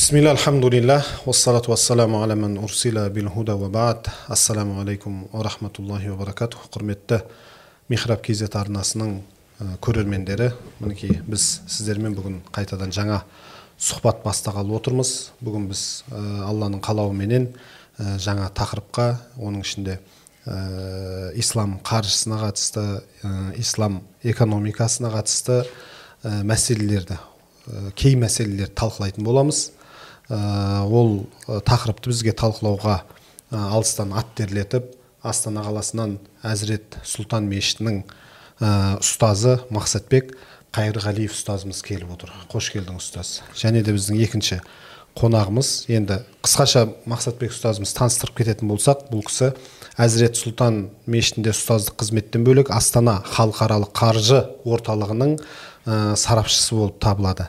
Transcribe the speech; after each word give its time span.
бисмилля 0.00 0.30
альхамдулиллах 0.30 1.04
уассалату 1.26 1.72
вассаламу 1.72 2.22
аля 2.22 2.34
ман 2.34 2.56
урсила 2.56 3.10
ва 3.10 3.68
баад 3.68 4.08
ассаламу 4.28 4.80
алейкум 4.80 5.28
ва 5.30 5.44
рахматуллахи 5.44 6.08
ва 6.08 6.16
баракату 6.16 6.56
құрметті 6.72 7.20
михраб 7.90 8.24
kz 8.24 8.48
арнасының 8.48 9.20
көрермендері 9.84 10.54
мінекей 10.80 11.20
біз 11.26 11.60
сіздермен 11.68 12.14
бүгін 12.16 12.38
қайтадан 12.50 12.94
жаңа 12.96 13.18
сұхбат 13.76 14.22
бастағалы 14.24 14.72
отырмыз 14.78 15.32
бүгін 15.44 15.66
біз 15.68 15.82
алланың 16.48 16.80
қалауыменен 16.80 17.50
жаңа 17.98 18.48
тақырыпқа 18.56 19.18
оның 19.36 19.66
ішінде 19.66 19.98
ислам 21.36 21.76
қаржысына 21.84 22.40
қатысты 22.46 22.86
ислам 23.60 24.00
экономикасына 24.22 25.12
қатысты 25.12 25.60
мәселелерді 26.24 27.20
кей 27.94 28.16
мәселелерді 28.16 28.72
талқылайтын 28.80 29.28
боламыз 29.28 29.60
ол 30.30 31.24
тақырыпты 31.46 32.12
бізге 32.12 32.34
талқылауға 32.38 33.00
алыстан 33.50 34.14
ат 34.14 34.30
терлетіп 34.38 34.92
астана 35.26 35.64
қаласынан 35.66 36.18
әзірет 36.46 37.00
сұлтан 37.04 37.48
мешітінің 37.50 38.04
ұстазы 38.60 39.58
мақсатбек 39.74 40.36
қайырғалиев 40.74 41.34
ұстазымыз 41.34 41.82
келіп 41.82 42.14
отыр. 42.14 42.30
Қош 42.52 42.70
келдің 42.76 43.00
ұстаз. 43.00 43.40
Және 43.58 43.82
де 43.82 43.94
біздің 43.96 44.20
екінші 44.22 44.60
қонағымыз 45.18 45.70
енді 45.90 46.20
қысқаша 46.44 46.84
мақсатбек 47.10 47.50
ұстазымыз 47.50 47.92
таныстырып 47.96 48.38
кететін 48.38 48.70
болсақ 48.70 49.08
бұл 49.10 49.24
кісі 49.26 49.50
әзірет 50.00 50.38
сұлтан 50.38 50.84
мешітінде 51.10 51.50
ұстаздық 51.50 51.98
қызметтен 51.98 52.46
бөлек 52.46 52.70
астана 52.70 53.18
халықаралық 53.26 53.90
қаржы 53.96 54.44
орталығының 54.62 55.34
ә, 55.40 56.14
сарапшысы 56.14 56.78
болып 56.78 57.00
табылады. 57.02 57.48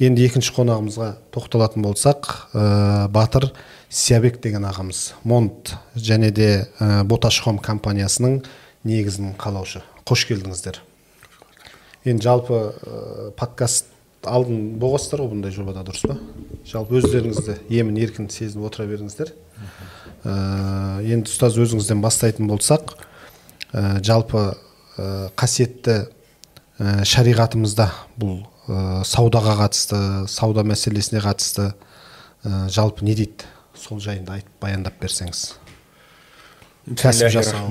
Енді 0.00 0.24
екінші 0.24 0.54
қонағымызға 0.56 1.08
тоқталатын 1.34 1.84
болсақ 1.84 2.28
ә, 2.54 3.08
батыр 3.12 3.50
сиябек 3.92 4.40
деген 4.42 4.64
ағамыз. 4.64 5.12
Монт 5.24 5.74
және 5.96 6.30
де 6.32 6.66
ә, 6.80 7.02
боташхом 7.04 7.58
компаниясының 7.58 8.40
негізін 8.84 9.34
қалаушы. 9.38 9.82
Қош 10.08 10.24
келдіңіздер. 10.30 10.80
Енді 12.04 12.24
жалпы 12.24 12.60
ә, 12.72 13.30
подкаст 13.36 13.90
алдын 14.22 14.78
болғансыздар 14.80 15.24
ғой 15.24 15.32
бұндай 15.34 15.54
жобада 15.54 15.82
дұрыс 15.86 16.06
па? 16.06 16.16
Жалпы 16.66 17.00
өздеріңізді 17.00 17.58
емін 17.74 17.98
еркін 18.02 18.30
сезініп 18.30 18.70
отыра 18.70 18.86
беріңіздер. 18.90 19.34
Ә, 20.24 21.02
енді 21.04 21.30
ұстаз 21.30 21.58
өзіңізден 21.60 22.00
бастайтын 22.02 22.48
болсақ 22.50 22.96
ә, 23.72 24.00
жалпы 24.02 24.54
ә, 24.96 25.28
қасиетті 25.36 25.98
ә, 26.78 27.04
шариғатымызда 27.04 27.90
бұл 28.16 28.44
ә, 28.72 29.02
саудаға 29.04 29.58
қатысты 29.60 29.98
сауда 30.32 30.64
мәселесіне 30.64 31.20
қатысты 31.22 31.72
ә, 32.42 32.68
жалпы 32.72 33.04
не 33.04 33.14
дейді? 33.18 33.46
Сол 33.76 34.00
жайында 34.00 34.38
айтып 34.38 34.52
баяндап 34.62 34.98
берсеңіз. 35.00 35.58
Кәсіп 36.98 37.30
жасау. 37.34 37.68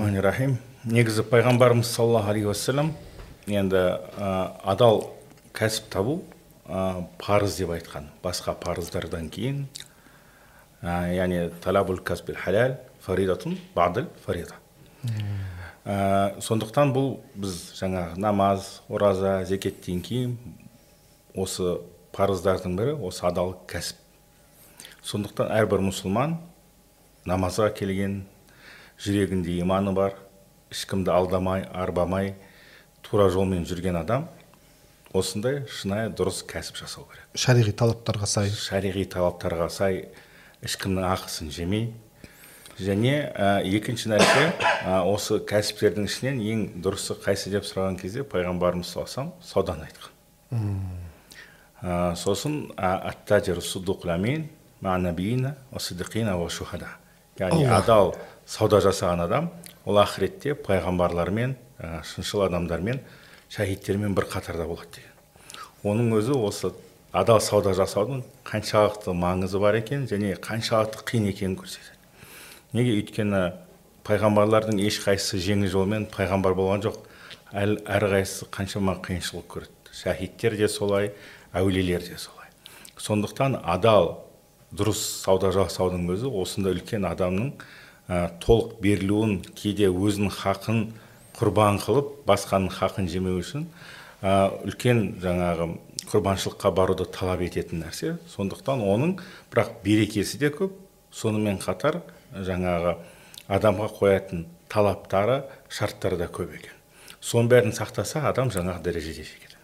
негізі 0.85 1.25
пайғамбарымыз 1.29 1.89
саллаллаху 1.89 2.31
алейхи 2.31 2.47
уассалам 2.49 2.93
енді 3.47 3.81
ә, 4.17 4.29
адал 4.63 5.03
кәсіп 5.57 5.89
табу 5.93 6.21
ә, 6.65 7.05
парыз 7.21 7.57
деп 7.59 7.73
айтқан. 7.75 8.09
Басқа 8.23 8.55
парыздардан 8.55 9.29
кейін 9.29 9.65
ә, 10.81 11.11
яғни 11.13 11.49
талабул 11.63 11.99
кәсбил 11.99 12.39
халал 12.39 12.77
фаридатун 13.01 13.57
бадыл 13.75 14.07
фарида. 14.25 14.57
Ә, 15.85 16.39
сондықтан 16.41 16.93
бұл 16.93 17.15
біз 17.35 17.57
жаңағы 17.79 18.19
намаз 18.21 18.81
ораза 18.89 19.41
зекеттен 19.49 20.01
кейін 20.05 20.37
осы 21.35 21.77
парыздардың 22.15 22.75
бірі 22.77 22.95
осы 23.07 23.25
адал 23.27 23.55
кәсіп. 23.69 23.97
Сондықтан 25.05 25.51
әрбір 25.55 25.83
мұсылман 25.87 26.37
намазға 27.25 27.71
келген 27.77 28.21
жүрегінде 29.01 29.57
иманы 29.61 29.93
бар 29.97 30.17
ешкімді 30.71 31.11
алдамай 31.13 31.65
арбамай 31.71 32.35
тура 33.05 33.29
жолмен 33.33 33.65
жүрген 33.67 33.97
адам 34.01 34.27
осындай 35.13 35.63
шынайы 35.67 36.11
дұрыс 36.15 36.43
кәсіп 36.47 36.79
жасау 36.83 37.07
керек. 37.09 37.25
Шариғи 37.35 37.73
талаптарға 37.75 38.29
сай. 38.29 38.51
Шариғи 38.51 39.07
талаптарға 39.11 39.67
сай 39.73 40.05
ешкімнің 40.63 41.07
ақысын 41.09 41.51
жемей 41.51 41.89
және 42.79 43.15
ә, 43.33 43.61
екінші 43.67 44.13
нәрсе 44.13 44.47
ә, 44.85 45.01
осы 45.03 45.41
кәсіптердің 45.47 46.07
ішінен 46.07 46.41
ең 46.41 46.65
дұрысы 46.81 47.17
қайсы 47.21 47.51
деп 47.53 47.67
сұраған 47.67 47.99
кезде 48.01 48.23
пайғамбарымыз 48.23 48.93
саллаллаху 48.93 49.33
сауданы 49.45 49.89
айтқан. 49.89 51.00
Сосын 51.81 52.71
яғни 57.39 57.65
адал 57.65 58.13
сауда 58.45 58.81
жасаған 58.85 59.25
адам 59.25 59.49
ол 59.85 59.97
ақыретте 60.01 60.53
пайғамбарлармен 60.67 61.55
шыншыл 62.05 62.45
адамдармен 62.45 63.01
шахидтермен 63.49 64.13
бір 64.13 64.29
қатарда 64.29 64.67
болады 64.69 64.99
деген 64.99 65.95
оның 65.95 66.13
өзі 66.19 66.37
осы 66.37 66.71
адал 67.11 67.41
сауда 67.41 67.73
жасаудың 67.73 68.21
қаншалықты 68.45 69.15
маңызы 69.17 69.59
бар 69.59 69.79
екен 69.81 70.05
және 70.11 70.35
қаншалықты 70.37 71.01
қиын 71.09 71.29
екенін 71.33 71.57
көрсетеді 71.57 72.77
неге 72.77 72.93
өйткені 73.01 73.41
пайғамбарлардың 74.05 74.79
ешқайсысы 74.85 75.41
жеңіл 75.41 75.73
жолмен 75.73 76.05
пайғамбар 76.13 76.53
болған 76.57 76.85
жоқ 76.85 77.01
әр 77.51 77.75
әрқайсысы 77.97 78.47
қаншама 78.53 78.99
қиыншылық 79.03 79.49
көрді 79.49 79.97
шахидтер 80.03 80.55
де 80.57 80.69
солай 80.69 81.11
әулиелер 81.53 82.03
де 82.05 82.17
солай. 82.17 82.49
Сондықтан 82.97 83.59
адал 83.63 84.25
дұрыс 84.71 85.01
сауда 85.23 85.51
жасаудың 85.55 86.07
өзі 86.13 86.31
осындай 86.41 86.75
үлкен 86.77 87.05
адамның 87.09 87.53
ә, 88.07 88.31
толық 88.43 88.77
берілуін 88.83 89.39
кейде 89.55 89.89
өзінің 89.91 90.31
хақын 90.37 90.83
құрбан 91.37 91.79
қылып 91.83 92.21
басқаның 92.29 92.71
хақын 92.77 93.09
жемеу 93.11 93.41
үшін 93.41 93.65
ә, 94.21 94.51
үлкен 94.67 95.17
жаңағы 95.23 95.71
құрбаншылыққа 96.11 96.71
баруды 96.75 97.05
талап 97.11 97.41
ететін 97.45 97.83
нәрсе. 97.85 98.15
Сондықтан 98.31 98.81
оның 98.83 99.17
бірақ 99.51 99.81
берекесі 99.83 100.39
де 100.41 100.51
көп. 100.53 100.73
Сонымен 101.11 101.59
қатар 101.59 101.99
жаңағы 102.31 102.95
адамға 103.51 103.89
қоятын 103.97 104.45
талаптары 104.71 105.41
шарттары 105.67 106.19
да 106.21 106.29
көп 106.31 106.53
екен. 106.55 106.77
Соның 107.19 107.51
бәрін 107.51 107.75
сақтаса 107.75 108.23
адам 108.29 108.51
жаңағы 108.53 108.83
дәрежеде 108.85 109.25
жетеді. 109.27 109.57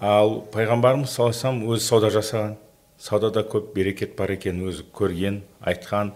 Ал 0.00 0.42
пайғамбарымыз 0.52 1.10
саллаллаху 1.10 1.74
өзі 1.74 1.84
сауда 1.86 2.10
жасаған. 2.12 2.56
Саудада 2.98 3.42
көп 3.44 3.72
берекет 3.74 4.16
бар 4.16 4.32
екенін 4.32 4.70
өзі 4.70 4.84
көрген 4.96 5.42
айтқан. 5.60 6.14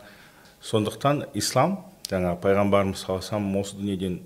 Сондықтан 0.61 1.27
ислам 1.35 1.79
жаңа 2.11 2.35
пайғамбарымыз 2.43 3.05
саллаллаху 3.07 3.61
осы 3.61 3.77
дүниеден 3.77 4.21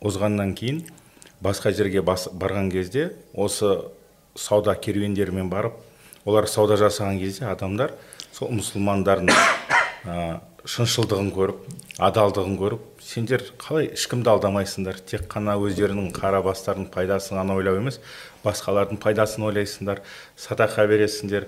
озғаннан 0.00 0.54
кейін 0.54 0.84
басқа 1.40 1.72
жерге 1.72 2.02
бас, 2.02 2.28
барған 2.32 2.70
кезде 2.70 3.12
осы 3.34 3.76
сауда 4.34 4.74
керуендерімен 4.74 5.50
барып 5.50 5.74
олар 6.24 6.46
сауда 6.46 6.76
жасаған 6.78 7.18
кезде 7.18 7.46
адамдар 7.46 7.92
сол 8.32 8.50
мұсылмандардың 8.54 9.30
шыншылдығын 10.68 11.30
көріп 11.32 11.60
адалдығын 12.04 12.56
көріп 12.60 13.00
сендер 13.00 13.40
қалай 13.60 13.86
ешкімді 13.94 14.28
алдамайсыңдар? 14.34 14.98
Тек 15.08 15.24
қана 15.32 15.54
өздерінің 15.64 16.10
қара 16.12 16.42
бастарының 16.44 16.90
пайдасын 16.92 17.38
ғана 17.38 17.56
ойлау 17.56 17.78
емес 17.80 17.96
басқалардың 18.44 19.00
пайдасын 19.00 19.46
ойлайсыңдар 19.48 20.02
садақа 20.36 20.84
бересіңдер 20.90 21.46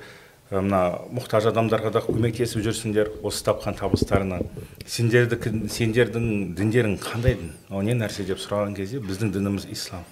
мына 0.54 0.80
мұқтаж 1.12 1.50
адамдарға 1.50 1.92
да 1.98 2.02
көмектесіп 2.06 2.64
жүрсіңдер 2.64 3.12
осы 3.20 3.44
тапқан 3.50 3.76
табыстарынан. 3.76 4.48
Сендерді 4.88 5.36
сендердің 5.68 6.56
діндерің 6.56 6.96
қандай 7.04 7.36
дін? 7.42 7.52
Ол 7.68 7.84
не 7.84 7.94
нәрсе 8.00 8.24
деп 8.24 8.40
сұраған 8.40 8.72
кезде 8.78 9.04
біздің 9.04 9.34
дініміз 9.36 9.68
ислам. 9.70 10.08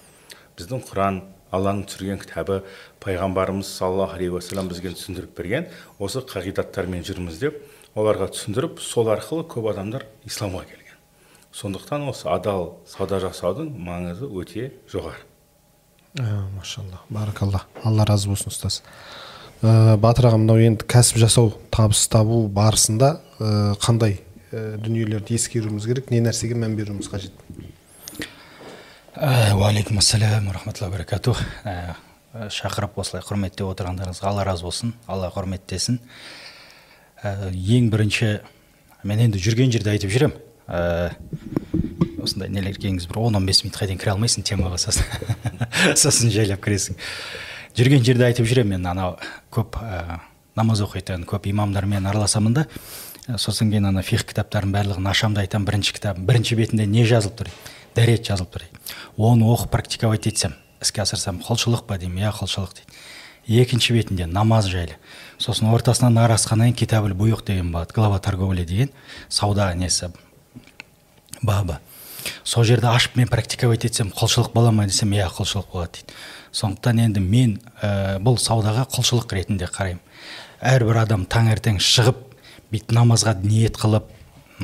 Біздің 0.59 0.85
құран 0.85 1.19
алланың 1.49 1.89
түсірген 1.89 2.21
кітабы 2.21 2.61
пайғамбарымыз 3.03 3.73
саллаллаху 3.73 4.19
алейхи 4.19 4.37
уассалам 4.37 4.69
бізге 4.69 4.93
түсіндіріп 4.93 5.35
берген 5.35 5.67
осы 5.97 6.21
қағидаттармен 6.29 7.03
жүрміз 7.09 7.41
деп 7.41 7.57
оларға 7.99 8.29
түсіндіріп 8.33 8.79
сол 8.83 9.09
арқылы 9.13 9.45
көп 9.51 9.69
адамдар 9.73 10.05
исламға 10.25 10.65
келген. 10.65 10.97
Сондықтан 11.51 12.07
осы 12.09 12.27
адал 12.29 12.77
сауда 12.87 13.19
жасаудың 13.23 13.71
маңызы 13.75 14.29
өте 14.29 14.71
жоғары. 14.91 15.25
Машалла 16.55 17.01
баракалла. 17.09 17.65
Алла 17.83 18.05
разы 18.05 18.29
болсын 18.29 18.49
ұстаз. 18.53 18.81
Ә, 19.61 19.97
батыр 19.99 20.29
аға 20.29 20.39
мынау 20.39 20.61
енді 20.63 20.87
кәсіп 20.87 21.19
жасау 21.19 21.51
табыс 21.73 22.05
табу 22.07 22.45
барысында 22.47 23.19
ә, 23.39 23.75
қандай 23.83 24.21
ә, 24.51 24.77
дүниелерді 24.79 25.35
ескеруіміз 25.35 25.85
керек 25.89 26.09
не 26.13 26.21
нәрсеге 26.23 26.55
мән 26.55 26.77
беруіміз 26.79 27.09
қажет? 27.11 27.35
Уағалейкум 29.19 29.99
ассалам 29.99 30.47
рахматуллахи 30.55 30.95
баракату 30.95 31.35
шақырып 32.31 32.95
осылай 33.01 33.25
құрметтеп 33.25 33.67
отырғандарыңызға 33.67 34.31
алла 34.31 34.45
разы 34.47 34.63
болсын. 34.63 34.93
Алла 35.07 35.27
құрметтесін. 35.35 35.99
ә, 35.99 36.48
ең 37.23 37.89
бірінші 37.91 38.39
мен 39.03 39.19
енді 39.25 39.39
жүрген 39.41 39.71
жерде 39.73 39.91
айтып 39.93 40.11
жүремін. 40.13 40.37
Ә, 40.69 41.11
осындай 42.21 42.49
нелер 42.51 42.77
келіңіз 42.77 43.07
бір 43.09 43.19
он 43.23 43.39
он 43.39 43.45
бес 43.47 43.63
минутқа 43.63 43.87
дейін 43.89 43.99
кіре 43.99 44.13
алмайсың 44.13 44.45
темаға 44.45 44.77
сосын 44.81 45.07
сосын 46.01 46.31
жайлап 46.33 46.61
кіресің. 46.63 46.99
Жүрген 47.77 48.05
жерде 48.05 48.27
айтып 48.27 48.47
жүремін 48.49 48.77
мен 48.77 48.89
анау 48.91 49.17
көп 49.51 49.79
ә, 49.81 50.19
намаз 50.55 50.83
оқитын 50.85 51.25
көп 51.27 51.49
имамдармен 51.49 52.07
араласамын 52.09 52.61
да. 52.61 52.67
Сосын 53.37 53.69
кейін 53.71 53.89
ана 53.91 54.03
фих 54.03 54.25
кітаптарын 54.29 54.71
барлығын 54.73 55.09
ашамын 55.09 55.37
да 55.37 55.45
айтамын 55.45 55.67
бірінші 55.67 55.93
кітабым 55.97 56.25
бірінші 56.29 56.57
бетінде 56.57 56.87
не 56.89 57.05
жазылып 57.05 57.43
тұр 57.43 57.51
дәрет 57.97 58.25
жазылып 58.25 58.55
тұр 58.55 58.65
оны 59.17 59.45
оқып 59.53 59.69
практиковать 59.75 60.27
етсем 60.31 60.55
іске 60.81 61.03
асырсам 61.03 61.41
құлшылық 61.45 61.85
па 61.87 61.99
деймін 62.01 62.25
иә 62.25 62.33
құлшылық 62.33 62.73
дейді. 62.79 62.97
Екінші 63.49 63.93
бетінде 63.93 64.25
намаз 64.25 64.69
жайлы. 64.71 64.95
Сосын 65.39 65.69
ортасынан 65.71 66.17
ары 66.19 66.35
асқаннан 66.35 66.73
кейін 66.73 66.79
китабуль 66.83 67.15
буйық 67.15 67.45
деген 67.47 67.71
болады 67.71 67.95
глава 67.95 68.19
торговли 68.19 68.65
деген 68.65 68.89
сауда 69.29 69.73
несі 69.73 70.11
бабы. 71.41 71.79
Сол 72.43 72.63
жерде 72.63 72.87
ашып 72.87 73.15
мен 73.15 73.27
практиковать 73.27 73.85
етсем 73.85 74.11
құлшылық 74.11 74.51
бола 74.53 74.71
ма 74.71 74.85
десем 74.85 75.13
иә 75.15 75.29
құлшылық 75.31 75.71
болады 75.71 75.91
дейді. 75.99 76.13
Сондықтан 76.51 76.99
енді 77.05 77.23
мен 77.23 77.59
ә, 77.81 78.19
бұл 78.19 78.37
саудаға 78.37 78.85
құлшылық 78.91 79.31
ретінде 79.33 79.69
қараймын. 79.71 80.01
Әрбір 80.59 81.03
адам 81.05 81.25
таңертең 81.29 81.79
шығып 81.79 82.19
бүйтіп 82.73 82.91
намазға 82.97 83.37
ниет 83.39 83.79
қылып 83.79 84.09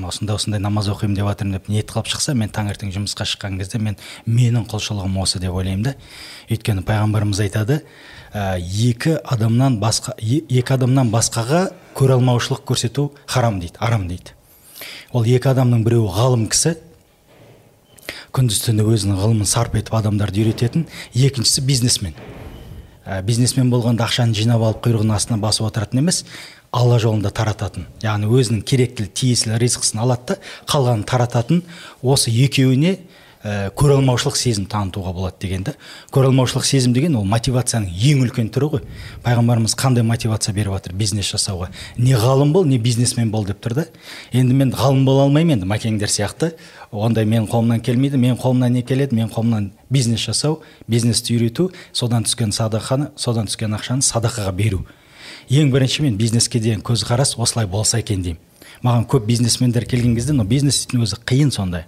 осындай 0.04 0.36
осындай 0.36 0.60
намаз 0.60 0.89
оқимын 0.92 1.16
деп 1.16 1.30
жатырмын 1.30 1.56
деп 1.56 1.69
ниет 1.72 1.92
қылып 1.92 2.10
шықса 2.12 2.36
мен 2.36 2.51
таңертең 2.51 2.92
жұмысқа 2.92 3.24
шыққан 3.31 3.56
кезде 3.62 3.80
мен 3.80 3.95
менің 4.27 4.68
құлшылығым 4.68 5.22
осы 5.22 5.39
деп 5.39 5.56
ойлаймын 5.56 5.88
да. 5.88 5.95
Өйткені 6.51 6.83
пайғамбарымыз 6.83 7.39
айтады 7.45 7.80
ә, 8.35 8.59
екі 8.59 9.15
адамнан 9.23 9.79
басқа 9.79 10.15
екі 10.19 10.75
адамнан 10.75 11.09
басқаға 11.13 11.69
көре 11.95 12.17
алмаушылық 12.17 12.65
көрсету 12.67 13.09
харам 13.27 13.61
дейді 13.61 13.79
арам 13.79 14.09
дейді. 14.09 14.35
Ол 15.15 15.23
екі 15.23 15.53
адамның 15.53 15.85
біреуі 15.87 16.11
ғалым 16.11 16.49
кісі 16.51 16.75
күндіз 18.35 18.65
түні 18.65 18.83
өзінің 18.91 19.21
ғылымын 19.21 19.47
сарп 19.47 19.77
етіп 19.79 19.95
адамдарды 19.95 20.43
үйрететін 20.43 20.83
екіншісі 21.13 21.63
бизнесмен. 21.63 22.17
Ә, 23.05 23.21
бизнесмен 23.23 23.71
болғанда 23.71 24.09
ақшаны 24.09 24.35
жинап 24.35 24.65
алып 24.65 24.83
құйрығының 24.83 25.15
астына 25.15 25.39
басып 25.39 25.69
отыратын 25.69 26.03
емес 26.03 26.25
алла 26.75 26.99
жолында 26.99 27.31
тарататын. 27.31 27.85
Яғни 28.03 28.27
өзінің 28.27 28.65
керектілі 28.67 29.07
тиесілі 29.15 29.59
ризықсын 29.61 30.01
алады 30.03 30.33
да 30.33 30.38
қалғанын 30.67 31.05
тарататын. 31.07 31.61
Осы 32.03 32.33
екеуіне 32.33 32.97
ә, 33.45 33.69
көре 33.77 34.00
алмаушылық 34.00 34.38
сезім 34.39 34.65
танытуға 34.69 35.13
болады 35.13 35.38
деген 35.44 35.63
да. 35.68 35.75
Көре 36.13 36.31
алмаушылық 36.31 36.65
сезім 36.65 36.94
деген 36.95 37.15
ол 37.19 37.25
мотивацияның 37.30 37.92
ең 37.94 38.24
үлкен 38.25 38.50
түрі 38.53 38.69
ғой. 38.74 38.83
Пайғамбарымыз 39.25 39.75
қандай 39.77 40.06
мотивация 40.06 40.53
беріп 40.56 40.74
жатыр 40.74 40.95
бизнес 40.97 41.30
жасауға? 41.30 41.69
Не 41.97 42.18
ғалым 42.18 42.53
бол 42.56 42.65
не 42.65 42.80
бизнесмен 42.81 43.30
бол 43.31 43.45
деп 43.45 43.62
тұр 43.62 43.77
да. 43.77 43.86
Енді 44.33 44.57
мен 44.57 44.74
ғалым 44.74 45.06
бола 45.06 45.27
алмаймын 45.27 45.59
енді 45.59 45.69
мәкеңдер 45.69 46.09
сияқты. 46.09 46.56
Ондай 46.92 47.25
менің 47.25 47.47
қолымнан 47.51 47.83
келмейді. 47.86 48.18
Менің 48.18 48.39
қолымнан 48.42 48.74
не 48.74 48.81
келеді? 48.81 49.15
Менің 49.15 49.33
қолымнан 49.36 49.69
бизнес 49.89 50.25
жасау 50.25 50.62
бизнесті 50.88 51.38
үйрету 51.38 51.69
содан 51.94 52.25
түскен 52.25 52.56
садақаны 52.56 53.12
содан 53.15 53.45
түскен 53.45 53.77
ақшаны 53.77 54.06
садақаға 54.06 54.56
беру. 54.56 54.86
Ең 55.50 55.69
бірінші 55.74 56.07
мен 56.07 56.18
бизнеске 56.18 56.59
деген 56.59 56.81
көзқарас 56.81 57.36
осылай 57.38 57.68
болса 57.68 58.00
екен 58.00 58.24
деймін. 58.24 58.41
Маған 58.83 59.06
көп 59.09 59.25
бизнесмендер 59.25 59.86
келген 59.86 60.15
кезде 60.15 60.33
но 60.33 60.44
бизнес 60.44 60.86
дейтін 60.86 61.06
өзі 61.06 61.19
қиын 61.25 61.51
сондай 61.53 61.86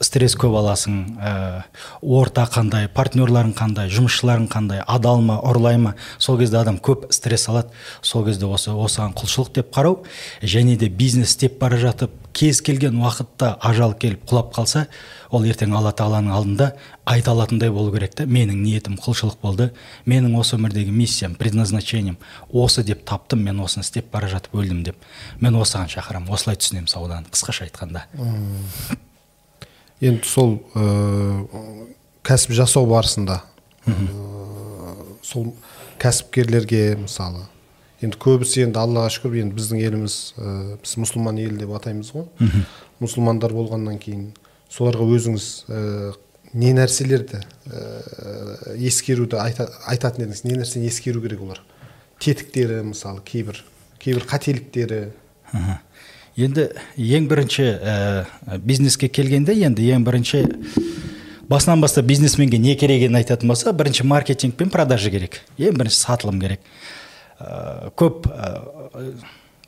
стресс 0.00 0.36
көп 0.38 0.56
аласың 0.58 0.98
ә, 1.18 1.62
орта 2.02 2.46
қандай 2.50 2.88
партнерларың 2.88 3.54
қандай 3.58 3.92
жұмысшыларың 3.94 4.48
қандай 4.52 4.82
адал 4.86 5.22
ма 5.22 5.40
ұрлай 5.44 5.78
ма 5.78 5.94
сол 6.18 6.38
кезде 6.38 6.58
адам 6.58 6.78
көп 6.78 7.10
стресс 7.12 7.48
алады. 7.48 7.70
Сол 8.02 8.24
кезде 8.26 8.46
осы 8.46 8.72
осыған 8.72 9.14
құлшылық 9.18 9.54
деп 9.60 9.74
қарау 9.74 10.02
және 10.42 10.76
де 10.76 10.88
бизнес 10.88 11.34
істеп 11.34 11.58
бара 11.60 11.78
жатып 11.78 12.10
кез 12.34 12.60
келген 12.66 12.98
уақытта 12.98 13.54
ажал 13.62 13.94
келіп 13.94 14.24
құлап 14.26 14.50
қалса 14.56 14.88
ол 15.30 15.46
ертең 15.46 15.74
алла 15.76 15.92
тағаланың 15.94 16.34
алдында 16.34 16.72
айта 17.06 17.30
алатындай 17.30 17.70
болу 17.70 17.92
керек 17.94 18.16
та. 18.18 18.26
Менің 18.26 18.58
ниетім 18.64 18.98
құлшылық 18.98 19.38
болды. 19.42 19.70
Менің 20.06 20.34
осы 20.40 20.58
өмірдегі 20.58 20.90
миссиям 20.90 21.38
предназначением 21.38 22.18
осы 22.50 22.82
деп 22.82 23.04
таптым 23.06 23.44
мен 23.46 23.60
осыны 23.62 23.86
істеп 23.86 24.10
бара 24.12 24.28
жатып 24.28 24.54
өлдім 24.58 24.82
деп. 24.86 24.98
Мен 25.40 25.54
осыған 25.60 25.90
шақырамын. 25.94 26.30
Осылай 26.34 26.58
түсінемін 26.58 26.90
сауданы 26.90 27.30
қысқаша 27.30 27.68
айтқанда. 27.68 28.06
Енді 30.04 30.28
сол 30.28 30.58
ә, 30.76 30.84
кәсіп 32.26 32.54
жасау 32.60 32.86
барысында 32.90 33.40
ә, 33.88 33.96
сол 35.24 35.50
кәсіпкерлерге 36.02 36.94
мысалы 37.00 37.46
енді 38.04 38.18
көбісі 38.20 38.66
енді 38.66 38.80
аллаға 38.82 39.12
шүкір 39.14 39.38
енді 39.42 39.56
біздің 39.58 39.82
еліміз 39.88 40.16
ә, 40.36 40.76
біз 40.82 40.96
мұсылман 41.00 41.38
ел 41.40 41.56
деп 41.60 41.72
атаймыз 41.78 42.10
ғой. 42.14 42.26
Мұсылмандар 43.00 43.54
болғаннан 43.56 43.98
кейін 44.02 44.26
соларға 44.72 45.06
өзіңіз 45.16 45.46
ә, 45.68 46.12
не 46.52 46.72
нәрселерді 46.76 47.40
ә, 47.40 48.74
ескеруді 48.76 49.38
айта, 49.40 49.68
айтатын 49.88 50.26
едіңіз? 50.26 50.44
Не 50.44 50.58
нәрсені 50.60 50.90
ескеру 50.90 51.22
керек 51.24 51.40
олар? 51.46 51.62
Тетіктері 52.20 52.82
мысалы 52.90 53.24
кейбір 53.24 53.62
кейбір 54.04 54.26
қателіктері. 54.28 55.00
Енді 56.36 56.68
ең 56.98 57.28
бірінші 57.30 57.62
ә, 57.62 58.26
бизнеске 58.58 59.08
келгенде 59.08 59.54
енді 59.54 59.86
ең 59.94 60.04
бірінші 60.06 60.44
басынан 61.48 61.80
бастап 61.80 62.06
бизнесменге 62.08 62.58
не 62.58 62.74
керек 62.74 63.02
екенін 63.02 63.20
айтатын 63.20 63.48
болса 63.48 63.72
бірінші 63.72 64.04
маркетинг 64.04 64.54
пен 64.58 64.70
продажа 64.70 65.10
керек. 65.10 65.40
Ең 65.58 65.78
бірінші 65.78 66.00
сатылым 66.00 66.40
керек. 66.40 66.60
Ә, 67.38 67.90
көп 67.94 68.26
ә, 68.26 69.14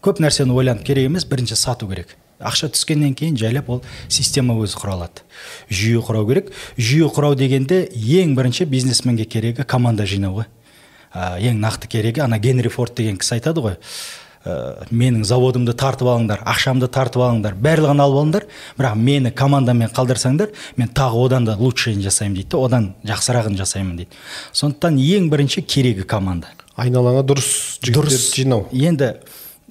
көп 0.02 0.22
нәрсені 0.22 0.54
ойланып 0.56 0.84
керек 0.86 1.06
емес 1.06 1.24
бірінші 1.24 1.56
сату 1.56 1.88
керек. 1.88 2.16
Ақша 2.40 2.68
түскеннен 2.68 3.14
кейін 3.16 3.38
жайлап 3.40 3.70
ол 3.70 3.82
система 4.08 4.58
өзі 4.60 4.76
құралады 4.76 5.24
жүйе 5.70 6.02
құрау 6.04 6.26
керек. 6.28 6.52
Жүйе 6.76 7.08
құрау 7.08 7.38
дегенде 7.38 7.86
ең 7.94 8.34
бірінші 8.36 8.66
бизнесменге 8.68 9.24
керегі 9.24 9.64
команда 9.64 10.04
жинау 10.04 10.42
ғой 10.42 10.50
ә, 11.14 11.38
ең 11.40 11.60
нақты 11.62 11.88
керегі 11.88 12.20
ана 12.26 12.38
генри 12.38 12.68
форд 12.68 12.96
деген 12.98 13.16
кісі 13.16 13.38
айтады 13.38 13.62
ғой. 13.64 13.76
Ә, 14.46 14.86
менің 14.90 15.24
заводымды 15.26 15.74
тартып 15.76 16.08
алыңдар 16.12 16.44
ақшамды 16.46 16.88
тартып 16.92 17.24
алыңдар 17.26 17.56
барлығын 17.58 18.02
алып 18.02 18.20
алыңдар. 18.22 18.46
Бірақ 18.78 18.94
мені 18.96 19.32
командамен 19.34 19.90
қалдырсаңдар 19.96 20.52
мен 20.76 20.92
тағы 20.94 21.24
одан 21.26 21.48
да 21.48 21.56
лучшийін 21.58 22.04
жасаймын 22.06 22.38
дейді 22.40 22.60
одан 22.60 22.92
жақсырағын 23.06 23.58
жасаймын 23.58 23.96
дейді. 24.02 24.20
Сондықтан 24.52 25.00
ең 25.02 25.30
бірінші 25.32 25.66
керегі 25.66 26.06
команда. 26.06 26.54
Айналаңа 26.76 27.24
дұрыс 27.26 27.50
жігіттерді 27.82 28.22
жинау. 28.36 28.66
Енді 28.72 29.14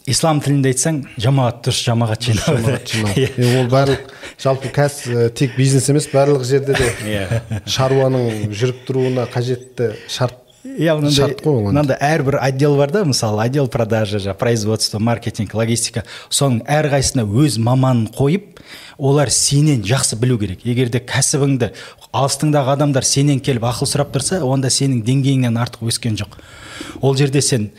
ислам 0.10 0.39
тілінде 0.44 0.74
айтсаң 0.74 1.01
жамағат 1.22 1.63
дұрыс 1.66 1.81
жамағат 1.88 2.25
жинау. 2.27 2.57
Жамағат 2.60 2.89
жинау. 2.94 3.13
Иә. 3.18 3.60
ол 3.62 3.69
барлық 3.72 4.10
жалпы 4.42 4.72
кәсіп 4.74 5.36
тек 5.38 5.56
бизнес 5.57 5.89
емес 5.89 6.10
барлық 6.13 6.45
жерде 6.45 6.75
де 6.77 6.89
иә. 7.16 7.62
шаруаның 7.66 8.51
жүріп 8.54 8.83
тұруына 8.89 9.25
қажетті 9.33 9.94
шарт 10.12 10.44
иә 10.65 10.95
мынандай 10.97 11.35
мынандай 11.45 11.97
әрбір 12.01 12.39
отдел 12.41 12.75
бар 12.79 12.91
да 12.91 13.03
мысалы 13.06 13.44
отдел 13.44 13.67
продажа 13.69 14.17
жаңағы 14.17 14.39
производство 14.39 15.00
маркетинг 15.00 15.53
логистика. 15.53 16.03
Соның 16.29 16.63
әрқайсысына 16.65 17.25
өз 17.25 17.60
маманын 17.62 18.07
қойып 18.15 18.62
олар 18.98 19.29
сенен 19.29 19.84
жақсы 19.86 20.17
білу 20.17 20.39
керек. 20.41 20.65
Егер 20.65 20.89
де 20.89 21.00
кәсібіңді 21.00 21.72
алыстыңдағы 22.12 22.74
адамдар 22.74 23.05
сенен 23.05 23.39
келіп 23.43 23.67
ақыл 23.69 23.91
сұрап 23.91 24.15
тұрса 24.15 24.41
онда 24.41 24.72
сенің 24.74 25.03
деңгейіңнен 25.05 25.62
артық 25.62 25.86
өскен 25.91 26.17
жоқ. 26.17 26.39
Ол 27.01 27.15
жерде 27.15 27.41
сен 27.45 27.69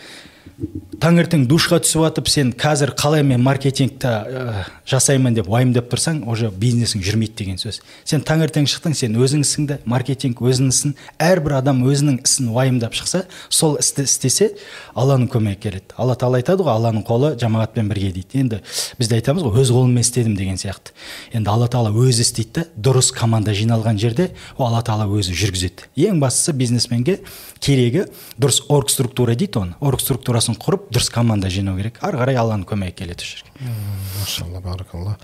таңертең 0.56 1.44
душқа 1.50 1.78
түсіп 1.84 2.06
жатып 2.06 2.28
сен 2.32 2.50
қазір 2.56 2.94
қалай 2.96 3.20
мен 3.26 3.42
маркетингті 3.44 4.08
ә, 4.08 4.62
жасаймын 4.88 5.34
деп 5.36 5.50
уайымдап 5.52 5.90
тұрсаң 5.92 6.22
уже 6.30 6.48
бизнесің 6.48 7.02
жүрмейді 7.04 7.36
деген 7.36 7.58
сөз. 7.60 7.82
Сен 8.08 8.24
таңертең 8.24 8.64
шықтың 8.70 8.96
сен 8.96 9.18
өзің 9.20 9.44
ісіңді 9.44 9.76
маркетинг 9.84 10.40
өзінің 10.40 10.72
ісін 10.72 10.94
әрбір 11.20 11.58
адам 11.58 11.82
өзінің 11.84 12.22
ісін 12.24 12.48
уайымдап 12.54 12.96
шықса 12.96 13.26
сол 13.50 13.76
істі 13.82 14.06
істесе 14.08 14.48
алланың 14.94 15.28
көмегі 15.34 15.60
келеді. 15.66 15.92
Алла 16.00 16.16
тағала 16.16 16.40
айтады 16.40 16.64
ғой 16.64 16.78
алланың 16.78 17.04
қолы 17.04 17.34
жамағатпен 17.42 17.92
бірге 17.92 18.14
дейді 18.16 18.40
енді 18.46 18.62
біз 18.96 19.12
де 19.12 19.20
айтамыз 19.20 19.44
ғой 19.44 19.60
өз 19.60 19.74
қолыммен 19.76 20.06
істедім 20.06 20.38
деген 20.40 20.56
сияқты. 20.56 20.96
Енді 21.36 21.52
алла 21.52 21.68
тағала 21.68 21.92
өзі 21.92 22.24
істейді 22.24 22.62
да 22.62 22.66
дұрыс 22.88 23.12
команда 23.12 23.52
жиналған 23.52 24.00
жерде 24.00 24.30
ол 24.56 24.70
алла 24.70 24.80
тағала 24.80 25.10
өзі 25.20 25.36
жүргізеді. 25.36 25.90
Ең 26.08 26.20
бастысы 26.22 26.56
бизнесменге 26.56 27.20
керегі 27.60 28.06
дұрыс 28.40 28.62
орг 28.72 28.90
структура 28.90 29.36
дейді 29.36 29.60
оны. 29.60 29.76
Орг 29.80 30.00
структурасын 30.46 30.56
құрып 30.60 30.90
дұрыс 30.94 31.10
команда 31.10 31.48
жинау 31.50 31.76
керек. 31.76 31.98
Ары 32.02 32.18
қарай 32.20 32.36
алланың 32.38 32.66
көмегі 32.66 32.94
келеді 32.94 33.24
осы 33.24 33.40
жерге. 33.40 33.72
Машалла 34.20 34.60
баракалла. 34.60 35.16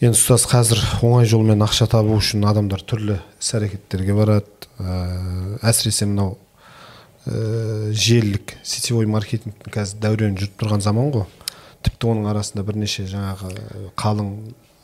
Енді 0.00 0.18
ұстаз 0.18 0.46
қазір 0.48 0.80
оңай 1.02 1.26
жолмен 1.26 1.62
ақша 1.62 1.88
табу 1.90 2.16
үшін 2.18 2.46
адамдар 2.46 2.82
түрлі 2.82 3.18
іс 3.38 3.54
әрекеттерге 3.54 4.14
барады. 4.14 4.46
Ә, 4.78 5.58
әсіресе 5.62 6.06
мынау 6.06 6.36
ә, 7.26 7.92
желілік 7.92 8.56
сетевой 8.62 9.06
маркетингтің 9.06 9.74
қазір 9.74 10.02
дәурені 10.02 10.38
жүріп 10.38 10.58
тұрған 10.58 10.82
заман 10.82 11.10
ғой. 11.14 11.26
Тіпті 11.82 12.12
оның 12.12 12.30
арасында 12.30 12.64
бірнеше 12.66 13.06
жаңағы 13.10 13.92
қалың 13.98 14.32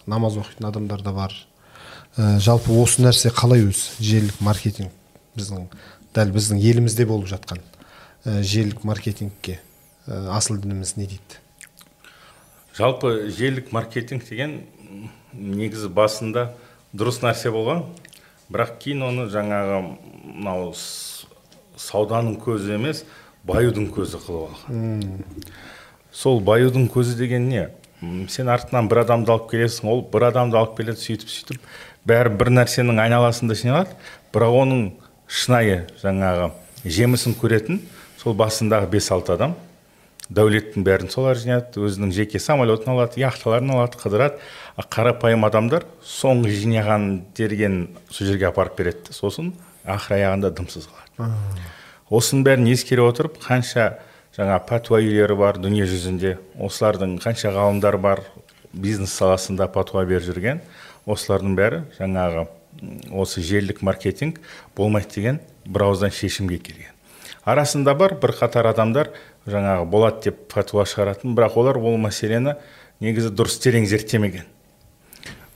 намаз 0.07 0.39
оқитын 0.39 0.71
адамдар 0.71 1.03
да 1.03 1.15
бар. 1.15 1.35
Ә, 2.17 2.39
жалпы 2.39 2.75
осы 2.75 3.03
нәрсе 3.03 3.31
қалай 3.35 3.67
өзі 3.67 4.03
желілік 4.03 4.43
маркетинг 4.43 4.91
біздің 5.39 5.69
дәл 6.15 6.35
біздің 6.35 6.63
елімізде 6.63 7.07
болып 7.07 7.31
жатқан? 7.31 7.63
ә, 7.63 7.74
желілік 8.25 8.85
маркетингке. 8.85 9.61
Ә, 10.07 10.31
асыл 10.37 10.59
дініміз 10.61 10.97
не 10.97 11.07
дейді? 11.07 11.41
Жалпы 12.77 13.29
желілік 13.31 13.73
маркетинг 13.73 14.25
деген 14.29 14.63
негізі 15.33 15.89
басында 15.93 16.51
дұрыс 16.95 17.21
нәрсе 17.23 17.53
болған. 17.55 17.85
Бірақ 18.53 18.79
кейін 18.83 19.07
оны 19.09 19.29
жаңағы 19.33 19.79
мынау 20.25 20.73
сауданың 21.81 22.37
көзі 22.43 22.77
емес 22.77 23.05
баюдың 23.45 23.89
көзі 23.95 24.21
қылып 24.25 24.53
алған. 24.69 25.25
Сол 26.13 26.41
баюдың 26.45 26.89
көзі 26.93 27.17
деген 27.19 27.49
не? 27.49 27.69
Сен 28.29 28.49
артынан 28.53 28.89
бір 28.89 29.05
адамды 29.05 29.33
алып 29.33 29.49
келесің 29.53 29.89
ол 29.91 30.05
бір 30.13 30.29
адамды 30.29 30.59
алып 30.61 30.77
келеді 30.79 31.01
сөйтіп 31.01 31.33
сөйтіп. 31.33 31.67
Бәрі 32.05 32.35
бір 32.37 32.53
нәрсенің 32.53 33.01
айналасында 33.01 33.57
жиналады. 33.57 33.97
Бірақ 34.35 34.59
оның 34.61 34.85
шынайы 35.27 35.85
жаңағы 36.03 36.51
жемісін 36.85 37.37
көретін 37.41 37.81
сол 38.25 38.33
басындағы 38.33 38.89
бес 38.89 39.11
алты 39.13 39.35
адам 39.35 39.53
дәулеттің 40.33 40.85
бәрін 40.87 41.11
солар 41.13 41.37
жинайды 41.37 41.83
өзінің 41.85 42.13
жеке 42.17 42.41
самолетін 42.41 42.95
алады 42.95 43.21
яхталарын 43.21 43.75
алады 43.75 43.99
қыдырады. 44.01 44.39
А 44.77 44.83
қарапайым 44.83 45.45
адамдар 45.45 45.85
соңғы 46.01 46.55
жинаған 46.63 47.05
терген 47.37 47.91
сол 48.09 48.31
жерге 48.31 48.49
апарып 48.49 48.79
береді 48.79 49.13
сосын 49.13 49.53
ақыр 49.85 50.17
аяғында 50.17 50.55
дымсыз 50.57 50.89
қалады. 50.89 51.29
Осының 52.09 52.47
бәрін 52.49 52.71
ескере 52.73 53.05
отырып 53.05 53.37
қанша 53.45 53.99
жаңа 54.37 54.57
пәтуа 54.65 55.03
үйлері 55.05 55.37
бар 55.37 55.61
дүние 55.61 55.85
жүзінде 55.85 56.39
осылардың 56.57 57.19
қанша 57.21 57.53
ғалымдар 57.53 58.01
бар 58.01 58.25
бизнес 58.73 59.13
саласында 59.21 59.69
пәтуа 59.69 60.07
беріп 60.09 60.25
жүрген 60.31 60.65
осылардың 61.05 61.61
бәрі 61.61 61.85
жаңағы 62.01 62.49
осы 63.13 63.45
желілік 63.45 63.85
маркетинг 63.85 64.41
болмайды 64.77 65.21
деген 65.21 65.41
бір 65.69 65.91
ауыздан 65.91 66.11
шешімге 66.11 66.59
келген. 66.59 66.94
Арасында 67.45 67.95
бар 67.99 68.17
бірқатар 68.21 68.69
адамдар 68.71 69.13
жаңағы 69.47 69.87
болады 69.91 70.29
деп 70.29 70.43
пәтуа 70.53 70.87
шығаратын. 70.89 71.37
Бірақ 71.37 71.59
олар 71.61 71.79
ол 71.79 71.99
мәселені 72.01 72.57
негізі 73.05 73.33
дұрыс 73.37 73.59
терең 73.63 73.87
зерттемеген. 73.91 74.47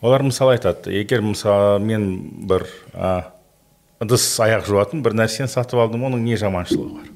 Олар 0.01 0.23
мысалы 0.23 0.57
айтады 0.59 0.93
егер 0.95 1.25
мысалы 1.25 1.79
мен 1.83 2.09
бір 2.49 2.67
а, 2.95 3.33
ыдыс 4.01 4.27
аяқ 4.45 4.69
жуатын 4.69 5.03
бір 5.03 5.17
нәрсені 5.19 5.51
сатып 5.51 5.81
алдым 5.83 6.05
оның 6.07 6.23
не 6.23 6.37
жаманшылығы 6.39 7.01
бар? 7.01 7.09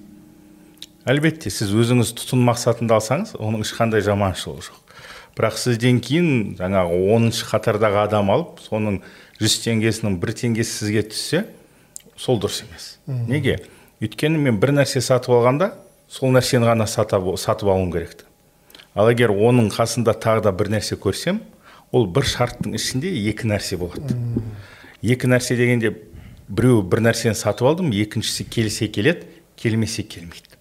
Әлбетте 1.13 1.51
сіз 1.51 1.71
өзіңіз 1.75 2.15
тұтыну 2.19 2.47
мақсатында 2.49 2.99
алсаңыз 2.99 3.37
оның 3.39 3.63
ешқандай 3.67 4.03
жаманшылығы 4.07 4.67
жоқ. 4.69 4.97
Бірақ 5.39 5.59
сізден 5.59 6.01
кейін 6.05 6.57
жаңағы 6.59 6.99
оныншы 7.15 7.47
қатардағы 7.49 8.03
адам 8.03 8.33
алып 8.35 8.59
соның 8.63 9.01
жүз 9.41 9.57
теңгесінің 9.65 10.19
бір 10.23 10.35
теңгесі 10.39 10.75
сізге 10.83 11.05
түссе 11.11 11.45
сол 12.19 12.39
дұрыс 12.43 12.65
емес. 12.67 12.89
Неге? 13.07 13.61
Өйткені 14.03 14.41
мен 14.43 14.59
бір 14.61 14.75
нәрсе 14.81 15.01
сатып 15.05 15.37
алғанда 15.37 15.73
сол 16.11 16.33
нәрсені 16.35 16.67
ғана 16.67 16.89
сатып, 16.91 17.29
сатып 17.39 17.71
алуым 17.71 17.93
керек. 17.95 18.25
Ал 18.95 19.09
егер 19.13 19.31
оның 19.31 19.71
қасында 19.73 20.15
тағы 20.21 20.43
да 20.49 20.53
бір 20.53 20.73
нәрсе 20.75 20.99
көрсем 21.01 21.41
ол 21.93 22.09
бір 22.11 22.27
шарттың 22.29 22.75
ішінде 22.77 23.13
екі 23.31 23.49
нәрсе 23.49 23.79
болады. 23.81 24.19
Екі 25.03 25.31
нәрсе 25.31 25.57
дегенде 25.57 25.95
біреу 26.49 26.83
бір 26.83 27.05
нәрсені 27.07 27.39
сатып 27.39 27.69
алдым 27.71 27.93
екіншісі 27.95 28.49
келсе 28.51 28.89
келеді 28.93 29.29
келмесе 29.57 30.03
келмейді. 30.03 30.59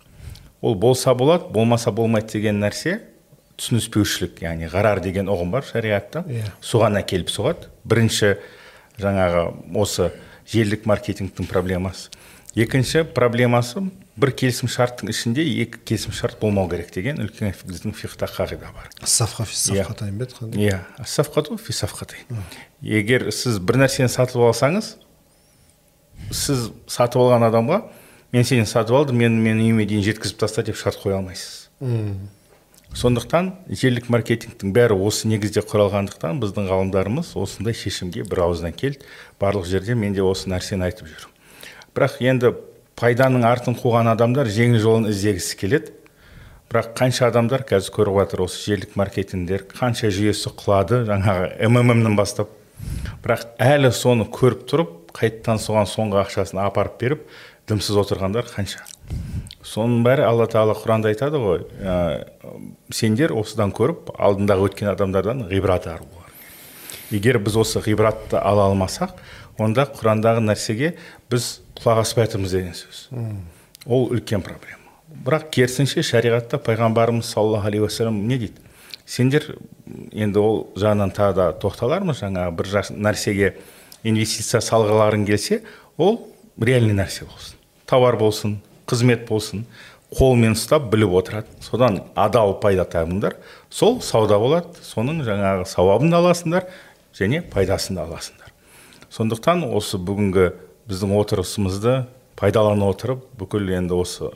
Ол 0.61 0.75
болса 0.75 1.13
болады 1.17 1.49
болмаса 1.51 1.91
болмайды 1.91 2.37
деген 2.37 2.61
нәрсе 2.61 2.99
түсініспеушілік 3.57 4.41
яғни 4.45 4.69
ғарар 4.71 5.01
деген 5.01 5.29
ұғым 5.29 5.51
бар 5.53 5.65
шариғатта. 5.65 6.23
Иә. 6.29 6.47
соған 6.61 7.01
әкеліп 7.01 7.29
соғады. 7.29 7.69
Бірінші 7.85 8.35
жаңағы 9.01 9.43
осы 9.75 10.11
желілік 10.51 10.85
маркетингтің 10.85 11.49
проблемасы. 11.49 12.09
Екінші 12.55 13.03
проблемасы 13.15 13.83
бір 14.19 14.31
келісім 14.35 14.67
шарттың 14.69 15.09
ішінде 15.13 15.43
екі 15.63 15.79
келісім 15.87 16.11
шарт 16.13 16.39
болмау 16.41 16.67
керек 16.69 16.91
деген 16.93 17.21
үлкен 17.23 17.53
біздің 17.63 17.93
фиқта 17.95 18.27
қағида 18.27 18.73
бар. 18.75 18.89
Сафқа 19.07 19.45
Иә. 19.47 19.85
ба 20.19 20.25
еді 20.25 20.59
иә 20.59 20.79
сафқату 21.07 21.57
егер 22.81 23.31
сіз 23.31 23.59
бір 23.59 23.79
нәрсені 23.85 24.11
сатып 24.11 24.43
алсаңыз 24.43 24.95
сіз 26.31 26.69
сатып 26.91 27.23
алған 27.23 27.47
адамға 27.47 27.81
мен 28.35 28.43
сені 28.43 28.65
сатып 28.67 28.95
алдым 28.99 29.17
мен 29.23 29.39
менің 29.41 29.63
үйіме 29.71 29.87
дейін 29.87 30.03
жеткізіп 30.11 30.43
таста 30.43 30.63
деп 30.63 30.75
шарт 30.79 30.99
қоя 31.01 31.17
алмайсыз. 31.21 31.69
Сондықтан 32.91 33.53
желілік 33.71 34.09
маркетингтің 34.11 34.73
бәрі 34.75 34.97
осы 34.99 35.29
негізде 35.31 35.63
құралғандықтан 35.63 36.41
біздің 36.43 36.67
ғалымдарымыз 36.67 37.31
осындай 37.39 37.73
шешімге 37.73 38.25
бір 38.27 38.43
ауыздан 38.49 38.75
келді. 38.75 39.05
Барлық 39.39 39.63
жерде 39.71 39.95
мен 39.95 40.11
де 40.13 40.19
осы 40.21 40.51
нәрсені 40.51 40.89
айтып 40.89 41.07
жүрмін. 41.07 41.30
Бірақ 41.95 42.19
енді 42.23 42.53
пайданың 42.99 43.43
артын 43.47 43.75
қуған 43.79 44.11
адамдар 44.11 44.49
жеңіл 44.51 44.81
жолын 44.83 45.09
іздегісі 45.11 45.57
келеді. 45.59 45.93
Бірақ 46.71 46.93
қанша 46.95 47.27
адамдар 47.27 47.65
қазір 47.67 47.95
көріп 47.97 48.19
жатыр 48.21 48.45
осы 48.45 48.61
желілік 48.63 48.95
маркетингдер 48.99 49.65
қанша 49.73 50.11
жүйесі 50.13 50.53
құлады 50.55 51.01
жаңағы 51.09 51.67
мммнен 51.67 52.15
бастап. 52.15 52.53
Бірақ 53.25 53.57
әлі 53.59 53.91
соны 53.91 54.27
көріп 54.31 54.63
тұрып 54.71 54.93
қайтадан 55.17 55.59
соған 55.59 55.89
соңғы 55.91 56.21
ақшасын 56.23 56.63
апарып 56.63 56.95
беріп 57.01 57.27
дымсыз 57.67 57.99
отырғандар 58.05 58.47
қанша. 58.47 58.85
Соның 59.67 60.05
бәрі 60.07 60.23
алла 60.25 60.47
тағала 60.49 60.77
құранда 60.79 61.11
айтады 61.11 61.43
ғой 61.43 61.65
ә, 61.83 62.23
сендер 62.89 63.35
осыдан 63.37 63.75
көріп 63.75 64.15
алдындағы 64.15 64.71
өткен 64.71 64.89
адамдардан 64.95 65.45
ғибрат 65.51 65.85
алу 65.91 66.07
егер 67.11 67.39
біз 67.43 67.57
осы 67.61 67.81
ғибратты 67.83 68.39
ала 68.39 68.69
алмасақ 68.69 69.17
онда 69.61 69.85
құрандағы 69.87 70.43
нәрсеге 70.45 70.95
біз 71.31 71.61
құлақ 71.79 72.01
аспай 72.03 72.27
жатырмыз 72.27 72.55
деген 72.55 72.75
сөз. 72.77 73.05
Ол 73.85 74.09
үлкен 74.13 74.43
проблема. 74.45 74.79
Бірақ 75.11 75.49
керісінше 75.53 76.03
шариғатта 76.05 76.59
пайғамбарымыз 76.61 77.27
саллаллаху 77.27 77.67
алейхи 77.67 77.85
уассалам 77.85 78.21
не 78.27 78.37
дейді? 78.37 78.61
Сендер 79.05 79.47
енді 80.13 80.39
ол 80.39 80.59
жағынан 80.79 81.11
тағы 81.15 81.35
да 81.35 81.47
тоқталармыз 81.59 82.21
жаңағы 82.23 82.55
бір 82.57 82.69
нәрсеге 82.95 83.53
инвестиция 84.03 84.61
салғыларың 84.63 85.25
келсе 85.27 85.61
ол 85.97 86.21
реальный 86.59 86.95
нәрсе 86.95 87.25
болсын. 87.25 87.57
Товар 87.85 88.17
болсын 88.17 88.59
қызмет 88.87 89.27
болсын 89.27 89.65
қолмен 90.15 90.55
ұстап 90.55 90.89
біліп 90.91 91.13
отырады. 91.21 91.47
Содан 91.63 92.01
адал 92.15 92.55
пайда 92.59 92.85
табыңдар 92.85 93.37
сол 93.69 93.99
сауда 94.01 94.39
болады 94.39 94.81
соның 94.85 95.23
жаңағы 95.27 95.67
сауабын 95.71 96.11
да 96.11 96.21
аласыңдар 96.23 96.67
және 97.17 97.43
пайдасын 97.51 97.99
да 97.99 98.07
аласыңдар. 98.07 98.40
Сондықтан 99.11 99.65
осы 99.67 99.99
бүгінгі 99.99 100.51
біздің 100.89 101.15
отырысымызды 101.19 101.95
пайдалана 102.39 102.89
отырып 102.91 103.25
бүкіл 103.39 103.69
енді 103.75 103.99
осы 103.99 104.31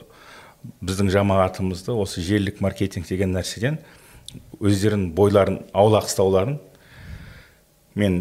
біздің 0.84 1.10
жамағатымызды 1.14 1.96
осы 1.96 2.24
желілік 2.24 2.60
маркетинг 2.64 3.08
деген 3.08 3.32
нәрседен 3.36 3.80
өздерін 4.60 5.10
бойларын 5.16 5.62
аулақ 5.72 6.10
ұстауларын 6.10 6.60
мен 7.96 8.20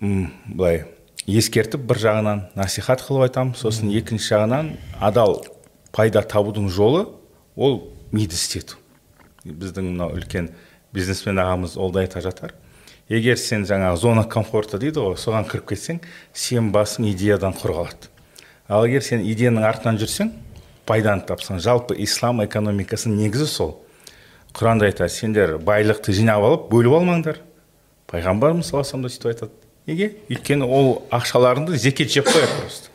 былай 0.00 0.84
ескертіп 1.28 1.84
бір 1.88 2.00
жағынан 2.00 2.42
насихат 2.56 3.02
қылып 3.04 3.28
айтамын. 3.28 3.54
Сосын 3.56 3.92
екінші 3.92 4.32
жағынан 4.32 4.70
адал 5.00 5.42
пайда 5.92 6.22
табудың 6.24 6.70
жолы 6.72 7.06
ол 7.56 7.82
миды 8.12 8.36
істету. 8.36 8.78
Біздің 9.44 9.92
мынау 9.92 10.16
үлкен 10.16 10.50
бизнесмен 10.92 11.40
ағамыз 11.42 11.76
ол 11.76 11.92
да 11.92 12.00
айта 12.00 12.22
жатар. 12.24 12.54
Егер 13.08 13.38
сен 13.38 13.64
жаңағы 13.68 13.96
зона 13.96 14.24
комфорта 14.28 14.78
дейді 14.78 15.04
ғой 15.04 15.16
соған 15.20 15.48
кіріп 15.48 15.70
кетсең 15.72 16.02
сен 16.32 16.72
басың 16.72 17.08
идеядан 17.12 17.56
құр 17.56 17.76
қалады 17.78 18.12
ал 18.68 18.86
егер 18.86 19.02
сен 19.02 19.24
идеяның 19.24 19.64
артынан 19.64 19.98
жүрсең 20.00 20.34
пайданы 20.88 21.24
тапсаң. 21.28 21.60
Жалпы 21.60 21.96
ислам 22.00 22.42
экономикасының 22.44 23.20
негізі 23.24 23.46
сол. 23.50 23.74
Құранда 24.56 24.88
айтады 24.88 25.12
сендер 25.12 25.56
байлықты 25.60 26.14
жинап 26.16 26.44
алып 26.44 26.68
бөліп 26.72 26.96
алмаңдар. 26.98 27.42
Пайғамбарымыз 28.08 28.70
саллаллаху 28.70 28.96
алейhi 28.96 29.14
сөйтіп 29.14 29.32
айтады. 29.32 29.52
Неге? 29.88 30.10
Өйткені 30.32 30.68
ол 30.68 30.94
ақшаларыңды 31.12 31.76
зекет 31.76 32.12
жеп 32.12 32.28
қояды 32.28 32.62
просто. 32.62 32.94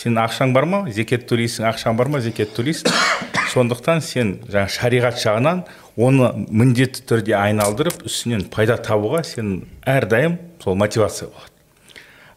Сенің 0.00 0.24
ақшаң 0.24 0.54
бар 0.56 0.68
ма? 0.68 0.84
Зекет 0.92 1.28
төлейсің. 1.28 1.68
Ақшаң 1.72 2.00
бар 2.00 2.08
ма? 2.12 2.24
Зекет 2.24 2.56
төлейсің. 2.56 3.28
Сондықтан 3.50 4.00
сен 4.04 4.36
жаңа 4.48 4.68
шариғат 4.70 5.18
жағынан 5.20 5.64
оны 5.98 6.30
міндетті 6.48 7.02
түрде 7.08 7.34
айналдырып 7.38 8.04
үстінен 8.06 8.46
пайда 8.52 8.78
табуға 8.78 9.24
сен 9.26 9.64
әрдайым 9.82 10.38
сол 10.62 10.78
мотивация 10.78 11.28
болады. 11.28 11.52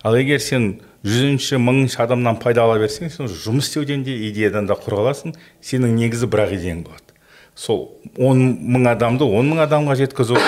Ал 0.04 0.18
егер 0.18 0.42
сен 0.42 0.82
жүзінші 1.06 1.60
мыңыншы 1.60 2.00
адамнан 2.04 2.40
пайда 2.42 2.64
ала 2.66 2.80
берсең 2.82 3.12
сен 3.12 3.28
жұмыс 3.28 3.70
істеуден 3.70 4.06
де 4.08 4.16
идеядан 4.30 4.68
да 4.68 4.78
құр 4.80 4.98
қаласың 5.00 5.36
сенің 5.64 5.98
негізі 6.00 6.30
бір 6.32 6.46
ақ 6.46 6.56
идеяң 6.58 6.84
болады. 6.88 7.14
Сол 7.56 7.92
он 8.18 8.42
мың 8.74 8.90
адамды 8.96 9.28
он 9.28 9.52
мың 9.52 9.66
адамға 9.68 9.98
жеткізу 10.00 10.40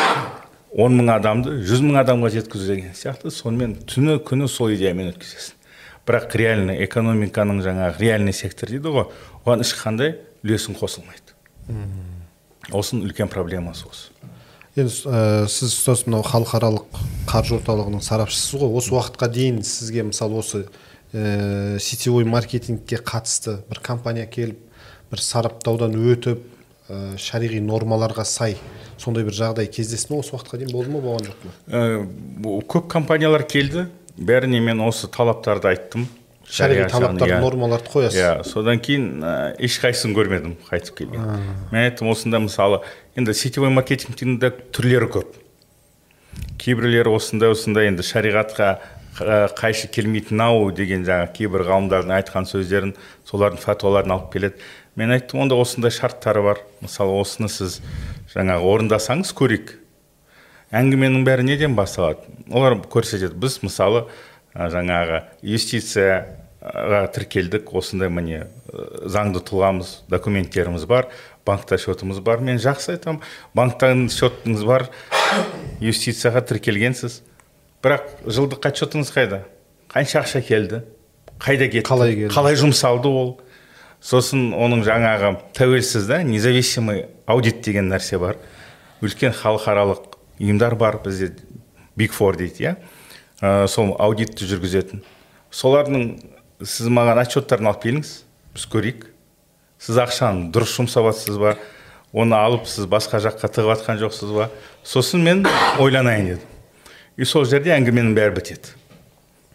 он 0.75 0.95
мың 0.99 1.11
адамды 1.15 1.57
жүз 1.63 1.83
мың 1.85 1.99
адамға 2.01 2.31
жеткізу 2.33 2.71
деген 2.71 2.95
сияқты 2.95 3.31
сонымен 3.31 3.77
түні 3.87 4.17
күні 4.25 4.47
сол 4.51 4.73
идеямен 4.75 5.11
өткізесің. 5.13 5.53
Бірақ 6.05 6.35
реальный 6.37 6.83
экономиканың 6.85 7.61
жаңағы 7.65 7.99
реальный 7.99 8.33
сектор 8.33 8.69
дейді 8.69 8.91
ғой 8.93 9.07
оған 9.43 9.63
ешқандай 9.63 10.17
үлесің 10.45 10.77
қосылмайды. 10.77 11.35
Осының 12.73 13.09
үлкен 13.09 13.29
проблемасы 13.29 13.89
осы. 13.89 14.11
Енді 14.75 14.91
ә, 15.07 15.19
сіз 15.47 15.71
ұстаз 15.71 16.03
мынау 16.05 16.25
халықаралық 16.27 16.97
қаржы 17.29 17.55
орталығының 17.59 18.01
сарапшысыз 18.03 18.59
ғой. 18.59 18.73
Осы 18.75 18.91
уақытқа 18.95 19.29
дейін 19.31 19.61
сізге 19.63 20.03
мысалы 20.09 20.41
осы 20.41 20.65
ә, 21.13 21.79
сетевой 21.79 22.25
маркетингке 22.27 22.99
қатысты 22.99 23.61
бір 23.69 23.79
компания 23.85 24.27
келіп 24.27 24.59
бір 25.13 25.23
сараптаудан 25.23 25.95
өтіп 25.95 26.43
ә, 26.89 27.15
шариғи 27.21 27.61
нормаларға 27.63 28.25
сай 28.27 28.57
сондай 28.99 29.23
бір 29.23 29.37
жағдай 29.37 29.69
кездесті 29.71 30.11
ме? 30.11 30.19
Осы 30.19 30.35
уақытқа 30.35 30.59
дейін 30.59 30.75
болды 30.75 30.91
ма 30.91 31.01
болған 31.05 31.29
жоқ 31.29 31.39
па 31.45 31.55
Ә, 31.71 32.59
көп 32.67 32.89
компаниялар 32.91 33.45
келді. 33.47 33.87
Бәріне 34.17 34.59
мен 34.63 34.83
осы 34.83 35.07
талаптарды 35.07 35.71
айттым. 35.71 36.09
Шариғи 36.49 36.89
талаптар 36.91 37.39
нормаларды 37.41 37.89
қоясыз. 37.91 38.17
Иә 38.19 38.43
содан 38.47 38.79
кейін 38.83 39.23
ә, 39.23 39.33
ешқайсысын 39.57 40.13
көрмедім 40.15 40.55
қайтып 40.69 40.97
келген. 40.99 41.23
Мен 41.71 41.87
айттым 41.87 42.11
осында 42.11 42.39
мысалы 42.43 42.81
енді 43.17 43.33
сетевой 43.33 43.71
маркетингтің 43.73 44.37
де 44.39 44.51
түрлері 44.75 45.09
көп. 45.15 45.33
Кейбіреулері 46.61 47.15
осындай 47.15 47.51
осындай 47.55 47.89
енді 47.89 48.03
шариғатқа 48.05 48.69
қа- 49.17 49.49
қайшы 49.57 49.87
келмейтін 49.91 50.41
ау 50.43 50.69
деген 50.75 51.05
жаңағы 51.07 51.31
кейбір 51.37 51.63
ғалымдардың 51.69 52.13
айтқан 52.19 52.47
сөздерін 52.49 52.95
солардың 53.29 53.61
фәтуаларын 53.63 54.15
алып 54.17 54.31
келеді. 54.33 54.61
Мен 54.95 55.11
айттым 55.15 55.41
онда 55.43 55.55
осындай 55.59 55.91
шарттары 55.91 56.43
бар. 56.43 56.61
Мысалы 56.81 57.17
осыны 57.21 57.49
сіз 57.51 57.81
жаңағы 58.35 58.69
орындасаңыз 58.71 59.33
көрейік. 59.35 59.73
Әңгіменің 60.75 61.25
бәрі 61.27 61.43
неден 61.47 61.75
басталады? 61.75 62.19
Олар 62.51 62.75
көрсетеді. 62.91 63.35
Біз 63.39 63.59
мысалы 63.63 64.05
жаңағы 64.55 65.21
инвестицияға 65.43 67.05
тіркелдік. 67.15 67.69
Осындай 67.75 68.09
міне 68.09 68.47
заңды 69.05 69.43
тұлғамыз 69.45 70.01
документтеріміз 70.11 70.87
бар 70.89 71.09
банкта 71.45 71.77
счетымыз 71.77 72.21
бар. 72.25 72.41
Мен 72.41 72.57
жақсы 72.61 72.95
айтамын 72.95 73.21
банктан 73.53 74.07
счетыңыз 74.09 74.65
бар 74.65 74.87
инвестицияға 75.81 76.45
тіркелгенсіз. 76.49 77.21
Бірақ 77.83 78.07
жылдық 78.25 78.65
отчетыңыз 78.71 79.11
қайда? 79.13 79.43
Қанша 79.93 80.23
ақша 80.23 80.41
келді? 80.41 80.81
Қайда 81.37 81.69
кетті? 81.69 81.85
Қалай 81.85 82.15
келді? 82.15 82.33
қалай 82.33 82.57
жұмсалды 82.57 83.11
ол? 83.11 83.35
Сосын 84.01 84.51
оның 84.53 84.83
жаңағы 84.85 85.35
тәуелсіз 85.57 86.07
да 86.09 86.21
независимый 86.23 87.05
аудит 87.27 87.61
деген 87.65 87.91
нәрсе 87.91 88.17
бар. 88.21 88.39
Үлкен 89.05 89.35
халықаралық 89.37 90.15
ұйымдар 90.39 90.75
бар 90.79 90.99
бізде 91.03 91.33
биг 91.95 92.13
фор 92.13 92.37
дейді 92.39 92.63
иә? 92.63 92.75
Ә, 93.43 93.67
сол 93.67 93.95
аудитті 93.99 94.47
жүргізетін. 94.47 95.01
Солардың 95.51 96.05
сіз 96.63 96.87
маған 96.87 97.19
отчеттарын 97.25 97.67
алып 97.71 97.83
келіңіз 97.83 98.11
біз 98.55 98.67
көрейік. 98.71 99.09
Сіз 99.81 99.99
ақшаны 100.05 100.49
дұрыс 100.55 100.77
жұмсап 100.77 101.09
жатсыз 101.09 101.39
ба? 101.41 101.57
Оны 102.15 102.37
алып 102.39 102.69
сіз 102.71 102.87
басқа 102.87 103.19
жаққа 103.25 103.49
тығып 103.51 103.73
жатқан 103.73 103.99
жоқсыз 103.99 104.31
ба? 104.31 104.47
Сосын 104.87 105.23
мен 105.25 105.43
ойланайын 105.83 106.31
дедім. 106.31 106.47
И 107.17 107.27
сол 107.27 107.43
жерде 107.43 107.75
әңгіменің 107.75 108.15
бәрі 108.15 108.37
бітеді. 108.39 108.71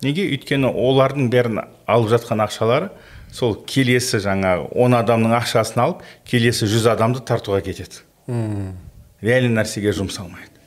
Неге? 0.05 0.29
Өйткені 0.37 0.69
олардың 0.69 1.33
бәрін 1.33 1.65
алып 1.89 2.13
жатқан 2.13 2.45
ақшалары 2.45 2.93
сол 3.33 3.57
келесі 3.65 4.21
жаңағы 4.21 4.71
он 4.77 4.97
адамның 4.97 5.35
ақшасын 5.41 5.83
алып 5.87 6.05
келесі 6.29 6.69
жүз 6.69 6.89
адамды 6.93 7.25
тартуға 7.25 7.63
кетеді. 7.65 8.05
Реальный 9.25 9.57
нәрсеге 9.57 9.93
жұмсалмайды. 9.97 10.60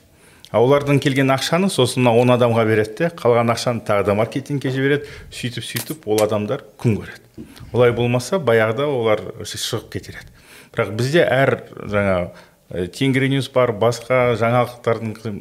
Ал 0.54 0.68
олардан 0.68 1.00
келген 1.02 1.34
ақшаны 1.34 1.68
сосын 1.72 2.04
мына 2.04 2.14
он 2.14 2.30
адамға 2.30 2.64
береді 2.68 2.96
де 3.00 3.10
қалған 3.10 3.50
ақшаны 3.52 3.82
тағы 3.84 4.06
да 4.06 4.14
маркетингке 4.14 4.70
жібереді. 4.70 5.10
Сөйтіп 5.34 5.66
сөйтіп 5.66 6.06
ол 6.06 6.22
адамдар 6.22 6.62
күн 6.78 7.00
көреді. 7.00 7.46
Олай 7.72 7.92
болмаса 7.92 8.38
баяғыда 8.38 8.86
олар 8.86 9.22
шығып 9.42 9.90
кетер 9.96 10.22
еді 10.22 10.34
бірақ 10.74 10.94
бізде 10.98 11.22
әр 11.22 11.54
жаңағы 11.78 12.88
тенгриньюс 12.94 13.48
бар 13.54 13.72
басқа 13.78 14.34
жаңалықтардың 14.40 15.40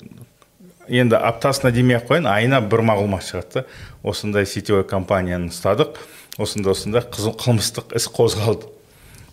енді 0.93 1.17
аптасына 1.17 1.71
демей 1.73 1.97
ақ 1.97 2.09
қояйын 2.11 2.29
айына 2.29 2.61
бір 2.61 2.83
мағлұмат 2.85 3.25
шығады 3.25 3.53
да. 3.53 3.65
Осындай 4.03 4.45
сетевой 4.45 4.83
компанияны 4.83 5.49
ұстадық 5.49 5.97
осындай 6.37 7.05
қызыл 7.07 7.37
қылмыстық 7.39 7.95
іс 7.97 8.09
қозғалды. 8.13 8.69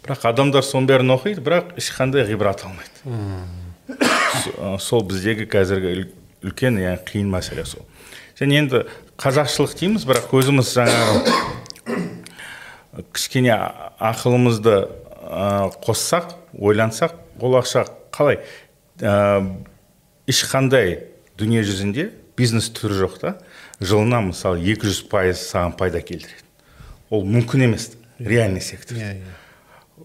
Бірақ 0.04 0.28
адамдар 0.30 0.64
соның 0.64 0.88
бәрін 0.88 1.16
оқиды 1.16 1.42
бірақ 1.44 1.74
ешқандай 1.80 2.24
ғибрат 2.28 2.64
алмайды. 2.64 3.04
Сол 4.80 5.02
біздегі 5.08 5.46
қазіргі 5.50 5.92
үл- 5.94 6.10
үлкен 6.50 6.78
яғни 6.80 7.04
қиын 7.08 7.30
мәселе 7.32 7.64
сол. 7.68 7.84
Және 8.40 8.58
енді 8.62 8.84
қазақшылық 9.20 9.74
дейміз 9.78 10.06
бірақ 10.08 10.30
өзіміз 10.32 10.70
жаңағы 10.78 11.16
кішкене 13.14 13.52
ақылымызды 14.00 14.76
ә, 15.30 15.70
қоссақ 15.84 16.32
ойлансақ 16.58 17.14
ол 17.40 17.54
ақша 17.60 17.84
қалай? 18.12 18.40
Ә, 19.00 19.44
ешқандай 20.30 21.04
дүние 21.38 21.62
жүзінде 21.66 22.10
бизнес 22.36 22.70
түрі 22.74 22.98
жоқ 23.04 23.18
та 23.22 23.34
жылына 23.80 24.20
мысалы 24.30 24.60
200 24.64 25.04
пайыз 25.12 25.44
саған 25.52 25.76
пайда 25.78 26.00
келтіреді. 26.02 26.44
Ол 27.10 27.24
мүмкін 27.26 27.64
емес 27.68 27.90
реальный 28.18 28.60
сектор. 28.64 28.96
Иә 28.96 29.14
иә. 29.20 29.36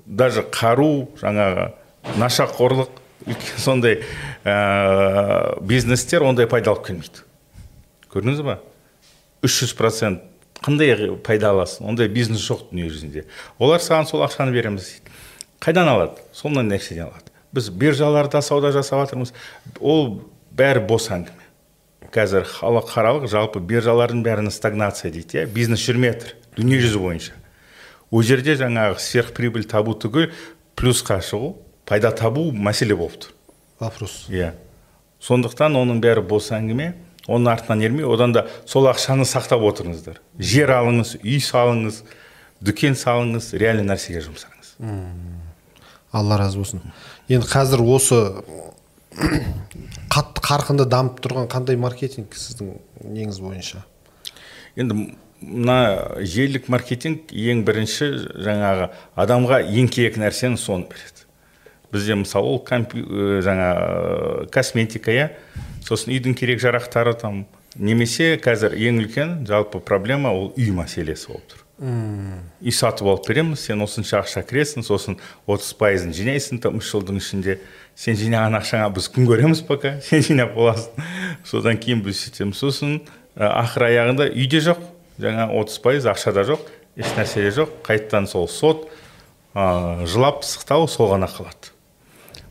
Даже 0.06 0.43
қару 0.52 1.08
жаңағы 1.19 1.71
нашақорлық 2.19 2.89
сондай 3.57 4.01
ә, 4.43 5.57
бизнестер 5.61 6.23
ондай 6.25 6.47
пайда 6.49 6.73
алып 6.73 6.85
келмейді. 6.88 7.23
Көрдіңіз 8.13 8.41
ба? 8.45 8.59
300 9.45 9.75
процент 9.77 10.23
қандай 10.65 11.11
пайда 11.25 11.51
аласың? 11.53 11.89
Ондай 11.89 12.09
бизнес 12.09 12.43
жоқ 12.45 12.69
дүние 12.71 12.89
жүзінде. 12.89 13.25
Олар 13.59 13.83
саған 13.83 14.09
сол 14.09 14.25
ақшаны 14.25 14.53
береміз 14.55 14.88
дейді. 14.89 15.15
Қайдан 15.63 15.89
алады? 15.89 16.21
Сондай 16.33 16.65
нәрседен 16.67 17.09
алады. 17.09 17.33
Біз 17.55 17.69
биржаларда 17.69 18.41
сауда 18.41 18.71
жасап 18.75 19.05
жатырмыз. 19.05 19.33
Ол 19.79 20.21
бәрі 20.55 20.85
бос 20.88 21.09
әңгіме. 21.13 21.43
Қазір 22.13 22.45
халықаралық 22.47 23.27
жалпы 23.31 23.59
биржалардың 23.59 24.21
бәріне 24.23 24.51
стагнация 24.53 25.11
дейді 25.11 25.41
иә? 25.41 25.45
Бизнес 25.51 25.83
жүрмей 25.83 26.13
жатыр 26.13 26.35
дүние 26.57 26.79
жүзі 26.83 27.01
бойынша. 27.01 27.33
Ол 28.11 28.23
жерде 28.23 28.55
жаңағы 28.59 28.99
сверхприбыль 29.01 29.65
табу 29.67 29.95
түгіл 29.99 30.29
плюсқа 30.79 31.19
шығу 31.25 31.55
пайда 31.86 32.12
табу 32.12 32.52
мәселе 32.52 32.95
болып 32.98 33.19
тұр 33.21 33.34
вопрос. 33.80 34.26
Иә. 34.30 34.54
Сондықтан 35.21 35.76
оның 35.80 36.02
бәрі 36.04 36.24
бос 36.28 36.52
әңгіме 36.56 36.93
оның 37.28 37.52
артынан 37.52 37.82
ермей 37.82 38.06
одан 38.06 38.34
да 38.36 38.45
сол 38.65 38.88
ақшаны 38.89 39.26
сақтап 39.26 39.63
отырыңыздар. 39.65 40.19
Жер 40.38 40.71
алыңыз 40.76 41.15
үй 41.24 41.39
салыңыз 41.41 42.04
дүкен 42.62 42.98
салыңыз 43.00 43.54
реальный 43.58 43.88
нәрсеге 43.88 44.21
жұмсаңыз. 44.26 44.76
Алла 46.15 46.38
разы 46.39 46.62
болсын. 46.62 46.84
Енді 47.28 47.50
қазір 47.50 47.82
осы 47.82 48.21
қатты 50.13 50.45
қарқынды 50.45 50.86
дамып 50.91 51.19
тұрған 51.24 51.50
қандай 51.52 51.80
маркетинг 51.82 52.36
сіздің 52.38 52.76
неңіз 53.10 53.41
бойынша? 53.41 53.84
Енді 54.76 55.15
мына 55.41 55.80
желілік 56.21 56.69
маркетинг 56.69 57.34
ең 57.34 57.65
бірінші 57.67 58.12
жаңағы 58.45 58.91
адамға 59.17 59.63
ең 59.65 59.89
керек 59.91 60.19
нәрсені 60.21 60.60
соны 60.62 60.88
береді. 60.91 61.14
Бізде 61.95 62.19
мысалы 62.19 62.53
ол 62.55 62.60
компью- 62.60 63.08
ә, 63.08 63.41
жаңа 63.45 63.69
ә, 63.75 64.47
косметика 64.51 65.12
иә? 65.15 65.29
Сосын 65.86 66.13
үйдің 66.15 66.36
керек 66.38 66.60
жарақтары 66.62 67.15
там. 67.17 67.45
Немесе 67.75 68.38
қазір 68.39 68.71
ең 68.79 69.01
үлкен 69.03 69.31
жалпы 69.47 69.81
проблема 69.84 70.31
ол 70.31 70.53
үй 70.55 70.69
мәселесі 70.71 71.27
болып 71.27 71.49
тұр. 71.51 71.62
Үй 72.63 72.71
сатып 72.71 73.10
алып 73.12 73.25
береміз 73.27 73.60
сен 73.67 73.81
осынша 73.84 74.21
ақша 74.21 74.45
кіресің 74.47 74.86
сосын 74.88 75.17
отыз 75.45 75.73
пайызын 75.75 76.13
жинайсың 76.15 76.62
там 76.63 76.79
үш 76.79 76.93
жылдың 76.93 77.19
ішінде. 77.19 77.58
Сен 77.99 78.15
жинаған 78.15 78.55
ақшаңа 78.62 78.88
біз 78.95 79.10
күн 79.12 79.27
көреміз 79.27 79.65
пока 79.67 79.97
сен 80.08 80.23
жинап 80.23 80.55
боласың 80.55 81.03
содан 81.43 81.75
кейін 81.75 81.99
біз 82.08 82.23
сөйтеміз 82.23 82.63
сосын 82.63 83.01
ә, 83.36 83.51
ақыр 83.51 83.89
аяғында 83.89 84.29
үйде 84.31 84.63
жоқ 84.63 84.79
жаңа 85.19 85.49
отыз 85.60 85.77
пайыз 85.84 86.08
ақшада 86.15 86.47
жоқ 86.47 86.63
еш 86.95 87.12
нәрседе 87.19 87.51
жоқ. 87.60 87.75
Қайтадан 87.84 88.31
сол 88.31 88.47
сот 88.47 88.88
ә, 89.53 90.05
жылап 90.08 90.45
пысықтау 90.45 90.88
сол 90.88 91.12
ғана 91.12 91.27
қалады. 91.27 91.74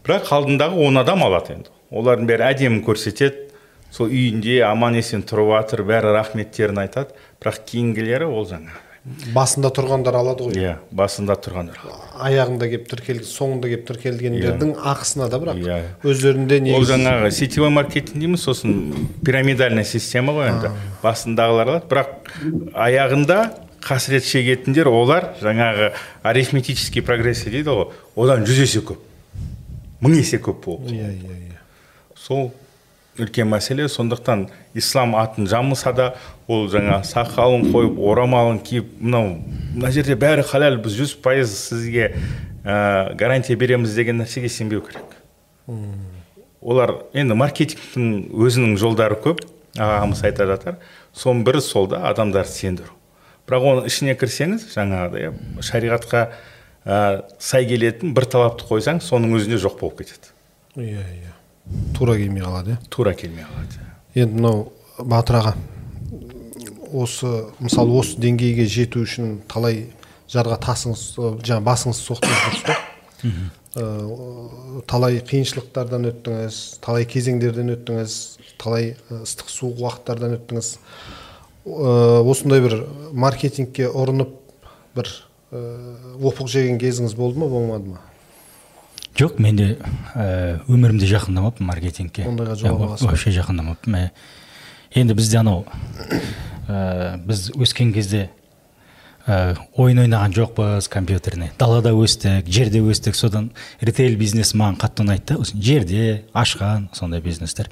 Бірақ 0.05 0.31
алдындағы 0.37 0.87
он 0.87 0.99
адам 1.01 1.25
алады 1.27 1.57
енді. 1.59 1.71
Олардың 1.95 2.29
бәрі 2.31 2.49
әдемі 2.53 2.83
көрсетеді. 2.87 3.51
Сол 3.95 4.11
үйінде 4.11 4.61
аман 4.67 4.97
есен 4.99 5.23
тұрып 5.23 5.53
жатыр 5.55 5.85
бәрі 5.87 6.15
рахметтерін 6.17 6.83
айтады. 6.83 7.15
Бірақ 7.43 7.63
кейінгілері 7.71 8.27
ол 8.27 8.49
жаңағы 8.51 8.83
басында 9.35 9.69
тұрғандар 9.77 10.17
алады 10.17 10.47
ғой. 10.47 10.55
Иә 10.57 10.71
басында 10.97 11.35
тұрғандар. 11.45 11.77
Аяғында 12.25 12.69
келіп 12.73 12.87
тіркелген 12.89 13.27
соңында 13.29 13.69
келіп 13.69 13.83
тіркелгендердің 13.91 14.71
ақысына 14.81 15.29
да 15.29 15.41
бірақ 15.43 15.61
Иә. 15.61 15.77
өздерінде 16.09 16.61
ол 16.73 16.87
жаңағы 16.89 17.31
сетевой 17.37 17.69
маркетинг 17.69 18.17
дейміз 18.19 18.47
сосын 18.49 18.95
пирамидальная 19.25 19.85
система 19.85 20.33
ғой 20.33 20.49
енді. 20.55 20.73
Басындағылар 21.03 21.69
алады. 21.75 21.89
Бірақ 21.93 22.73
аяғында 22.73 23.39
қасірет 23.85 24.25
шегетіндер 24.25 24.89
олар 24.89 25.35
жаңағы 25.43 25.93
арифметический 26.23 27.03
прогрессия 27.05 27.53
дейді 27.53 27.77
ғой. 27.77 27.91
Одан 28.17 28.47
жүз 28.49 28.63
есе 28.65 28.81
көп. 28.81 29.05
Мың 30.05 30.19
есе 30.21 30.39
көп 30.39 30.61
болып 30.67 30.93
иә 30.93 31.09
иә 31.17 31.39
иә. 31.49 31.59
Сол 32.17 32.53
үлкен 33.19 33.49
мәселе. 33.49 33.89
Сондықтан 33.89 34.49
ислам 34.75 35.15
атын 35.17 35.47
жамылса 35.47 35.93
да 35.93 36.15
ол 36.49 36.67
жаңа 36.69 37.03
сақалын 37.07 37.69
қойып 37.73 38.01
орамалын 38.11 38.59
киіп 38.65 38.91
мынау 39.01 39.37
мына 39.75 39.91
жерде 39.95 40.17
бәрі 40.19 40.45
халал 40.47 40.79
біз 40.83 40.97
жүз 40.99 41.17
пайыз 41.23 41.53
сізге 41.69 42.11
ә, 42.65 43.15
гарантия 43.15 43.57
береміз 43.57 43.95
деген 43.95 44.19
нәрсеге 44.23 44.49
сенбеу 44.49 44.83
керек. 44.83 45.15
Олар 46.61 46.97
енді 47.15 47.37
маркетингтің 47.39 48.35
өзінің 48.35 48.77
жолдары 48.81 49.21
көп 49.21 49.45
ағамыз 49.79 50.25
айтып 50.25 50.51
жатыр 50.51 50.81
соның 51.15 51.45
бірі 51.47 51.63
сол 51.63 51.89
да 51.89 52.03
адамдарды 52.11 52.51
сендіру. 52.51 52.93
Бірақ 53.47 53.67
оның 53.71 53.89
ішіне 53.91 54.15
кірсеңіз 54.19 54.71
жаңағыдай 54.73 55.33
шариғатқа 55.63 56.27
ә, 56.85 57.25
сай 57.39 57.67
келетін 57.69 58.15
бір 58.15 58.29
талапты 58.31 58.69
қойсаң 58.69 59.01
соның 59.05 59.37
өзінде 59.39 59.59
жоқ 59.63 59.81
болып 59.81 60.03
кетеді. 60.03 60.33
Иә 60.77 61.05
иә. 61.05 61.33
Тура 61.97 62.17
келмей 62.21 62.45
қалады 62.45 62.75
иә? 62.75 62.79
Тура 62.93 63.15
келмей 63.17 63.45
қалады 63.49 63.81
енді 64.15 64.35
мынау 64.37 64.73
батыр 64.99 65.41
аға 65.41 65.55
осы 66.93 67.51
мысалы 67.59 67.97
осы 67.99 68.21
деңгейге 68.21 68.67
жету 68.71 69.01
үшін 69.03 69.41
талай 69.51 69.87
жарға 70.31 70.61
тасыңыз 70.63 71.07
жаңа 71.43 71.63
басыңыз 71.67 72.03
соқтыңыз 72.05 72.41
дұрыс 72.45 72.63
па 72.69 72.77
талай 74.87 75.19
қиыншылықтардан 75.25 76.07
өттіңіз 76.13 76.61
талай 76.85 77.09
кезеңдерден 77.11 77.73
өттіңіз 77.75 78.19
талай 78.61 78.93
ыстық 79.11 79.49
суық 79.51 79.81
уақыттардан 79.83 80.37
өттіңіз. 80.37 80.69
Осындай 81.65 82.61
бір 82.63 82.77
маркетингке 83.11 83.89
ұрынып 83.89 84.37
бір 84.95 85.11
опық 85.53 86.49
жеген 86.49 86.79
кезіңіз 86.83 87.15
болды 87.19 87.39
ма 87.43 87.49
болмады 87.49 87.95
ма? 87.95 88.01
Жоқ 89.15 89.39
менде 89.39 89.77
өмірімде 90.67 91.07
жақындамаппын 91.07 91.69
маркетингке. 91.69 92.25
Ондайға 92.27 92.97
вообще 93.05 93.31
жақындамаппын. 93.37 94.11
Енді 94.95 95.15
бізде 95.15 95.39
анау 95.39 95.67
біз 96.67 97.53
өскен 97.55 97.93
кезде 97.95 98.31
ә, 99.27 99.55
ойын 99.77 100.03
ойнаған 100.05 100.35
жоқпыз 100.37 100.89
компьютерный 100.91 101.51
далада 101.59 101.93
өстік 101.93 102.49
жерде 102.51 102.81
өстік. 102.83 103.15
Содан 103.15 103.53
ритейл 103.81 104.19
бизнес 104.19 104.55
маған 104.55 104.79
қатты 104.81 105.05
ұнайды 105.05 105.25
да. 105.29 105.39
Осы 105.45 105.59
жерде 105.61 106.25
ашқан 106.35 106.89
сондай 106.93 107.21
бизнестер. 107.25 107.71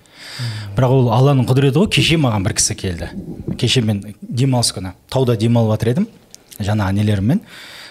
Бірақ 0.77 0.95
ол 0.95 1.11
алланың 1.15 1.49
құдіреті 1.51 1.83
ғой. 1.83 1.91
Кеше 1.93 2.19
маған 2.23 2.47
бір 2.47 2.55
кісі 2.59 2.77
келді. 2.79 3.11
Кеше 3.59 3.83
мен 3.83 4.03
демалыс 4.23 4.73
күні 4.77 4.95
тауда 5.09 5.37
демалып 5.37 5.75
жатыр 5.77 5.95
едім. 5.97 6.09
Жаңағы 6.67 6.97
нелеріммен. 6.99 7.41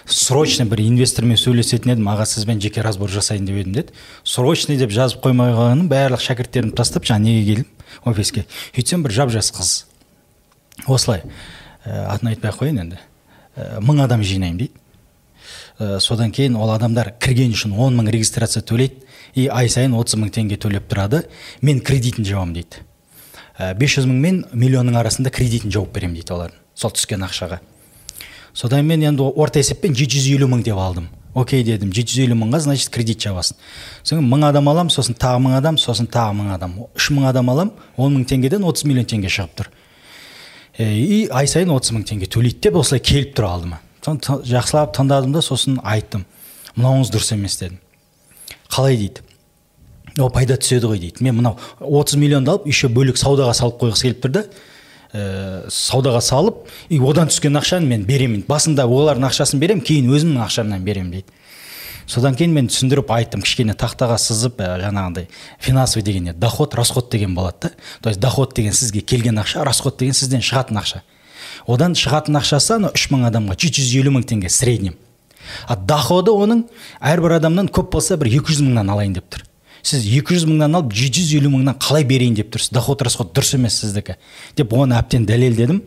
Срочно 0.06 0.66
бір 0.66 0.82
инвестормен 0.82 1.38
сөйлесетін 1.38 1.94
едім 1.94 2.08
аға 2.10 2.26
сізбен 2.26 2.60
жеке 2.60 2.82
разбор 2.82 3.10
жасайын 3.12 3.46
деп 3.46 3.60
едім 3.60 3.76
деді. 3.76 3.94
Срочный 4.24 4.76
деп 4.76 4.90
жазып 4.90 5.22
қоймай 5.22 5.54
қойғаным 5.54 5.88
барлық 5.92 6.24
шәкірттерімді 6.24 6.74
тастап 6.76 7.06
жаңағы 7.06 7.22
неге 7.28 7.44
келдім? 7.46 7.68
Офиске. 8.04 8.46
Сөйтсем 8.74 9.04
бір 9.06 9.14
жап 9.14 9.30
жас 9.30 9.52
қыз. 9.54 9.72
Осылай. 10.86 11.22
Ә, 11.86 12.06
атын 12.16 12.32
айтпай 12.32 12.50
ақ 12.50 12.62
қояйын 12.64 12.82
енді. 12.82 12.98
Ә, 13.54 13.78
мың 13.78 14.02
адам 14.02 14.24
жинаймын 14.26 14.64
дейді. 14.64 14.74
Ә, 15.78 16.00
содан 16.00 16.32
кейін 16.34 16.56
ол 16.58 16.72
адамдар 16.74 17.14
кірген 17.22 17.54
үшін 17.54 17.76
он 17.78 17.94
мың 18.00 18.10
регистрация 18.10 18.62
төлейді. 18.66 19.06
И 19.34 19.46
ай 19.48 19.70
сайын 19.70 19.94
отыз 19.96 20.18
мың 20.18 20.32
теңге 20.34 20.58
төлеп 20.60 20.90
тұрады. 20.90 21.22
Мен 21.62 21.80
кредитін 21.80 22.26
жабамын 22.26 22.58
дейді. 22.58 22.82
Бес 23.78 23.94
жүз 23.96 24.08
мың 24.08 24.18
мен 24.20 24.40
миллионның 24.52 24.96
арасында 24.98 25.30
кредитін 25.30 25.72
жауып 25.72 25.94
беремін 25.94 26.18
дейді 26.18 26.34
олардың. 26.34 26.58
Сол 26.74 26.92
түскен 26.96 27.24
ақшаға. 27.24 27.60
Содан 28.54 28.86
мен 28.86 29.02
енді 29.02 29.22
орта 29.22 29.60
есеппен 29.60 29.94
жеті 29.96 30.18
жүз 30.18 30.30
елу 30.36 30.48
мың 30.52 30.62
деп 30.66 30.78
алдым. 30.78 31.08
Окей 31.34 31.64
дедім 31.64 31.92
жеті 31.96 32.12
жүз 32.12 32.24
елу 32.26 32.36
мыңға 32.42 32.60
значит 32.66 32.90
кредит 32.92 33.22
жабасың. 33.24 33.56
Содан 34.02 34.26
мың 34.28 34.44
адам 34.50 34.68
аламын 34.68 34.92
сосын 34.92 35.16
тағы 35.16 35.40
мың 35.40 35.56
адам 35.56 35.78
сосын 35.80 36.06
тағы 36.06 36.36
мың 36.36 36.52
адам. 36.54 36.74
Үш 36.96 37.08
мың 37.10 37.30
адам 37.30 37.48
аламын 37.48 37.72
он 37.96 38.18
мың 38.18 38.26
теңгеден 38.28 38.66
отыз 38.68 38.84
миллион 38.84 39.08
теңге 39.08 39.32
шығып 39.32 39.56
тұр. 39.56 39.70
И 40.78 41.28
ай 41.32 41.48
сайын 41.48 41.72
отыз 41.72 41.94
мың 41.96 42.04
теңге 42.08 42.28
төлейді 42.28 42.68
деп 42.68 42.76
осылай 42.80 43.00
келіп 43.00 43.32
тұр 43.38 43.48
алдыма. 43.48 43.80
Жақсылап 44.04 44.92
тыңдадым 44.96 45.32
да 45.32 45.40
сосын 45.40 45.80
айттым. 45.80 46.26
Мынауыңыз 46.76 47.12
дұрыс 47.12 47.32
емес 47.32 47.56
дедім. 47.60 47.80
Қалай 48.68 48.96
дейді? 48.96 49.24
О 50.20 50.28
пайда 50.32 50.58
түседі 50.60 50.90
ғой 50.90 51.00
дейді. 51.00 51.24
Мен 51.24 51.38
мынау 51.38 51.56
отыз 51.80 52.16
миллионды 52.20 52.52
алып 52.52 52.66
еще 52.68 52.88
бөлек 52.92 53.16
саудаға 53.20 53.54
салып 53.56 53.80
қойғысы 53.80 54.08
келіп 54.08 54.24
тұр 54.24 54.34
да. 54.36 54.44
Ә, 55.12 55.68
саудаға 55.68 56.20
салып 56.24 56.66
и 56.88 56.98
одан 56.98 57.30
түскен 57.30 57.56
ақшаны 57.60 57.86
мен 57.86 58.06
беремін. 58.08 58.44
Басында 58.48 58.86
олардың 58.86 59.28
ақшасын 59.28 59.60
беремін 59.62 59.84
кейін 59.84 60.10
өзімнің 60.12 60.44
ақшамнан 60.46 60.84
беремін 60.84 61.12
дейді. 61.18 61.38
Содан 62.06 62.34
кейін 62.34 62.54
мен 62.56 62.68
түсіндіріп 62.68 63.12
айттым 63.14 63.44
кішкене 63.44 63.76
тақтаға 63.78 64.18
сызып 64.18 64.58
ә, 64.60 64.74
жаңағындай 64.82 65.28
финансовый 65.60 66.02
деген 66.02 66.32
доход 66.38 66.74
расход 66.74 67.10
деген 67.10 67.34
болады 67.34 67.68
да. 67.68 67.70
То 68.02 68.08
есть 68.10 68.20
доход 68.20 68.54
деген 68.54 68.72
сізге 68.72 69.00
келген 69.00 69.38
ақша 69.38 69.64
расход 69.64 69.98
деген 69.98 70.14
сізден 70.14 70.42
шығатын 70.42 70.80
ақша. 70.82 71.02
Одан 71.66 71.94
шығатын 71.94 72.40
ақшасы 72.40 72.76
анау 72.76 72.92
үш 72.96 73.08
мың 73.12 73.28
адамға 73.30 73.54
жеті 73.54 73.84
жүз 73.84 73.94
елу 74.00 74.16
мың 74.16 74.26
теңге 74.26 74.50
среднем. 74.50 74.96
А 75.68 75.76
доходы 75.76 76.32
оның 76.34 76.66
әрбір 77.00 77.38
адамнан 77.38 77.70
көп 77.70 77.92
болса 77.94 78.16
бір 78.16 78.32
екі 78.32 78.52
жүз 78.52 78.64
мыңнан 78.66 78.90
алайын 78.92 79.14
деп 79.18 79.30
тұр. 79.30 79.46
Сіз 79.82 80.06
200 80.06 80.46
мыңнан 80.50 80.78
алып 80.78 80.94
750 80.94 81.50
мыңнан 81.52 81.78
қалай 81.82 82.06
берейін 82.06 82.36
деп 82.38 82.52
тұрсыз? 82.54 82.72
Доход 82.74 83.02
расход 83.02 83.32
дұрыс 83.34 83.56
емес 83.58 83.80
сіздікі. 83.82 84.16
Деп 84.56 84.74
оны 84.78 84.98
әбден 84.98 85.26
дәлелдедім 85.26 85.82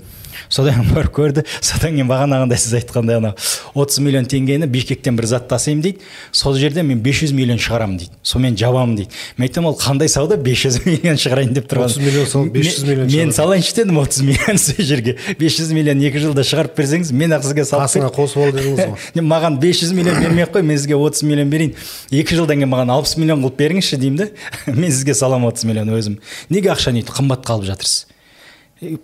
содан 0.49 0.85
барып 0.93 1.13
көрді. 1.15 1.45
Содан 1.61 1.95
кейін 1.95 2.09
бағанағындай 2.09 2.59
сіз 2.59 2.75
айтқандай 2.81 3.19
анау 3.19 3.35
отыз 3.75 3.99
миллион 4.03 4.27
теңгені 4.29 4.67
бишкектен 4.71 5.17
бір 5.17 5.27
зат 5.29 5.47
тасимын 5.49 5.81
дейді. 5.83 6.03
Сол 6.31 6.55
жерде 6.59 6.83
мен 6.83 7.01
500 7.03 7.33
миллион 7.35 7.59
шығарамын 7.61 7.97
дейді. 7.99 8.11
Сонымен 8.23 8.57
жабамын 8.59 8.95
дейді. 8.99 9.11
Мен 9.37 9.49
айтамын 9.49 9.71
ол 9.71 9.77
қандай 9.79 10.09
сауда? 10.11 10.37
500 10.37 10.79
миллион 10.85 11.19
шығарайын 11.21 11.53
деп 11.55 11.69
тұрған. 11.71 11.91
Отыз 11.91 12.01
миллион 12.03 12.29
салып 12.31 12.53
бес 12.55 12.71
жүз 12.71 12.87
миллион 12.87 13.11
мен 13.11 13.33
салайыншы 13.35 13.75
дедім 13.79 13.99
отыз 14.01 14.23
миллион 14.25 14.61
сол 14.61 14.85
жерге. 14.85 15.17
500 15.39 15.73
миллион 15.75 16.03
екі 16.07 16.23
жылда 16.23 16.45
шығарып 16.47 16.75
берсеңіз 16.79 17.11
мен 17.11 17.35
ақ 17.35 17.45
сізге 17.49 17.65
салып 17.67 17.85
қасыңа 17.85 18.11
қосып 18.15 18.43
ал 18.45 18.55
дедіңіз 18.55 18.81
ғой. 18.85 19.25
Маған 19.35 19.59
500 19.61 19.93
миллион 19.97 20.21
бермей 20.23 20.47
ақ 20.47 20.55
қой 20.57 20.65
мен 20.65 20.79
сізге 20.79 20.95
отыз 20.95 21.23
миллион 21.27 21.51
берейін. 21.51 21.75
Екі 22.11 22.39
жылдан 22.39 22.61
кейін 22.61 22.71
маған 22.71 22.93
алпыс 22.95 23.15
миллион 23.19 23.43
қылып 23.43 23.59
беріңізші 23.59 23.99
деймін 24.01 24.23
да 24.23 24.27
мен 24.81 24.91
сізге 24.91 25.15
саламын 25.17 25.51
отыз 25.51 25.67
миллион 25.67 25.93
өзім. 25.95 26.19
Неге 26.49 26.73
ақшаны 26.73 27.01
өйтіп 27.03 27.15
қымбатқа 27.19 27.57
алып 27.57 27.71
жатырсыз? 27.71 28.05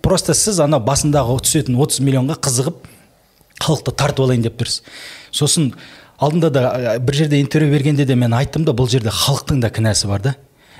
Просто 0.02 0.34
сіз 0.34 0.60
ана 0.64 0.80
басындағы 0.82 1.38
түсетін 1.46 1.76
30 1.80 2.04
миллионға 2.06 2.38
қызығып 2.46 2.88
халықты 3.62 3.94
тартып 3.94 4.26
алайын 4.26 4.46
деп 4.46 4.58
тұрсыз. 4.60 4.82
Сосын 5.34 5.72
алдында 6.22 6.50
да 6.50 6.96
бір 7.02 7.22
жерде 7.22 7.40
интервью 7.40 7.72
бергенде 7.72 8.06
де 8.06 8.16
мен 8.16 8.34
айттым 8.34 8.66
да 8.66 8.74
бұл 8.76 8.90
жерде 8.90 9.12
халықтың 9.12 9.62
да 9.62 9.70
кінәсі 9.70 10.10
бар 10.10 10.22
да. 10.22 10.34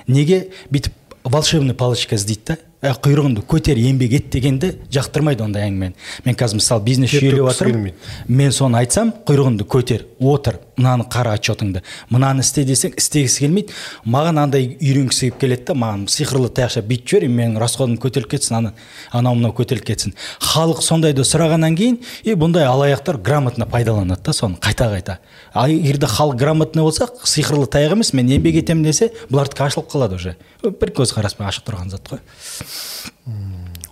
Неге 0.07 0.49
бүйтіп 0.71 0.93
волшебный 1.23 1.73
палочка 1.73 2.15
іздейді 2.15 2.43
да 2.47 2.57
ә, 2.83 2.91
құйрығыңды 2.99 3.45
көтер 3.47 3.79
еңбек 3.79 4.17
ет 4.17 4.29
дегенді 4.33 4.73
жақтырмайды 4.91 5.45
ондай 5.45 5.69
әңгімені. 5.69 5.95
Мен 6.25 6.35
қазір 6.39 6.59
мысалы 6.59 6.83
бизнес 6.83 7.13
жүйелеп 7.13 7.47
жатырмын 7.47 7.93
мен 8.27 8.51
соны 8.51 8.81
айтсам 8.81 9.13
құйрығыңды 9.27 9.67
көтер 9.71 10.03
отыр 10.19 10.59
мынаны 10.77 11.05
қара 11.11 11.35
отчетыңды 11.37 11.81
мынаны 12.09 12.43
істе 12.43 12.63
десең 12.65 12.95
істегісі 12.97 13.45
келмейді. 13.45 13.73
Маған 14.05 14.39
андай 14.43 14.67
үйренгісі 14.79 15.29
келіп 15.29 15.39
келеді 15.41 15.65
да 15.69 15.75
маған 15.77 16.05
сиқырлы 16.11 16.49
таяқша 16.49 16.83
бүйтіп 16.87 17.09
жібер 17.13 17.29
менің 17.29 17.59
расходым 17.61 17.97
көтеріліп 18.01 18.33
кетсін 18.33 18.57
ана 18.59 18.73
анау 19.11 19.35
мынау 19.37 19.53
көтеріліп 19.57 19.85
кетсін. 19.91 20.15
Халық 20.41 20.81
сондайды 20.85 21.25
сұрағаннан 21.27 21.77
кейін 21.77 21.99
и 22.23 22.33
бұндай 22.33 22.65
алаяқтар 22.67 23.17
грамотно 23.21 23.67
пайдаланады 23.69 24.21
да 24.25 24.33
соны 24.33 24.57
қайта 24.57 24.89
қайта. 24.89 25.19
Ал 25.53 25.69
егер 25.69 25.97
де 25.97 26.07
халық 26.07 26.39
грамотный 26.39 26.83
болса 26.83 27.09
сиқырлы 27.23 27.67
таяқ 27.67 27.97
емес 27.97 28.13
мен 28.13 28.29
еңбек 28.29 28.61
етемін 28.63 28.83
десе 28.87 29.11
бұлардікі 29.29 29.67
ашылып 29.67 29.91
қалады 29.93 30.17
уже. 30.17 30.35
Бір 30.63 30.93
көзқараспен 30.97 31.47
ашық 31.49 31.67
тұрған 31.69 31.93
зат 31.93 32.09
қой. 32.09 32.23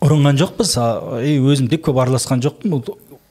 Ұрынған 0.02 0.40
жоқпыз 0.42 0.76
и 1.28 1.38
өзім 1.38 1.70
де 1.70 1.78
көп 1.78 2.02
араласқан 2.02 2.42
жоқпын. 2.42 2.82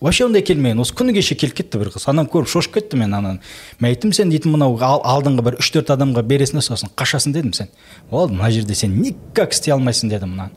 Вообще 0.01 0.25
ондай 0.25 0.43
келмеген 0.43 0.81
осы 0.81 0.95
күні 0.97 1.13
кеше 1.15 1.37
келіп 1.37 1.55
кетті 1.61 1.79
бір 1.81 1.91
қыз. 1.95 2.07
Ананы 2.09 2.29
көріп 2.33 2.49
шошып 2.49 2.79
кетті 2.79 2.97
мен 2.97 3.15
ананы 3.15 3.41
мен 3.81 3.91
айттым 3.91 4.13
сен 4.17 4.31
дейтін 4.33 4.55
мынау 4.55 4.79
алдыңғы 4.81 5.45
бір 5.45 5.59
үш 5.61 5.71
төрт 5.75 5.93
адамға 5.93 6.25
бересің 6.25 6.61
да 6.61 6.65
сосын 6.65 6.93
қашасың 6.97 7.35
дедім 7.37 7.53
сен. 7.53 7.69
Болды 8.11 8.35
мына 8.35 8.51
жерде 8.51 8.75
сен 8.75 8.97
никак 9.01 9.53
істей 9.53 9.75
алмайсың 9.75 10.09
дедім 10.09 10.35
мынаны. 10.35 10.51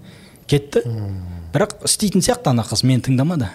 Кетті. 0.47 0.83
Бірақ 1.53 1.83
істейтін 1.83 2.23
сияқты 2.23 2.49
ана 2.53 2.63
қыз 2.63 2.85
мені 2.87 3.03
тыңдамады. 3.03 3.51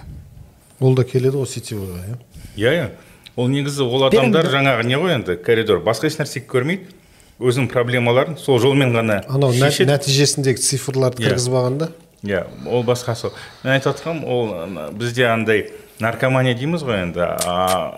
Ол 0.81 0.95
да 0.95 1.05
келеді 1.05 1.41
ғой 1.41 1.49
сетевойға 1.49 2.05
иә? 2.05 2.21
Иә 2.57 2.75
иә. 2.77 2.89
Ол 3.37 3.49
негізі 3.49 3.83
ол 3.83 4.05
адамдар 4.07 4.47
жаңағы 4.53 4.85
не 4.87 5.01
ғой 5.01 5.17
енді 5.17 5.37
коридор. 5.43 5.81
Басқа 5.83 6.11
ешнәрсе 6.11 6.45
көрмейді. 6.47 6.95
Өзінің 7.39 7.69
проблемаларын 7.71 8.35
сол 8.35 8.59
жолмен 8.59 8.91
ғана 8.91 9.21
анау 9.31 9.53
нәтижесіндегі 9.55 10.59
цифрларды 10.59 11.23
иә. 11.23 11.29
кіргізіп 11.29 11.55
алған 11.55 11.77
да 11.79 11.89
иә 12.27 12.47
ол 12.67 12.83
басқасы 12.85 13.31
мен 13.63 13.77
айтып 13.77 13.95
жатқаным 13.95 14.25
ол 14.25 14.93
бізде 14.99 15.29
андай 15.29 15.71
наркомания 16.01 16.55
дейміз 16.55 16.83
ғой 16.87 17.05
енді 17.07 17.27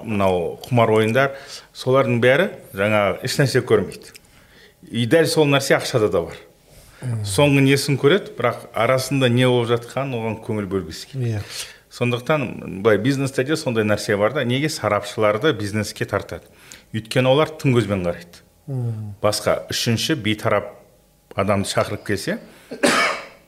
мынау 0.04 0.58
құмар 0.66 0.92
ойындар 0.98 1.34
солардың 1.76 2.20
бәрі 2.20 2.50
жаңағы 2.76 3.24
ешнәрсе 3.26 3.64
көрмейді. 3.64 4.14
И 4.90 5.06
дәл 5.06 5.26
сол 5.28 5.48
нәрсе 5.48 5.76
ақшада 5.76 6.08
да 6.12 6.22
бар. 6.28 6.38
Соңғы 7.24 7.64
несін 7.64 7.96
көреді 8.00 8.34
бірақ 8.36 8.66
арасында 8.76 9.28
не 9.32 9.46
болып 9.48 9.70
жатқанын 9.72 10.16
оған 10.18 10.40
көңіл 10.44 10.68
бөлгісі 10.68 11.12
келмейді. 11.12 11.40
Иә. 11.40 11.44
Сондықтан 11.90 12.82
былай 12.84 12.98
бизнесте 12.98 13.44
де 13.44 13.56
сондай 13.56 13.84
нәрсе 13.84 14.16
бар 14.16 14.32
да 14.32 14.44
неге 14.44 14.68
сарапшыларды 14.68 15.52
бизнеске 15.52 16.04
тартады? 16.04 16.44
Өйткені 16.94 17.28
олар 17.28 17.50
тың 17.50 17.74
көзбен 17.74 18.04
қарайды. 18.04 18.44
Басқа 19.22 19.64
үшінші 19.72 20.14
бейтарап 20.22 20.76
адамды 21.34 21.68
шақырып 21.68 22.04
келсе 22.06 22.38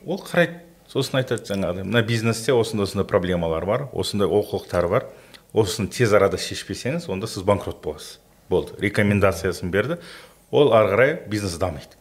ол 0.05 0.19
қарайды 0.21 0.61
сосын 0.91 1.21
айтады 1.21 1.47
жаңағыдай 1.47 1.87
мына 1.87 2.03
бизнесте 2.05 2.53
осындай 2.53 2.87
осындай 2.87 3.07
проблемалар 3.07 3.65
бар 3.65 3.87
осындай 3.93 4.27
олқылықтар 4.27 4.87
бар. 4.89 5.07
Осыны 5.53 5.87
тез 5.87 6.13
арада 6.13 6.37
шешпесеңіз 6.41 7.05
онда 7.13 7.27
сіз 7.27 7.43
банкрот 7.45 7.83
боласыз. 7.83 8.19
Болды 8.49 8.73
рекомендациясын 8.81 9.69
берді. 9.71 9.99
Ол 10.51 10.73
ары 10.73 10.89
қарай 10.95 11.29
бизнес 11.29 11.57
дамиды. 11.61 11.93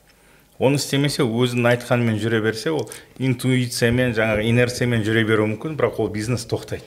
Оны 0.58 0.80
істемесе 0.80 1.24
өзінің 1.24 1.68
айтқанымен 1.72 2.18
жүре 2.22 2.40
берсе 2.40 2.70
ол 2.72 2.88
интуициямен 3.18 4.14
жаңағы 4.16 4.46
инерциямен 4.48 5.04
жүре 5.04 5.24
беруі 5.28 5.52
мүмкін 5.52 5.76
бірақ 5.76 6.00
ол 6.00 6.08
бизнес 6.12 6.46
тоқтайды. 6.48 6.84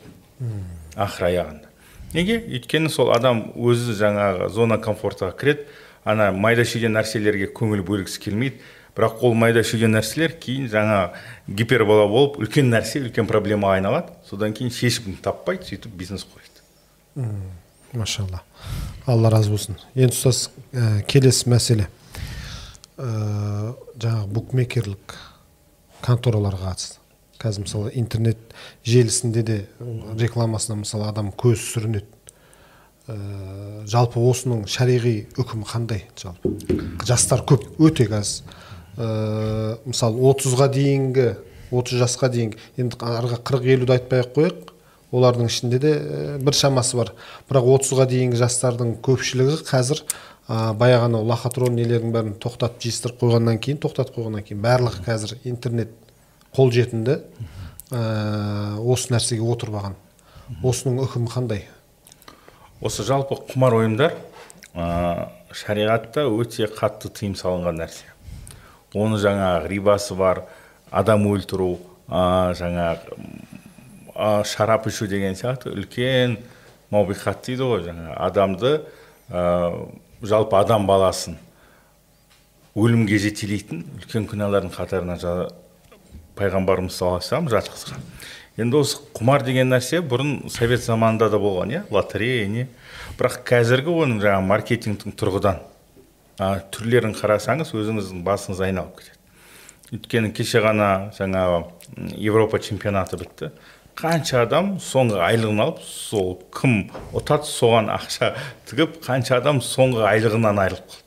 Ақыр 0.95 1.29
аяғында. 1.29 1.69
Неге? 2.13 2.39
Өйткені 2.39 2.89
сол 2.89 3.11
адам 3.13 3.51
өзі 3.55 3.93
жаңағы 3.99 4.49
зона 4.49 4.77
комфортқа 4.81 5.33
кіреді 5.37 5.65
ана 6.05 6.31
майда 6.31 6.63
шүйде 6.65 6.89
нәрселерге 6.93 7.49
көңіл 7.53 7.83
бөлгісі 7.85 8.21
келмейді. 8.23 8.61
Бірақ 8.95 9.19
ол 9.27 9.35
майда 9.35 9.63
шүйде 9.65 9.89
нәрселер 9.91 10.37
кейін 10.39 10.69
жаңа 10.71 10.99
гипербола 11.47 12.07
болып 12.07 12.39
үлкен 12.39 12.69
нәрсе 12.71 13.01
үлкен 13.03 13.27
проблемаға 13.27 13.79
айналады. 13.79 14.15
Содан 14.29 14.55
кейін 14.55 14.71
шешімін 14.71 15.19
таппайды 15.23 15.67
сөйтіп 15.67 15.97
бизнес 15.99 16.23
құрайды. 16.23 17.35
Машалла. 17.93 18.41
Алла 19.05 19.29
разы 19.31 19.51
болсын. 19.51 19.77
Енді 19.95 20.15
ұстаз 20.15 20.49
ә, 20.71 21.01
келесі 21.11 21.49
мәселе. 21.51 21.89
Ә, 22.95 23.75
жаңағы 23.99 24.31
букмекерлік 24.31 25.15
контораларға 26.05 26.71
қатысты. 26.71 26.99
Қазір 27.39 27.65
мысалы 27.65 27.91
интернет 27.99 28.39
желісінде 28.87 29.43
де 29.43 29.57
рекламасына 30.19 30.79
мысалы 30.81 31.09
адам 31.11 31.33
көз 31.35 31.59
сүрінеді. 31.73 32.07
Ә, 33.07 33.17
жалпы 33.91 34.23
осының 34.23 34.65
шариғи 34.71 35.17
үкімі 35.35 35.67
қандай? 35.67 36.07
Жалпы 36.19 36.55
жастар 37.05 37.43
көп 37.47 37.67
өте 37.83 38.07
қазір 38.09 38.63
ә, 38.97 39.77
мысалы 39.85 40.21
отызға 40.31 40.69
дейінгі 40.73 41.27
отыз 41.75 41.99
жасқа 42.03 42.29
дейінгі 42.33 42.61
енді 42.81 42.99
арғы 43.01 43.39
қырық 43.45 43.67
елуді 43.75 43.95
айтпай 43.97 44.23
ақ 44.23 44.31
қояйық 44.37 44.71
олардың 45.15 45.49
ішінде 45.49 45.79
де 45.79 45.91
ә, 45.95 46.37
бір 46.43 46.55
шамасы 46.55 46.97
бар. 46.97 47.11
Бірақ 47.49 47.69
отызға 47.75 48.07
дейінгі 48.11 48.39
жастардың 48.39 48.95
көпшілігі 49.05 49.59
қазір 49.67 50.01
ә, 50.47 50.73
баяғы 50.77 51.09
анау 51.09 51.25
лохотрон 51.27 51.75
нелердің 51.77 52.15
бәрін 52.15 52.33
тоқтатып 52.41 52.83
жиыстырып 52.85 53.21
қойғаннан 53.23 53.59
кейін 53.63 53.81
тоқтатып 53.83 54.19
қойғаннан 54.19 54.45
кейін 54.47 54.63
барлығы 54.65 55.05
қазір 55.07 55.37
интернет 55.43 55.93
қолжетімді 56.55 57.19
ә, 57.91 58.79
осы 58.81 59.13
нәрсеге 59.13 59.45
отырып 59.55 59.79
алған 59.81 59.99
осының 60.63 61.05
үкімі 61.05 61.31
қандай? 61.31 61.63
Осы 62.81 63.05
жалпы 63.07 63.37
құмар 63.49 63.79
ойындар 63.79 64.17
ә, 64.75 65.29
шариғатта 65.55 66.27
өте 66.29 66.67
қатты 66.69 67.09
тыйым 67.09 67.37
салынған 67.39 67.81
нәрсе. 67.81 68.14
Оны 68.95 69.19
жаңағы 69.21 69.69
рибасы 69.69 70.15
бар 70.17 70.45
адам 70.91 71.27
өлтіру 71.29 71.75
ә, 72.07 72.53
жаңағы 72.57 73.17
ә, 74.15 74.43
шарап 74.47 74.87
ішу 74.87 75.07
деген 75.11 75.35
сияқты 75.35 75.73
үлкен 75.75 76.37
маубиқат 76.93 77.43
дейді 77.45 77.67
ғой 77.67 77.83
жаңағы 77.89 78.15
адамды 78.27 78.73
ә, 79.29 79.43
жалпы 80.21 80.57
адам 80.59 80.87
баласын 80.87 81.37
өлімге 82.75 83.19
жетелейтін 83.23 83.83
үлкен 83.99 84.25
күнәлардың 84.31 84.73
қатарына 84.75 85.19
жа, 85.19 85.35
пайғамбарымыз 86.39 86.95
саллаллаху 86.95 87.51
жатқызған 87.53 88.09
енді 88.61 88.81
осы 88.81 88.99
құмар 89.15 89.43
деген 89.47 89.71
нәрсе 89.71 90.01
бұрын 90.03 90.49
совет 90.51 90.83
заманында 90.83 91.29
да 91.31 91.39
болған 91.39 91.71
иә? 91.73 91.81
Лотерея 91.91 92.47
не? 92.47 92.67
Бірақ 93.19 93.41
қазіргі 93.47 93.91
оның 93.91 94.21
жаңағы 94.23 94.47
маркетингтің 94.47 95.15
тұрғыдан 95.19 95.59
ә, 96.39 96.59
түрлерін 96.73 97.15
қарасаңыз 97.15 97.71
өзіңіздің 97.75 98.23
басыңыз 98.25 98.61
айналып 98.65 98.99
кетеді. 98.99 99.15
Өйткені 99.95 100.31
кеше 100.35 100.61
ғана 100.65 100.89
жаңағы 101.15 101.63
европа 102.17 102.59
чемпионаты 102.59 103.19
бітті. 103.21 103.51
Қанша 103.95 104.41
адам 104.43 104.73
соңғы 104.83 105.21
айлығын 105.23 105.61
алып 105.63 105.79
сол 105.85 106.33
кім 106.51 106.89
ұтады 107.15 107.47
соған 107.47 107.87
ақша 107.93 108.33
тігіп 108.67 108.97
қанша 109.05 109.37
адам 109.39 109.61
соңғы 109.63 110.03
айлығынан 110.09 110.59
айырылып 110.65 110.89
қалды. 110.89 111.01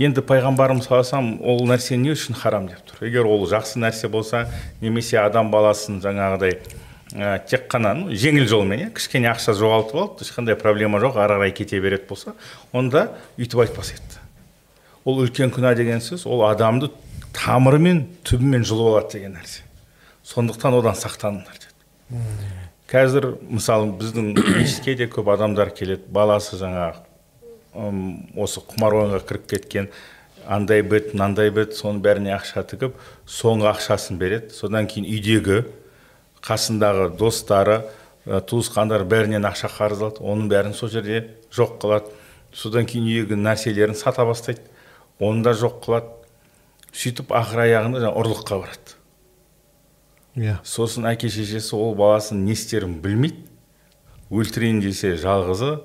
Енді 0.00 0.24
пайғамбарымыз 0.28 0.88
саллаллаху 0.88 1.44
ол 1.44 1.62
нәрсе 1.68 1.96
не 2.00 2.14
үшін 2.14 2.36
харам 2.36 2.70
деп 2.70 2.80
тұр? 2.88 3.04
Егер 3.04 3.28
ол 3.28 3.44
жақсы 3.48 3.80
нәрсе 3.82 4.08
болса 4.08 4.46
немесе 4.80 5.18
адам 5.20 5.50
баласын 5.52 6.00
жаңағыдай 6.04 6.60
ә, 7.14 7.38
тек 7.46 7.68
қана 7.70 7.94
ну, 7.94 8.10
жеңіл 8.10 8.48
жолмен 8.50 8.86
иә 8.86 8.90
кішкене 8.96 9.30
ақша 9.30 9.54
жоғалтып 9.58 10.00
алып 10.00 10.22
ешқандай 10.24 10.56
проблема 10.58 10.98
жоқ 11.02 11.18
ары 11.22 11.38
қарай 11.38 11.54
кете 11.54 11.80
береді 11.80 12.08
болса 12.08 12.34
онда 12.72 13.12
өйтіп 13.38 13.62
айтпас 13.66 13.92
еді. 13.94 14.22
Ол 15.06 15.22
үлкен 15.22 15.52
күнә 15.54 15.74
деген 15.78 16.02
сөз 16.02 16.26
ол 16.26 16.42
адамды 16.48 16.90
тамырымен 17.36 18.04
түбімен 18.26 18.66
жұлып 18.66 18.90
алады 18.90 19.18
деген 19.18 19.36
нәрсе. 19.38 19.62
Сондықтан 20.26 20.80
одан 20.80 20.98
сақтаныңдар 20.98 21.60
деді. 21.62 22.20
Қазір 22.90 23.36
мысалы 23.42 23.92
біздің 24.00 24.34
мешітке 24.58 24.96
де 24.98 25.06
көп 25.06 25.30
адамдар 25.36 25.70
келеді. 25.70 26.08
Баласы 26.10 26.58
жаңағы 26.58 27.04
осы 28.40 28.62
құмар 28.66 28.98
ойынға 29.02 29.22
кіріп 29.28 29.48
кеткен 29.52 29.90
андай 30.46 30.82
бет 30.82 31.12
мынандай 31.14 31.50
бет 31.54 31.74
соның 31.76 32.00
бәріне 32.02 32.32
ақша 32.36 32.62
тігіп 32.70 32.96
соңғы 33.30 33.70
ақшасын 33.74 34.18
береді. 34.18 34.54
Содан 34.54 34.88
кейін 34.90 35.06
үйдегі 35.10 35.64
қасындағы 36.46 37.10
достары 37.18 37.80
ә, 38.26 38.40
туысқандары 38.40 39.06
бәрінен 39.08 39.46
ақша 39.48 39.70
қарыз 39.72 40.02
алады 40.02 40.22
оның 40.22 40.50
бәрін 40.52 40.76
сол 40.76 40.90
жерде 40.92 41.24
жоқ 41.54 41.78
қылады. 41.82 42.12
Содан 42.56 42.86
кейін 42.88 43.08
үйдегі 43.10 43.38
нәрселерін 43.40 43.98
сата 43.98 44.24
бастайды 44.24 44.62
оны 45.18 45.42
да 45.44 45.52
жоқ 45.56 45.82
қылады. 45.84 46.12
Сөйтіп 46.96 47.34
ақыр 47.36 47.66
аяғында 47.66 48.00
жаңағы 48.04 48.22
ұрлыққа 48.22 48.60
барады. 48.62 48.94
Иә. 50.36 50.44
Yeah. 50.44 50.60
сосын 50.64 51.08
әке 51.08 51.28
шешесі 51.32 51.76
ол 51.76 51.94
баласының 51.96 52.44
не 52.44 52.52
істерін 52.56 52.98
білмейді. 53.04 53.44
Өлтірейін 54.30 54.80
десе 54.84 55.14
жалғызы 55.20 55.78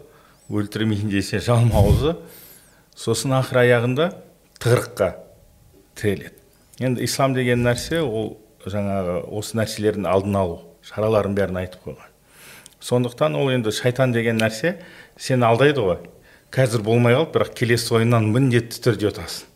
өлтірмейін 0.51 1.11
десе 1.11 1.39
жалмауызы. 1.39 2.17
Сосын 2.97 3.35
ақыр 3.37 3.61
аяғында 3.63 4.09
тығырыққа 4.59 5.09
тіреледі. 5.99 6.35
Енді 6.83 7.05
ислам 7.05 7.35
деген 7.37 7.63
нәрсе 7.63 8.01
ол 8.03 8.35
жаңағы 8.69 9.21
осы 9.31 9.57
нәрселердің 9.57 10.07
алдын 10.09 10.35
алу 10.37 10.57
шараларын 10.85 11.35
бәрін 11.37 11.61
айтып 11.63 11.85
қойған. 11.85 12.09
Сондықтан 12.81 13.35
ол 13.37 13.51
енді 13.53 13.71
шайтан 13.71 14.13
деген 14.13 14.41
нәрсе 14.41 14.77
сені 15.17 15.45
алдайды 15.45 15.81
ғой. 15.85 15.97
Қазір 16.51 16.83
болмай 16.83 17.15
қалды 17.15 17.37
бірақ 17.37 17.53
келесі 17.57 17.95
ойыннан 17.95 18.27
міндетті 18.33 18.81
түрде 18.83 19.11
ұтасың. 19.11 19.47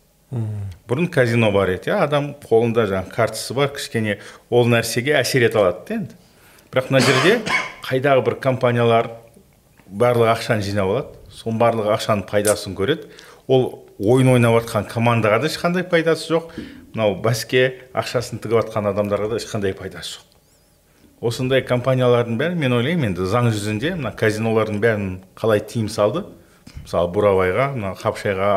Бұрын 0.89 1.07
казино 1.11 1.51
бар 1.53 1.75
еді 1.75 1.91
иә 1.91 1.99
адам 2.05 2.31
қолында 2.43 2.87
жаңағы 2.89 3.13
картасы 3.13 3.53
бар 3.53 3.69
кішкене 3.75 4.17
ол 4.49 4.67
нәрсеге 4.67 5.13
әсер 5.19 5.45
ете 5.45 5.59
алады 5.61 5.85
да 5.87 5.95
енді. 5.95 6.17
Бірақ 6.71 6.89
мына 6.89 7.01
жерде 7.05 7.35
қайдағы 7.85 8.25
бір 8.25 8.37
компаниялар 8.43 9.11
барлық 9.87 10.33
ақшаны 10.33 10.65
жинап 10.65 10.89
алады 10.89 11.19
соның 11.29 11.59
барлық 11.61 11.91
ақшаның 11.95 12.25
пайдасын 12.29 12.75
көреді. 12.75 13.07
Ол 13.47 13.84
ойын 13.99 14.33
ойнап 14.35 14.59
жатқан 14.59 14.87
командаға 14.91 15.41
да 15.43 15.49
ешқандай 15.49 15.85
пайдасы 15.87 16.33
жоқ. 16.33 16.55
Мынау 16.93 17.17
бәске 17.23 17.89
ақшасын 17.95 18.41
тігіп 18.43 18.65
жатқан 18.65 18.89
адамдарға 18.91 19.33
да 19.33 19.39
ешқандай 19.39 19.75
пайдасы 19.77 20.19
жоқ. 20.19 20.31
Осындай 21.25 21.63
компаниялардың 21.63 22.35
бәрі 22.39 22.57
мен 22.59 22.75
ойлаймын 22.75 23.13
енді 23.13 23.27
заң 23.31 23.47
жүзінде 23.53 23.93
мына 23.95 24.11
казинолардың 24.19 24.81
бәрін 24.83 25.05
қалай 25.39 25.63
тыйым 25.63 25.87
салды? 25.89 26.25
Мысалы 26.83 27.09
бурабайға 27.15 27.69
мына 27.73 27.93
қапшайға 27.97 28.49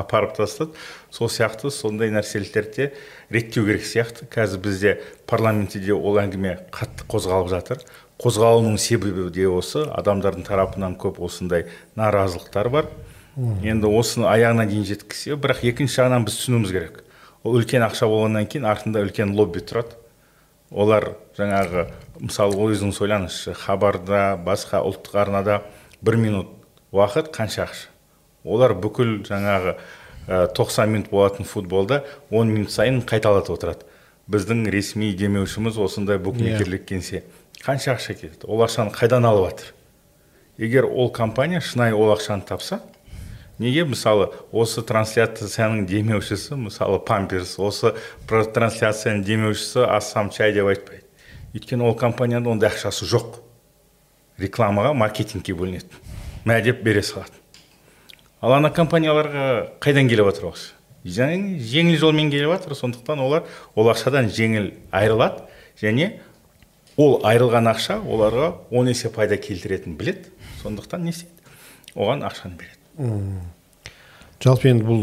апарып 0.00 0.32
тастады. 0.38 0.72
Сол 1.10 1.28
сияқты 1.28 1.70
сондай 1.70 2.10
нәрселерді 2.10 2.88
реттеу 3.30 3.66
керек 3.68 3.84
сияқты. 3.86 4.26
Қазір 4.32 4.62
бізде 4.64 4.94
парламентте 5.28 5.78
де 5.84 5.92
ол 5.92 6.16
әңгіме 6.18 6.56
қатты 6.74 7.06
қозғалып 7.12 7.52
жатыр. 7.52 7.84
Қозғалуының 8.18 8.80
себебі 8.82 9.28
де 9.30 9.46
осы. 9.46 9.84
Адамдардың 9.84 10.48
тарапынан 10.48 10.96
көп 10.98 11.20
осындай 11.22 11.68
наразылықтар 11.94 12.72
бар. 12.72 12.90
Енді 13.38 13.86
осыны 13.86 14.26
аяғына 14.26 14.66
дейін 14.66 14.84
жеткізсе 14.88 15.36
бірақ 15.38 15.62
екінші 15.70 16.00
жағынан 16.00 16.24
біз 16.26 16.38
түсінуіміз 16.40 16.72
керек. 16.74 16.96
Ол 17.46 17.58
үлкен 17.60 17.84
ақша 17.86 18.08
болғаннан 18.10 18.48
кейін 18.50 18.66
артында 18.66 19.04
үлкен 19.06 19.34
лобби 19.38 19.62
тұрады. 19.62 19.94
Олар 20.74 21.12
жаңағы 21.38 21.86
мысалы 22.18 22.58
өзіңіз 22.66 22.98
ойлаңызшы 23.04 23.54
хабарда 23.60 24.34
басқа 24.42 24.82
ұлттық 24.82 25.20
арнада 25.22 25.60
бір 26.02 26.18
минут 26.18 26.50
уақыт 26.90 27.30
қанша 27.30 27.68
ақша? 27.68 27.86
Олар 28.42 28.74
бүкіл 28.74 29.22
жаңағы 29.28 29.76
тоқсан 30.58 30.90
минут 30.90 31.12
болатын 31.14 31.46
футболда 31.46 32.02
он 32.30 32.50
минут 32.50 32.74
сайын 32.74 33.00
қайталатып 33.06 33.54
отырады. 33.54 33.86
Біздің 34.28 34.66
ресми 34.68 35.14
демеушіміз 35.16 35.78
осындай 35.78 36.18
букмекерлік 36.18 36.84
кеңсе. 36.90 37.22
Қанша 37.62 37.94
ақша 37.94 38.18
кетеді 38.18 38.50
ол 38.50 38.66
ақшаны 38.66 38.92
қайдан 38.92 39.24
алып 39.24 39.52
жатыр? 39.52 39.74
Егер 40.58 40.84
ол 40.84 41.08
компания 41.10 41.62
шынайы 41.62 41.94
ол 41.94 42.12
ақшаны 42.12 42.44
тапса 42.44 42.82
неге 43.58 43.84
мысалы 43.88 44.30
осы 44.52 44.82
трансляцияның 44.86 45.86
демеушісі 45.88 46.58
мысалы 46.60 47.00
памперс 47.04 47.56
осы 47.58 47.94
трансляцияның 48.28 49.24
демеушісі 49.26 49.84
ассам 49.88 50.30
чай 50.30 50.54
деп 50.56 50.70
айтпайды. 50.70 51.04
Өйткені 51.54 51.88
ол 51.88 51.96
компанияның 51.98 52.56
ондай 52.56 52.70
ақшасы 52.70 53.08
жоқ. 53.08 53.40
Рекламаға 54.38 54.94
маркетингке 54.94 55.54
бөлінеді. 55.58 56.02
Мә 56.46 56.60
деп 56.62 56.82
бере 56.86 57.02
салады. 57.02 57.34
Ал 58.40 58.54
ана 58.54 58.70
компанияларға 58.70 59.78
қайдан 59.82 60.10
келіп 60.10 60.30
жатыр 60.30 60.52
осы 60.52 60.78
жеңіл 61.04 61.98
жолмен 61.98 62.30
келіп 62.30 62.52
жатыр. 62.56 62.74
Сондықтан 62.74 63.20
олар 63.22 63.44
ол 63.74 63.88
ақшадан 63.90 64.30
жеңіл 64.32 64.72
айырылады. 64.92 65.46
Және 65.80 66.18
ол 66.96 67.20
айырылған 67.24 67.70
ақша 67.70 68.00
оларға 68.02 68.52
он 68.70 68.88
есе 68.88 69.10
пайда 69.10 69.36
келтіретінін 69.36 69.96
біледі. 69.96 70.32
Сондықтан 70.62 71.04
не 71.04 71.10
істейді? 71.10 71.34
Оған 71.94 72.26
ақшаны 72.26 72.58
береді. 72.58 72.77
Жалпы 72.98 74.72
енді 74.72 74.86
бұл 74.86 75.02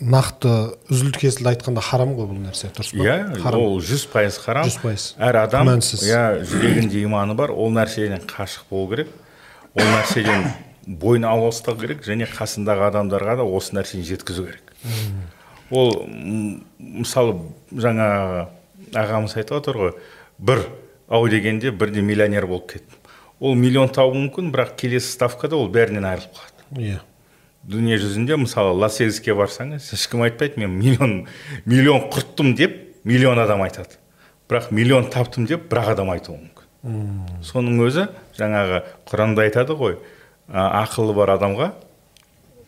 нақты 0.00 0.52
үзілді 0.88 1.20
кесілді 1.20 1.50
айтқанда 1.52 1.82
харам 1.84 2.14
ғой 2.16 2.28
бұл 2.30 2.40
нәрсе 2.46 2.70
дұрыс 2.72 2.92
па? 2.94 3.04
Иә 3.04 3.54
ол 3.56 3.80
жүз 3.84 4.06
пайыз 4.12 4.38
харам. 4.40 4.68
Жүз 4.68 4.78
пайыз. 4.80 5.06
Әр 5.20 5.42
адам 5.42 5.68
күмәнсіз. 5.68 6.04
иә 6.08 6.22
жүрегінде 6.48 7.02
иманы 7.04 7.36
бар. 7.36 7.52
Ол 7.52 7.72
нәрседен 7.74 8.24
қашық 8.24 8.70
болу 8.70 8.88
керек. 8.94 9.12
Ол 9.74 9.84
нәрседен 9.84 10.46
бойын 10.86 11.26
алып 11.28 11.52
ұстау 11.52 11.76
керек 11.80 12.04
және 12.06 12.28
қасындағы 12.30 12.88
адамдарға 12.88 13.36
да 13.40 13.44
осы 13.44 13.76
нәрсені 13.76 14.06
жеткізу 14.08 14.46
керек. 14.48 14.72
Ол 15.70 15.92
мысалы 16.78 17.36
жаңа 17.70 18.48
ағамыз 18.96 19.36
айтып 19.36 19.60
отыр 19.60 19.82
ғой 19.84 19.92
бір 20.38 20.64
ау 21.08 21.28
дегенде 21.28 21.70
бірде 21.70 22.00
миллионер 22.00 22.46
болып 22.46 22.72
кеттім. 22.72 22.96
Ол 23.40 23.54
миллион 23.54 23.92
табуы 23.92 24.16
мүмкін 24.16 24.50
бірақ 24.52 24.74
келесі 24.80 25.12
ставкада 25.12 25.56
ол 25.56 25.68
бәрінен 25.72 26.08
айырылып 26.08 26.34
қалады. 26.40 26.59
Иә. 26.76 27.00
Дүние 27.64 27.98
жүзінде 28.00 28.38
мысалы 28.40 28.72
лас 28.78 29.00
вегаске 29.00 29.34
барсаңыз 29.36 29.90
ешкім 29.94 30.24
айтпайды 30.26 30.60
мен 30.60 30.78
миллион 30.78 31.26
миллион 31.64 32.08
құрттым 32.12 32.54
деп 32.56 32.78
миллион 33.04 33.38
адам 33.38 33.62
айтады. 33.62 33.98
Бірақ 34.48 34.70
миллион 34.70 35.10
таптым 35.10 35.46
деп 35.46 35.68
бір 35.70 35.84
ақ 35.84 35.92
адам 35.94 36.10
айтуы 36.14 36.38
мүмкін 36.38 36.60
соның 37.44 37.82
өзі 37.84 38.06
жаңағы 38.38 38.80
құранда 39.10 39.44
айтады 39.44 39.76
ғой 39.76 39.98
ақылы 40.48 41.12
бар 41.14 41.34
адамға 41.36 41.66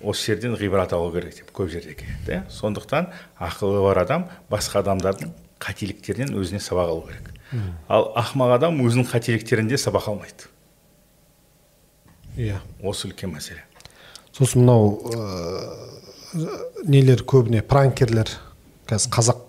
осы 0.04 0.32
жерден 0.32 0.56
ғибрат 0.60 0.92
алу 0.92 1.08
керек 1.14 1.38
деп 1.38 1.52
көп 1.56 1.70
жерде 1.72 1.94
келеді 1.96 2.34
иә 2.36 2.42
сондықтан 2.52 3.08
ақылы 3.40 3.80
бар 3.86 4.02
адам 4.04 4.26
басқа 4.50 4.82
адамдардың 4.82 5.32
қателіктерінен 5.62 6.36
өзіне 6.36 6.60
сабақ 6.60 6.90
алу 6.90 7.06
керек. 7.08 7.32
Ал 7.88 8.10
ақымақ 8.18 8.56
адам 8.58 8.80
өзінің 8.84 9.06
қателіктерінде 9.08 9.78
сабақ 9.78 10.08
алмайды. 10.10 10.48
Иә. 12.36 12.58
Осы 12.82 13.08
үлкен 13.08 13.32
мәселе. 13.32 13.62
Сосын 14.37 14.62
мынау 14.62 14.99
ә, 15.12 15.23
нелер 16.88 17.25
көбіне 17.29 17.62
пранкерлер 17.62 18.31
қазір 18.88 19.12
қазақ 19.16 19.42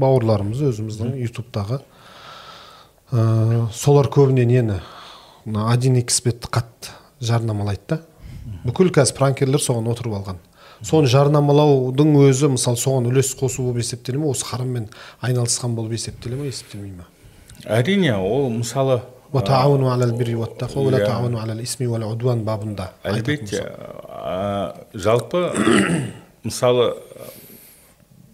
бауырларымыз 0.00 0.62
өзіміздің 0.70 1.16
ютубтағы. 1.26 1.80
Ә, 3.12 3.68
солар 3.72 4.08
көбіне 4.12 4.46
нені 4.48 4.80
мына 5.44 5.70
один 5.72 5.98
икс 6.00 6.22
бетті 6.24 6.48
қатты 6.48 6.94
жарнамалайды 7.20 7.82
да. 7.88 8.00
Бүкіл 8.64 8.92
қазір 8.94 9.18
пранкерлер 9.18 9.60
соған 9.62 9.90
отырып 9.92 10.16
алған. 10.20 10.40
Соны 10.82 11.06
жарнамалаудың 11.06 12.16
өзі 12.24 12.50
мысалы 12.56 12.80
соған 12.80 13.06
үлес 13.10 13.32
қосу 13.38 13.68
болып 13.68 13.84
есептеле 13.84 14.18
ме 14.18 14.30
осы 14.32 14.46
хараммен 14.48 14.88
айналысқан 15.22 15.76
болып 15.76 15.94
есептеле 15.94 16.40
ма 16.40 16.48
есептелмей 16.48 16.96
ма 16.96 17.06
әрине 17.64 18.16
ол 18.16 18.48
мысалы 18.50 19.02
бабында 22.44 22.90
әлбетте 23.08 23.64
жалпы 24.94 25.44
мысалы 26.44 26.90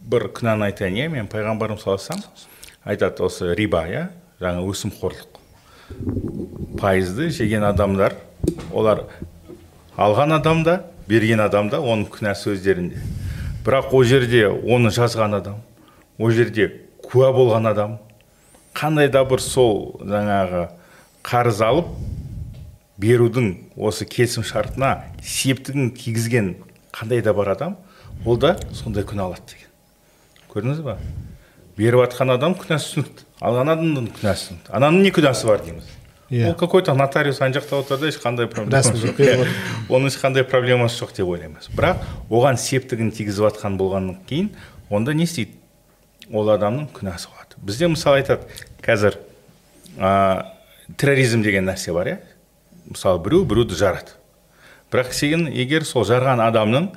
бір 0.08 0.30
күнәні 0.34 0.68
айтайын 0.70 0.96
иә 1.04 1.08
мен 1.12 1.28
пайғамбарымыз 1.30 1.84
саллаллаху 1.84 2.48
айтады 2.88 3.26
осы 3.28 3.52
риба 3.54 3.84
иә 3.88 4.08
жаңа 4.40 4.64
өсімқорлық 4.72 5.38
пайызды 6.80 7.28
жеген 7.30 7.64
адамдар 7.68 8.16
олар 8.72 9.04
алған 9.96 10.34
адам 10.38 10.64
да 10.64 10.80
берген 11.08 11.40
адам 11.44 11.70
да 11.70 11.78
оның 11.78 12.08
күнәсі 12.14 12.54
өздерінде 12.54 13.02
бірақ 13.66 13.92
ол 13.94 14.04
жерде 14.04 14.46
оны 14.48 14.90
жазған 14.94 15.38
адам 15.40 15.62
ол 16.18 16.30
жерде 16.32 16.70
куә 17.04 17.30
болған 17.37 17.70
адам 17.70 17.98
қандай 18.74 19.08
да 19.12 19.24
бір 19.28 19.42
сол 19.42 20.00
жаңағы 20.00 20.68
қарыз 21.28 21.60
алып 21.60 21.90
берудің 22.96 23.50
осы 23.76 24.06
келісім 24.08 24.46
шартына 24.48 24.94
септігін 25.20 25.90
тигізген 25.92 26.54
қандай 26.94 27.20
да 27.22 27.34
бар 27.36 27.52
адам 27.52 27.76
ол 28.24 28.38
да 28.40 28.54
сондай 28.72 29.04
күнә 29.04 29.26
алады 29.26 29.44
деген. 29.52 29.68
Көрдіңіз 30.48 30.80
ба? 30.86 30.96
Беріп 31.76 32.00
жатқан 32.06 32.32
адам 32.32 32.56
күнәсі 32.58 32.94
түсінікті. 32.94 33.28
Алған 33.44 33.74
адамның 33.74 34.08
күнәсі 34.16 34.48
түсінікті. 34.48 34.72
Ананың 34.80 35.04
не 35.04 35.12
күнәсі 35.14 35.52
бар 35.52 35.62
дейміз? 35.66 35.94
Yeah. 36.30 36.50
ол 36.50 36.54
какой 36.54 36.82
то 36.82 36.94
нотариус 36.94 37.40
ана 37.40 37.54
жақта 37.54 37.78
отыр 37.78 38.00
да 38.00 38.08
ешқандай 38.08 38.48
проблемасы 38.48 38.96
жоқ. 39.00 39.22
оның 39.88 40.10
ешқандай 40.10 40.44
проблемасы 40.44 41.00
жоқ 41.00 41.14
деп 41.16 41.28
ойлаймыз. 41.28 41.70
Бірақ 41.72 42.02
оған 42.28 42.58
септігін 42.60 43.12
тигізіп 43.16 43.46
жатқан 43.48 43.78
болғаннан 43.80 44.18
кейін 44.28 44.50
онда 44.90 45.14
не 45.16 45.24
істейді? 45.24 45.56
Ол 46.28 46.50
адамның 46.52 46.90
күнәсі 46.92 47.30
болады. 47.32 47.56
Бізде 47.64 47.88
мысалы 47.88 48.20
айтады. 48.20 48.44
Қазір 48.84 49.16
терроризм 50.96 51.42
деген 51.42 51.68
нәрсе 51.68 51.92
бар 51.92 52.12
иә? 52.12 52.16
Мысалы 52.88 53.20
біреу 53.24 53.44
біреуді 53.44 53.77
жарады. 53.77 54.14
Бірақ 54.92 55.12
сен 55.12 55.48
егер 55.53 55.85
сол 55.85 56.07
жарған 56.09 56.40
адамның 56.46 56.92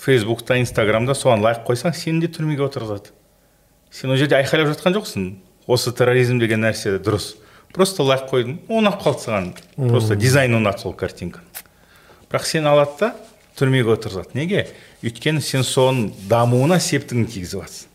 фейсбукта 0.00 0.56
инстаграмда 0.62 1.12
соған 1.18 1.44
лайк 1.44 1.66
қойсаң 1.68 1.92
сені 1.94 2.24
де 2.24 2.32
түрмеге 2.32 2.64
отырғызады 2.68 3.12
сен 3.94 4.10
ол 4.10 4.18
жерде 4.18 4.38
айқайлап 4.40 4.72
жатқан 4.72 4.96
жоқсың. 4.96 5.26
Осы 5.66 5.92
терроризм 5.96 6.40
деген 6.42 6.64
нәрсе 6.64 6.98
дұрыс. 6.98 7.34
Просто 7.72 8.04
лайк 8.04 8.26
қойдың 8.30 8.58
ұнап 8.68 9.00
қалды 9.02 9.22
саған. 9.22 9.46
Просто 9.76 10.16
дизайн 10.16 10.56
ұнады 10.58 10.82
сол 10.82 10.94
картинка. 10.98 11.40
Бірақ 12.30 12.46
сені 12.48 12.70
алады 12.72 12.98
да 13.00 13.10
түрмеге 13.58 13.94
отырғызады 13.94 14.34
неге? 14.36 14.66
Өйткені 15.04 15.42
сен 15.42 15.64
соның 15.64 16.10
дамуына 16.30 16.80
септігін 16.82 17.26
тигізіп 17.30 17.64
жатрсың 17.64 17.92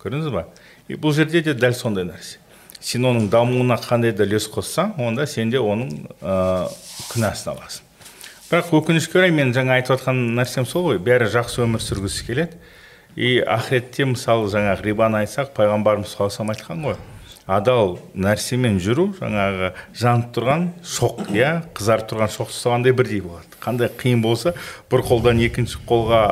көрдіңіз 0.00 0.30
ба? 0.34 0.46
И 0.88 0.96
бұл 0.96 1.14
жерде 1.14 1.42
де 1.44 1.54
дәл 1.54 1.74
сондай 1.76 2.06
нәрсе. 2.08 2.39
Сен 2.80 3.04
оның 3.04 3.28
дамуына 3.30 3.76
қандай 3.80 4.12
да 4.16 4.24
үлес 4.24 4.48
қоссаң 4.50 4.96
онда 5.04 5.26
сен 5.28 5.52
де 5.52 5.60
оның 5.60 5.92
ә, 6.20 6.66
күнәсін 7.12 7.52
аласың. 7.54 7.86
Бірақ 8.50 8.72
өкінішке 8.80 9.20
орай 9.20 9.30
мен 9.30 9.52
жаңа 9.54 9.76
айтып 9.78 9.98
жатқан 9.98 10.20
нәрсем 10.34 10.66
сол 10.66 10.88
ғой 10.88 10.98
бәрі 10.98 11.28
жақсы 11.30 11.62
өмір 11.62 11.84
сүргісі 11.84 12.26
келеді. 12.26 12.58
И 13.14 13.38
ақыретте 13.42 14.06
мысалы 14.10 14.48
жаңағы 14.50 14.86
рибаны 14.86 15.20
айтсақ 15.20 15.52
пайғамбарымыз 15.54 16.16
саллаллаху 16.16 16.54
айтқан 16.54 16.82
ғой. 16.88 16.96
Адал 17.50 17.96
нәрсемен 18.14 18.78
жүру 18.82 19.08
жаңағы 19.20 19.72
жанып 19.98 20.34
тұрған 20.34 20.66
шоқ 20.86 21.24
иә 21.34 21.52
қызарып 21.74 22.10
тұрған 22.10 22.30
шоқты 22.30 22.54
ұстағандай 22.54 22.94
бірдей 22.94 23.22
болады. 23.24 23.50
Қандай 23.62 23.90
қиын 23.90 24.22
болса 24.22 24.54
бір 24.90 25.02
қолдан 25.06 25.42
екінші 25.42 25.80
қолға 25.88 26.22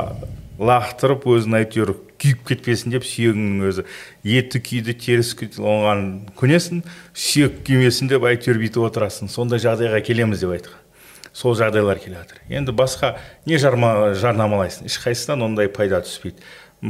лақтырып 0.59 1.27
өзін 1.27 1.59
әйтеуір 1.59 1.95
күйіп 2.19 2.45
кетпесін 2.49 2.95
деп 2.95 3.07
сүйегіңнің 3.07 3.65
өзі. 3.69 3.85
Еті 4.27 4.61
күйді 4.65 4.95
теріс 4.99 5.33
оған 5.59 6.05
көнесің 6.39 6.83
сүйек 7.15 7.63
күймесін 7.69 8.11
деп 8.11 8.27
әйтеуір 8.29 8.61
бүйтіп 8.65 8.89
отырасың. 8.91 9.31
Сондай 9.31 9.63
жағдайға 9.63 10.03
келеміз 10.07 10.43
деп 10.43 10.57
айтқан. 10.59 10.85
Сол 11.33 11.55
жағдайлар 11.55 12.01
келе 12.03 12.19
жатыр. 12.19 12.41
Енді 12.51 12.73
басқа 12.75 13.13
не 13.47 13.59
жарма, 13.63 14.15
жарнамалайсың? 14.19 14.89
Ешқайсысынан 14.91 15.45
ондай 15.47 15.69
пайда 15.71 16.01
түспейді. 16.03 16.43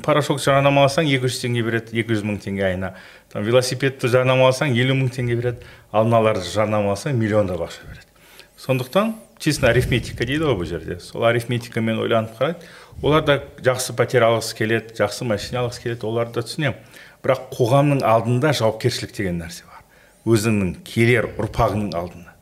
Порошок 0.04 0.40
жарнамаласаң 0.40 1.08
екі 1.08 1.28
жүз 1.28 1.42
теңге 1.42 1.64
береді 1.64 2.00
екі 2.00 2.12
жүз 2.14 2.24
мың 2.24 2.40
теңге 2.44 2.64
айына. 2.70 2.92
Там 3.32 3.44
велосипедті 3.44 4.08
жарнамаласаң 4.12 4.72
елу 4.76 4.96
мың 4.96 5.12
теңге 5.12 5.36
береді 5.36 5.72
ал 5.92 6.08
мыналарды 6.08 6.48
жарнамаласаң 6.48 7.16
миллиондап 7.16 7.64
ақша 7.64 7.88
береді. 7.88 8.08
Сондықтан 8.58 9.14
чисто 9.38 9.68
арифметика 9.68 10.26
дейді 10.26 10.48
ғой 10.48 10.58
бұл 10.60 10.68
жерде. 10.68 10.98
Сол 11.00 11.24
арифметикамен 11.24 12.00
ойланып 12.02 12.36
қарайды 12.36 12.68
олар 13.02 13.24
да 13.26 13.36
жақсы 13.64 13.94
пәтер 13.98 14.26
алғысы 14.28 14.56
келеді 14.58 14.96
жақсы 14.98 15.26
машина 15.28 15.64
алғысы 15.64 15.84
келеді 15.84 16.08
оларды 16.08 16.40
да 16.40 16.46
түсінемін. 16.46 16.80
Бірақ 17.24 17.48
қоғамның 17.54 18.02
алдында 18.06 18.52
жауапкершілік 18.54 19.14
деген 19.16 19.42
нәрсе 19.42 19.66
бар. 19.66 19.84
Өзіңнің 20.28 20.74
келер 20.86 21.30
ұрпағыңның 21.38 21.94
алдында. 21.98 22.34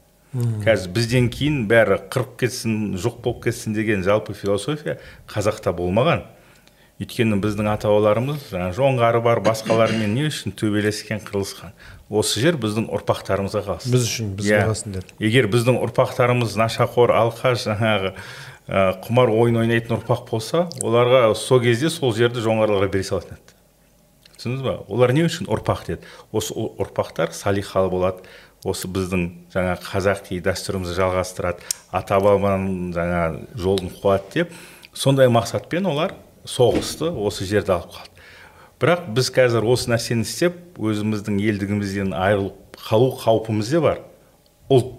Қазір 0.67 0.93
бізден 0.93 1.29
кейін 1.33 1.63
бәрі 1.71 1.97
қырып 2.13 2.35
кетсін 2.43 2.97
жоқ 3.01 3.23
болып 3.25 3.47
кетсін 3.47 3.77
деген 3.77 4.03
жалпы 4.05 4.35
философия 4.37 4.99
қазақта 5.33 5.73
болмаған. 5.77 6.27
Өйткені 7.01 7.37
біздің 7.41 7.71
ата 7.73 7.89
бабаларымыз 7.93 8.47
жаңағы 8.51 8.77
жоңғары 8.77 9.21
бар 9.25 9.41
басқалармен 9.45 10.15
не 10.17 10.27
үшін 10.31 10.55
төбелескен 10.57 11.21
қырылысқан? 11.25 11.75
Осы 12.09 12.41
жер 12.41 12.57
біздің 12.61 12.89
ұрпақтарымызға 12.97 13.63
қалсын. 13.67 13.93
Біз 13.93 14.07
үшін 14.09 14.31
бізге 14.39 14.55
yeah. 14.55 14.69
қалсын 14.69 14.97
деді. 14.97 15.17
Егер 15.21 15.49
біздің 15.53 15.77
ұрпақтарымыз 15.85 16.57
нашақор 16.57 17.13
алқаш 17.17 17.67
жаңағы 17.67 18.15
құмар 18.67 19.31
ойын 19.31 19.61
ойнайтын 19.63 19.95
ұрпақ 20.01 20.25
болса 20.31 20.65
оларға 20.83 21.29
сол 21.39 21.61
кезде 21.63 21.91
сол 21.93 22.15
жерді 22.17 22.43
жоңғарларға 22.43 22.89
бере 22.91 23.07
салатын 23.07 23.37
еді. 23.37 23.55
түсіндіңіз 24.37 24.65
ба? 24.67 24.75
Олар 24.91 25.13
не 25.15 25.23
үшін 25.23 25.47
ұрпақ 25.47 25.85
деді? 25.87 26.09
Осы 26.35 26.55
ұрпақтар 26.57 27.31
салихалы 27.31 27.93
болады. 27.93 28.27
Осы 28.67 28.91
біздің 28.91 29.23
жаңа 29.55 29.77
қазақи 29.79 30.41
дәстүрімізді 30.43 30.97
жалғастырады. 30.99 31.63
Ата 31.95 32.19
бабаның 32.19 32.91
жаңа 32.97 33.23
жолын 33.55 33.93
қуады 34.03 34.33
деп. 34.35 34.55
Сондай 34.93 35.31
мақсатпен 35.31 35.87
олар 35.87 36.17
соғысты 36.43 37.13
осы 37.15 37.47
жерді 37.47 37.77
алып 37.77 37.95
қалды. 37.95 38.25
Бірақ 38.83 39.07
біз 39.15 39.31
қазір 39.33 39.65
осы 39.71 39.93
нәрсені 39.93 40.27
істеп 40.27 40.81
өзіміздің 40.83 41.39
елдігімізден 41.53 42.11
айырылып 42.13 42.81
қалу 42.83 43.15
қаупіміз 43.23 43.71
де 43.73 43.81
бар. 43.81 44.03
Ұлт 44.69 44.91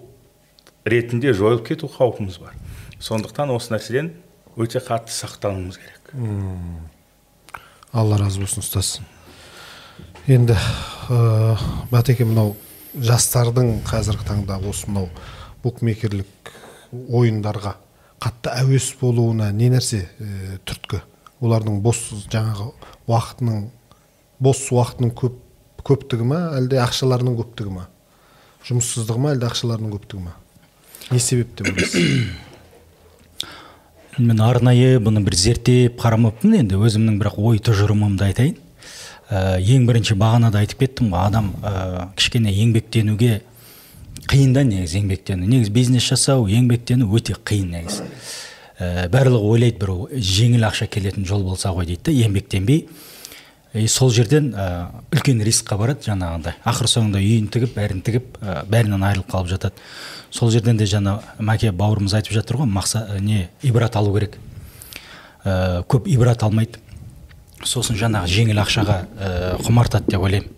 ретінде 0.88 1.34
жойылып 1.36 1.68
кету 1.68 1.90
қаупіміз 1.92 2.40
бар. 2.42 2.57
Сондықтан 3.02 3.52
осы 3.54 3.72
нәрседен 3.74 4.12
өте 4.58 4.80
қатты 4.82 5.14
сақтануымыз 5.14 5.78
керек. 5.78 6.10
Алла 7.92 8.18
разы 8.18 8.42
болсын 8.42 8.64
ұстаз. 8.64 8.98
Енді 10.26 10.56
ә, 11.08 11.56
батеке 11.92 12.26
мынау 12.28 12.56
жастардың 12.94 13.84
қазіргі 13.86 14.26
таңда 14.28 14.58
осы 14.68 14.90
мынау 14.90 15.08
букмекерлік 15.62 16.50
ойындарға 16.92 17.76
қатты 18.20 18.52
әуес 18.64 18.90
болуына 19.00 19.52
не 19.54 19.70
нәрсе 19.72 20.02
ә, 20.18 20.58
түрткі? 20.66 21.00
Олардың 21.38 21.78
бос 21.84 22.02
жаңағы 22.26 22.72
уақытының 23.06 23.68
бос 24.42 24.64
уақытының 24.74 25.14
көп 25.22 25.38
көптігі 25.86 26.26
ма 26.28 26.42
әлде 26.58 26.82
ақшаларының 26.82 27.38
көптігі 27.38 27.76
ма? 27.78 27.86
Жұмыссыздығы 28.66 29.22
ма 29.22 29.32
әлде 29.36 29.48
ақшаларының 29.48 29.94
көптігі 29.94 30.26
ма? 30.26 30.34
Не 31.14 31.22
себеп 31.22 31.54
деп 31.56 31.70
ойлайсыз 31.70 32.47
мен 34.18 34.40
арнайы 34.42 34.98
бұны 35.02 35.22
бір 35.22 35.36
зерттеп 35.38 35.98
қарамаппын 36.02 36.56
енді 36.58 36.78
өзімнің 36.82 37.18
бірақ 37.20 37.36
ой 37.38 37.60
тұжырымымды 37.62 38.26
айтайын. 38.26 38.56
Ә, 39.30 39.58
ең 39.62 39.86
бірінші 39.86 40.16
бағанада 40.18 40.62
айтып 40.62 40.82
кеттім 40.82 41.12
ғой 41.12 41.28
адам 41.28 41.52
ә, 41.62 42.08
кішкене 42.18 42.50
еңбектенуге 42.50 43.42
қиын 44.28 44.54
да 44.56 44.64
негізі 44.66 45.02
еңбектену. 45.02 45.46
Негізі 45.46 45.74
бизнес 45.74 46.08
жасау 46.08 46.48
еңбектену 46.50 47.06
өте 47.14 47.36
қиын 47.38 47.70
негізі. 47.76 48.08
Ә, 48.78 49.06
барлығы 49.12 49.52
ойлайды 49.52 49.78
бір 49.84 49.94
жеңіл 50.16 50.66
ақша 50.66 50.88
келетін 50.90 51.28
жол 51.28 51.44
болса 51.46 51.70
ғой 51.76 51.86
дейді 51.92 52.08
да 52.08 52.16
еңбектенбей. 52.26 52.86
И 53.74 53.86
сол 53.86 54.10
жерден 54.10 54.52
ә, 54.56 54.88
үлкен 55.12 55.42
рискқа 55.44 55.76
барады 55.76 56.06
жаңағындай. 56.08 56.56
Ақыр 56.64 56.88
соңында 56.88 57.20
үйін 57.20 57.48
тігіп 57.52 57.74
бәрін 57.76 58.00
тігіп 58.04 58.38
ә, 58.40 58.62
бәрінен 58.68 59.04
айырылып 59.04 59.28
қалып 59.28 59.50
жатады. 59.52 59.82
Сол 60.30 60.50
жерден 60.50 60.78
де 60.80 60.86
жаңа 60.88 61.18
мәке 61.38 61.72
бауырымыз 61.72 62.16
айтып 62.16 62.32
жатыр 62.32 62.62
ғой 62.62 62.70
мақса 62.72 63.04
не 63.20 63.48
ибрат 63.62 63.96
алу 63.96 64.14
керек. 64.16 64.38
Ә, 65.44 65.84
көп 65.84 66.08
ибрат 66.08 66.42
алмайды. 66.42 66.80
Сосын 67.64 67.98
жаңағы 67.98 68.32
жеңіл 68.32 68.62
ақшаға 68.64 69.02
ә, 69.04 69.32
құмартады 69.66 70.14
деп 70.14 70.24
ойлаймын. 70.24 70.54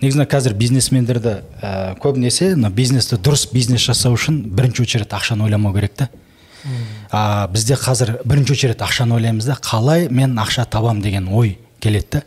Негізінде 0.00 0.26
қазір 0.26 0.56
бизнесмендерді 0.58 1.36
ә, 1.62 1.98
көбінесе 2.02 2.54
мына 2.56 2.72
бизнесті 2.74 3.20
дұрыс 3.22 3.44
бизнес 3.52 3.84
жасау 3.84 4.16
үшін 4.16 4.40
бірінші 4.50 4.82
очередь 4.86 5.12
ақшаны 5.12 5.44
ойламау 5.44 5.74
керек 5.76 5.94
та. 5.94 6.08
А 7.10 7.48
бізде 7.52 7.74
қазір 7.74 8.16
бірінші 8.24 8.56
очередь 8.56 8.82
ақшаны 8.82 9.18
ойлаймыз 9.18 9.46
да 9.46 9.58
қалай 9.62 10.08
мен 10.10 10.38
ақша 10.38 10.64
табам 10.70 11.02
деген 11.02 11.28
ой 11.28 11.58
келеді 11.82 12.06
да 12.12 12.22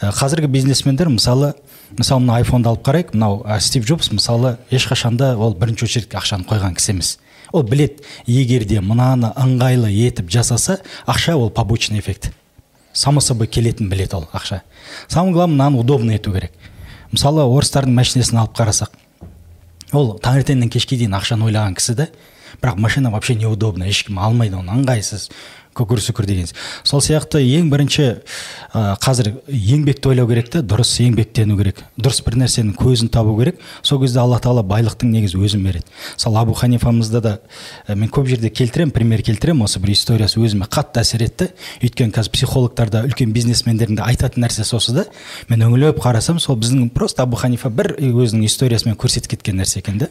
ә, 0.00 0.12
қазіргі 0.14 0.48
бизнесмендер 0.52 1.10
мысалы 1.12 1.52
мысалы 1.98 2.22
мына 2.24 2.38
айфонды 2.40 2.70
алып 2.70 2.86
қарайық 2.86 3.12
мынау 3.14 3.42
ә, 3.44 3.58
стив 3.60 3.84
джобс 3.86 4.12
мысалы 4.12 4.56
ешқашанда 4.70 5.34
ол 5.36 5.54
бірінші 5.54 5.84
очередьке 5.84 6.16
ақшаны 6.16 6.46
қойған 6.48 6.76
кісі 6.78 6.92
емес. 6.94 7.18
Ол 7.52 7.62
білет 7.62 8.00
егер 8.26 8.64
де 8.64 8.80
мынаны 8.80 9.32
ыңғайлы 9.36 9.90
етіп 9.92 10.30
жасаса 10.30 10.80
ақша 11.06 11.34
ол 11.36 11.50
побочный 11.50 12.00
эффект. 12.00 12.32
Само 12.92 13.20
собой 13.20 13.46
келетінін 13.46 13.90
біледі 13.90 14.16
ол 14.16 14.28
ақша. 14.32 14.62
Самое 15.08 15.32
главное 15.32 15.56
мынаны 15.56 15.80
удобно 15.80 16.14
ету 16.14 16.32
керек. 16.32 16.52
Мысалы 17.12 17.44
орыстардың 17.44 17.92
машинесін 17.92 18.38
алып 18.38 18.56
қарасақ 18.56 18.90
ол 19.92 20.16
таңертеңнен 20.22 20.70
кешке 20.72 20.96
дейін 20.96 21.16
ақшаны 21.18 21.50
ойлаған 21.50 21.76
кісі 21.76 21.94
да 21.98 22.08
бірақ 22.62 22.78
машина 22.80 23.10
вообще 23.10 23.34
неудобно 23.34 23.88
ешкім 23.88 24.18
алмайды 24.18 24.56
оны 24.56 24.72
ыңғайсыз 24.78 25.28
көкір 25.76 26.02
сүкір 26.04 26.26
деген 26.28 26.48
сол 26.84 27.00
сияқты 27.00 27.40
ең 27.42 27.70
бірінші 27.72 28.04
ә, 28.72 28.96
қазір 29.02 29.32
еңбекті 29.48 30.12
ойлау 30.12 30.28
керек 30.28 30.50
та 30.52 30.62
дұрыс 30.64 30.92
еңбектену 31.04 31.56
керек. 31.58 31.82
Дұрыс 31.96 32.22
бір 32.26 32.38
нәрсенің 32.42 32.74
көзін 32.78 33.10
табу 33.12 33.34
керек. 33.38 33.60
Сол 33.82 34.00
кезде 34.02 34.20
алла 34.20 34.38
тағала 34.42 34.64
байлықтың 34.66 35.12
негізі 35.12 35.40
өзін 35.40 35.64
береді. 35.64 35.86
Мысалы 36.16 36.40
абу 36.42 36.54
ханифамызда 36.56 37.20
да 37.20 37.34
ә, 37.86 37.94
мен 37.96 38.10
көп 38.12 38.28
жерде 38.30 38.50
келтіремін 38.50 38.92
пример 38.92 39.22
келтіремін. 39.22 39.64
Осы 39.66 39.80
бір 39.82 39.94
историясы 39.94 40.40
өзіме 40.42 40.68
қатты 40.72 41.02
әсер 41.02 41.24
етті. 41.26 41.50
Өйткені 41.82 42.14
қазір 42.16 42.32
психологтарда 42.36 43.04
үлкен 43.08 43.32
бизнесмендердің 43.32 44.00
де 44.00 44.06
айтатын 44.06 44.46
нәрсесі 44.46 44.76
осы 44.78 44.96
да. 44.96 45.06
Мен 45.48 45.64
үңіліп 45.68 46.00
қарасам 46.02 46.40
сол 46.42 46.58
біздің 46.60 46.90
просто 46.94 47.26
абу 47.26 47.36
ханифа 47.40 47.70
бір 47.70 47.94
өзінің 47.98 48.46
историясымен 48.48 48.98
көрсетіп 49.00 49.36
кеткен 49.36 49.60
нәрсе 49.60 49.80
екен 49.82 50.00
да. 50.02 50.10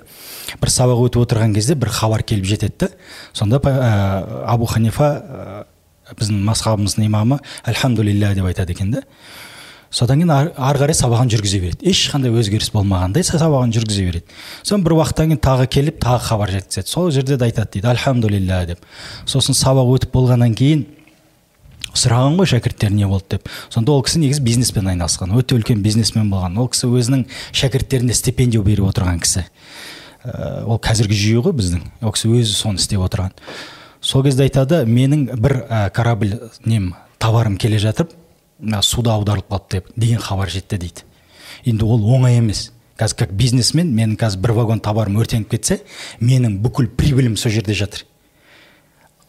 Бір 0.62 0.74
сабақ 0.74 1.06
өтіп 1.08 1.26
отырған 1.26 1.56
кезде 1.56 1.76
бір 1.76 1.92
хабар 1.94 2.24
келіп 2.24 2.48
жетеді 2.50 2.86
да. 2.86 2.90
Сонда 3.34 3.62
ә, 3.62 4.46
абу 4.48 4.66
ханифа 4.66 5.12
біздің 6.18 6.44
мазхабымыздың 6.48 7.08
имамы 7.08 7.40
альхамдулилля 7.68 8.34
деп 8.36 8.52
айтады 8.52 8.76
екен 8.76 8.92
да 8.92 9.06
содан 9.92 10.22
кейін 10.22 10.32
ары 10.32 10.80
қарай 10.80 10.96
сабағын 10.96 11.30
жүргізе 11.32 11.60
береді. 11.60 11.90
Ешқандай 11.92 12.32
өзгеріс 12.32 12.72
болмағандай 12.72 13.26
сабағын 13.28 13.74
жүргізе 13.76 14.06
береді. 14.08 14.38
Сосын 14.64 14.86
бір 14.86 14.96
уақыттан 14.96 15.34
кейін 15.34 15.42
тағы 15.44 15.68
келіп 15.68 16.00
тағы 16.02 16.24
хабар 16.30 16.54
жеткізеді. 16.56 16.88
Сол 16.88 17.12
жерде 17.12 17.36
де 17.36 17.50
айтады 17.50 17.76
дейді 17.76 17.92
альхамдулилля 17.92 18.64
деп. 18.70 18.86
Сосын 19.28 19.58
сабақ 19.58 19.92
өтіп 19.98 20.16
болғаннан 20.16 20.56
кейін 20.56 20.86
сұраған 21.92 22.40
ғой 22.40 22.48
шәкірттері 22.54 22.96
не 22.96 23.10
болды 23.10 23.36
деп. 23.36 23.52
Сонда 23.70 23.92
ол 23.92 24.06
кісі 24.08 24.22
негізі 24.24 24.46
бизнеспен 24.46 24.88
айналысқан 24.94 25.36
өте 25.36 25.58
үлкен 25.60 25.84
бизнесмен 25.84 26.32
болған. 26.32 26.56
Ол 26.62 26.72
кісі 26.72 26.88
өзінің 26.88 27.26
шәкірттеріне 27.52 28.16
стипендия 28.16 28.64
беріп 28.64 28.88
отырған 28.94 29.20
кісі. 29.20 29.44
Ә, 30.24 30.64
ол 30.64 30.80
қазіргі 30.80 31.18
жүйе 31.20 31.44
ғой 31.44 31.58
біздің. 31.60 31.84
Ол 32.00 32.16
кісі 32.16 32.32
өзі 32.32 32.56
соны 32.56 32.80
істеп 32.80 33.04
отырған. 33.04 33.36
Сол 34.02 34.24
кезде 34.26 34.48
айтады 34.50 34.84
менің 34.90 35.28
бір 35.38 35.62
ә, 35.70 35.90
корабль 35.94 36.34
нем 36.66 36.94
товарым 37.22 37.58
келе 37.62 37.80
жатып 37.80 38.12
суда 38.82 39.16
аударылып 39.16 39.50
қалды 39.50 39.78
деп 39.78 39.90
деген 39.96 40.20
хабар 40.20 40.50
жетті 40.50 40.78
дейді. 40.78 41.04
Енді 41.66 41.86
ол 41.86 42.06
оңай 42.16 42.38
емес. 42.38 42.72
Қазір 42.98 43.24
как 43.24 43.34
бизнесмен 43.34 43.94
менің 43.96 44.18
қазір 44.20 44.42
бір 44.42 44.56
вагон 44.58 44.80
товарым 44.80 45.20
өртеніп 45.22 45.50
кетсе 45.54 45.82
менің 46.20 46.60
бүкіл 46.62 46.90
прибылім 46.98 47.38
сол 47.38 47.54
жерде 47.54 47.74
жатыр. 47.78 48.06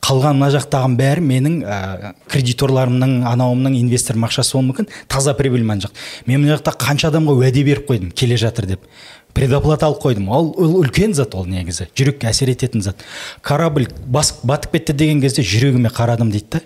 Қалған 0.02 0.34
мына 0.34 0.50
жақтағының 0.50 0.96
бәрі 0.98 1.22
менің 1.22 1.58
ә, 1.62 2.12
кредиторларымның 2.32 3.22
анауымның 3.30 3.76
инвесторым 3.78 4.26
ақшасы 4.26 4.56
болуы 4.56 4.72
мүмкін. 4.72 4.88
Таза 5.06 5.32
прибыль 5.38 5.62
мына 5.62 5.86
жақ. 5.86 5.92
Мен 6.26 6.42
мына 6.42 6.56
жақта 6.56 6.74
қанша 6.74 7.12
адамға 7.12 7.36
уәде 7.38 7.62
беріп 7.62 7.86
қойдым 7.86 8.10
келе 8.10 8.36
жатыр 8.36 8.66
деп. 8.66 8.88
Предоплата 9.34 9.86
алып 9.86 10.02
қойдым. 10.02 10.28
Ол, 10.28 10.52
үлкен 10.82 11.14
зат 11.14 11.34
ол 11.34 11.46
негізі. 11.48 11.88
Жүрекке 11.96 12.28
әсер 12.30 12.52
ететін 12.52 12.82
зат. 12.84 13.02
Корабль 13.42 13.88
бас, 14.06 14.34
батып 14.44 14.76
кетті 14.76 14.92
деген 14.92 15.22
кезде 15.22 15.42
жүрегіме 15.42 15.92
қарадым 15.92 16.32
дейді 16.32 16.58
да. 16.58 16.60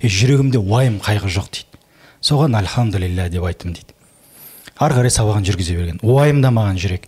Е 0.00 0.08
жүрегімде 0.08 0.58
уайым 0.58 1.00
қайғы 1.02 1.32
жоқ 1.32 1.50
дейді. 1.50 1.82
Соған 2.22 2.56
альхамдулилля 2.58 3.28
деп 3.30 3.44
айттым 3.44 3.74
дейді. 3.74 3.94
Ары 4.74 4.96
қарай 4.96 5.12
сабағын 5.14 5.44
жүргізе 5.46 5.76
берген. 5.78 6.00
Уайымдамаған 6.02 6.78
жүрек. 6.82 7.04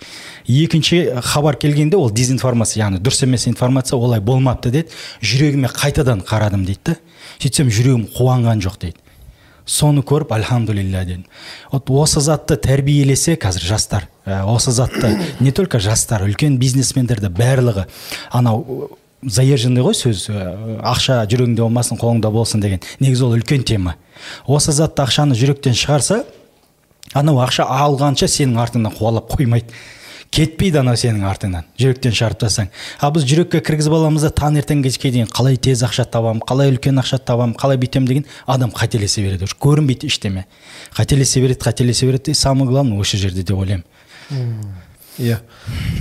Екінші 0.47 1.19
хабар 1.25 1.57
келгенде 1.59 1.99
ол 1.99 2.13
дезинформация 2.15 2.85
яғни 2.85 3.01
дұрыс 3.03 3.25
емес 3.27 3.49
информация 3.51 3.99
олай 3.99 4.21
болмапты 4.21 4.71
деді. 4.71 4.95
Жүрегіме 5.21 5.73
қайтадан 5.75 6.23
қарадым 6.23 6.63
дейді 6.67 6.93
да. 6.93 6.97
Сөйтсем 7.41 7.73
жүрегім 7.75 8.07
қуанған 8.15 8.63
жоқ 8.63 8.79
дейді. 8.85 9.03
Соны 9.67 10.03
көріп 10.07 10.33
альхамдулилля 10.33 11.05
дедім. 11.05 11.25
Вот 11.73 11.91
осы 11.91 12.23
затты 12.23 12.57
тәрбиелесе 12.57 13.35
қазір 13.37 13.67
жастар 13.67 14.07
ә, 14.25 14.45
осы 14.47 14.71
затты 14.71 15.17
не 15.41 15.51
только 15.51 15.81
жастар 15.83 16.23
үлкен 16.27 16.57
бизнесмендерді 16.59 17.29
барлығы 17.35 17.87
анау 18.31 18.91
заезженный 19.23 19.83
ғой 19.83 19.99
сөз 19.99 20.29
ә, 20.31 20.47
ақша 20.87 21.19
жүрегіңде 21.27 21.65
болмасын 21.65 21.99
қолыңда 21.99 22.31
болсын 22.31 22.63
деген. 22.63 22.81
Негізі 23.01 23.27
ол 23.27 23.37
үлкен 23.37 23.67
тема. 23.67 23.97
Осы 24.47 24.73
затты 24.73 25.03
ақшаны 25.03 25.35
жүректен 25.35 25.75
шығарса 25.75 26.23
анау 27.13 27.43
ақша 27.43 27.67
алғанша 27.67 28.31
сенің 28.31 28.63
артыңнан 28.63 28.95
қуалап 28.95 29.35
қоймайды. 29.35 29.75
Кетпейді 30.37 30.83
анау 30.83 30.99
сенің 31.01 31.25
артыңнан 31.31 31.65
жүректен 31.81 32.13
шығарып 32.13 32.41
тастасаң. 32.43 32.69
Ал 33.01 33.13
біз 33.15 33.25
жүрекке 33.25 33.63
кіргізіп 33.65 33.95
аламыз 33.97 34.27
да 34.27 34.31
таңертең 34.37 34.83
кешке 34.85 35.11
дейін 35.15 35.31
қалай 35.33 35.57
тез 35.57 35.81
ақша 35.87 36.05
табамын 36.13 36.43
қалай 36.45 36.75
үлкен 36.75 37.01
ақша 37.01 37.19
табамын 37.25 37.57
қалай 37.57 37.81
бүйтемін 37.81 38.09
деген 38.11 38.27
адам 38.45 38.75
қателесе 38.77 39.25
береді 39.25 39.49
уже. 39.49 39.57
Көрінбейді 39.57 40.11
ештеме. 40.11 40.45
Қателесе 40.93 41.41
береді 41.41 41.61
қателесе 41.65 42.07
береді 42.07 42.31
и 42.31 42.35
самое 42.35 42.69
главное 42.69 43.01
осы 43.01 43.17
жерде 43.17 43.43
деп 43.43 43.57
ойлаймын. 43.57 43.85
Иә. 45.17 45.41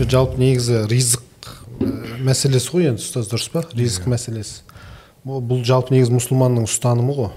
Жалпы 0.03 0.41
негізі 0.41 0.83
ризық 0.91 1.23
мәселесі 2.19 2.75
ғой 2.75 2.89
енді 2.91 3.05
ұстаз 3.05 3.31
дұрыс 3.31 3.47
па? 3.53 3.63
Ризық 3.71 4.09
мәселесі. 4.11 4.65
Бұл 5.23 5.63
жалпы 5.63 5.95
негізі 5.95 6.11
мұсылманның 6.17 6.67
ұстанымы 6.67 7.15
ғой. 7.15 7.31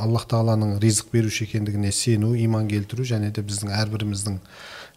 Аллах 0.00 0.24
тағаланың 0.30 0.78
ризық 0.80 1.12
беруші 1.12 1.44
екендігіне 1.44 1.92
сену 1.92 2.32
иман 2.40 2.70
келтіру 2.70 3.04
және 3.04 3.28
де 3.36 3.44
біздің 3.44 3.74
әрбіріміздің 3.82 4.38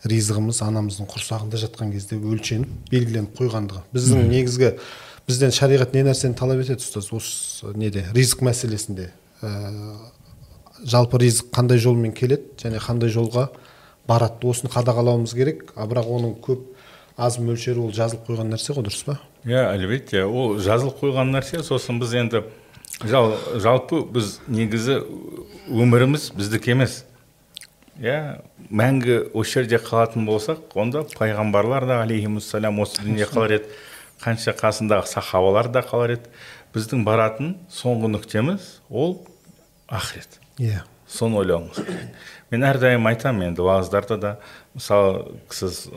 ризығымыз 0.05 0.61
анамыздың 0.61 1.07
құрсағында 1.09 1.59
жатқан 1.63 1.91
кезде 1.95 2.19
өлшеніп 2.19 2.91
белгіленіп 2.91 3.39
қойғандығы. 3.39 3.81
Біздің 3.95 4.27
негізгі 4.29 4.73
бізден 5.27 5.53
шариғат 5.55 5.95
не 5.97 6.03
нәрсені 6.05 6.37
талап 6.37 6.61
етеді 6.61 6.83
ұстаз? 6.83 7.09
Осы 7.15 7.73
неде? 7.75 8.05
Ризық 8.13 8.43
мәселесінде. 8.45 9.09
Ә, 9.41 9.51
жалпы 10.85 11.19
ризық 11.23 11.49
қандай 11.55 11.81
жолмен 11.81 12.13
келеді 12.13 12.53
және 12.61 12.81
қандай 12.83 13.09
жолға 13.09 13.47
барады? 14.07 14.45
Осыны 14.47 14.69
қадағалауымыз 14.71 15.33
керек. 15.33 15.73
А 15.75 15.89
бірақ 15.89 16.13
оның 16.19 16.37
көп 16.45 16.69
аз 17.17 17.39
мөлшері 17.41 17.81
ол 17.87 17.91
жазылып 17.91 18.29
қойған 18.29 18.53
нәрсе 18.53 18.77
ғой 18.77 18.85
дұрыс 18.85 19.03
па? 19.07 19.17
Иә 19.49 19.65
әлбетте. 19.73 20.23
Ол 20.23 20.59
жазылып 20.61 21.01
қойған 21.01 21.33
нәрсе 21.33 21.63
сосын 21.65 21.99
біз 21.99 22.13
енді 22.21 22.43
жал, 23.09 23.33
жалпы 23.57 24.03
біз 24.13 24.37
негізі 24.47 25.01
өміріміз 25.67 26.31
біздікі 26.37 26.77
емес. 26.77 27.01
Иә 28.01 28.41
мәңгі 28.69 29.17
осы 29.37 29.59
жерде 29.59 29.79
қалатын 29.81 30.27
болсақ 30.27 30.75
онда 30.77 31.03
пайғамбарлар 31.17 31.87
да 31.89 32.01
алейхимассалам 32.03 32.81
осы 32.83 33.01
дүниеде 33.01 33.29
қалар 33.31 33.55
еді. 33.57 33.71
Қанша 34.21 34.53
қасындағы 34.57 35.09
сахабалар 35.09 35.69
да 35.73 35.81
қалар 35.85 36.15
еді. 36.17 36.29
Біздің 36.75 37.03
баратын 37.07 37.55
соңғы 37.73 38.11
нүктеміз 38.13 38.67
ол 38.89 39.21
ақырет 39.87 40.37
иә 40.59 40.77
yeah. 40.77 40.83
соны 41.07 41.39
ойлауымыз 41.41 41.79
керек 41.79 42.17
мен 42.51 42.65
әрдайым 42.67 43.07
айтамын 43.07 43.51
енді 43.51 43.63
уағыздарда 43.65 44.17
да. 44.19 44.35
Мысалы 44.75 45.39
сіз 45.49 45.87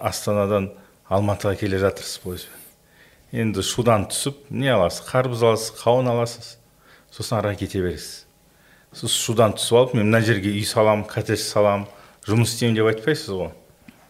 астанадан 0.00 0.70
алматыға 1.10 1.56
келе 1.60 1.82
жатырсыз 1.82 2.22
пойызбен 2.24 3.44
енді 3.44 3.62
шудан 3.66 4.08
түсіп 4.10 4.48
не 4.50 4.70
аласыз? 4.72 5.04
Қарбыз 5.10 5.44
аласыз 5.44 5.76
қауын 5.82 6.10
аласыз. 6.14 6.56
Сосын 7.10 7.38
ары 7.38 7.56
кете 7.58 7.82
бересіз. 7.82 8.08
сіз 8.08 8.29
судан 8.92 9.54
түсіп 9.56 9.78
алып 9.78 9.94
мен 9.94 10.08
мына 10.08 10.20
жерге 10.24 10.50
үй 10.50 10.64
саламын 10.66 11.06
коттедж 11.08 11.42
саламын 11.44 11.86
жұмыс 12.26 12.54
істеймін 12.54 12.76
деп 12.78 12.90
айтпайсыз 12.90 13.34
ғой. 13.34 13.52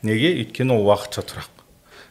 Неге? 0.03 0.33
Өйткені 0.41 0.77
ол 0.77 0.89
уақытша 0.89 1.25
тұрақ. 1.29 1.51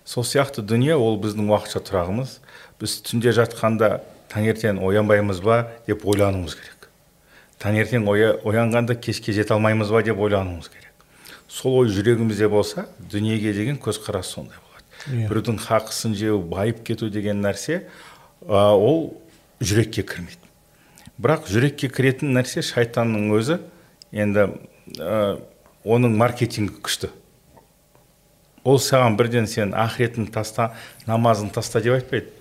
Сол 0.06 0.24
сияқты 0.24 0.62
дүние 0.62 0.96
ол 0.96 1.18
біздің 1.22 1.50
уақытша 1.50 1.82
тұрағымыз. 1.90 2.38
Біз 2.80 2.96
түнде 3.06 3.34
жатқанда 3.36 4.00
таңертең 4.32 4.82
оянбаймыз 4.86 5.42
ба 5.42 5.64
деп 5.88 6.06
ойлануымыз 6.06 6.56
керек. 6.56 6.90
Таңертең 7.60 8.08
оянғанда 8.08 8.96
кешке 8.96 9.34
жете 9.34 9.54
алмаймыз 9.54 9.92
ба 9.92 10.04
деп 10.06 10.22
ойлануымыз 10.22 10.70
керек. 10.70 10.94
Сол 11.48 11.82
ой 11.82 11.90
жүрегімізде 11.90 12.48
болса 12.50 12.86
дүниеге 13.12 13.54
деген 13.54 13.82
көзқарас 13.82 14.36
сондай 14.36 14.58
болады. 14.62 14.70
Yeah. 15.08 15.30
біреудің 15.32 15.58
хақысын 15.64 16.14
жеу 16.14 16.42
байып 16.44 16.84
кету 16.86 17.10
деген 17.10 17.42
нәрсе 17.42 17.86
ә, 18.46 18.76
ол 18.76 19.16
жүрекке 19.62 20.04
кірмейді. 20.04 20.49
Бірақ 21.20 21.50
жүрекке 21.52 21.90
кіретін 21.92 22.34
нәрсе 22.38 22.64
шайтанның 22.66 23.34
өзі. 23.36 23.60
Енді 24.16 24.48
ә, 24.98 25.40
оның 25.86 26.16
маркетингі 26.18 26.80
күшті. 26.82 27.12
Ол 28.64 28.80
саған 28.82 29.18
бірден 29.20 29.48
сен 29.48 29.76
ақыретін 29.78 30.32
таста 30.34 30.72
намазын 31.08 31.52
таста 31.54 31.82
деп 31.84 32.00
айтпайды. 32.00 32.32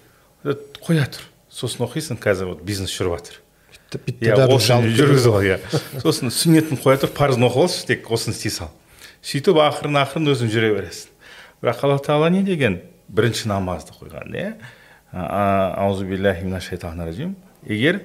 Қоя 0.85 1.07
тұр. 1.11 1.27
Сосын 1.51 1.87
оқисың 1.87 2.19
қазір 2.23 2.53
вот 2.53 2.65
бизнес 2.67 2.93
жүріп 2.95 3.19
жатыр. 3.19 3.39
Иә 4.21 4.37
жүргізіп 4.97 5.37
ал 5.37 5.47
иә. 5.47 5.59
Сосын 6.03 6.33
сүннетін 6.35 6.81
қоя 6.81 6.99
тұр 7.01 7.13
парызын 7.17 7.47
оқып 7.49 7.63
алшы 7.69 7.87
тек 7.89 8.11
осыны 8.13 8.37
істей 8.37 8.53
сал. 8.53 8.73
Сөйтіп 9.25 9.61
ақырын 9.65 10.01
ақырын 10.03 10.33
өзің 10.35 10.53
жүре 10.53 10.75
бересің. 10.77 11.15
Бірақ 11.63 11.85
алла 11.87 11.99
тағала 12.05 12.29
не 12.31 12.43
деген? 12.47 12.83
Бірінші 13.09 13.49
намазды 13.49 13.97
қойған 13.97 14.37
иә. 14.37 14.53
Аузубиллахи 15.13 16.45
егер 17.67 18.03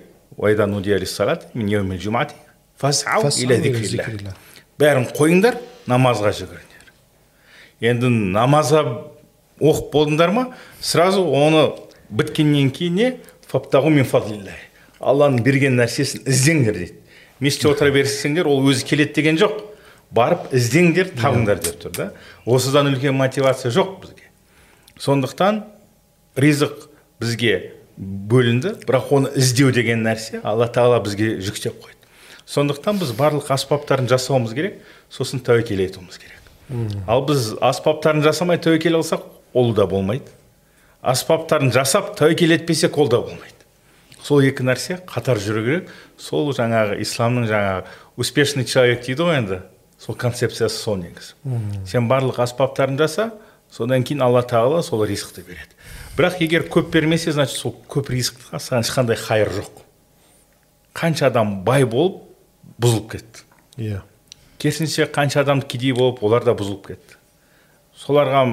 бәрін 4.82 5.10
қойыңдар 5.14 5.60
намазға 5.90 6.34
жүгіріңдер 6.40 7.90
енді 7.90 8.10
намазға 8.34 8.84
оқып 9.62 9.92
болдыңдар 9.94 10.34
ма 10.34 10.46
сразу 10.82 11.24
оны 11.28 11.68
біткеннен 12.10 12.72
кейін 12.74 12.96
не 12.98 13.10
алланың 15.04 15.44
берген 15.46 15.78
нәрсесін 15.78 16.26
іздеңдер 16.30 16.80
дейді 16.80 16.98
мешітте 17.44 17.70
отыра 17.70 17.92
берсеңдер 17.94 18.48
ол 18.50 18.64
өзі 18.72 18.88
келеді 18.88 19.14
деген 19.20 19.38
жоқ 19.42 19.60
барып 20.14 20.52
іздеңдер 20.56 21.14
табыңдар 21.20 21.62
деп 21.62 21.80
тұр 21.84 21.96
да 21.98 22.10
осыдан 22.46 22.90
үлкен 22.92 23.16
мотивация 23.18 23.72
жоқ 23.74 23.96
бізге 24.02 24.30
сондықтан 24.98 25.64
ризық 26.38 26.88
бізге 27.22 27.74
бөлінді. 27.98 28.76
Бірақ 28.88 29.12
оны 29.14 29.32
іздеу 29.38 29.72
деген 29.76 30.04
нәрсе 30.06 30.42
алла 30.44 30.68
тағала 30.68 31.02
бізге 31.04 31.38
жүктеп 31.44 31.80
қойды. 31.82 32.00
Сондықтан 32.46 33.00
біз 33.00 33.14
барлық 33.18 33.52
аспаптарын 33.54 34.10
жасауымыз 34.12 34.54
керек 34.54 34.80
сосын 35.14 35.40
тәуекел 35.44 35.80
етуіміз 35.86 36.18
керек. 36.18 36.40
Ал 37.08 37.26
біз 37.28 37.54
аспаптарын 37.62 38.24
жасамай 38.24 38.58
тәуекел 38.58 38.98
алсақ 39.00 39.28
ол 39.54 39.74
да 39.74 39.86
болмайды. 39.88 40.32
Аспаптарын 41.02 41.72
жасап 41.72 42.16
тәуекел 42.20 42.56
етпесек 42.56 42.98
ол 42.98 43.08
да 43.08 43.22
болмайды. 43.22 43.54
Сол 44.24 44.42
екі 44.42 44.64
нәрсе 44.64 45.00
қатар 45.08 45.40
жүру 45.44 45.64
керек. 45.64 45.90
Сол 46.18 46.52
жаңағы 46.56 47.00
исламның 47.04 47.48
жаңағы 47.52 47.84
успешный 48.18 48.66
человек 48.66 49.06
дейді 49.06 49.28
ғой 49.28 49.38
енді 49.42 49.62
сол 50.00 50.16
концепциясы 50.16 50.80
сол 50.80 50.98
негізі. 50.98 51.36
Сен 51.88 52.10
барлық 52.10 52.42
аспаптарын 52.44 52.98
жаса 52.98 53.32
содан 53.72 54.04
кейін 54.04 54.24
алла 54.24 54.42
тағала 54.44 54.84
сол 54.84 55.06
ризықты 55.06 55.44
береді. 55.44 55.73
Бірақ 56.18 56.40
егер 56.44 56.68
көп 56.70 56.92
бермесе 56.94 57.32
значит 57.32 57.58
сол 57.58 57.76
көп 57.90 58.14
ризыққа 58.14 58.60
саған 58.62 58.86
ешқандай 58.86 59.20
хайыр 59.20 59.54
жоқ. 59.60 59.84
Қанша 60.94 61.28
адам 61.32 61.64
бай 61.66 61.86
болып 61.86 62.22
бұзылып 62.80 63.12
кетті. 63.16 63.46
Иә. 63.78 63.86
Yeah. 63.98 64.04
керісінше 64.64 65.10
қанша 65.12 65.42
адам 65.44 65.62
кедей 65.62 65.92
болып 65.92 66.22
олар 66.24 66.46
да 66.48 66.54
бұзылып 66.56 66.86
кетті. 66.88 67.18
Соларға 68.00 68.46